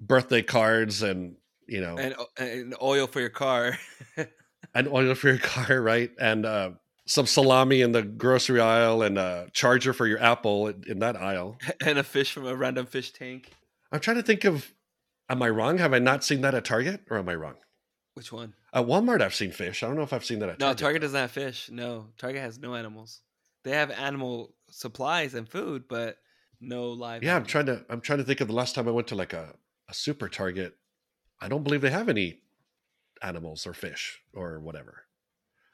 birthday 0.00 0.42
cards 0.42 1.02
and 1.02 1.36
you 1.66 1.80
know 1.80 1.96
and, 1.96 2.14
and 2.38 2.74
oil 2.80 3.06
for 3.06 3.20
your 3.20 3.30
car. 3.30 3.78
and 4.74 4.88
oil 4.88 5.14
for 5.14 5.28
your 5.28 5.38
car, 5.38 5.80
right? 5.80 6.10
And 6.20 6.46
uh, 6.46 6.70
some 7.06 7.26
salami 7.26 7.80
in 7.80 7.92
the 7.92 8.02
grocery 8.02 8.60
aisle 8.60 9.02
and 9.02 9.18
a 9.18 9.48
charger 9.52 9.92
for 9.92 10.06
your 10.06 10.22
Apple 10.22 10.68
in, 10.68 10.84
in 10.86 10.98
that 11.00 11.16
aisle. 11.16 11.58
and 11.84 11.98
a 11.98 12.02
fish 12.02 12.32
from 12.32 12.46
a 12.46 12.54
random 12.54 12.86
fish 12.86 13.12
tank. 13.12 13.50
I'm 13.90 14.00
trying 14.00 14.16
to 14.16 14.22
think 14.22 14.44
of, 14.44 14.72
am 15.28 15.42
I 15.42 15.50
wrong? 15.50 15.78
Have 15.78 15.92
I 15.92 15.98
not 15.98 16.24
seen 16.24 16.40
that 16.42 16.54
at 16.54 16.64
Target 16.64 17.02
or 17.10 17.18
am 17.18 17.28
I 17.28 17.34
wrong? 17.34 17.56
Which 18.14 18.32
one? 18.32 18.54
At 18.72 18.86
Walmart, 18.86 19.20
I've 19.20 19.34
seen 19.34 19.52
fish. 19.52 19.82
I 19.82 19.86
don't 19.86 19.96
know 19.96 20.02
if 20.02 20.12
I've 20.12 20.24
seen 20.24 20.38
that 20.40 20.48
at 20.48 20.58
Target. 20.58 20.60
No, 20.60 20.66
Target. 20.66 20.80
Target 20.80 21.02
doesn't 21.02 21.20
have 21.20 21.30
fish. 21.30 21.70
No, 21.70 22.08
Target 22.18 22.42
has 22.42 22.58
no 22.58 22.74
animals. 22.74 23.20
They 23.64 23.72
have 23.72 23.90
animal 23.90 24.54
supplies 24.70 25.34
and 25.34 25.48
food, 25.48 25.84
but 25.88 26.16
no 26.62 26.90
live. 26.90 27.22
Yeah, 27.22 27.36
I'm 27.36 27.44
trying 27.44 27.66
to. 27.66 27.84
I'm 27.90 28.00
trying 28.00 28.18
to 28.18 28.24
think 28.24 28.40
of 28.40 28.48
the 28.48 28.54
last 28.54 28.74
time 28.74 28.88
I 28.88 28.92
went 28.92 29.08
to 29.08 29.14
like 29.14 29.32
a, 29.32 29.54
a 29.88 29.94
super 29.94 30.28
Target. 30.28 30.76
I 31.40 31.48
don't 31.48 31.64
believe 31.64 31.80
they 31.80 31.90
have 31.90 32.08
any 32.08 32.40
animals 33.22 33.66
or 33.66 33.74
fish 33.74 34.20
or 34.32 34.60
whatever. 34.60 35.04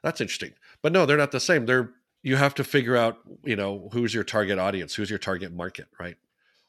That's 0.03 0.21
interesting. 0.21 0.55
But 0.83 0.93
no, 0.93 1.07
they're 1.07 1.17
not 1.17 1.33
the 1.33 1.41
same. 1.41 1.67
They're 1.67 1.91
you 2.23 2.37
have 2.37 2.55
to 2.55 2.65
figure 2.65 2.97
out, 2.97 3.19
you 3.45 3.57
know, 3.57 3.89
who's 3.93 4.13
your 4.13 4.25
target 4.25 4.59
audience, 4.59 4.95
who's 4.95 5.11
your 5.11 5.19
target 5.19 5.53
market, 5.53 5.87
right? 6.01 6.17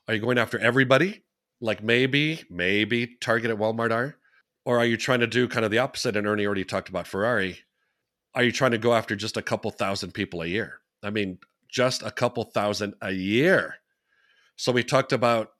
Are 0.07 0.13
you 0.13 0.21
going 0.21 0.37
after 0.37 0.59
everybody? 0.59 1.23
Like 1.61 1.83
maybe, 1.83 2.43
maybe 2.49 3.17
Target 3.19 3.51
at 3.51 3.57
Walmart 3.57 3.91
are? 3.91 4.15
Or 4.65 4.79
are 4.79 4.85
you 4.85 4.97
trying 4.97 5.19
to 5.19 5.27
do 5.27 5.47
kind 5.47 5.65
of 5.65 5.71
the 5.71 5.79
opposite? 5.79 6.15
And 6.15 6.27
Ernie 6.27 6.45
already 6.45 6.63
talked 6.63 6.89
about 6.89 7.07
Ferrari. 7.07 7.59
Are 8.35 8.43
you 8.43 8.51
trying 8.51 8.71
to 8.71 8.77
go 8.77 8.93
after 8.93 9.15
just 9.15 9.37
a 9.37 9.41
couple 9.41 9.71
thousand 9.71 10.13
people 10.13 10.41
a 10.41 10.45
year? 10.45 10.79
I 11.03 11.09
mean, 11.09 11.39
just 11.67 12.03
a 12.03 12.11
couple 12.11 12.43
thousand 12.43 12.93
a 13.01 13.11
year. 13.11 13.75
So 14.59 14.73
we 14.73 14.83
talked 14.83 15.13
about 15.13 15.53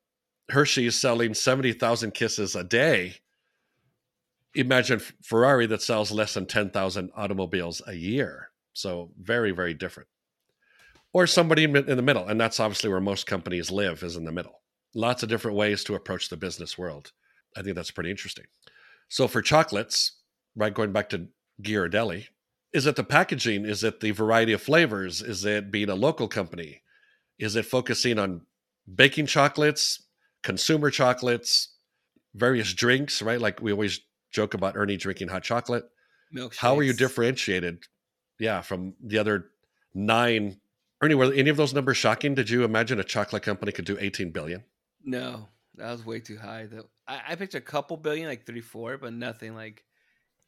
Hershey's 0.50 1.00
selling 1.00 1.34
70,000 1.34 2.12
kisses 2.14 2.54
a 2.54 2.66
day. 2.66 3.16
Imagine 4.56 5.00
Ferrari 5.24 5.68
that 5.68 5.82
sells 5.82 6.12
less 6.12 6.34
than 6.34 6.46
10,000 6.46 7.10
automobiles 7.16 7.82
a 7.88 7.94
year. 7.94 8.50
So 8.74 9.12
very, 9.18 9.52
very 9.52 9.74
different. 9.74 10.10
Or 11.14 11.28
somebody 11.28 11.64
in 11.64 11.72
the 11.72 12.02
middle. 12.02 12.28
And 12.28 12.42
that's 12.42 12.60
obviously 12.60 12.90
where 12.90 13.00
most 13.00 13.26
companies 13.26 13.72
live, 13.72 14.04
is 14.04 14.18
in 14.18 14.26
the 14.26 14.34
middle. 14.34 14.64
Lots 14.94 15.24
of 15.24 15.30
different 15.30 15.56
ways 15.56 15.86
to 15.86 15.96
approach 15.96 16.28
the 16.28 16.36
business 16.36 16.78
world. 16.78 17.14
I 17.56 17.62
think 17.62 17.78
that's 17.78 17.92
pretty 17.92 18.12
interesting. 18.12 18.48
So 19.08 19.30
for 19.30 19.42
chocolates, 19.42 20.18
right, 20.58 20.74
going 20.74 20.92
back 20.92 21.08
to 21.12 21.30
Ghirardelli, 21.62 22.26
is 22.74 22.86
it 22.86 22.98
the 22.98 23.06
packaging? 23.06 23.64
Is 23.64 23.82
it 23.82 24.02
the 24.02 24.12
variety 24.12 24.52
of 24.52 24.62
flavors? 24.62 25.22
Is 25.22 25.46
it 25.46 25.72
being 25.72 25.90
a 25.90 25.96
local 25.96 26.28
company? 26.28 26.82
Is 27.38 27.56
it 27.56 27.66
focusing 27.66 28.20
on 28.20 28.42
baking 28.96 29.26
chocolates, 29.26 30.04
consumer 30.44 30.90
chocolates, 30.90 31.76
various 32.36 32.74
drinks, 32.74 33.22
right? 33.22 33.40
Like 33.40 33.62
we 33.62 33.72
always 33.72 34.02
joke 34.32 34.54
about 34.54 34.76
Ernie 34.76 34.98
drinking 34.98 35.28
hot 35.28 35.44
chocolate. 35.44 35.86
Milkshakes. 36.36 36.58
How 36.58 36.78
are 36.78 36.84
you 36.84 36.94
differentiated? 36.94 37.84
Yeah, 38.40 38.62
from 38.62 38.94
the 39.04 39.18
other 39.18 39.46
nine. 39.94 40.60
Ernie, 41.02 41.16
were 41.16 41.34
any 41.34 41.50
of 41.50 41.58
those 41.58 41.74
numbers 41.74 41.98
shocking? 41.98 42.36
Did 42.36 42.50
you 42.50 42.64
imagine 42.64 43.00
a 43.00 43.04
chocolate 43.04 43.44
company 43.44 43.72
could 43.72 43.86
do 43.86 43.98
18 44.00 44.32
billion? 44.32 44.64
No, 45.04 45.48
that 45.76 45.92
was 45.92 46.06
way 46.06 46.20
too 46.20 46.38
high. 46.38 46.68
Though 46.70 46.90
I, 47.08 47.22
I 47.30 47.36
picked 47.36 47.56
a 47.56 47.62
couple 47.62 47.98
billion, 47.98 48.28
like 48.28 48.46
three, 48.46 48.62
four, 48.62 48.98
but 48.98 49.14
nothing 49.14 49.56
like 49.56 49.84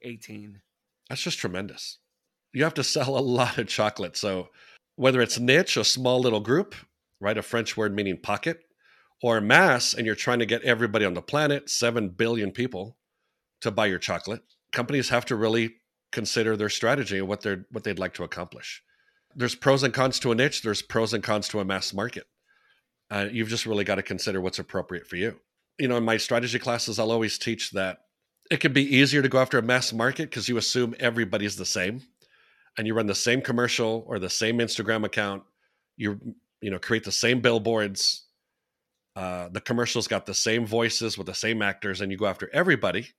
eighteen. 0.01 0.61
That's 1.09 1.21
just 1.21 1.39
tremendous. 1.39 1.99
You 2.53 2.63
have 2.63 2.73
to 2.75 2.83
sell 2.83 3.17
a 3.17 3.19
lot 3.19 3.57
of 3.57 3.67
chocolate. 3.67 4.17
So 4.17 4.49
whether 4.95 5.21
it's 5.21 5.39
niche, 5.39 5.77
a 5.77 5.83
small 5.83 6.19
little 6.19 6.41
group, 6.41 6.75
right? 7.21 7.37
A 7.37 7.41
French 7.41 7.77
word 7.77 7.95
meaning 7.95 8.17
pocket, 8.17 8.59
or 9.23 9.39
mass, 9.39 9.93
and 9.93 10.05
you're 10.05 10.15
trying 10.15 10.39
to 10.39 10.45
get 10.45 10.63
everybody 10.63 11.05
on 11.05 11.13
the 11.13 11.21
planet, 11.21 11.69
7 11.69 12.09
billion 12.09 12.51
people, 12.51 12.97
to 13.61 13.71
buy 13.71 13.85
your 13.85 13.99
chocolate, 13.99 14.41
companies 14.71 15.09
have 15.09 15.25
to 15.25 15.35
really 15.35 15.75
consider 16.11 16.57
their 16.57 16.69
strategy 16.69 17.19
and 17.19 17.27
what 17.27 17.41
they're 17.41 17.65
what 17.71 17.83
they'd 17.83 17.99
like 17.99 18.13
to 18.15 18.23
accomplish. 18.23 18.83
There's 19.35 19.55
pros 19.55 19.83
and 19.83 19.93
cons 19.93 20.19
to 20.19 20.31
a 20.31 20.35
niche, 20.35 20.61
there's 20.61 20.81
pros 20.81 21.13
and 21.13 21.23
cons 21.23 21.47
to 21.49 21.59
a 21.59 21.65
mass 21.65 21.93
market. 21.93 22.25
Uh, 23.09 23.27
you've 23.31 23.49
just 23.49 23.65
really 23.65 23.83
got 23.83 23.95
to 23.95 24.03
consider 24.03 24.41
what's 24.41 24.59
appropriate 24.59 25.07
for 25.07 25.15
you. 25.15 25.39
You 25.79 25.87
know, 25.87 25.97
in 25.97 26.03
my 26.03 26.17
strategy 26.17 26.59
classes, 26.59 26.99
I'll 26.99 27.11
always 27.11 27.37
teach 27.37 27.71
that 27.71 27.99
it 28.49 28.59
can 28.59 28.73
be 28.73 28.95
easier 28.97 29.21
to 29.21 29.29
go 29.29 29.39
after 29.39 29.57
a 29.57 29.61
mass 29.61 29.93
market 29.93 30.29
because 30.29 30.49
you 30.49 30.57
assume 30.57 30.95
everybody's 30.99 31.55
the 31.55 31.65
same 31.65 32.01
and 32.77 32.87
you 32.87 32.93
run 32.93 33.07
the 33.07 33.15
same 33.15 33.41
commercial 33.41 34.03
or 34.07 34.19
the 34.19 34.29
same 34.29 34.59
Instagram 34.59 35.05
account. 35.05 35.43
You 35.97 36.35
you 36.61 36.71
know 36.71 36.79
create 36.79 37.03
the 37.03 37.11
same 37.11 37.41
billboards. 37.41 38.25
Uh, 39.15 39.49
the 39.49 39.61
commercials 39.61 40.07
got 40.07 40.25
the 40.25 40.33
same 40.33 40.65
voices 40.65 41.17
with 41.17 41.27
the 41.27 41.33
same 41.33 41.61
actors, 41.61 42.01
and 42.01 42.11
you 42.11 42.17
go 42.17 42.27
after 42.27 42.49
everybody. 42.53 43.09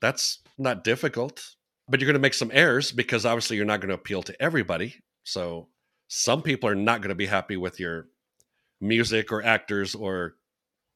That's 0.00 0.38
not 0.58 0.84
difficult, 0.84 1.42
but 1.88 2.00
you're 2.00 2.06
going 2.06 2.14
to 2.14 2.20
make 2.20 2.34
some 2.34 2.50
errors 2.52 2.92
because 2.92 3.26
obviously 3.26 3.56
you're 3.56 3.66
not 3.66 3.80
going 3.80 3.88
to 3.88 3.94
appeal 3.94 4.22
to 4.22 4.42
everybody. 4.42 4.94
So 5.24 5.68
some 6.08 6.42
people 6.42 6.68
are 6.68 6.76
not 6.76 7.00
going 7.00 7.08
to 7.08 7.16
be 7.16 7.26
happy 7.26 7.56
with 7.56 7.80
your 7.80 8.06
music 8.80 9.32
or 9.32 9.42
actors 9.42 9.94
or 9.94 10.36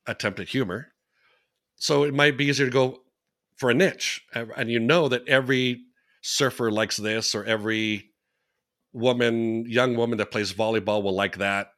attempt 0.07 0.39
at 0.39 0.49
humor. 0.49 0.93
So 1.77 2.05
it 2.05 2.15
might 2.15 2.37
be 2.37 2.47
easier 2.47 2.67
to 2.67 2.73
go 2.73 3.01
for 3.57 3.71
a 3.71 3.75
niche, 3.75 4.23
and 4.33 4.71
you 4.71 4.79
know 4.79 5.09
that 5.09 5.29
every 5.29 5.83
surfer 6.23 6.71
likes 6.71 6.97
this, 6.97 7.35
or 7.35 7.45
every 7.45 8.10
woman, 8.93 9.65
young 9.69 9.97
woman 9.97 10.19
that 10.19 10.31
plays 10.31 10.53
volleyball 10.53 11.03
will 11.03 11.15
like 11.15 11.39
that, 11.39 11.73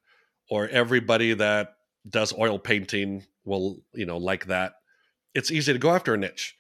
or 0.51 0.69
everybody 0.69 1.35
that 1.35 1.77
does 2.09 2.33
oil 2.39 2.59
painting 2.59 3.25
will, 3.45 3.81
you 3.93 4.07
know, 4.07 4.19
like 4.19 4.47
that. 4.47 4.75
It's 5.35 5.51
easy 5.51 5.73
to 5.73 5.79
go 5.79 5.91
after 5.91 6.15
a 6.15 6.19
niche, 6.19 6.57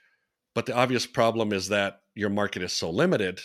but 0.54 0.66
the 0.66 0.74
obvious 0.74 1.06
problem 1.06 1.52
is 1.52 1.68
that 1.68 2.00
your 2.14 2.30
market 2.30 2.62
is 2.62 2.72
so 2.72 2.90
limited. 2.90 3.40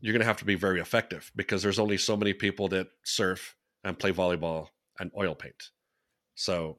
You're 0.00 0.12
going 0.12 0.20
to 0.20 0.26
have 0.26 0.38
to 0.38 0.44
be 0.44 0.54
very 0.54 0.80
effective 0.80 1.30
because 1.36 1.62
there's 1.62 1.78
only 1.78 1.98
so 1.98 2.16
many 2.16 2.32
people 2.32 2.68
that 2.68 2.88
surf 3.04 3.56
and 3.84 3.98
play 3.98 4.12
volleyball 4.12 4.68
and 4.98 5.10
oil 5.16 5.34
paint. 5.34 5.70
So 6.34 6.78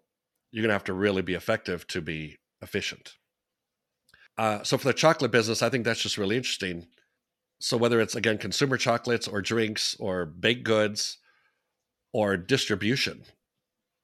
you're 0.51 0.61
going 0.61 0.69
to 0.69 0.73
have 0.73 0.83
to 0.85 0.93
really 0.93 1.21
be 1.21 1.33
effective 1.33 1.87
to 1.87 2.01
be 2.01 2.37
efficient. 2.61 3.15
Uh, 4.37 4.63
so 4.63 4.77
for 4.77 4.87
the 4.87 4.93
chocolate 4.93 5.31
business, 5.31 5.61
I 5.61 5.69
think 5.69 5.85
that's 5.85 6.01
just 6.01 6.17
really 6.17 6.37
interesting. 6.37 6.87
So 7.63 7.77
whether 7.77 8.01
it's 8.01 8.13
again 8.13 8.37
consumer 8.37 8.75
chocolates 8.75 9.25
or 9.25 9.41
drinks 9.41 9.95
or 9.97 10.25
baked 10.25 10.65
goods 10.65 11.19
or 12.11 12.35
distribution, 12.35 13.23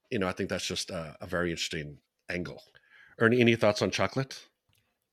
you 0.10 0.18
know, 0.18 0.30
I 0.30 0.32
think 0.32 0.50
that's 0.50 0.66
just 0.66 0.90
a, 0.92 1.18
a 1.20 1.28
very 1.28 1.52
interesting 1.52 1.98
angle. 2.30 2.64
Ernie, 3.20 3.42
any 3.42 3.58
thoughts 3.58 3.82
on 3.82 3.92
chocolate? 3.92 4.46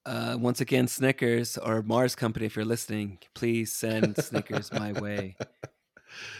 Uh, 0.04 0.36
once 0.38 0.60
again, 0.60 0.86
Snickers 0.86 1.58
or 1.58 1.82
Mars 1.82 2.14
Company, 2.14 2.46
if 2.46 2.54
you're 2.54 2.64
listening, 2.64 3.18
please 3.34 3.72
send 3.72 4.16
Snickers 4.16 4.72
my 4.72 4.92
way. 4.92 5.34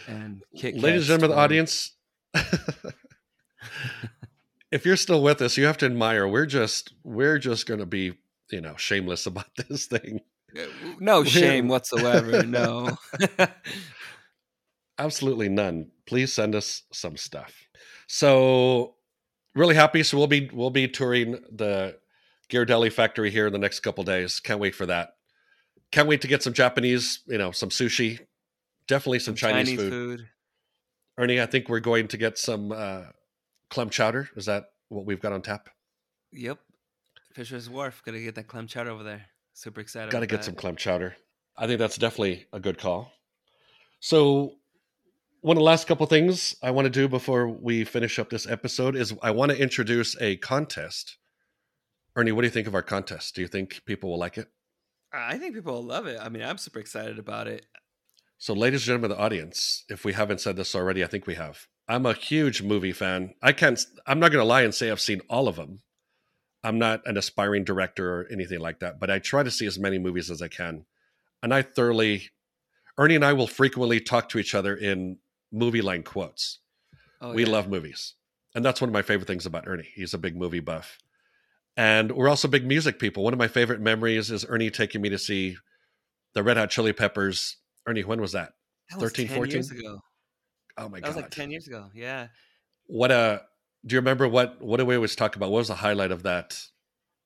And 0.07 0.43
Kit 0.55 0.75
ladies 0.77 1.09
and 1.09 1.19
gentlemen 1.19 1.31
of 1.31 1.35
the 1.35 1.41
audience, 1.41 1.91
if 4.71 4.85
you're 4.85 4.95
still 4.95 5.21
with 5.21 5.41
us, 5.41 5.57
you 5.57 5.65
have 5.65 5.77
to 5.79 5.85
admire. 5.85 6.25
We're 6.25 6.45
just 6.45 6.93
we're 7.03 7.37
just 7.37 7.65
going 7.65 7.81
to 7.81 7.85
be 7.85 8.13
you 8.49 8.61
know 8.61 8.77
shameless 8.77 9.25
about 9.25 9.53
this 9.67 9.87
thing. 9.87 10.21
No 10.99 11.23
shame 11.23 11.67
whatsoever. 11.69 12.43
No, 12.43 12.97
absolutely 14.99 15.49
none. 15.49 15.91
Please 16.05 16.33
send 16.33 16.55
us 16.55 16.83
some 16.91 17.17
stuff. 17.17 17.53
So 18.07 18.95
really 19.55 19.75
happy. 19.75 20.03
So 20.03 20.17
we'll 20.17 20.27
be 20.27 20.49
we'll 20.53 20.69
be 20.69 20.87
touring 20.87 21.39
the 21.51 21.97
Ghirardelli 22.49 22.91
factory 22.91 23.29
here 23.29 23.47
in 23.47 23.53
the 23.53 23.59
next 23.59 23.81
couple 23.81 24.03
days. 24.03 24.39
Can't 24.39 24.59
wait 24.59 24.75
for 24.75 24.85
that. 24.85 25.09
Can't 25.91 26.07
wait 26.07 26.21
to 26.21 26.27
get 26.27 26.43
some 26.43 26.53
Japanese, 26.53 27.21
you 27.27 27.37
know, 27.37 27.51
some 27.51 27.69
sushi. 27.69 28.19
Definitely 28.87 29.19
some, 29.19 29.35
some 29.37 29.49
Chinese, 29.49 29.67
Chinese 29.67 29.79
food. 29.79 29.91
food. 29.91 30.27
Ernie, 31.17 31.41
I 31.41 31.45
think 31.45 31.67
we're 31.67 31.79
going 31.79 32.07
to 32.09 32.17
get 32.17 32.37
some 32.37 32.71
uh, 32.71 33.03
clam 33.69 33.89
chowder. 33.89 34.29
Is 34.35 34.45
that 34.45 34.65
what 34.89 35.05
we've 35.05 35.19
got 35.19 35.33
on 35.33 35.41
tap? 35.41 35.69
Yep. 36.31 36.59
Fisher's 37.33 37.69
Wharf. 37.69 38.01
Gonna 38.05 38.19
get 38.19 38.35
that 38.35 38.47
clam 38.47 38.67
chowder 38.67 38.91
over 38.91 39.03
there. 39.03 39.25
Super 39.57 39.81
excited. 39.81 40.11
Got 40.11 40.19
to 40.19 40.27
get 40.27 40.41
that. 40.41 40.43
some 40.43 40.53
clam 40.53 40.75
chowder. 40.75 41.15
I 41.57 41.65
think 41.65 41.79
that's 41.79 41.97
definitely 41.97 42.45
a 42.53 42.59
good 42.59 42.77
call. 42.77 43.11
So, 43.99 44.53
one 45.41 45.57
of 45.57 45.61
the 45.61 45.65
last 45.65 45.87
couple 45.87 46.05
things 46.05 46.55
I 46.61 46.69
want 46.69 46.85
to 46.85 46.91
do 46.91 47.07
before 47.07 47.47
we 47.47 47.83
finish 47.83 48.19
up 48.19 48.29
this 48.29 48.45
episode 48.45 48.95
is 48.95 49.15
I 49.23 49.31
want 49.31 49.51
to 49.51 49.59
introduce 49.59 50.15
a 50.21 50.37
contest. 50.37 51.17
Ernie, 52.15 52.31
what 52.31 52.41
do 52.41 52.45
you 52.45 52.51
think 52.51 52.67
of 52.67 52.75
our 52.75 52.83
contest? 52.83 53.33
Do 53.33 53.41
you 53.41 53.47
think 53.47 53.83
people 53.85 54.11
will 54.11 54.19
like 54.19 54.37
it? 54.37 54.47
I 55.11 55.39
think 55.39 55.55
people 55.55 55.73
will 55.73 55.83
love 55.83 56.05
it. 56.05 56.19
I 56.21 56.29
mean, 56.29 56.43
I'm 56.43 56.59
super 56.59 56.77
excited 56.77 57.17
about 57.17 57.47
it. 57.47 57.65
So, 58.37 58.53
ladies 58.53 58.81
and 58.81 58.85
gentlemen 58.85 59.09
of 59.09 59.17
the 59.17 59.23
audience, 59.23 59.85
if 59.89 60.05
we 60.05 60.13
haven't 60.13 60.39
said 60.39 60.55
this 60.55 60.75
already, 60.75 61.03
I 61.03 61.07
think 61.07 61.25
we 61.25 61.33
have. 61.33 61.65
I'm 61.87 62.05
a 62.05 62.13
huge 62.13 62.61
movie 62.61 62.93
fan. 62.93 63.33
I 63.41 63.53
can't. 63.53 63.83
I'm 64.05 64.19
not 64.19 64.31
going 64.31 64.43
to 64.43 64.47
lie 64.47 64.61
and 64.61 64.75
say 64.75 64.91
I've 64.91 65.01
seen 65.01 65.21
all 65.27 65.47
of 65.47 65.55
them. 65.55 65.79
I'm 66.67 66.79
not 66.79 67.01
an 67.05 67.15
aspiring 67.15 67.63
director 67.63 68.13
or 68.13 68.27
anything 68.29 68.59
like 68.59 68.81
that, 68.81 68.99
but 68.99 69.09
I 69.09 69.19
try 69.19 69.41
to 69.41 69.49
see 69.49 69.65
as 69.65 69.79
many 69.79 69.99
movies 69.99 70.29
as 70.29 70.41
I 70.41 70.49
can. 70.49 70.83
And 71.41 71.53
I 71.53 71.61
thoroughly, 71.61 72.29
Ernie 72.97 73.15
and 73.15 73.23
I 73.23 73.31
will 73.31 73.47
frequently 73.47 74.01
talk 74.01 74.27
to 74.29 74.37
each 74.37 74.53
other 74.53 74.75
in 74.75 75.19
movie 75.49 75.81
line 75.81 76.03
quotes. 76.03 76.59
Oh, 77.21 77.31
we 77.31 77.45
yeah. 77.45 77.51
love 77.51 77.69
movies. 77.69 78.15
And 78.53 78.65
that's 78.65 78.81
one 78.81 78.89
of 78.89 78.93
my 78.93 79.01
favorite 79.01 79.27
things 79.27 79.45
about 79.45 79.65
Ernie. 79.65 79.87
He's 79.95 80.13
a 80.13 80.17
big 80.17 80.35
movie 80.35 80.59
buff. 80.59 80.97
And 81.77 82.11
we're 82.11 82.27
also 82.27 82.49
big 82.49 82.65
music 82.67 82.99
people. 82.99 83.23
One 83.23 83.31
of 83.31 83.39
my 83.39 83.47
favorite 83.47 83.79
memories 83.79 84.29
is 84.29 84.45
Ernie 84.49 84.69
taking 84.69 85.01
me 85.01 85.07
to 85.07 85.17
see 85.17 85.55
the 86.33 86.43
Red 86.43 86.57
Hot 86.57 86.69
Chili 86.69 86.91
Peppers. 86.91 87.55
Ernie, 87.87 88.03
when 88.03 88.19
was 88.19 88.33
that? 88.33 88.55
that 88.89 88.99
was 88.99 89.11
13, 89.11 89.29
14? 89.29 89.53
years 89.53 89.71
ago. 89.71 90.01
Oh 90.77 90.89
my 90.89 90.97
that 90.99 91.03
god. 91.03 91.07
was 91.07 91.15
like 91.15 91.31
10 91.31 91.49
years 91.49 91.65
ago. 91.65 91.85
Yeah. 91.95 92.27
What 92.87 93.11
a 93.11 93.43
do 93.87 93.95
you 93.95 93.99
remember 93.99 94.27
what 94.27 94.61
what 94.61 94.85
we 94.85 94.95
always 94.95 95.15
talk 95.15 95.35
about? 95.35 95.49
What 95.49 95.59
was 95.59 95.67
the 95.69 95.75
highlight 95.75 96.11
of 96.11 96.23
that 96.23 96.61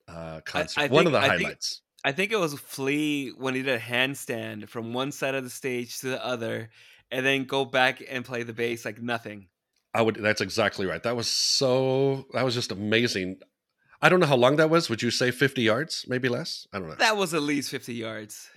uh 0.08 0.42
concert? 0.42 0.80
I, 0.80 0.86
I 0.86 0.88
One 0.88 1.06
think, 1.06 1.08
of 1.08 1.12
the 1.14 1.20
I 1.20 1.28
highlights. 1.28 1.70
Think, 1.70 1.82
I 2.04 2.12
think 2.14 2.32
it 2.32 2.40
was 2.40 2.54
Flea 2.60 3.30
when 3.38 3.56
he 3.56 3.62
did 3.64 3.76
a 3.76 3.80
handstand 3.80 4.70
from 4.70 4.94
one 4.94 5.12
side 5.12 5.36
of 5.36 5.44
the 5.44 5.50
stage 5.50 6.00
to 6.00 6.08
the 6.08 6.26
other 6.26 6.70
and 7.12 7.26
then 7.26 7.44
go 7.44 7.66
back 7.66 8.02
and 8.10 8.24
play 8.24 8.44
the 8.44 8.54
bass 8.54 8.86
like 8.86 9.02
nothing. 9.02 9.48
I 9.94 10.02
would 10.02 10.16
that's 10.16 10.42
exactly 10.42 10.86
right. 10.86 11.04
That 11.04 11.16
was 11.16 11.28
so 11.28 12.28
that 12.34 12.46
was 12.46 12.56
just 12.56 12.72
amazing. 12.72 13.40
I 14.02 14.10
don't 14.10 14.20
know 14.20 14.26
how 14.26 14.38
long 14.38 14.56
that 14.56 14.70
was. 14.70 14.90
Would 14.90 15.04
you 15.04 15.12
say 15.12 15.30
50 15.30 15.62
yards, 15.62 16.06
maybe 16.08 16.28
less? 16.28 16.68
I 16.74 16.80
don't 16.80 16.90
know. 16.90 16.96
That 16.96 17.18
was 17.18 17.34
at 17.34 17.44
least 17.44 17.70
50 17.70 17.94
yards. 17.94 18.50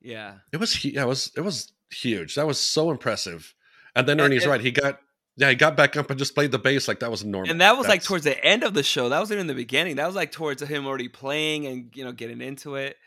Yeah. 0.00 0.34
It 0.52 0.58
was 0.58 0.84
yeah, 0.84 1.02
it 1.02 1.08
was 1.08 1.30
it 1.36 1.42
was 1.42 1.72
huge. 1.90 2.34
That 2.34 2.46
was 2.46 2.58
so 2.60 2.90
impressive. 2.90 3.54
And 3.94 4.08
then 4.08 4.20
Ernie's 4.20 4.42
and, 4.42 4.50
right. 4.50 4.60
He 4.60 4.70
got 4.70 5.00
yeah, 5.40 5.48
he 5.48 5.54
got 5.54 5.74
back 5.74 5.96
up 5.96 6.10
and 6.10 6.18
just 6.18 6.34
played 6.34 6.50
the 6.50 6.58
bass 6.58 6.86
like 6.86 7.00
that 7.00 7.10
was 7.10 7.24
normal. 7.24 7.50
And 7.50 7.62
that 7.62 7.74
was 7.74 7.86
That's, 7.86 7.94
like 7.94 8.02
towards 8.02 8.24
the 8.24 8.44
end 8.44 8.62
of 8.62 8.74
the 8.74 8.82
show. 8.82 9.08
That 9.08 9.20
wasn't 9.20 9.40
in 9.40 9.46
the 9.46 9.54
beginning. 9.54 9.96
That 9.96 10.06
was 10.06 10.14
like 10.14 10.32
towards 10.32 10.62
him 10.62 10.86
already 10.86 11.08
playing 11.08 11.66
and 11.66 11.90
you 11.94 12.04
know 12.04 12.12
getting 12.12 12.42
into 12.42 12.74
it. 12.74 12.98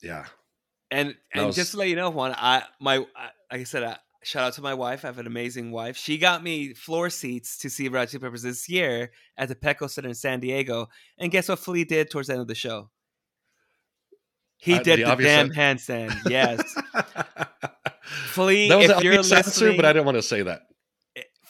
Yeah. 0.00 0.26
And 0.92 1.16
and 1.32 1.46
was, 1.46 1.56
just 1.56 1.72
to 1.72 1.78
let 1.78 1.88
you 1.88 1.96
know, 1.96 2.10
Juan, 2.10 2.32
I 2.36 2.62
my 2.78 2.98
I, 3.16 3.30
like 3.50 3.60
I 3.60 3.64
said, 3.64 3.82
I, 3.82 3.96
shout 4.22 4.44
out 4.44 4.52
to 4.52 4.62
my 4.62 4.72
wife. 4.72 5.04
I 5.04 5.08
have 5.08 5.18
an 5.18 5.26
amazing 5.26 5.72
wife. 5.72 5.96
She 5.96 6.16
got 6.16 6.44
me 6.44 6.74
floor 6.74 7.10
seats 7.10 7.58
to 7.58 7.70
see 7.70 7.88
Red 7.88 8.08
Chili 8.08 8.20
Peppers 8.20 8.42
this 8.42 8.68
year 8.68 9.10
at 9.36 9.48
the 9.48 9.56
Petco 9.56 9.90
Center 9.90 10.10
in 10.10 10.14
San 10.14 10.38
Diego. 10.38 10.88
And 11.18 11.32
guess 11.32 11.48
what 11.48 11.58
Flea 11.58 11.82
did 11.82 12.08
towards 12.08 12.28
the 12.28 12.34
end 12.34 12.42
of 12.42 12.46
the 12.46 12.54
show? 12.54 12.88
He 14.58 14.74
uh, 14.74 14.82
did 14.84 15.00
the, 15.00 15.12
the 15.16 15.22
damn 15.24 15.50
handstand. 15.50 16.30
Yes. 16.30 16.62
Flea, 18.02 18.68
that 18.68 18.78
was 18.78 18.90
if 18.90 19.02
you're 19.02 19.16
listening, 19.16 19.38
answer, 19.38 19.72
but 19.74 19.84
I 19.84 19.92
didn't 19.92 20.04
want 20.04 20.18
to 20.18 20.22
say 20.22 20.42
that. 20.42 20.60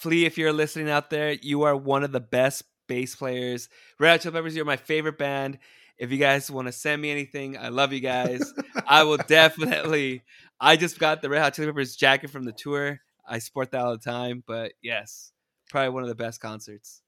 Flea, 0.04 0.26
if 0.26 0.36
you're 0.36 0.52
listening 0.52 0.90
out 0.90 1.08
there, 1.08 1.32
you 1.32 1.62
are 1.62 1.74
one 1.74 2.04
of 2.04 2.12
the 2.12 2.20
best 2.20 2.62
bass 2.88 3.16
players. 3.16 3.70
Red 3.98 4.10
Hot 4.10 4.20
Chili 4.20 4.34
Peppers, 4.34 4.54
you're 4.54 4.66
my 4.66 4.76
favorite 4.76 5.16
band. 5.16 5.58
If 5.96 6.12
you 6.12 6.18
guys 6.18 6.50
want 6.50 6.68
to 6.68 6.72
send 6.72 7.00
me 7.00 7.10
anything, 7.10 7.56
I 7.56 7.68
love 7.68 7.90
you 7.94 8.00
guys. 8.00 8.52
I 8.86 9.04
will 9.04 9.16
definitely. 9.28 10.22
I 10.60 10.76
just 10.76 10.98
got 10.98 11.22
the 11.22 11.30
Red 11.30 11.40
Hot 11.40 11.54
Chili 11.54 11.68
Peppers 11.68 11.96
jacket 11.96 12.28
from 12.28 12.44
the 12.44 12.52
tour. 12.52 13.00
I 13.26 13.38
sport 13.38 13.70
that 13.70 13.80
all 13.80 13.92
the 13.92 13.98
time, 13.98 14.44
but 14.46 14.72
yes, 14.82 15.32
probably 15.70 15.88
one 15.88 16.02
of 16.02 16.10
the 16.10 16.14
best 16.14 16.38
concerts. 16.38 17.00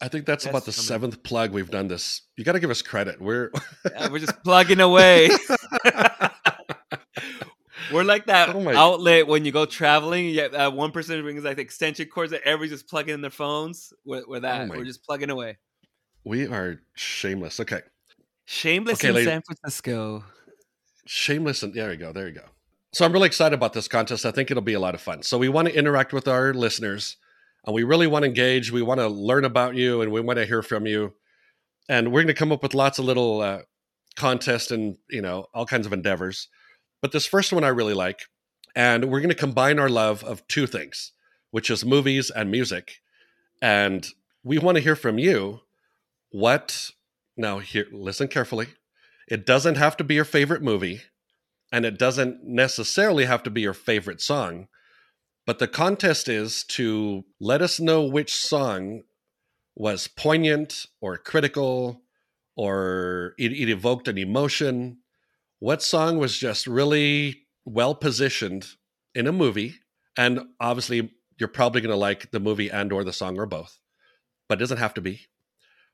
I 0.00 0.06
think 0.06 0.24
that's 0.24 0.46
about 0.46 0.64
the 0.64 0.70
seventh 0.70 1.24
plug 1.24 1.50
we've 1.50 1.72
done 1.72 1.88
this. 1.88 2.22
You 2.36 2.44
got 2.44 2.52
to 2.52 2.60
give 2.60 2.70
us 2.70 2.82
credit. 2.82 3.20
We're 3.20 3.50
yeah, 3.90 4.10
we're 4.10 4.20
just 4.20 4.44
plugging 4.44 4.78
away. 4.78 5.30
We're 7.92 8.04
like 8.04 8.26
that 8.26 8.54
oh 8.54 8.68
outlet 8.68 9.26
when 9.26 9.44
you 9.44 9.52
go 9.52 9.66
traveling. 9.66 10.38
Uh, 10.38 10.70
one 10.70 10.92
person 10.92 11.20
brings 11.22 11.44
like 11.44 11.58
extension 11.58 12.08
cords 12.08 12.32
that 12.32 12.42
everybody's 12.42 12.72
just 12.72 12.88
plugging 12.88 13.14
in 13.14 13.20
their 13.20 13.30
phones. 13.30 13.92
We're, 14.04 14.24
we're 14.26 14.40
that. 14.40 14.70
Oh 14.70 14.76
we're 14.76 14.84
just 14.84 15.04
plugging 15.04 15.30
away. 15.30 15.58
We 16.24 16.46
are 16.46 16.80
shameless. 16.94 17.60
Okay. 17.60 17.80
Shameless 18.44 19.00
okay, 19.00 19.08
in 19.08 19.14
lady. 19.14 19.26
San 19.26 19.42
Francisco. 19.42 20.24
Shameless 21.06 21.62
and 21.62 21.74
there 21.74 21.90
you 21.90 21.98
go. 21.98 22.12
There 22.12 22.28
you 22.28 22.34
go. 22.34 22.44
So 22.92 23.04
I'm 23.04 23.12
really 23.12 23.26
excited 23.26 23.54
about 23.54 23.72
this 23.72 23.88
contest. 23.88 24.24
I 24.24 24.30
think 24.30 24.50
it'll 24.50 24.62
be 24.62 24.74
a 24.74 24.80
lot 24.80 24.94
of 24.94 25.00
fun. 25.00 25.22
So 25.22 25.38
we 25.38 25.48
want 25.48 25.68
to 25.68 25.74
interact 25.74 26.12
with 26.12 26.26
our 26.26 26.54
listeners 26.54 27.16
and 27.66 27.74
we 27.74 27.84
really 27.84 28.06
want 28.06 28.22
to 28.22 28.28
engage. 28.28 28.72
We 28.72 28.82
want 28.82 29.00
to 29.00 29.08
learn 29.08 29.44
about 29.44 29.74
you 29.74 30.00
and 30.00 30.10
we 30.10 30.20
want 30.20 30.38
to 30.38 30.46
hear 30.46 30.62
from 30.62 30.86
you. 30.86 31.14
And 31.88 32.12
we're 32.12 32.22
going 32.22 32.28
to 32.28 32.34
come 32.34 32.52
up 32.52 32.62
with 32.62 32.74
lots 32.74 32.98
of 32.98 33.04
little 33.04 33.40
uh, 33.40 33.60
contests 34.16 34.70
and, 34.70 34.96
you 35.10 35.22
know, 35.22 35.46
all 35.54 35.66
kinds 35.66 35.86
of 35.86 35.92
endeavors. 35.92 36.48
But 37.00 37.12
this 37.12 37.26
first 37.26 37.52
one 37.52 37.64
I 37.64 37.68
really 37.68 37.94
like. 37.94 38.22
And 38.74 39.10
we're 39.10 39.20
going 39.20 39.28
to 39.30 39.34
combine 39.34 39.78
our 39.78 39.88
love 39.88 40.22
of 40.24 40.46
two 40.48 40.66
things, 40.66 41.12
which 41.50 41.70
is 41.70 41.84
movies 41.84 42.30
and 42.30 42.50
music. 42.50 43.00
And 43.60 44.06
we 44.44 44.58
want 44.58 44.76
to 44.76 44.82
hear 44.82 44.96
from 44.96 45.18
you 45.18 45.60
what 46.30 46.90
now 47.36 47.58
here 47.58 47.86
listen 47.92 48.28
carefully. 48.28 48.68
It 49.26 49.46
doesn't 49.46 49.76
have 49.76 49.96
to 49.98 50.04
be 50.04 50.14
your 50.14 50.24
favorite 50.24 50.62
movie 50.62 51.02
and 51.72 51.84
it 51.84 51.98
doesn't 51.98 52.44
necessarily 52.44 53.26
have 53.26 53.42
to 53.42 53.50
be 53.50 53.60
your 53.60 53.74
favorite 53.74 54.20
song. 54.20 54.68
But 55.46 55.58
the 55.58 55.68
contest 55.68 56.28
is 56.28 56.64
to 56.64 57.24
let 57.40 57.62
us 57.62 57.80
know 57.80 58.04
which 58.04 58.34
song 58.34 59.02
was 59.74 60.08
poignant 60.08 60.86
or 61.00 61.16
critical 61.16 62.02
or 62.56 63.34
it, 63.38 63.52
it 63.52 63.70
evoked 63.70 64.08
an 64.08 64.18
emotion 64.18 64.98
what 65.58 65.82
song 65.82 66.18
was 66.18 66.38
just 66.38 66.66
really 66.66 67.42
well 67.64 67.94
positioned 67.94 68.66
in 69.14 69.26
a 69.26 69.32
movie 69.32 69.74
and 70.16 70.40
obviously 70.60 71.10
you're 71.38 71.48
probably 71.48 71.80
going 71.80 71.90
to 71.90 71.96
like 71.96 72.30
the 72.30 72.40
movie 72.40 72.70
and 72.70 72.92
or 72.92 73.04
the 73.04 73.12
song 73.12 73.38
or 73.38 73.46
both 73.46 73.78
but 74.48 74.58
it 74.58 74.60
doesn't 74.60 74.78
have 74.78 74.94
to 74.94 75.00
be. 75.00 75.26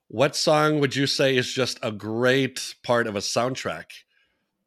What 0.08 0.36
song 0.36 0.78
would 0.80 0.94
you 0.94 1.06
say 1.06 1.36
is 1.36 1.52
just 1.52 1.78
a 1.82 1.90
great 1.90 2.76
part 2.82 3.06
of 3.06 3.16
a 3.16 3.20
soundtrack? 3.20 3.86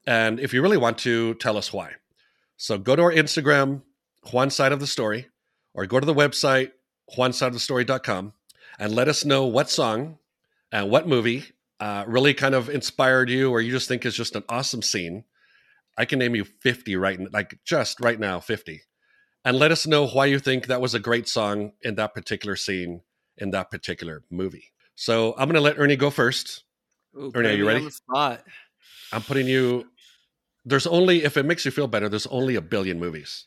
And 0.05 0.39
if 0.39 0.53
you 0.53 0.61
really 0.61 0.77
want 0.77 0.97
to 0.99 1.35
tell 1.35 1.57
us 1.57 1.71
why. 1.71 1.93
So 2.57 2.77
go 2.77 2.95
to 2.95 3.03
our 3.03 3.13
instagram 3.13 3.83
Juan 4.31 4.49
side 4.49 4.71
of 4.71 4.79
the 4.79 4.87
story 4.87 5.27
or 5.73 5.85
go 5.85 5.99
to 5.99 6.05
the 6.05 6.13
website 6.13 6.71
juansideofthestory.com 7.15 8.33
and 8.79 8.93
let 8.93 9.07
us 9.07 9.23
know 9.23 9.45
what 9.45 9.69
song 9.69 10.17
and 10.71 10.89
what 10.89 11.07
movie 11.07 11.45
uh, 11.79 12.03
really 12.07 12.33
kind 12.33 12.55
of 12.55 12.69
inspired 12.69 13.29
you 13.29 13.51
or 13.51 13.61
you 13.61 13.71
just 13.71 13.87
think 13.87 14.05
is 14.05 14.15
just 14.15 14.35
an 14.35 14.43
awesome 14.49 14.81
scene, 14.81 15.23
I 15.97 16.05
can 16.05 16.19
name 16.19 16.35
you 16.35 16.43
50 16.43 16.95
right 16.95 17.19
like 17.31 17.59
just 17.63 17.99
right 17.99 18.19
now 18.19 18.39
50. 18.39 18.81
And 19.45 19.57
let 19.57 19.71
us 19.71 19.87
know 19.87 20.07
why 20.07 20.25
you 20.25 20.39
think 20.39 20.67
that 20.67 20.81
was 20.81 20.93
a 20.93 20.99
great 20.99 21.27
song 21.27 21.71
in 21.81 21.95
that 21.95 22.13
particular 22.13 22.55
scene 22.55 23.01
in 23.37 23.51
that 23.51 23.71
particular 23.71 24.23
movie. 24.29 24.71
So 24.95 25.35
I'm 25.37 25.47
gonna 25.47 25.61
let 25.61 25.79
Ernie 25.79 25.95
go 25.95 26.09
first. 26.09 26.63
Ooh, 27.15 27.31
Ernie, 27.33 27.49
are 27.49 27.53
you 27.53 27.67
ready? 27.67 27.87
I'm 29.11 29.21
putting 29.21 29.47
you. 29.47 29.87
There's 30.65 30.87
only 30.87 31.23
if 31.23 31.37
it 31.37 31.43
makes 31.45 31.63
you 31.63 31.71
feel 31.71 31.87
better. 31.87 32.09
There's 32.09 32.27
only 32.27 32.55
a 32.55 32.61
billion 32.61 32.99
movies. 32.99 33.45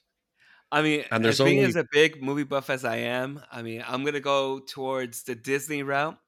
I 0.73 0.83
mean, 0.83 1.05
And 1.11 1.27
as 1.27 1.39
there's 1.39 1.47
being 1.49 1.59
only- 1.59 1.69
as 1.69 1.77
a 1.77 1.87
big 1.91 2.23
movie 2.23 2.45
buff 2.45 2.71
as 2.71 2.85
I 2.85 2.97
am, 2.97 3.43
I 3.51 3.63
mean, 3.63 3.85
I'm 3.87 4.05
gonna 4.05 4.21
go 4.21 4.61
towards 4.61 5.25
the 5.25 5.35
Disney 5.35 5.83
route, 5.83 6.19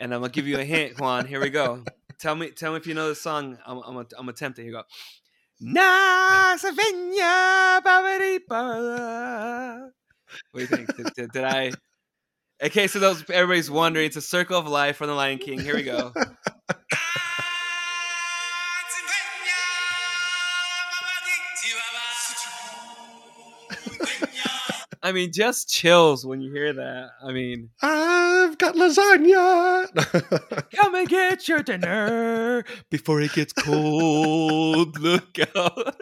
and 0.00 0.14
I'm 0.14 0.20
gonna 0.20 0.32
give 0.32 0.46
you 0.46 0.58
a 0.58 0.64
hint, 0.64 1.00
Juan. 1.00 1.26
Here 1.26 1.40
we 1.40 1.50
go. 1.50 1.84
Tell 2.18 2.34
me, 2.34 2.50
tell 2.50 2.72
me 2.72 2.78
if 2.78 2.86
you 2.86 2.94
know 2.94 3.08
the 3.08 3.14
song. 3.14 3.58
I'm, 3.66 3.78
I'm, 3.78 3.96
I'm 3.98 4.06
gonna 4.16 4.30
attempt 4.30 4.58
it. 4.58 4.62
Here 4.62 4.70
you 4.70 4.76
go. 4.76 4.82
Babadipa. 7.84 9.90
What 10.50 10.58
do 10.58 10.60
you 10.60 10.66
think? 10.66 10.96
Did, 10.96 11.06
did, 11.14 11.32
did 11.32 11.44
I? 11.44 11.72
Okay, 12.62 12.86
so 12.86 12.98
those 12.98 13.28
everybody's 13.30 13.70
wondering. 13.70 14.06
It's 14.06 14.16
a 14.16 14.22
circle 14.22 14.58
of 14.58 14.66
life 14.66 14.96
from 14.96 15.08
the 15.08 15.14
Lion 15.14 15.38
King. 15.38 15.60
Here 15.60 15.74
we 15.74 15.82
go. 15.82 16.12
I 25.04 25.12
mean, 25.12 25.32
just 25.32 25.68
chills 25.68 26.24
when 26.24 26.40
you 26.40 26.50
hear 26.50 26.72
that. 26.72 27.10
I 27.22 27.30
mean, 27.32 27.68
I've 27.82 28.56
got 28.56 28.74
lasagna. 28.74 29.86
come 30.74 30.94
and 30.94 31.06
get 31.06 31.46
your 31.46 31.62
dinner 31.62 32.64
before 32.88 33.20
it 33.20 33.34
gets 33.34 33.52
cold. 33.52 34.98
Look 34.98 35.38
out. 35.54 35.96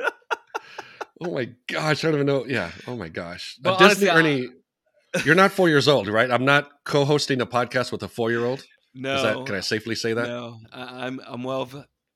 oh 1.21 1.33
my 1.33 1.49
gosh, 1.67 2.05
I 2.05 2.09
don't 2.13 2.15
even 2.15 2.27
know. 2.29 2.47
Yeah. 2.47 2.71
Oh 2.87 2.95
my 2.95 3.09
gosh. 3.09 3.57
But 3.61 3.79
Disney 3.79 4.09
honestly, 4.09 4.47
Ernie, 4.47 5.25
you're 5.25 5.35
not 5.35 5.51
four 5.51 5.69
years 5.69 5.89
old, 5.89 6.07
right? 6.07 6.31
I'm 6.31 6.45
not 6.45 6.71
co-hosting 6.85 7.41
a 7.41 7.47
podcast 7.47 7.91
with 7.91 8.05
a 8.05 8.09
four-year-old. 8.09 8.63
No, 8.95 9.17
Is 9.17 9.23
that? 9.25 9.47
Can 9.47 9.57
I 9.57 9.61
safely 9.61 9.97
say 9.97 10.15
that? 10.15 10.29
no, 10.29 10.61
I, 10.73 11.07
I'm 11.07 11.21
I'm 11.27 11.43
well 11.43 11.69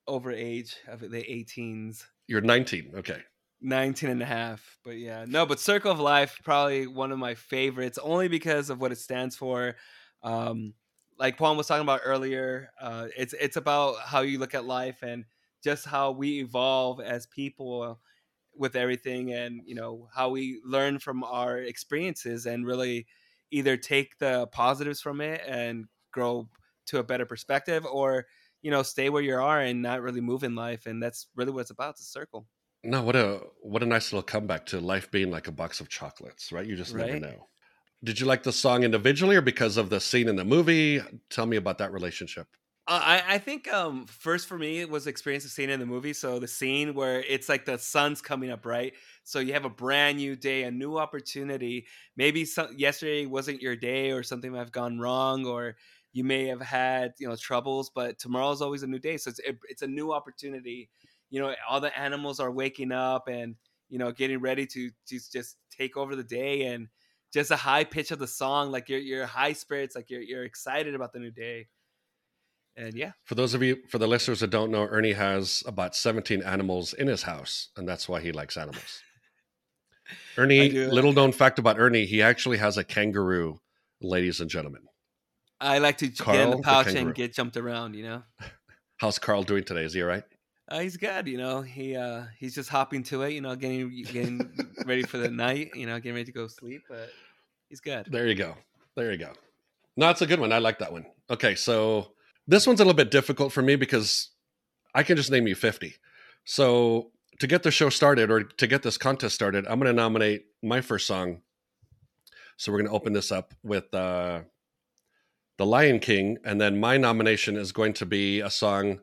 over 0.07 0.31
age 0.31 0.77
of 0.87 1.01
the 1.01 1.09
18s. 1.09 2.05
You're 2.29 2.43
19. 2.43 2.93
Okay. 2.99 3.19
19 3.63 4.11
and 4.11 4.23
a 4.23 4.27
half 4.27 4.79
but 4.85 4.99
yeah 4.99 5.25
no 5.27 5.47
but 5.47 5.59
circle 5.59 5.91
of 5.91 5.99
life 5.99 6.39
probably 6.45 6.87
one 6.87 7.11
of 7.11 7.19
my 7.19 7.35
favorites 7.35 7.99
only 8.03 8.29
because 8.29 8.71
of 8.71 8.81
what 8.81 8.93
it 8.93 8.99
stands 8.99 9.35
for 9.35 9.75
um 10.23 10.75
like 11.19 11.41
Juan 11.41 11.57
was 11.57 11.67
talking 11.67 11.83
about 11.83 12.01
earlier 12.05 12.71
uh 12.81 13.07
it's 13.17 13.33
it's 13.35 13.57
about 13.57 13.97
how 14.01 14.21
you 14.21 14.39
look 14.39 14.55
at 14.55 14.67
life 14.67 15.03
and 15.03 15.25
just 15.65 15.87
how 15.87 16.13
we 16.13 16.41
evolve 16.41 17.01
as 17.01 17.27
people 17.27 17.99
with 18.55 18.77
everything 18.77 19.33
and 19.33 19.63
you 19.65 19.75
know 19.75 20.09
how 20.15 20.29
we 20.29 20.61
learn 20.65 20.99
from 20.99 21.25
our 21.25 21.59
experiences 21.59 22.47
and 22.47 22.67
really 22.67 23.07
either 23.51 23.77
take 23.77 24.19
the 24.19 24.47
positives 24.49 25.01
from 25.01 25.21
it 25.21 25.41
and 25.47 25.87
grow 26.13 26.49
to 26.87 26.99
a 26.99 27.03
better 27.03 27.27
perspective 27.27 27.87
or 27.87 28.27
you 28.63 28.71
know 28.71 28.83
stay 28.83 29.09
where 29.09 29.23
you 29.23 29.35
are 29.35 29.61
and 29.61 29.83
not 29.83 30.03
really 30.03 30.21
move 30.21 30.43
in 30.45 30.55
life 30.55 30.87
and 30.87 31.03
that's 31.03 31.27
really 31.37 31.53
what 31.53 31.61
it's 31.61 31.71
about 31.71 31.91
it's 31.91 32.01
a 32.01 32.05
circle 32.05 32.47
No, 32.85 33.03
what 33.03 33.17
a 33.17 33.43
what 33.61 33.83
a 33.83 33.87
nice 33.87 34.13
little 34.13 34.23
comeback 34.23 34.67
to 34.67 34.81
life 34.81 35.11
being 35.11 35.31
like 35.31 35.49
a 35.49 35.53
box 35.53 35.81
of 35.81 35.89
chocolates, 35.89 36.53
right? 36.53 36.67
You 36.67 36.77
just 36.77 36.95
never 36.95 37.17
know. 37.17 37.49
Did 38.05 38.21
you 38.21 38.27
like 38.27 38.45
the 38.45 38.53
song 38.53 38.85
individually 38.85 39.37
or 39.37 39.43
because 39.43 39.77
of 39.77 39.91
the 39.91 40.01
scene 40.01 40.29
in 40.29 40.37
the 40.37 40.45
movie? 40.45 41.01
Tell 41.31 41.47
me 41.47 41.57
about 41.57 41.79
that 41.79 41.93
relationship. 41.93 42.49
Uh, 42.89 43.01
I, 43.03 43.35
I 43.35 43.39
think 43.39 43.67
um, 43.73 44.07
first 44.07 44.47
for 44.47 44.57
me 44.57 44.79
it 44.79 44.89
was 44.89 45.05
the 45.05 45.11
experience 45.11 45.45
of 45.45 45.51
seeing 45.51 45.71
it 45.71 45.73
in 45.73 45.81
the 45.81 45.87
movie. 45.87 46.13
So 46.13 46.39
the 46.39 46.47
scene 46.47 46.95
where 46.95 47.21
it's 47.21 47.49
like 47.49 47.65
the 47.65 47.79
sun's 47.79 48.23
coming 48.23 48.51
up, 48.51 48.65
right? 48.65 48.95
So 49.25 49.41
you 49.41 49.55
have 49.55 49.65
a 49.65 49.71
brand 49.71 50.19
new 50.19 50.37
day, 50.37 50.63
a 50.63 50.71
new 50.71 50.97
opportunity. 50.97 51.89
Maybe 52.17 52.45
some, 52.45 52.77
yesterday 52.79 53.27
wasn't 53.27 53.61
your 53.61 53.75
day, 53.75 54.13
or 54.13 54.23
something 54.23 54.53
might 54.53 54.59
have 54.61 54.71
gone 54.71 55.01
wrong, 55.01 55.47
or 55.47 55.77
you 56.13 56.23
may 56.23 56.47
have 56.47 56.61
had 56.61 57.15
you 57.19 57.27
know 57.29 57.35
troubles. 57.35 57.91
But 57.91 58.21
tomorrow's 58.21 58.63
always 58.63 58.85
a 58.85 58.87
new 58.87 59.01
day, 59.01 59.17
so 59.17 59.31
it's 59.31 59.41
it, 59.41 59.59
it's 59.69 59.83
a 59.83 59.89
new 59.89 60.13
opportunity. 60.13 60.89
You 61.31 61.41
know, 61.41 61.55
all 61.69 61.81
the 61.81 61.97
animals 61.99 62.41
are 62.41 62.51
waking 62.51 62.93
up 62.93 63.29
and 63.29 63.57
you 63.89 63.99
know 63.99 64.13
getting 64.13 64.41
ready 64.41 64.67
to 64.67 64.91
to 65.09 65.21
just 65.33 65.57
take 65.71 65.97
over 65.97 66.17
the 66.17 66.25
day 66.25 66.67
and 66.67 66.89
just 67.33 67.51
a 67.51 67.57
high 67.57 67.85
pitch 67.85 68.11
of 68.11 68.19
the 68.19 68.27
song, 68.27 68.71
like 68.71 68.89
you're 68.89 69.01
you're 69.01 69.27
high 69.27 69.53
spirits, 69.53 69.95
like 69.95 70.11
you're 70.11 70.23
you're 70.23 70.45
excited 70.45 70.95
about 70.95 71.13
the 71.13 71.19
new 71.19 71.31
day. 71.31 71.69
And 72.77 72.95
yeah. 72.95 73.13
For 73.25 73.35
those 73.35 73.55
of 73.55 73.63
you, 73.63 73.79
for 73.89 73.99
the 73.99 74.07
listeners 74.07 74.41
that 74.41 74.51
don't 74.51 74.71
know, 74.71 74.83
Ernie 74.83 75.13
has 75.13 75.63
about 75.67 75.97
17 75.97 76.43
animals 76.43 76.93
in 76.93 77.07
his 77.07 77.23
house, 77.23 77.71
and 77.77 77.89
that's 77.89 78.09
why 78.09 78.21
he 78.21 78.33
likes 78.33 78.57
animals. 78.57 79.01
Ernie, 80.37 80.71
little 80.71 81.13
known 81.13 81.33
fact 81.33 81.59
about 81.59 81.79
Ernie, 81.79 82.05
he 82.05 82.23
actually 82.23 82.59
has 82.59 82.77
a 82.77 82.85
kangaroo, 82.85 83.61
ladies 84.01 84.41
and 84.41 84.51
gentlemen. 84.51 84.83
I 85.61 85.79
like 85.79 85.99
to 85.99 86.09
j- 86.09 86.25
get 86.25 86.35
in 86.37 86.51
the 86.51 86.57
the 86.57 86.63
pouch 86.63 86.87
kangaroo. 86.87 87.07
and 87.07 87.15
get 87.15 87.35
jumped 87.35 87.57
around, 87.57 87.95
you 87.95 88.03
know. 88.03 88.23
How's 88.99 89.19
Carl 89.19 89.43
doing 89.43 89.65
today? 89.65 89.85
Is 89.85 89.95
he 89.95 90.03
all 90.03 90.09
right? 90.09 90.25
Uh, 90.69 90.81
he's 90.81 90.97
good, 90.97 91.29
you 91.29 91.39
know. 91.39 91.63
He 91.63 91.95
uh 91.97 92.25
he's 92.39 92.55
just 92.55 92.69
hopping 92.69 93.03
to 93.05 93.23
it, 93.23 93.33
you 93.33 93.41
know, 93.41 93.55
getting 93.55 94.05
getting 94.05 94.53
ready 94.85 95.03
for 95.03 95.19
the 95.19 95.31
night, 95.31 95.71
you 95.75 95.87
know, 95.87 95.97
getting 95.97 96.15
ready 96.15 96.25
to 96.25 96.33
go 96.33 96.49
sleep, 96.49 96.83
but 96.89 97.11
he's 97.69 97.81
good. 97.81 98.09
There 98.11 98.27
you 98.27 98.35
go. 98.35 98.57
There 98.97 99.13
you 99.13 99.19
go. 99.19 99.33
No, 99.97 100.11
it's 100.11 100.23
a 100.23 100.27
good 100.27 100.41
one. 100.41 100.53
I 100.53 100.59
like 100.59 100.79
that 100.81 100.93
one. 100.93 101.07
Okay, 101.31 101.55
so 101.55 102.13
this 102.47 102.67
one's 102.67 102.81
a 102.81 102.85
little 102.85 102.97
bit 102.97 103.11
difficult 103.11 103.53
for 103.53 103.63
me 103.63 103.77
because 103.77 104.31
I 104.95 105.03
can 105.03 105.17
just 105.17 105.31
name 105.31 105.47
you 105.47 105.55
50. 105.55 105.95
So 106.45 107.11
to 107.39 107.47
get 107.47 107.63
the 107.63 107.71
show 107.71 107.89
started 107.89 108.31
or 108.31 108.43
to 108.45 108.67
get 108.67 108.83
this 108.83 108.99
contest 108.99 109.35
started, 109.35 109.67
I'm 109.67 109.79
going 109.79 109.87
to 109.87 109.93
nominate 109.93 110.47
my 110.63 110.81
first 110.81 111.07
song. 111.07 111.43
So 112.57 112.73
we're 112.73 112.79
going 112.79 112.89
to 112.89 112.95
open 112.95 113.13
this 113.13 113.31
up 113.33 113.55
with 113.63 113.93
uh, 113.95 114.41
The 115.59 115.67
Lion 115.67 115.99
King. 115.99 116.39
And 116.45 116.61
then 116.61 116.79
my 116.79 116.97
nomination 116.97 117.57
is 117.57 117.73
going 117.73 117.93
to 117.95 118.07
be 118.07 118.41
a 118.41 118.51
song 118.51 119.01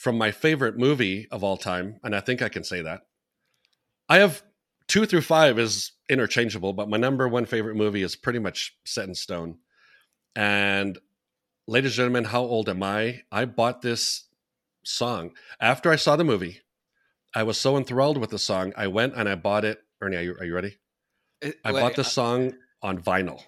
from 0.00 0.16
my 0.16 0.30
favorite 0.30 0.78
movie 0.78 1.28
of 1.30 1.44
all 1.44 1.58
time. 1.58 2.00
And 2.02 2.16
I 2.16 2.20
think 2.20 2.40
I 2.40 2.48
can 2.48 2.64
say 2.64 2.80
that. 2.80 3.02
I 4.08 4.16
have 4.16 4.42
two 4.88 5.04
through 5.04 5.20
five 5.20 5.58
is 5.58 5.92
interchangeable, 6.08 6.72
but 6.72 6.88
my 6.88 6.96
number 6.96 7.28
one 7.28 7.44
favorite 7.44 7.76
movie 7.76 8.02
is 8.02 8.16
pretty 8.16 8.38
much 8.38 8.74
set 8.86 9.06
in 9.06 9.14
stone. 9.14 9.58
And 10.34 10.98
ladies 11.66 11.90
and 11.92 11.96
gentlemen, 11.96 12.24
how 12.24 12.40
old 12.40 12.70
am 12.70 12.82
I? 12.82 13.24
I 13.30 13.44
bought 13.44 13.82
this 13.82 14.24
song 14.86 15.32
after 15.60 15.90
I 15.92 15.96
saw 15.96 16.16
the 16.16 16.24
movie. 16.24 16.62
I 17.34 17.42
was 17.42 17.58
so 17.58 17.76
enthralled 17.76 18.16
with 18.16 18.30
the 18.30 18.38
song, 18.38 18.72
I 18.78 18.86
went 18.86 19.14
and 19.16 19.28
I 19.28 19.34
bought 19.34 19.66
it. 19.66 19.82
Ernie, 20.00 20.16
are 20.16 20.22
you, 20.22 20.34
are 20.40 20.46
you 20.46 20.54
ready? 20.54 20.78
It- 21.42 21.58
I 21.62 21.72
bought 21.72 21.94
this 21.94 22.10
song 22.10 22.54
on 22.80 23.02
vinyl. 23.02 23.42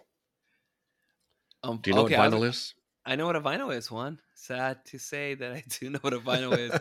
um, 1.62 1.79
Do 1.83 1.89
you 1.89 1.97
know 1.97 2.05
okay, 2.05 2.19
what 2.19 2.31
vinyl 2.31 2.41
was- 2.41 2.57
is? 2.57 2.74
I 3.05 3.16
know 3.16 3.27
what 3.27 3.37
a 3.37 3.41
vinyl 3.41 3.74
is, 3.74 3.91
Juan. 3.91 4.20
Sad 4.35 4.85
to 4.87 4.99
say 4.99 5.35
that 5.35 5.53
I 5.53 5.65
do 5.81 5.91
know 5.91 5.99
what 6.03 6.12
a 6.12 6.19
vinyl 6.19 6.57
is. 6.57 6.73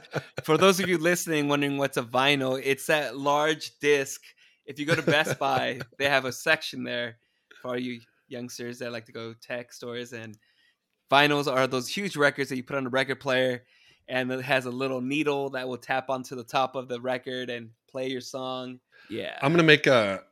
For 0.44 0.58
those 0.58 0.80
of 0.80 0.88
you 0.88 0.98
listening, 0.98 1.48
wondering 1.48 1.78
what's 1.78 1.98
a 1.98 2.04
vinyl, 2.04 2.62
it's 2.64 2.88
that 2.88 3.18
large 3.18 3.78
disc. 3.80 4.22
If 4.66 4.80
you 4.80 4.86
go 4.86 4.96
to 4.96 5.02
Best 5.02 5.40
Buy, 5.40 5.80
they 5.98 6.08
have 6.08 6.26
a 6.26 6.32
section 6.32 6.84
there 6.84 7.18
for 7.62 7.70
all 7.70 7.80
you 7.80 8.00
youngsters 8.28 8.80
that 8.80 8.92
like 8.92 9.06
to 9.08 9.12
go 9.12 9.34
tech 9.34 9.74
stores. 9.74 10.14
And 10.14 10.38
vinyls 11.10 11.52
are 11.52 11.66
those 11.68 11.88
huge 11.88 12.16
records 12.16 12.50
that 12.50 12.56
you 12.56 12.64
put 12.64 12.78
on 12.78 12.86
a 12.86 12.90
record 12.90 13.20
player, 13.20 13.64
and 14.08 14.32
it 14.32 14.44
has 14.44 14.66
a 14.66 14.72
little 14.72 15.02
needle 15.02 15.50
that 15.52 15.68
will 15.68 15.78
tap 15.78 16.10
onto 16.10 16.36
the 16.36 16.44
top 16.44 16.76
of 16.76 16.88
the 16.88 17.02
record 17.02 17.50
and 17.50 17.72
play 17.90 18.10
your 18.10 18.22
song. 18.22 18.80
Yeah. 19.10 19.38
I'm 19.42 19.52
gonna 19.52 19.64
make 19.64 19.88
a. 19.88 20.24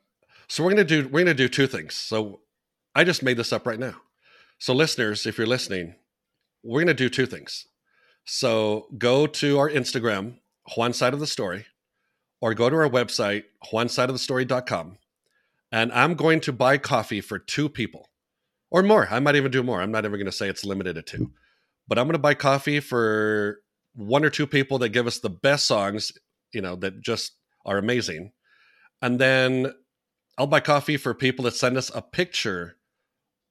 So 0.46 0.62
we're 0.62 0.70
gonna 0.70 0.84
do 0.84 1.08
we're 1.08 1.24
gonna 1.24 1.34
do 1.34 1.48
two 1.48 1.66
things. 1.66 1.94
So 1.94 2.40
I 2.94 3.02
just 3.02 3.22
made 3.24 3.36
this 3.36 3.52
up 3.52 3.66
right 3.66 3.78
now. 3.78 3.96
So 4.60 4.74
listeners, 4.74 5.24
if 5.24 5.38
you're 5.38 5.46
listening, 5.46 5.94
we're 6.62 6.82
gonna 6.82 6.92
do 6.92 7.08
two 7.08 7.24
things. 7.24 7.66
So 8.26 8.88
go 8.98 9.26
to 9.26 9.58
our 9.58 9.70
Instagram, 9.70 10.36
Juan 10.76 10.92
Side 10.92 11.14
of 11.14 11.20
the 11.20 11.26
Story, 11.26 11.64
or 12.42 12.52
go 12.52 12.68
to 12.68 12.76
our 12.76 12.88
website, 12.88 13.44
juansideofthestory.com, 13.72 14.98
and 15.72 15.92
I'm 15.92 16.14
going 16.14 16.40
to 16.40 16.52
buy 16.52 16.76
coffee 16.76 17.22
for 17.22 17.38
two 17.38 17.70
people 17.70 18.10
or 18.70 18.82
more. 18.82 19.08
I 19.10 19.18
might 19.18 19.36
even 19.36 19.50
do 19.50 19.62
more. 19.62 19.80
I'm 19.80 19.92
not 19.92 20.04
even 20.04 20.20
gonna 20.20 20.30
say 20.30 20.50
it's 20.50 20.62
limited 20.62 20.96
to 20.96 21.02
two, 21.02 21.32
but 21.88 21.98
I'm 21.98 22.06
gonna 22.06 22.18
buy 22.18 22.34
coffee 22.34 22.80
for 22.80 23.62
one 23.94 24.26
or 24.26 24.30
two 24.30 24.46
people 24.46 24.78
that 24.80 24.90
give 24.90 25.06
us 25.06 25.20
the 25.20 25.30
best 25.30 25.64
songs, 25.64 26.12
you 26.52 26.60
know, 26.60 26.76
that 26.76 27.00
just 27.00 27.32
are 27.64 27.78
amazing. 27.78 28.32
And 29.00 29.18
then 29.18 29.72
I'll 30.36 30.46
buy 30.46 30.60
coffee 30.60 30.98
for 30.98 31.14
people 31.14 31.46
that 31.46 31.56
send 31.56 31.78
us 31.78 31.90
a 31.94 32.02
picture 32.02 32.76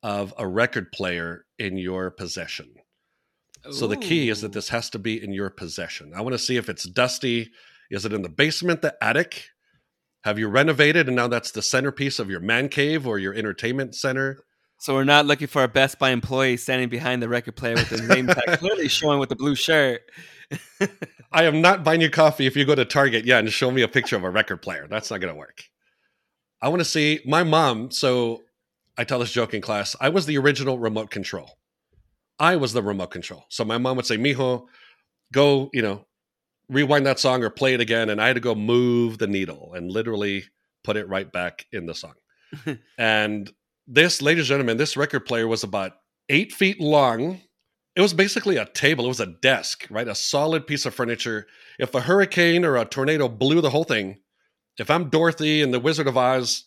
of 0.01 0.33
a 0.37 0.47
record 0.47 0.91
player 0.91 1.45
in 1.57 1.77
your 1.77 2.11
possession. 2.11 2.73
So 3.71 3.87
the 3.87 3.97
key 3.97 4.29
is 4.29 4.41
that 4.41 4.53
this 4.53 4.69
has 4.69 4.89
to 4.91 4.99
be 4.99 5.21
in 5.21 5.33
your 5.33 5.49
possession. 5.49 6.13
I 6.15 6.21
want 6.21 6.33
to 6.33 6.39
see 6.39 6.55
if 6.55 6.69
it's 6.69 6.85
dusty. 6.85 7.51
Is 7.91 8.05
it 8.05 8.13
in 8.13 8.21
the 8.21 8.29
basement, 8.29 8.81
the 8.81 8.95
attic? 9.03 9.49
Have 10.23 10.39
you 10.39 10.47
renovated 10.47 11.07
and 11.07 11.15
now 11.15 11.27
that's 11.27 11.51
the 11.51 11.61
centerpiece 11.61 12.19
of 12.19 12.29
your 12.29 12.39
man 12.39 12.69
cave 12.69 13.05
or 13.05 13.19
your 13.19 13.33
entertainment 13.33 13.95
center? 13.95 14.43
So 14.79 14.93
we're 14.93 15.03
not 15.03 15.25
looking 15.25 15.47
for 15.47 15.63
a 15.63 15.67
Best 15.67 15.99
Buy 15.99 16.11
employee 16.11 16.55
standing 16.55 16.87
behind 16.87 17.21
the 17.21 17.27
record 17.27 17.57
player 17.57 17.75
with 17.75 17.89
his 17.89 18.01
name 18.07 18.27
tag 18.27 18.45
clearly 18.59 18.87
showing 18.87 19.19
with 19.19 19.27
the 19.27 19.35
blue 19.35 19.55
shirt. 19.55 20.01
I 21.31 21.43
am 21.43 21.61
not 21.61 21.83
buying 21.83 21.99
you 21.99 22.09
coffee 22.09 22.45
if 22.47 22.55
you 22.55 22.63
go 22.63 22.75
to 22.75 22.85
Target, 22.85 23.25
yeah, 23.25 23.39
and 23.39 23.51
show 23.51 23.71
me 23.71 23.81
a 23.81 23.89
picture 23.89 24.15
of 24.15 24.23
a 24.23 24.29
record 24.29 24.61
player. 24.61 24.87
That's 24.89 25.11
not 25.11 25.19
going 25.19 25.33
to 25.33 25.37
work. 25.37 25.65
I 26.61 26.69
want 26.69 26.79
to 26.79 26.85
see 26.85 27.19
my 27.25 27.43
mom. 27.43 27.91
So 27.91 28.43
I 28.99 29.05
tell 29.05 29.19
this 29.19 29.31
joke 29.31 29.53
in 29.53 29.61
class. 29.61 29.95
I 30.01 30.09
was 30.09 30.25
the 30.25 30.37
original 30.37 30.77
remote 30.77 31.09
control. 31.09 31.57
I 32.37 32.57
was 32.57 32.73
the 32.73 32.83
remote 32.83 33.11
control. 33.11 33.45
So 33.47 33.63
my 33.63 33.77
mom 33.77 33.95
would 33.95 34.05
say, 34.05 34.17
"Mijo, 34.17 34.67
go, 35.31 35.69
you 35.71 35.81
know, 35.81 36.05
rewind 36.67 37.05
that 37.05 37.17
song 37.17 37.41
or 37.41 37.49
play 37.49 37.73
it 37.73 37.79
again," 37.79 38.09
and 38.09 38.21
I 38.21 38.27
had 38.27 38.33
to 38.33 38.41
go 38.41 38.55
move 38.55 39.17
the 39.17 39.27
needle 39.27 39.73
and 39.73 39.89
literally 39.89 40.43
put 40.83 40.97
it 40.97 41.07
right 41.07 41.31
back 41.31 41.65
in 41.71 41.85
the 41.85 41.95
song. 41.95 42.15
and 42.97 43.49
this, 43.87 44.21
ladies 44.21 44.43
and 44.43 44.47
gentlemen, 44.49 44.75
this 44.75 44.97
record 44.97 45.21
player 45.21 45.47
was 45.47 45.63
about 45.63 45.93
eight 46.27 46.51
feet 46.51 46.81
long. 46.81 47.39
It 47.95 48.01
was 48.01 48.13
basically 48.13 48.57
a 48.57 48.65
table. 48.65 49.05
It 49.05 49.09
was 49.09 49.21
a 49.21 49.27
desk, 49.27 49.87
right? 49.89 50.09
A 50.09 50.15
solid 50.15 50.67
piece 50.67 50.85
of 50.85 50.93
furniture. 50.93 51.47
If 51.79 51.95
a 51.95 52.01
hurricane 52.01 52.65
or 52.65 52.75
a 52.75 52.83
tornado 52.83 53.29
blew 53.29 53.61
the 53.61 53.69
whole 53.69 53.85
thing, 53.85 54.19
if 54.77 54.91
I'm 54.91 55.09
Dorothy 55.09 55.61
and 55.61 55.73
the 55.73 55.79
Wizard 55.79 56.07
of 56.07 56.17
Oz, 56.17 56.65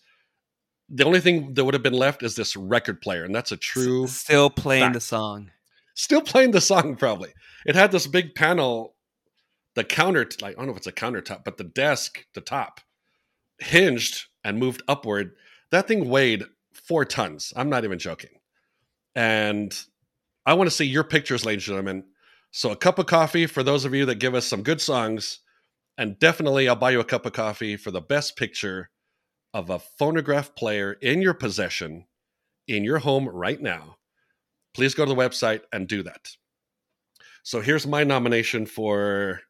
the 0.95 1.05
only 1.05 1.21
thing 1.21 1.55
that 1.55 1.65
would 1.65 1.75
have 1.75 1.83
been 1.83 1.95
left 1.95 2.23
is 2.23 2.37
this 2.37 2.55
record 2.55 3.01
player, 3.01 3.25
and 3.25 3.35
that's 3.35 3.51
a 3.51 3.57
true. 3.57 4.07
Still 4.07 4.51
playing 4.51 4.85
fact. 4.85 4.95
the 4.95 5.01
song. 5.01 5.51
Still 5.95 6.21
playing 6.21 6.51
the 6.51 6.61
song, 6.61 6.97
probably. 6.97 7.31
It 7.65 7.75
had 7.75 7.93
this 7.93 8.07
big 8.07 8.35
panel, 8.35 8.95
the 9.75 9.85
counter, 9.85 10.29
like 10.43 10.57
I 10.57 10.59
don't 10.59 10.67
know 10.67 10.73
if 10.73 10.77
it's 10.77 10.87
a 10.87 10.93
countertop, 10.93 11.45
but 11.45 11.57
the 11.57 11.65
desk, 11.65 12.27
the 12.35 12.43
top, 12.43 12.81
hinged 13.59 14.27
and 14.45 14.59
moved 14.59 14.83
upward. 14.87 15.33
That 15.71 15.89
thing 15.89 16.11
weighed 16.11 16.45
four 16.75 17.07
tons. 17.07 17.55
I'm 17.57 17.71
not 17.71 17.85
even 17.85 17.99
joking. 17.99 18.31
And 19.15 19.75
I 20.45 20.55
want 20.55 20.69
to 20.69 20.77
see 20.77 20.85
your 20.85 21.05
pictures, 21.05 21.47
ladies 21.47 21.67
and 21.69 21.77
gentlemen. 21.77 22.05
So 22.51 22.71
a 22.71 22.77
cup 22.77 22.99
of 22.99 23.07
coffee 23.07 23.47
for 23.47 23.63
those 23.63 23.87
of 23.87 23.95
you 23.95 24.05
that 24.07 24.17
give 24.17 24.35
us 24.35 24.47
some 24.47 24.63
good 24.63 24.81
songs, 24.81 25.39
and 25.97 26.19
definitely 26.19 26.69
I'll 26.69 26.77
buy 26.77 26.91
you 26.91 27.01
a 27.01 27.05
cup 27.05 27.25
of 27.25 27.33
coffee 27.33 27.79
for 27.79 27.91
the 27.91 28.01
best 28.03 28.37
picture 28.37 28.91
of 29.55 29.71
a 29.71 29.79
phonograph 29.79 30.55
player 30.55 30.95
in 30.95 31.21
your 31.23 31.35
possession 31.35 32.07
in 32.69 32.85
your 32.85 32.99
home 32.99 33.29
right 33.29 33.61
now. 33.61 33.97
Please 34.75 34.95
go 34.95 35.05
to 35.05 35.15
the 35.15 35.21
website 35.21 35.63
and 35.73 35.87
do 35.87 36.03
that. 36.03 36.31
So 37.43 37.61
here's 37.61 37.87
my 37.87 38.05
nomination 38.05 38.67
for 38.67 39.41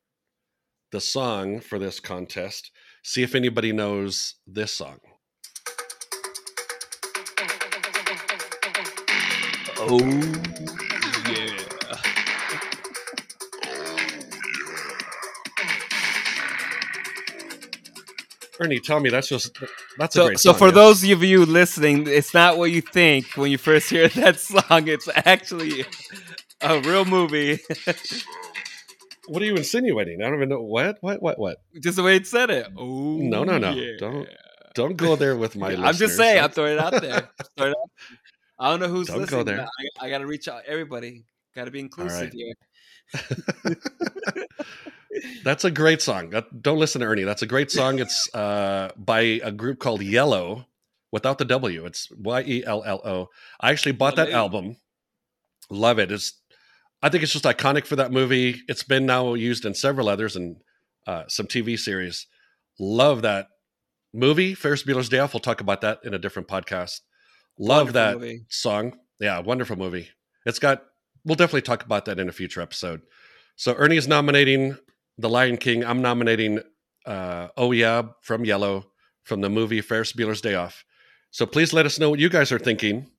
the 0.90 1.00
song 1.00 1.60
for 1.60 1.78
this 1.78 2.00
contest. 2.00 2.70
See 3.04 3.22
if 3.22 3.34
anybody 3.34 3.72
knows 3.72 4.36
this 4.46 4.72
song. 4.72 4.98
Oh 9.84 9.98
yeah. 11.28 11.71
Ernie, 18.64 18.80
tell 18.80 19.00
me 19.00 19.10
that's 19.10 19.28
just 19.28 19.58
that's 19.98 20.16
a 20.16 20.20
So, 20.20 20.26
great 20.26 20.38
so 20.38 20.52
song, 20.52 20.58
for 20.58 20.68
yeah. 20.68 20.72
those 20.72 21.04
of 21.10 21.22
you 21.22 21.44
listening, 21.46 22.06
it's 22.06 22.34
not 22.34 22.58
what 22.58 22.70
you 22.70 22.80
think 22.80 23.26
when 23.36 23.50
you 23.50 23.58
first 23.58 23.90
hear 23.90 24.08
that 24.20 24.38
song. 24.40 24.88
It's 24.88 25.08
actually 25.26 25.84
a 26.60 26.80
real 26.80 27.04
movie. 27.04 27.60
What 29.28 29.42
are 29.42 29.46
you 29.46 29.54
insinuating? 29.56 30.20
I 30.22 30.26
don't 30.26 30.36
even 30.36 30.48
know 30.48 30.62
what 30.62 30.98
what 31.00 31.22
what 31.22 31.38
what. 31.38 31.58
Just 31.80 31.96
the 31.96 32.02
way 32.02 32.16
it 32.16 32.26
said 32.26 32.50
it. 32.50 32.66
Oh 32.76 33.16
No, 33.18 33.44
no, 33.44 33.58
no. 33.58 33.70
yeah. 33.72 33.92
Don't 33.98 34.28
don't 34.74 34.96
go 34.96 35.16
there 35.16 35.36
with 35.36 35.56
my. 35.56 35.74
I'm 35.76 35.94
just 35.94 36.16
saying. 36.16 36.42
I'm 36.42 36.50
throwing 36.50 36.74
it 36.74 36.78
out 36.78 37.00
there. 37.00 37.28
It 37.56 37.62
out. 37.62 37.74
I 38.58 38.70
don't 38.70 38.80
know 38.80 38.88
who's 38.88 39.08
Don't 39.08 39.18
go 39.28 39.38
listening. 39.38 39.44
there. 39.46 39.66
I, 40.00 40.06
I 40.06 40.10
got 40.10 40.18
to 40.18 40.26
reach 40.26 40.48
out 40.48 40.62
everybody. 40.66 41.24
Got 41.54 41.64
to 41.66 41.70
be 41.70 41.80
inclusive 41.80 42.32
right. 42.32 42.32
here. 42.32 42.54
That's 45.44 45.64
a 45.64 45.70
great 45.70 46.00
song. 46.00 46.30
That, 46.30 46.62
don't 46.62 46.78
listen 46.78 47.00
to 47.00 47.06
Ernie. 47.06 47.24
That's 47.24 47.42
a 47.42 47.46
great 47.46 47.70
song. 47.70 47.98
It's 47.98 48.28
uh, 48.34 48.90
by 48.96 49.20
a 49.20 49.52
group 49.52 49.78
called 49.78 50.00
Yello, 50.00 50.66
without 51.12 51.38
the 51.38 51.44
W. 51.44 51.84
It's 51.84 52.08
Y 52.10 52.42
E 52.46 52.64
L 52.64 52.82
L 52.84 53.00
O. 53.04 53.28
I 53.60 53.70
actually 53.70 53.92
bought 53.92 54.16
that 54.16 54.30
album. 54.30 54.76
Love 55.70 55.98
it. 55.98 56.10
It's 56.10 56.40
I 57.02 57.08
think 57.08 57.22
it's 57.22 57.32
just 57.32 57.44
iconic 57.44 57.86
for 57.86 57.96
that 57.96 58.10
movie. 58.10 58.60
It's 58.66 58.82
been 58.82 59.06
now 59.06 59.34
used 59.34 59.64
in 59.64 59.74
several 59.74 60.08
others 60.08 60.34
and 60.34 60.56
uh, 61.06 61.24
some 61.28 61.46
TV 61.46 61.78
series. 61.78 62.26
Love 62.80 63.22
that 63.22 63.48
movie, 64.12 64.54
Ferris 64.54 64.82
Bueller's 64.82 65.08
Day 65.08 65.18
Off. 65.18 65.34
We'll 65.34 65.40
talk 65.40 65.60
about 65.60 65.82
that 65.82 66.00
in 66.04 66.14
a 66.14 66.18
different 66.18 66.48
podcast. 66.48 67.00
Love 67.58 67.88
Wonderful 67.88 67.92
that 67.92 68.14
movie. 68.18 68.44
song. 68.48 68.96
Yeah, 69.20 69.38
wonderful 69.40 69.76
movie. 69.76 70.08
It's 70.46 70.58
got. 70.58 70.84
We'll 71.24 71.36
definitely 71.36 71.62
talk 71.62 71.84
about 71.84 72.06
that 72.06 72.18
in 72.18 72.28
a 72.28 72.32
future 72.32 72.60
episode. 72.60 73.02
So 73.54 73.74
Ernie 73.74 73.96
is 73.96 74.08
nominating 74.08 74.76
The 75.18 75.28
Lion 75.28 75.56
King. 75.56 75.84
I'm 75.84 76.02
nominating 76.02 76.60
uh, 77.06 77.48
Oh 77.56 77.72
Yeah 77.72 78.02
from 78.22 78.44
Yello 78.44 78.84
from 79.24 79.40
the 79.40 79.50
movie 79.50 79.80
Ferris 79.80 80.12
Bueller's 80.12 80.40
Day 80.40 80.54
Off. 80.54 80.84
So 81.30 81.46
please 81.46 81.72
let 81.72 81.86
us 81.86 81.98
know 81.98 82.10
what 82.10 82.18
you 82.18 82.28
guys 82.28 82.52
are 82.52 82.58
thinking, 82.58 83.10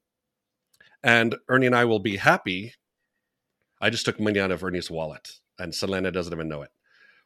and 1.04 1.36
Ernie 1.50 1.66
and 1.66 1.76
I 1.76 1.86
will 1.86 2.00
be 2.00 2.18
happy. 2.18 2.74
I 3.82 3.90
just 3.90 4.06
took 4.06 4.20
money 4.20 4.40
out 4.40 4.52
of 4.52 4.64
Ernie's 4.64 4.92
wallet, 4.92 5.32
and 5.58 5.74
Selena 5.74 6.12
doesn't 6.12 6.32
even 6.32 6.48
know 6.48 6.62
it. 6.62 6.70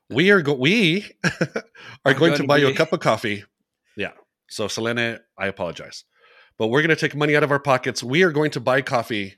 We 0.10 0.32
are 0.32 0.42
go- 0.42 0.54
we 0.54 1.12
are 1.24 1.64
I'm 2.06 2.18
going 2.18 2.36
to 2.36 2.46
buy 2.46 2.58
you 2.58 2.70
a 2.70 2.74
cup 2.74 2.94
of 2.94 3.02
coffee. 3.02 3.44
Yeah. 3.98 4.12
So 4.50 4.70
Selena, 4.70 5.20
I 5.38 5.48
apologize, 5.48 6.06
but 6.58 6.68
we're 6.68 6.82
going 6.82 6.90
to 6.90 6.96
take 6.96 7.16
money 7.16 7.36
out 7.36 7.44
of 7.44 7.52
our 7.52 7.60
pockets. 7.60 8.02
We 8.02 8.24
are 8.24 8.32
going 8.32 8.52
to 8.52 8.62
buy 8.62 8.82
coffee 8.82 9.36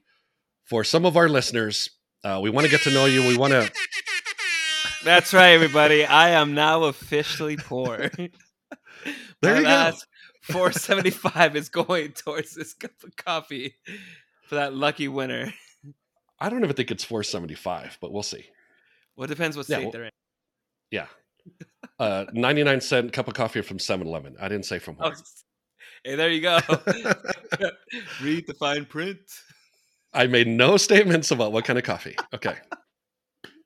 for 0.65 0.83
some 0.83 1.03
of 1.05 1.17
our 1.17 1.27
listeners. 1.27 1.89
Uh, 2.23 2.39
we 2.43 2.51
want 2.51 2.65
to 2.65 2.71
get 2.71 2.81
to 2.81 2.91
know 2.91 3.05
you. 3.05 3.27
We 3.27 3.37
want 3.37 3.53
to. 3.53 3.71
That's 5.03 5.33
right, 5.33 5.49
everybody. 5.51 6.05
I 6.05 6.29
am 6.29 6.53
now 6.53 6.83
officially 6.85 7.57
poor. 7.57 8.09
There 9.41 9.55
you 9.55 9.63
go. 9.63 9.91
475 10.41 11.55
is 11.55 11.69
going 11.69 12.11
towards 12.11 12.53
this 12.53 12.73
cup 12.73 12.91
of 13.05 13.15
coffee 13.15 13.75
for 14.47 14.55
that 14.55 14.73
lucky 14.73 15.07
winner. 15.07 15.53
I 16.37 16.49
don't 16.49 16.61
even 16.65 16.75
think 16.75 16.91
it's 16.91 17.05
475, 17.05 17.97
but 18.01 18.11
we'll 18.11 18.23
see. 18.23 18.45
Well, 19.15 19.23
it 19.23 19.29
depends 19.29 19.55
what 19.55 19.69
Yeah, 19.69 19.77
state 19.77 19.83
well- 19.85 19.91
they're 19.93 20.03
in. 20.05 20.11
Yeah. 20.91 21.05
Uh, 21.97 22.25
99 22.33 22.81
cent 22.81 23.13
cup 23.13 23.29
of 23.29 23.35
coffee 23.35 23.61
from 23.61 23.79
7 23.79 24.05
Eleven. 24.05 24.35
I 24.41 24.49
didn't 24.49 24.65
say 24.65 24.79
from 24.79 24.97
Oh, 24.99 25.13
hey, 26.03 26.15
there 26.15 26.29
you 26.29 26.41
go. 26.41 26.59
Read 28.21 28.47
the 28.47 28.55
fine 28.59 28.83
print. 28.83 29.19
I 30.13 30.27
made 30.27 30.47
no 30.47 30.75
statements 30.75 31.31
about 31.31 31.53
what 31.53 31.63
kind 31.63 31.79
of 31.79 31.85
coffee. 31.85 32.17
Okay. 32.33 32.55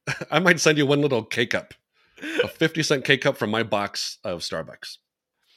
I 0.31 0.39
might 0.39 0.59
send 0.59 0.77
you 0.77 0.85
one 0.85 1.01
little 1.01 1.23
K 1.23 1.45
cup, 1.45 1.73
a 2.43 2.47
50 2.47 2.84
cent 2.84 3.05
K 3.05 3.17
cup 3.17 3.38
from 3.38 3.49
my 3.49 3.63
box 3.63 4.17
of 4.23 4.41
Starbucks. 4.41 4.97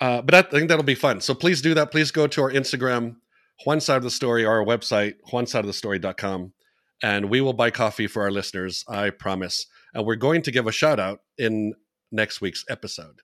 Uh, 0.01 0.23
but 0.23 0.35
I 0.35 0.43
think 0.43 0.69
that'll 0.69 0.85
be 0.85 0.95
fun. 0.95 1.21
So 1.21 1.35
please 1.35 1.63
do 1.63 1.75
that. 1.75 1.91
Please 1.91 2.11
go 2.11 2.27
to 2.27 2.43
our 2.43 2.51
Instagram, 2.53 3.17
Juan 3.65 3.81
Side 3.81 3.97
of 3.97 4.03
the 4.03 4.11
Story, 4.11 4.45
or 4.45 4.59
our 4.59 4.65
website, 4.65 5.15
juansideofthestory.com, 5.31 6.53
and 7.03 7.31
we 7.31 7.41
will 7.41 7.55
buy 7.55 7.71
coffee 7.71 8.07
for 8.07 8.23
our 8.23 8.31
listeners. 8.31 8.85
I 8.89 9.11
promise. 9.11 9.67
And 9.95 10.05
we're 10.05 10.17
going 10.17 10.43
to 10.43 10.51
give 10.51 10.67
a 10.67 10.73
shout 10.73 11.01
out 11.01 11.21
in 11.39 11.75
next 12.13 12.41
week's 12.41 12.65
episode. 12.69 13.21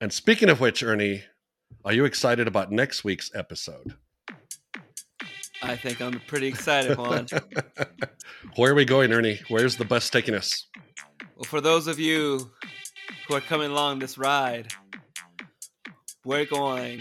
And 0.00 0.12
speaking 0.12 0.48
of 0.48 0.60
which, 0.60 0.82
Ernie, 0.82 1.24
are 1.84 1.92
you 1.92 2.06
excited 2.06 2.48
about 2.48 2.72
next 2.72 3.04
week's 3.04 3.30
episode? 3.34 3.96
I 5.62 5.76
think 5.76 6.00
I'm 6.00 6.20
pretty 6.26 6.46
excited, 6.46 6.96
Juan. 6.96 7.26
Where 8.56 8.72
are 8.72 8.74
we 8.74 8.84
going, 8.84 9.12
Ernie? 9.12 9.40
Where's 9.48 9.76
the 9.76 9.84
bus 9.84 10.10
taking 10.10 10.34
us? 10.34 10.66
Well, 11.36 11.44
for 11.44 11.60
those 11.60 11.86
of 11.86 11.98
you 11.98 12.50
who 13.28 13.34
are 13.34 13.40
coming 13.40 13.70
along 13.70 13.98
this 13.98 14.16
ride, 14.16 14.72
we're 16.24 16.46
going 16.46 17.00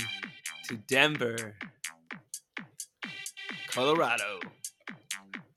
to 0.68 0.78
Denver, 0.88 1.56
Colorado. 3.70 4.40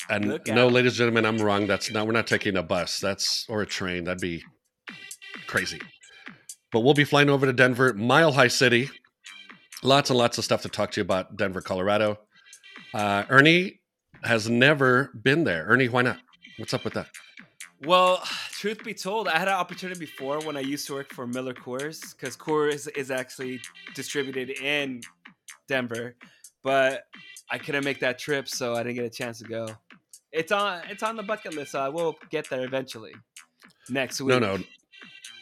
And 0.09 0.41
no, 0.49 0.69
ladies 0.69 0.93
and 0.93 0.99
gentlemen, 0.99 1.24
I'm 1.24 1.39
wrong. 1.39 1.66
That's 1.66 1.91
not. 1.91 2.07
We're 2.07 2.12
not 2.12 2.27
taking 2.27 2.57
a 2.57 2.62
bus. 2.62 3.01
That's 3.01 3.47
or 3.49 3.62
a 3.62 3.66
train. 3.66 4.05
That'd 4.05 4.20
be 4.20 4.45
crazy. 5.47 5.81
But 6.73 6.81
we'll 6.81 6.95
be 6.95 7.05
flying 7.05 7.31
over 7.31 7.47
to 7.47 7.53
Denver, 7.53 7.93
Mile 7.95 8.33
High 8.33 8.49
City. 8.49 8.91
Lots 9.83 10.11
and 10.11 10.19
lots 10.19 10.39
of 10.39 10.45
stuff 10.45 10.62
to 10.62 10.69
talk 10.69 10.93
to 10.93 11.01
you 11.01 11.03
about 11.03 11.37
Denver, 11.37 11.61
Colorado. 11.61 12.19
Uh, 12.94 13.24
Ernie 13.28 13.81
has 14.23 14.48
never 14.48 15.10
been 15.23 15.44
there. 15.44 15.64
Ernie, 15.66 15.89
why 15.89 16.02
not? 16.02 16.19
What's 16.59 16.74
up 16.74 16.85
with 16.85 16.94
that? 16.94 17.09
Well, 17.85 18.23
truth 18.52 18.85
be 18.85 18.94
told, 18.94 19.27
I 19.27 19.39
had 19.39 19.48
an 19.48 19.55
opportunity 19.55 19.98
before 19.98 20.40
when 20.40 20.56
I 20.56 20.60
used 20.60 20.86
to 20.86 20.94
work 20.94 21.12
for 21.12 21.27
Miller 21.27 21.55
Coors 21.55 22.14
because 22.16 22.36
Coors 22.36 22.89
is 22.97 23.10
actually 23.10 23.60
distributed 23.94 24.51
in 24.51 25.01
Denver, 25.66 26.14
but 26.62 27.05
I 27.51 27.59
couldn't 27.59 27.85
make 27.85 27.98
that 28.01 28.19
trip, 28.19 28.48
so 28.48 28.74
I 28.74 28.85
didn't 28.85 28.94
get 28.94 29.05
a 29.05 29.10
chance 29.10 29.39
to 29.39 29.44
go. 29.44 29.66
It's 30.31 30.52
on 30.52 30.82
it's 30.89 31.02
on 31.02 31.16
the 31.16 31.23
bucket 31.23 31.55
list, 31.55 31.73
so 31.73 31.81
I 31.81 31.89
will 31.89 32.16
get 32.31 32.48
there 32.48 32.64
eventually. 32.64 33.12
Next 33.90 34.20
week. 34.20 34.28
No, 34.28 34.39
no. 34.39 34.62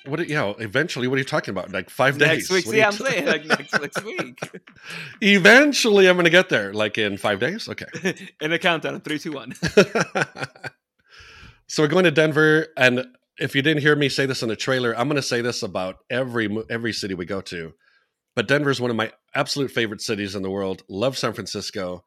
What? 0.06 0.20
are- 0.20 0.24
Yeah. 0.24 0.52
Eventually, 0.58 1.08
what 1.08 1.16
are 1.16 1.18
you 1.18 1.24
talking 1.24 1.52
about? 1.52 1.72
Like 1.72 1.90
five 1.90 2.18
Next 2.18 2.48
days? 2.48 2.50
Next 2.50 2.66
week. 2.66 2.74
See, 2.74 2.82
I'm 2.82 2.92
saying 2.92 3.26
like 3.26 3.44
next 3.44 3.72
next 3.80 4.04
week. 4.04 4.38
eventually, 5.20 6.08
I'm 6.08 6.16
going 6.16 6.24
to 6.24 6.30
get 6.30 6.48
there. 6.48 6.72
Like 6.72 6.98
in 6.98 7.16
five 7.16 7.40
days. 7.40 7.68
Okay. 7.68 7.86
In 8.40 8.52
a 8.52 8.58
countdown 8.58 8.94
of 8.94 9.04
three, 9.04 9.18
two, 9.18 9.32
one. 9.32 9.54
so 11.68 11.82
we're 11.82 11.88
going 11.88 12.04
to 12.04 12.10
Denver, 12.10 12.68
and 12.76 13.06
if 13.38 13.54
you 13.54 13.62
didn't 13.62 13.82
hear 13.82 13.96
me 13.96 14.08
say 14.08 14.26
this 14.26 14.42
in 14.42 14.48
the 14.48 14.56
trailer, 14.56 14.96
I'm 14.98 15.08
going 15.08 15.16
to 15.16 15.22
say 15.22 15.40
this 15.40 15.62
about 15.62 15.98
every 16.10 16.48
every 16.68 16.92
city 16.92 17.14
we 17.14 17.26
go 17.26 17.40
to. 17.42 17.72
But 18.36 18.48
Denver 18.48 18.70
is 18.70 18.80
one 18.80 18.90
of 18.90 18.96
my 18.96 19.12
absolute 19.34 19.70
favorite 19.70 20.00
cities 20.00 20.34
in 20.34 20.42
the 20.42 20.50
world. 20.50 20.82
Love 20.88 21.18
San 21.18 21.32
Francisco, 21.32 22.04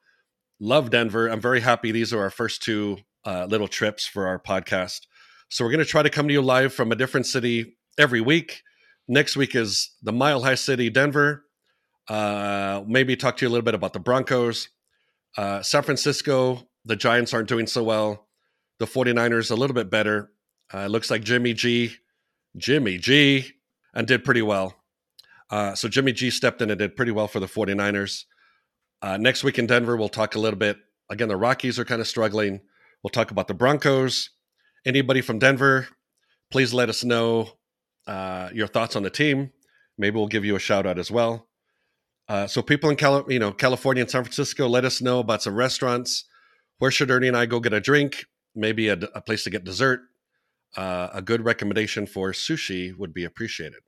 Love 0.60 0.90
Denver. 0.90 1.28
I'm 1.28 1.42
very 1.42 1.60
happy. 1.60 1.92
These 1.92 2.14
are 2.14 2.22
our 2.22 2.30
first 2.30 2.64
two 2.64 2.98
uh, 3.26 3.46
little 3.50 3.68
trips 3.68 4.06
for 4.06 4.28
our 4.28 4.40
podcast. 4.40 5.02
So 5.50 5.64
we're 5.64 5.72
going 5.72 5.84
to 5.84 5.90
try 5.90 6.02
to 6.02 6.10
come 6.10 6.28
to 6.28 6.34
you 6.34 6.42
live 6.42 6.74
from 6.74 6.92
a 6.92 6.96
different 6.96 7.26
city 7.26 7.76
every 7.98 8.22
week. 8.22 8.64
Next 9.08 9.36
week 9.36 9.56
is 9.56 9.92
the 10.02 10.12
Mile 10.14 10.44
High 10.44 10.56
City, 10.56 10.90
Denver. 10.90 11.46
Uh, 12.08 12.84
maybe 12.88 13.16
talk 13.16 13.38
to 13.38 13.46
you 13.46 13.50
a 13.50 13.52
little 13.52 13.64
bit 13.64 13.76
about 13.76 13.94
the 13.94 14.00
Broncos. 14.00 14.70
Uh, 15.38 15.62
San 15.62 15.84
Francisco, 15.84 16.68
the 16.86 16.96
Giants 16.96 17.34
aren't 17.34 17.50
doing 17.50 17.68
so 17.68 17.84
well. 17.84 18.28
The 18.80 18.86
49ers 18.86 19.52
a 19.52 19.56
little 19.56 19.74
bit 19.74 19.90
better. 19.90 20.32
Uh, 20.74 20.88
looks 20.88 21.10
like 21.12 21.24
Jimmy 21.24 21.54
G, 21.54 21.96
Jimmy 22.58 22.98
G, 22.98 23.52
and 23.94 24.08
did 24.08 24.24
pretty 24.24 24.42
well. 24.42 24.76
Uh, 25.50 25.76
so 25.76 25.88
Jimmy 25.88 26.14
G 26.14 26.30
stepped 26.30 26.62
in 26.62 26.70
and 26.70 26.80
did 26.80 26.96
pretty 26.96 27.12
well 27.12 27.28
for 27.28 27.40
the 27.40 27.46
49ers. 27.46 28.24
Uh, 29.02 29.18
next 29.18 29.44
week 29.44 29.60
in 29.60 29.68
Denver, 29.68 29.98
we'll 29.98 30.10
talk 30.10 30.36
a 30.36 30.40
little 30.40 30.58
bit. 30.58 30.78
Again, 31.10 31.28
the 31.28 31.38
Rockies 31.38 31.78
are 31.78 31.86
kind 31.86 32.02
of 32.02 32.08
struggling. 32.08 32.62
We'll 33.04 33.12
talk 33.12 33.32
about 33.32 33.48
the 33.48 33.54
Broncos. 33.54 34.30
Anybody 34.86 35.22
from 35.22 35.40
Denver, 35.40 35.90
please 36.52 36.74
let 36.74 36.90
us 36.90 37.04
know 37.04 37.52
uh, 38.08 38.50
your 38.54 38.68
thoughts 38.68 38.96
on 38.96 39.04
the 39.04 39.10
team. 39.10 39.52
Maybe 39.98 40.16
we'll 40.16 40.28
give 40.28 40.46
you 40.46 40.56
a 40.56 40.60
shout 40.60 40.86
out 40.86 40.98
as 40.98 41.12
well. 41.12 41.48
Uh, 42.28 42.48
so 42.48 42.62
people 42.62 42.90
in 42.90 42.96
Cali- 42.96 43.34
you 43.34 43.40
know 43.40 43.52
California 43.52 44.02
and 44.02 44.10
San 44.10 44.24
Francisco, 44.24 44.68
let 44.68 44.86
us 44.86 45.02
know 45.02 45.20
about 45.20 45.44
some 45.44 45.56
restaurants. 45.56 46.26
Where 46.80 46.92
should 46.92 47.12
Ernie 47.12 47.28
and 47.28 47.38
I 47.38 47.46
go 47.46 47.60
get 47.60 47.74
a 47.74 47.80
drink? 47.80 48.26
Maybe 48.56 48.88
a, 48.88 48.98
place 48.98 49.44
to 49.44 49.50
get 49.50 49.64
dessert. 49.64 50.02
Uh, 50.76 51.10
a 51.14 51.22
good 51.22 51.44
recommendation 51.44 52.08
for 52.08 52.32
sushi 52.32 52.96
would 52.98 53.14
be 53.14 53.24
appreciated. 53.24 53.80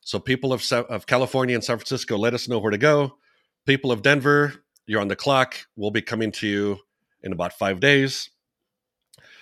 So 0.00 0.18
people 0.18 0.52
of 0.52 0.70
of 0.72 1.06
California 1.06 1.54
and 1.54 1.64
San 1.64 1.76
Francisco, 1.76 2.16
let 2.16 2.34
us 2.34 2.48
know 2.48 2.58
where 2.58 2.70
to 2.70 2.78
go. 2.78 3.18
People 3.66 3.92
of 3.92 4.02
Denver, 4.02 4.54
you're 4.86 5.00
on 5.00 5.08
the 5.08 5.16
clock. 5.16 5.56
We'll 5.76 5.90
be 5.90 6.02
coming 6.02 6.32
to 6.32 6.46
you 6.46 6.78
in 7.22 7.32
about 7.32 7.52
five 7.52 7.80
days. 7.80 8.30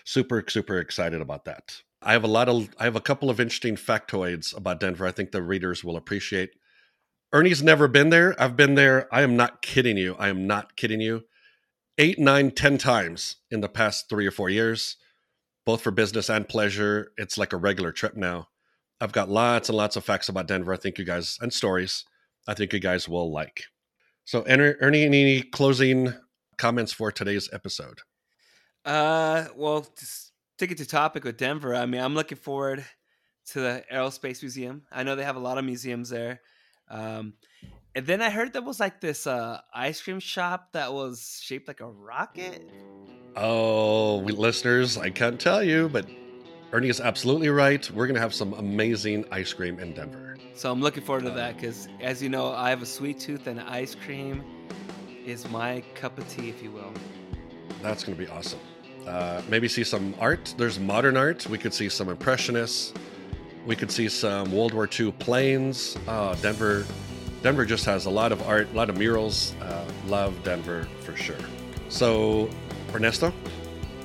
Super 0.04 0.44
super 0.48 0.78
excited 0.78 1.20
about 1.20 1.44
that. 1.44 1.82
I 2.02 2.12
have 2.12 2.24
a 2.24 2.28
lot 2.28 2.48
of 2.48 2.70
I 2.78 2.84
have 2.84 2.96
a 2.96 3.00
couple 3.00 3.30
of 3.30 3.40
interesting 3.40 3.76
factoids 3.76 4.56
about 4.56 4.80
Denver. 4.80 5.06
I 5.06 5.12
think 5.12 5.32
the 5.32 5.42
readers 5.42 5.84
will 5.84 5.96
appreciate. 5.96 6.50
Ernie's 7.32 7.62
never 7.62 7.86
been 7.88 8.10
there. 8.10 8.40
I've 8.40 8.56
been 8.56 8.74
there. 8.74 9.06
I 9.14 9.22
am 9.22 9.36
not 9.36 9.62
kidding 9.62 9.96
you. 9.96 10.16
I 10.18 10.28
am 10.28 10.46
not 10.46 10.76
kidding 10.76 11.00
you. 11.00 11.24
Eight, 11.98 12.18
nine, 12.18 12.50
ten 12.50 12.78
times 12.78 13.36
in 13.50 13.60
the 13.60 13.68
past 13.68 14.08
three 14.08 14.26
or 14.26 14.30
four 14.30 14.48
years, 14.48 14.96
both 15.66 15.82
for 15.82 15.90
business 15.90 16.30
and 16.30 16.48
pleasure. 16.48 17.12
It's 17.18 17.38
like 17.38 17.52
a 17.52 17.58
regular 17.58 17.92
trip 17.92 18.16
now. 18.16 18.48
I've 19.00 19.12
got 19.12 19.28
lots 19.28 19.68
and 19.68 19.76
lots 19.76 19.96
of 19.96 20.04
facts 20.04 20.28
about 20.28 20.48
Denver. 20.48 20.72
I 20.72 20.76
think 20.76 20.98
you 20.98 21.04
guys 21.04 21.38
and 21.40 21.52
stories. 21.52 22.04
I 22.48 22.54
think 22.54 22.72
you 22.72 22.80
guys 22.80 23.08
will 23.08 23.30
like. 23.30 23.64
So, 24.24 24.44
Ernie, 24.46 25.04
any 25.04 25.42
closing 25.42 26.14
comments 26.56 26.92
for 26.92 27.12
today's 27.12 27.48
episode? 27.52 28.00
Uh, 28.84 29.46
well, 29.56 29.86
to 30.68 30.74
to 30.74 30.86
topic 30.86 31.24
with 31.24 31.36
Denver, 31.36 31.74
I 31.74 31.86
mean, 31.86 32.00
I'm 32.00 32.14
looking 32.14 32.38
forward 32.38 32.84
to 33.46 33.60
the 33.60 33.84
Aerospace 33.92 34.42
Museum. 34.42 34.82
I 34.92 35.02
know 35.02 35.16
they 35.16 35.24
have 35.24 35.36
a 35.36 35.40
lot 35.40 35.58
of 35.58 35.64
museums 35.64 36.10
there. 36.10 36.40
Um, 36.90 37.34
and 37.94 38.06
then 38.06 38.20
I 38.20 38.30
heard 38.30 38.52
there 38.52 38.62
was 38.62 38.78
like 38.78 39.00
this 39.00 39.26
uh, 39.26 39.60
ice 39.74 40.00
cream 40.02 40.20
shop 40.20 40.72
that 40.72 40.92
was 40.92 41.40
shaped 41.42 41.66
like 41.66 41.80
a 41.80 41.88
rocket. 41.88 42.68
Oh, 43.36 44.18
we, 44.18 44.32
listeners, 44.32 44.98
I 44.98 45.10
can't 45.10 45.40
tell 45.40 45.62
you, 45.62 45.88
but 45.88 46.06
Ernie 46.72 46.88
is 46.88 47.00
absolutely 47.00 47.48
right. 47.48 47.90
We're 47.92 48.06
going 48.06 48.16
to 48.16 48.20
have 48.20 48.34
some 48.34 48.52
amazing 48.52 49.24
ice 49.30 49.52
cream 49.52 49.78
in 49.78 49.94
Denver. 49.94 50.36
So 50.54 50.70
I'm 50.70 50.80
looking 50.80 51.02
forward 51.02 51.24
to 51.24 51.30
that 51.30 51.56
because, 51.56 51.88
as 52.00 52.22
you 52.22 52.28
know, 52.28 52.52
I 52.52 52.70
have 52.70 52.82
a 52.82 52.86
sweet 52.86 53.18
tooth 53.18 53.46
and 53.46 53.60
ice 53.60 53.94
cream 53.94 54.44
is 55.24 55.48
my 55.48 55.82
cup 55.94 56.18
of 56.18 56.28
tea, 56.28 56.50
if 56.50 56.62
you 56.62 56.70
will. 56.70 56.92
That's 57.82 58.04
going 58.04 58.16
to 58.16 58.22
be 58.22 58.30
awesome. 58.30 58.60
Uh, 59.06 59.42
maybe 59.48 59.68
see 59.68 59.84
some 59.84 60.14
art. 60.20 60.54
There's 60.56 60.78
modern 60.78 61.16
art. 61.16 61.46
We 61.48 61.58
could 61.58 61.74
see 61.74 61.88
some 61.88 62.08
impressionists. 62.08 62.92
We 63.66 63.76
could 63.76 63.90
see 63.90 64.08
some 64.08 64.52
World 64.52 64.72
War 64.72 64.88
II 64.98 65.12
planes. 65.12 65.98
Uh, 66.06 66.34
Denver, 66.36 66.86
Denver 67.42 67.64
just 67.64 67.84
has 67.84 68.06
a 68.06 68.10
lot 68.10 68.32
of 68.32 68.40
art, 68.48 68.68
a 68.72 68.76
lot 68.76 68.88
of 68.88 68.96
murals. 68.96 69.54
Uh, 69.60 69.84
love 70.06 70.42
Denver 70.44 70.88
for 71.00 71.16
sure. 71.16 71.36
So, 71.88 72.48
Ernesto, 72.94 73.32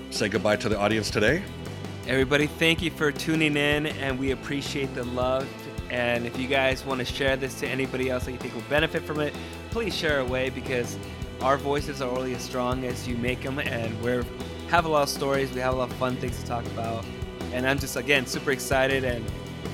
say 0.09 0.29
goodbye 0.29 0.57
to 0.57 0.69
the 0.69 0.77
audience 0.77 1.09
today. 1.09 1.43
Everybody, 2.07 2.47
thank 2.47 2.81
you 2.81 2.91
for 2.91 3.11
tuning 3.11 3.57
in, 3.57 3.87
and 3.87 4.19
we 4.19 4.31
appreciate 4.31 4.93
the 4.93 5.03
love. 5.03 5.47
And 5.89 6.25
if 6.25 6.37
you 6.37 6.47
guys 6.47 6.85
want 6.85 6.99
to 6.99 7.05
share 7.05 7.37
this 7.37 7.59
to 7.59 7.67
anybody 7.67 8.09
else 8.09 8.25
that 8.25 8.31
you 8.31 8.37
think 8.37 8.53
will 8.53 8.61
benefit 8.63 9.03
from 9.03 9.19
it, 9.19 9.33
please 9.71 9.95
share 9.95 10.19
away 10.19 10.49
because 10.49 10.97
our 11.41 11.57
voices 11.57 12.01
are 12.01 12.09
only 12.09 12.35
as 12.35 12.41
strong 12.41 12.85
as 12.85 13.07
you 13.07 13.17
make 13.17 13.41
them, 13.41 13.59
and 13.59 14.01
we 14.01 14.23
have 14.69 14.85
a 14.85 14.89
lot 14.89 15.03
of 15.03 15.09
stories. 15.09 15.51
We 15.51 15.61
have 15.61 15.73
a 15.73 15.77
lot 15.77 15.91
of 15.91 15.97
fun 15.97 16.15
things 16.17 16.39
to 16.39 16.45
talk 16.45 16.65
about, 16.67 17.05
and 17.53 17.67
I'm 17.67 17.79
just 17.79 17.95
again 17.95 18.25
super 18.25 18.51
excited 18.51 19.03
and 19.03 19.25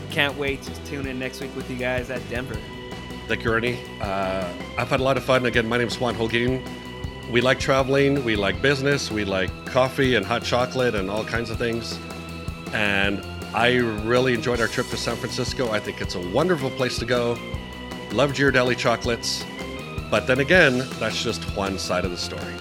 can't 0.10 0.38
wait 0.38 0.62
to 0.64 0.86
tune 0.86 1.08
in 1.08 1.18
next 1.20 1.42
week 1.42 1.56
with 1.56 1.70
you 1.70 1.78
guys 1.78 2.10
at 2.10 2.28
Denver. 2.30 2.58
Thank 3.28 3.44
you, 3.46 3.52
Ernie. 3.52 3.80
Uh, 4.02 4.52
I've 4.78 4.90
had 4.90 5.00
a 5.00 5.04
lot 5.04 5.16
of 5.16 5.24
fun. 5.24 5.46
Again, 5.46 5.68
my 5.68 5.78
name 5.78 5.88
is 5.88 6.00
Juan 6.00 6.16
Holguin. 6.16 6.68
We 7.32 7.40
like 7.40 7.60
traveling, 7.60 8.26
we 8.26 8.36
like 8.36 8.62
business, 8.62 9.10
we 9.10 9.24
like 9.24 9.50
coffee 9.66 10.16
and 10.16 10.26
hot 10.26 10.44
chocolate 10.44 10.96
and 10.96 11.10
all 11.10 11.24
kinds 11.24 11.50
of 11.50 11.58
things. 11.58 11.98
And 12.74 13.26
I 13.54 13.76
really 13.76 14.34
enjoyed 14.34 14.60
our 14.60 14.68
trip 14.68 14.88
to 14.90 14.98
San 14.98 15.16
Francisco. 15.16 15.72
I 15.72 15.80
think 15.80 16.02
it's 16.02 16.16
a 16.16 16.30
wonderful 16.32 16.70
place 16.72 16.98
to 17.00 17.06
go. 17.06 17.38
Love 18.12 18.34
Ghirardelli 18.34 18.78
chocolates. 18.78 19.46
But 20.10 20.28
then 20.28 20.40
again, 20.40 20.80
that's 21.00 21.24
just 21.24 21.42
one 21.56 21.80
side 21.80 22.04
of 22.04 22.12
the 22.12 22.18
story. 22.18 22.54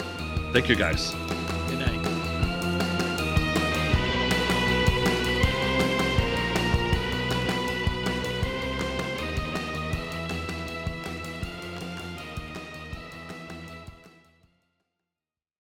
Thank 0.53 0.69
you 0.69 0.77
guys. 0.77 1.13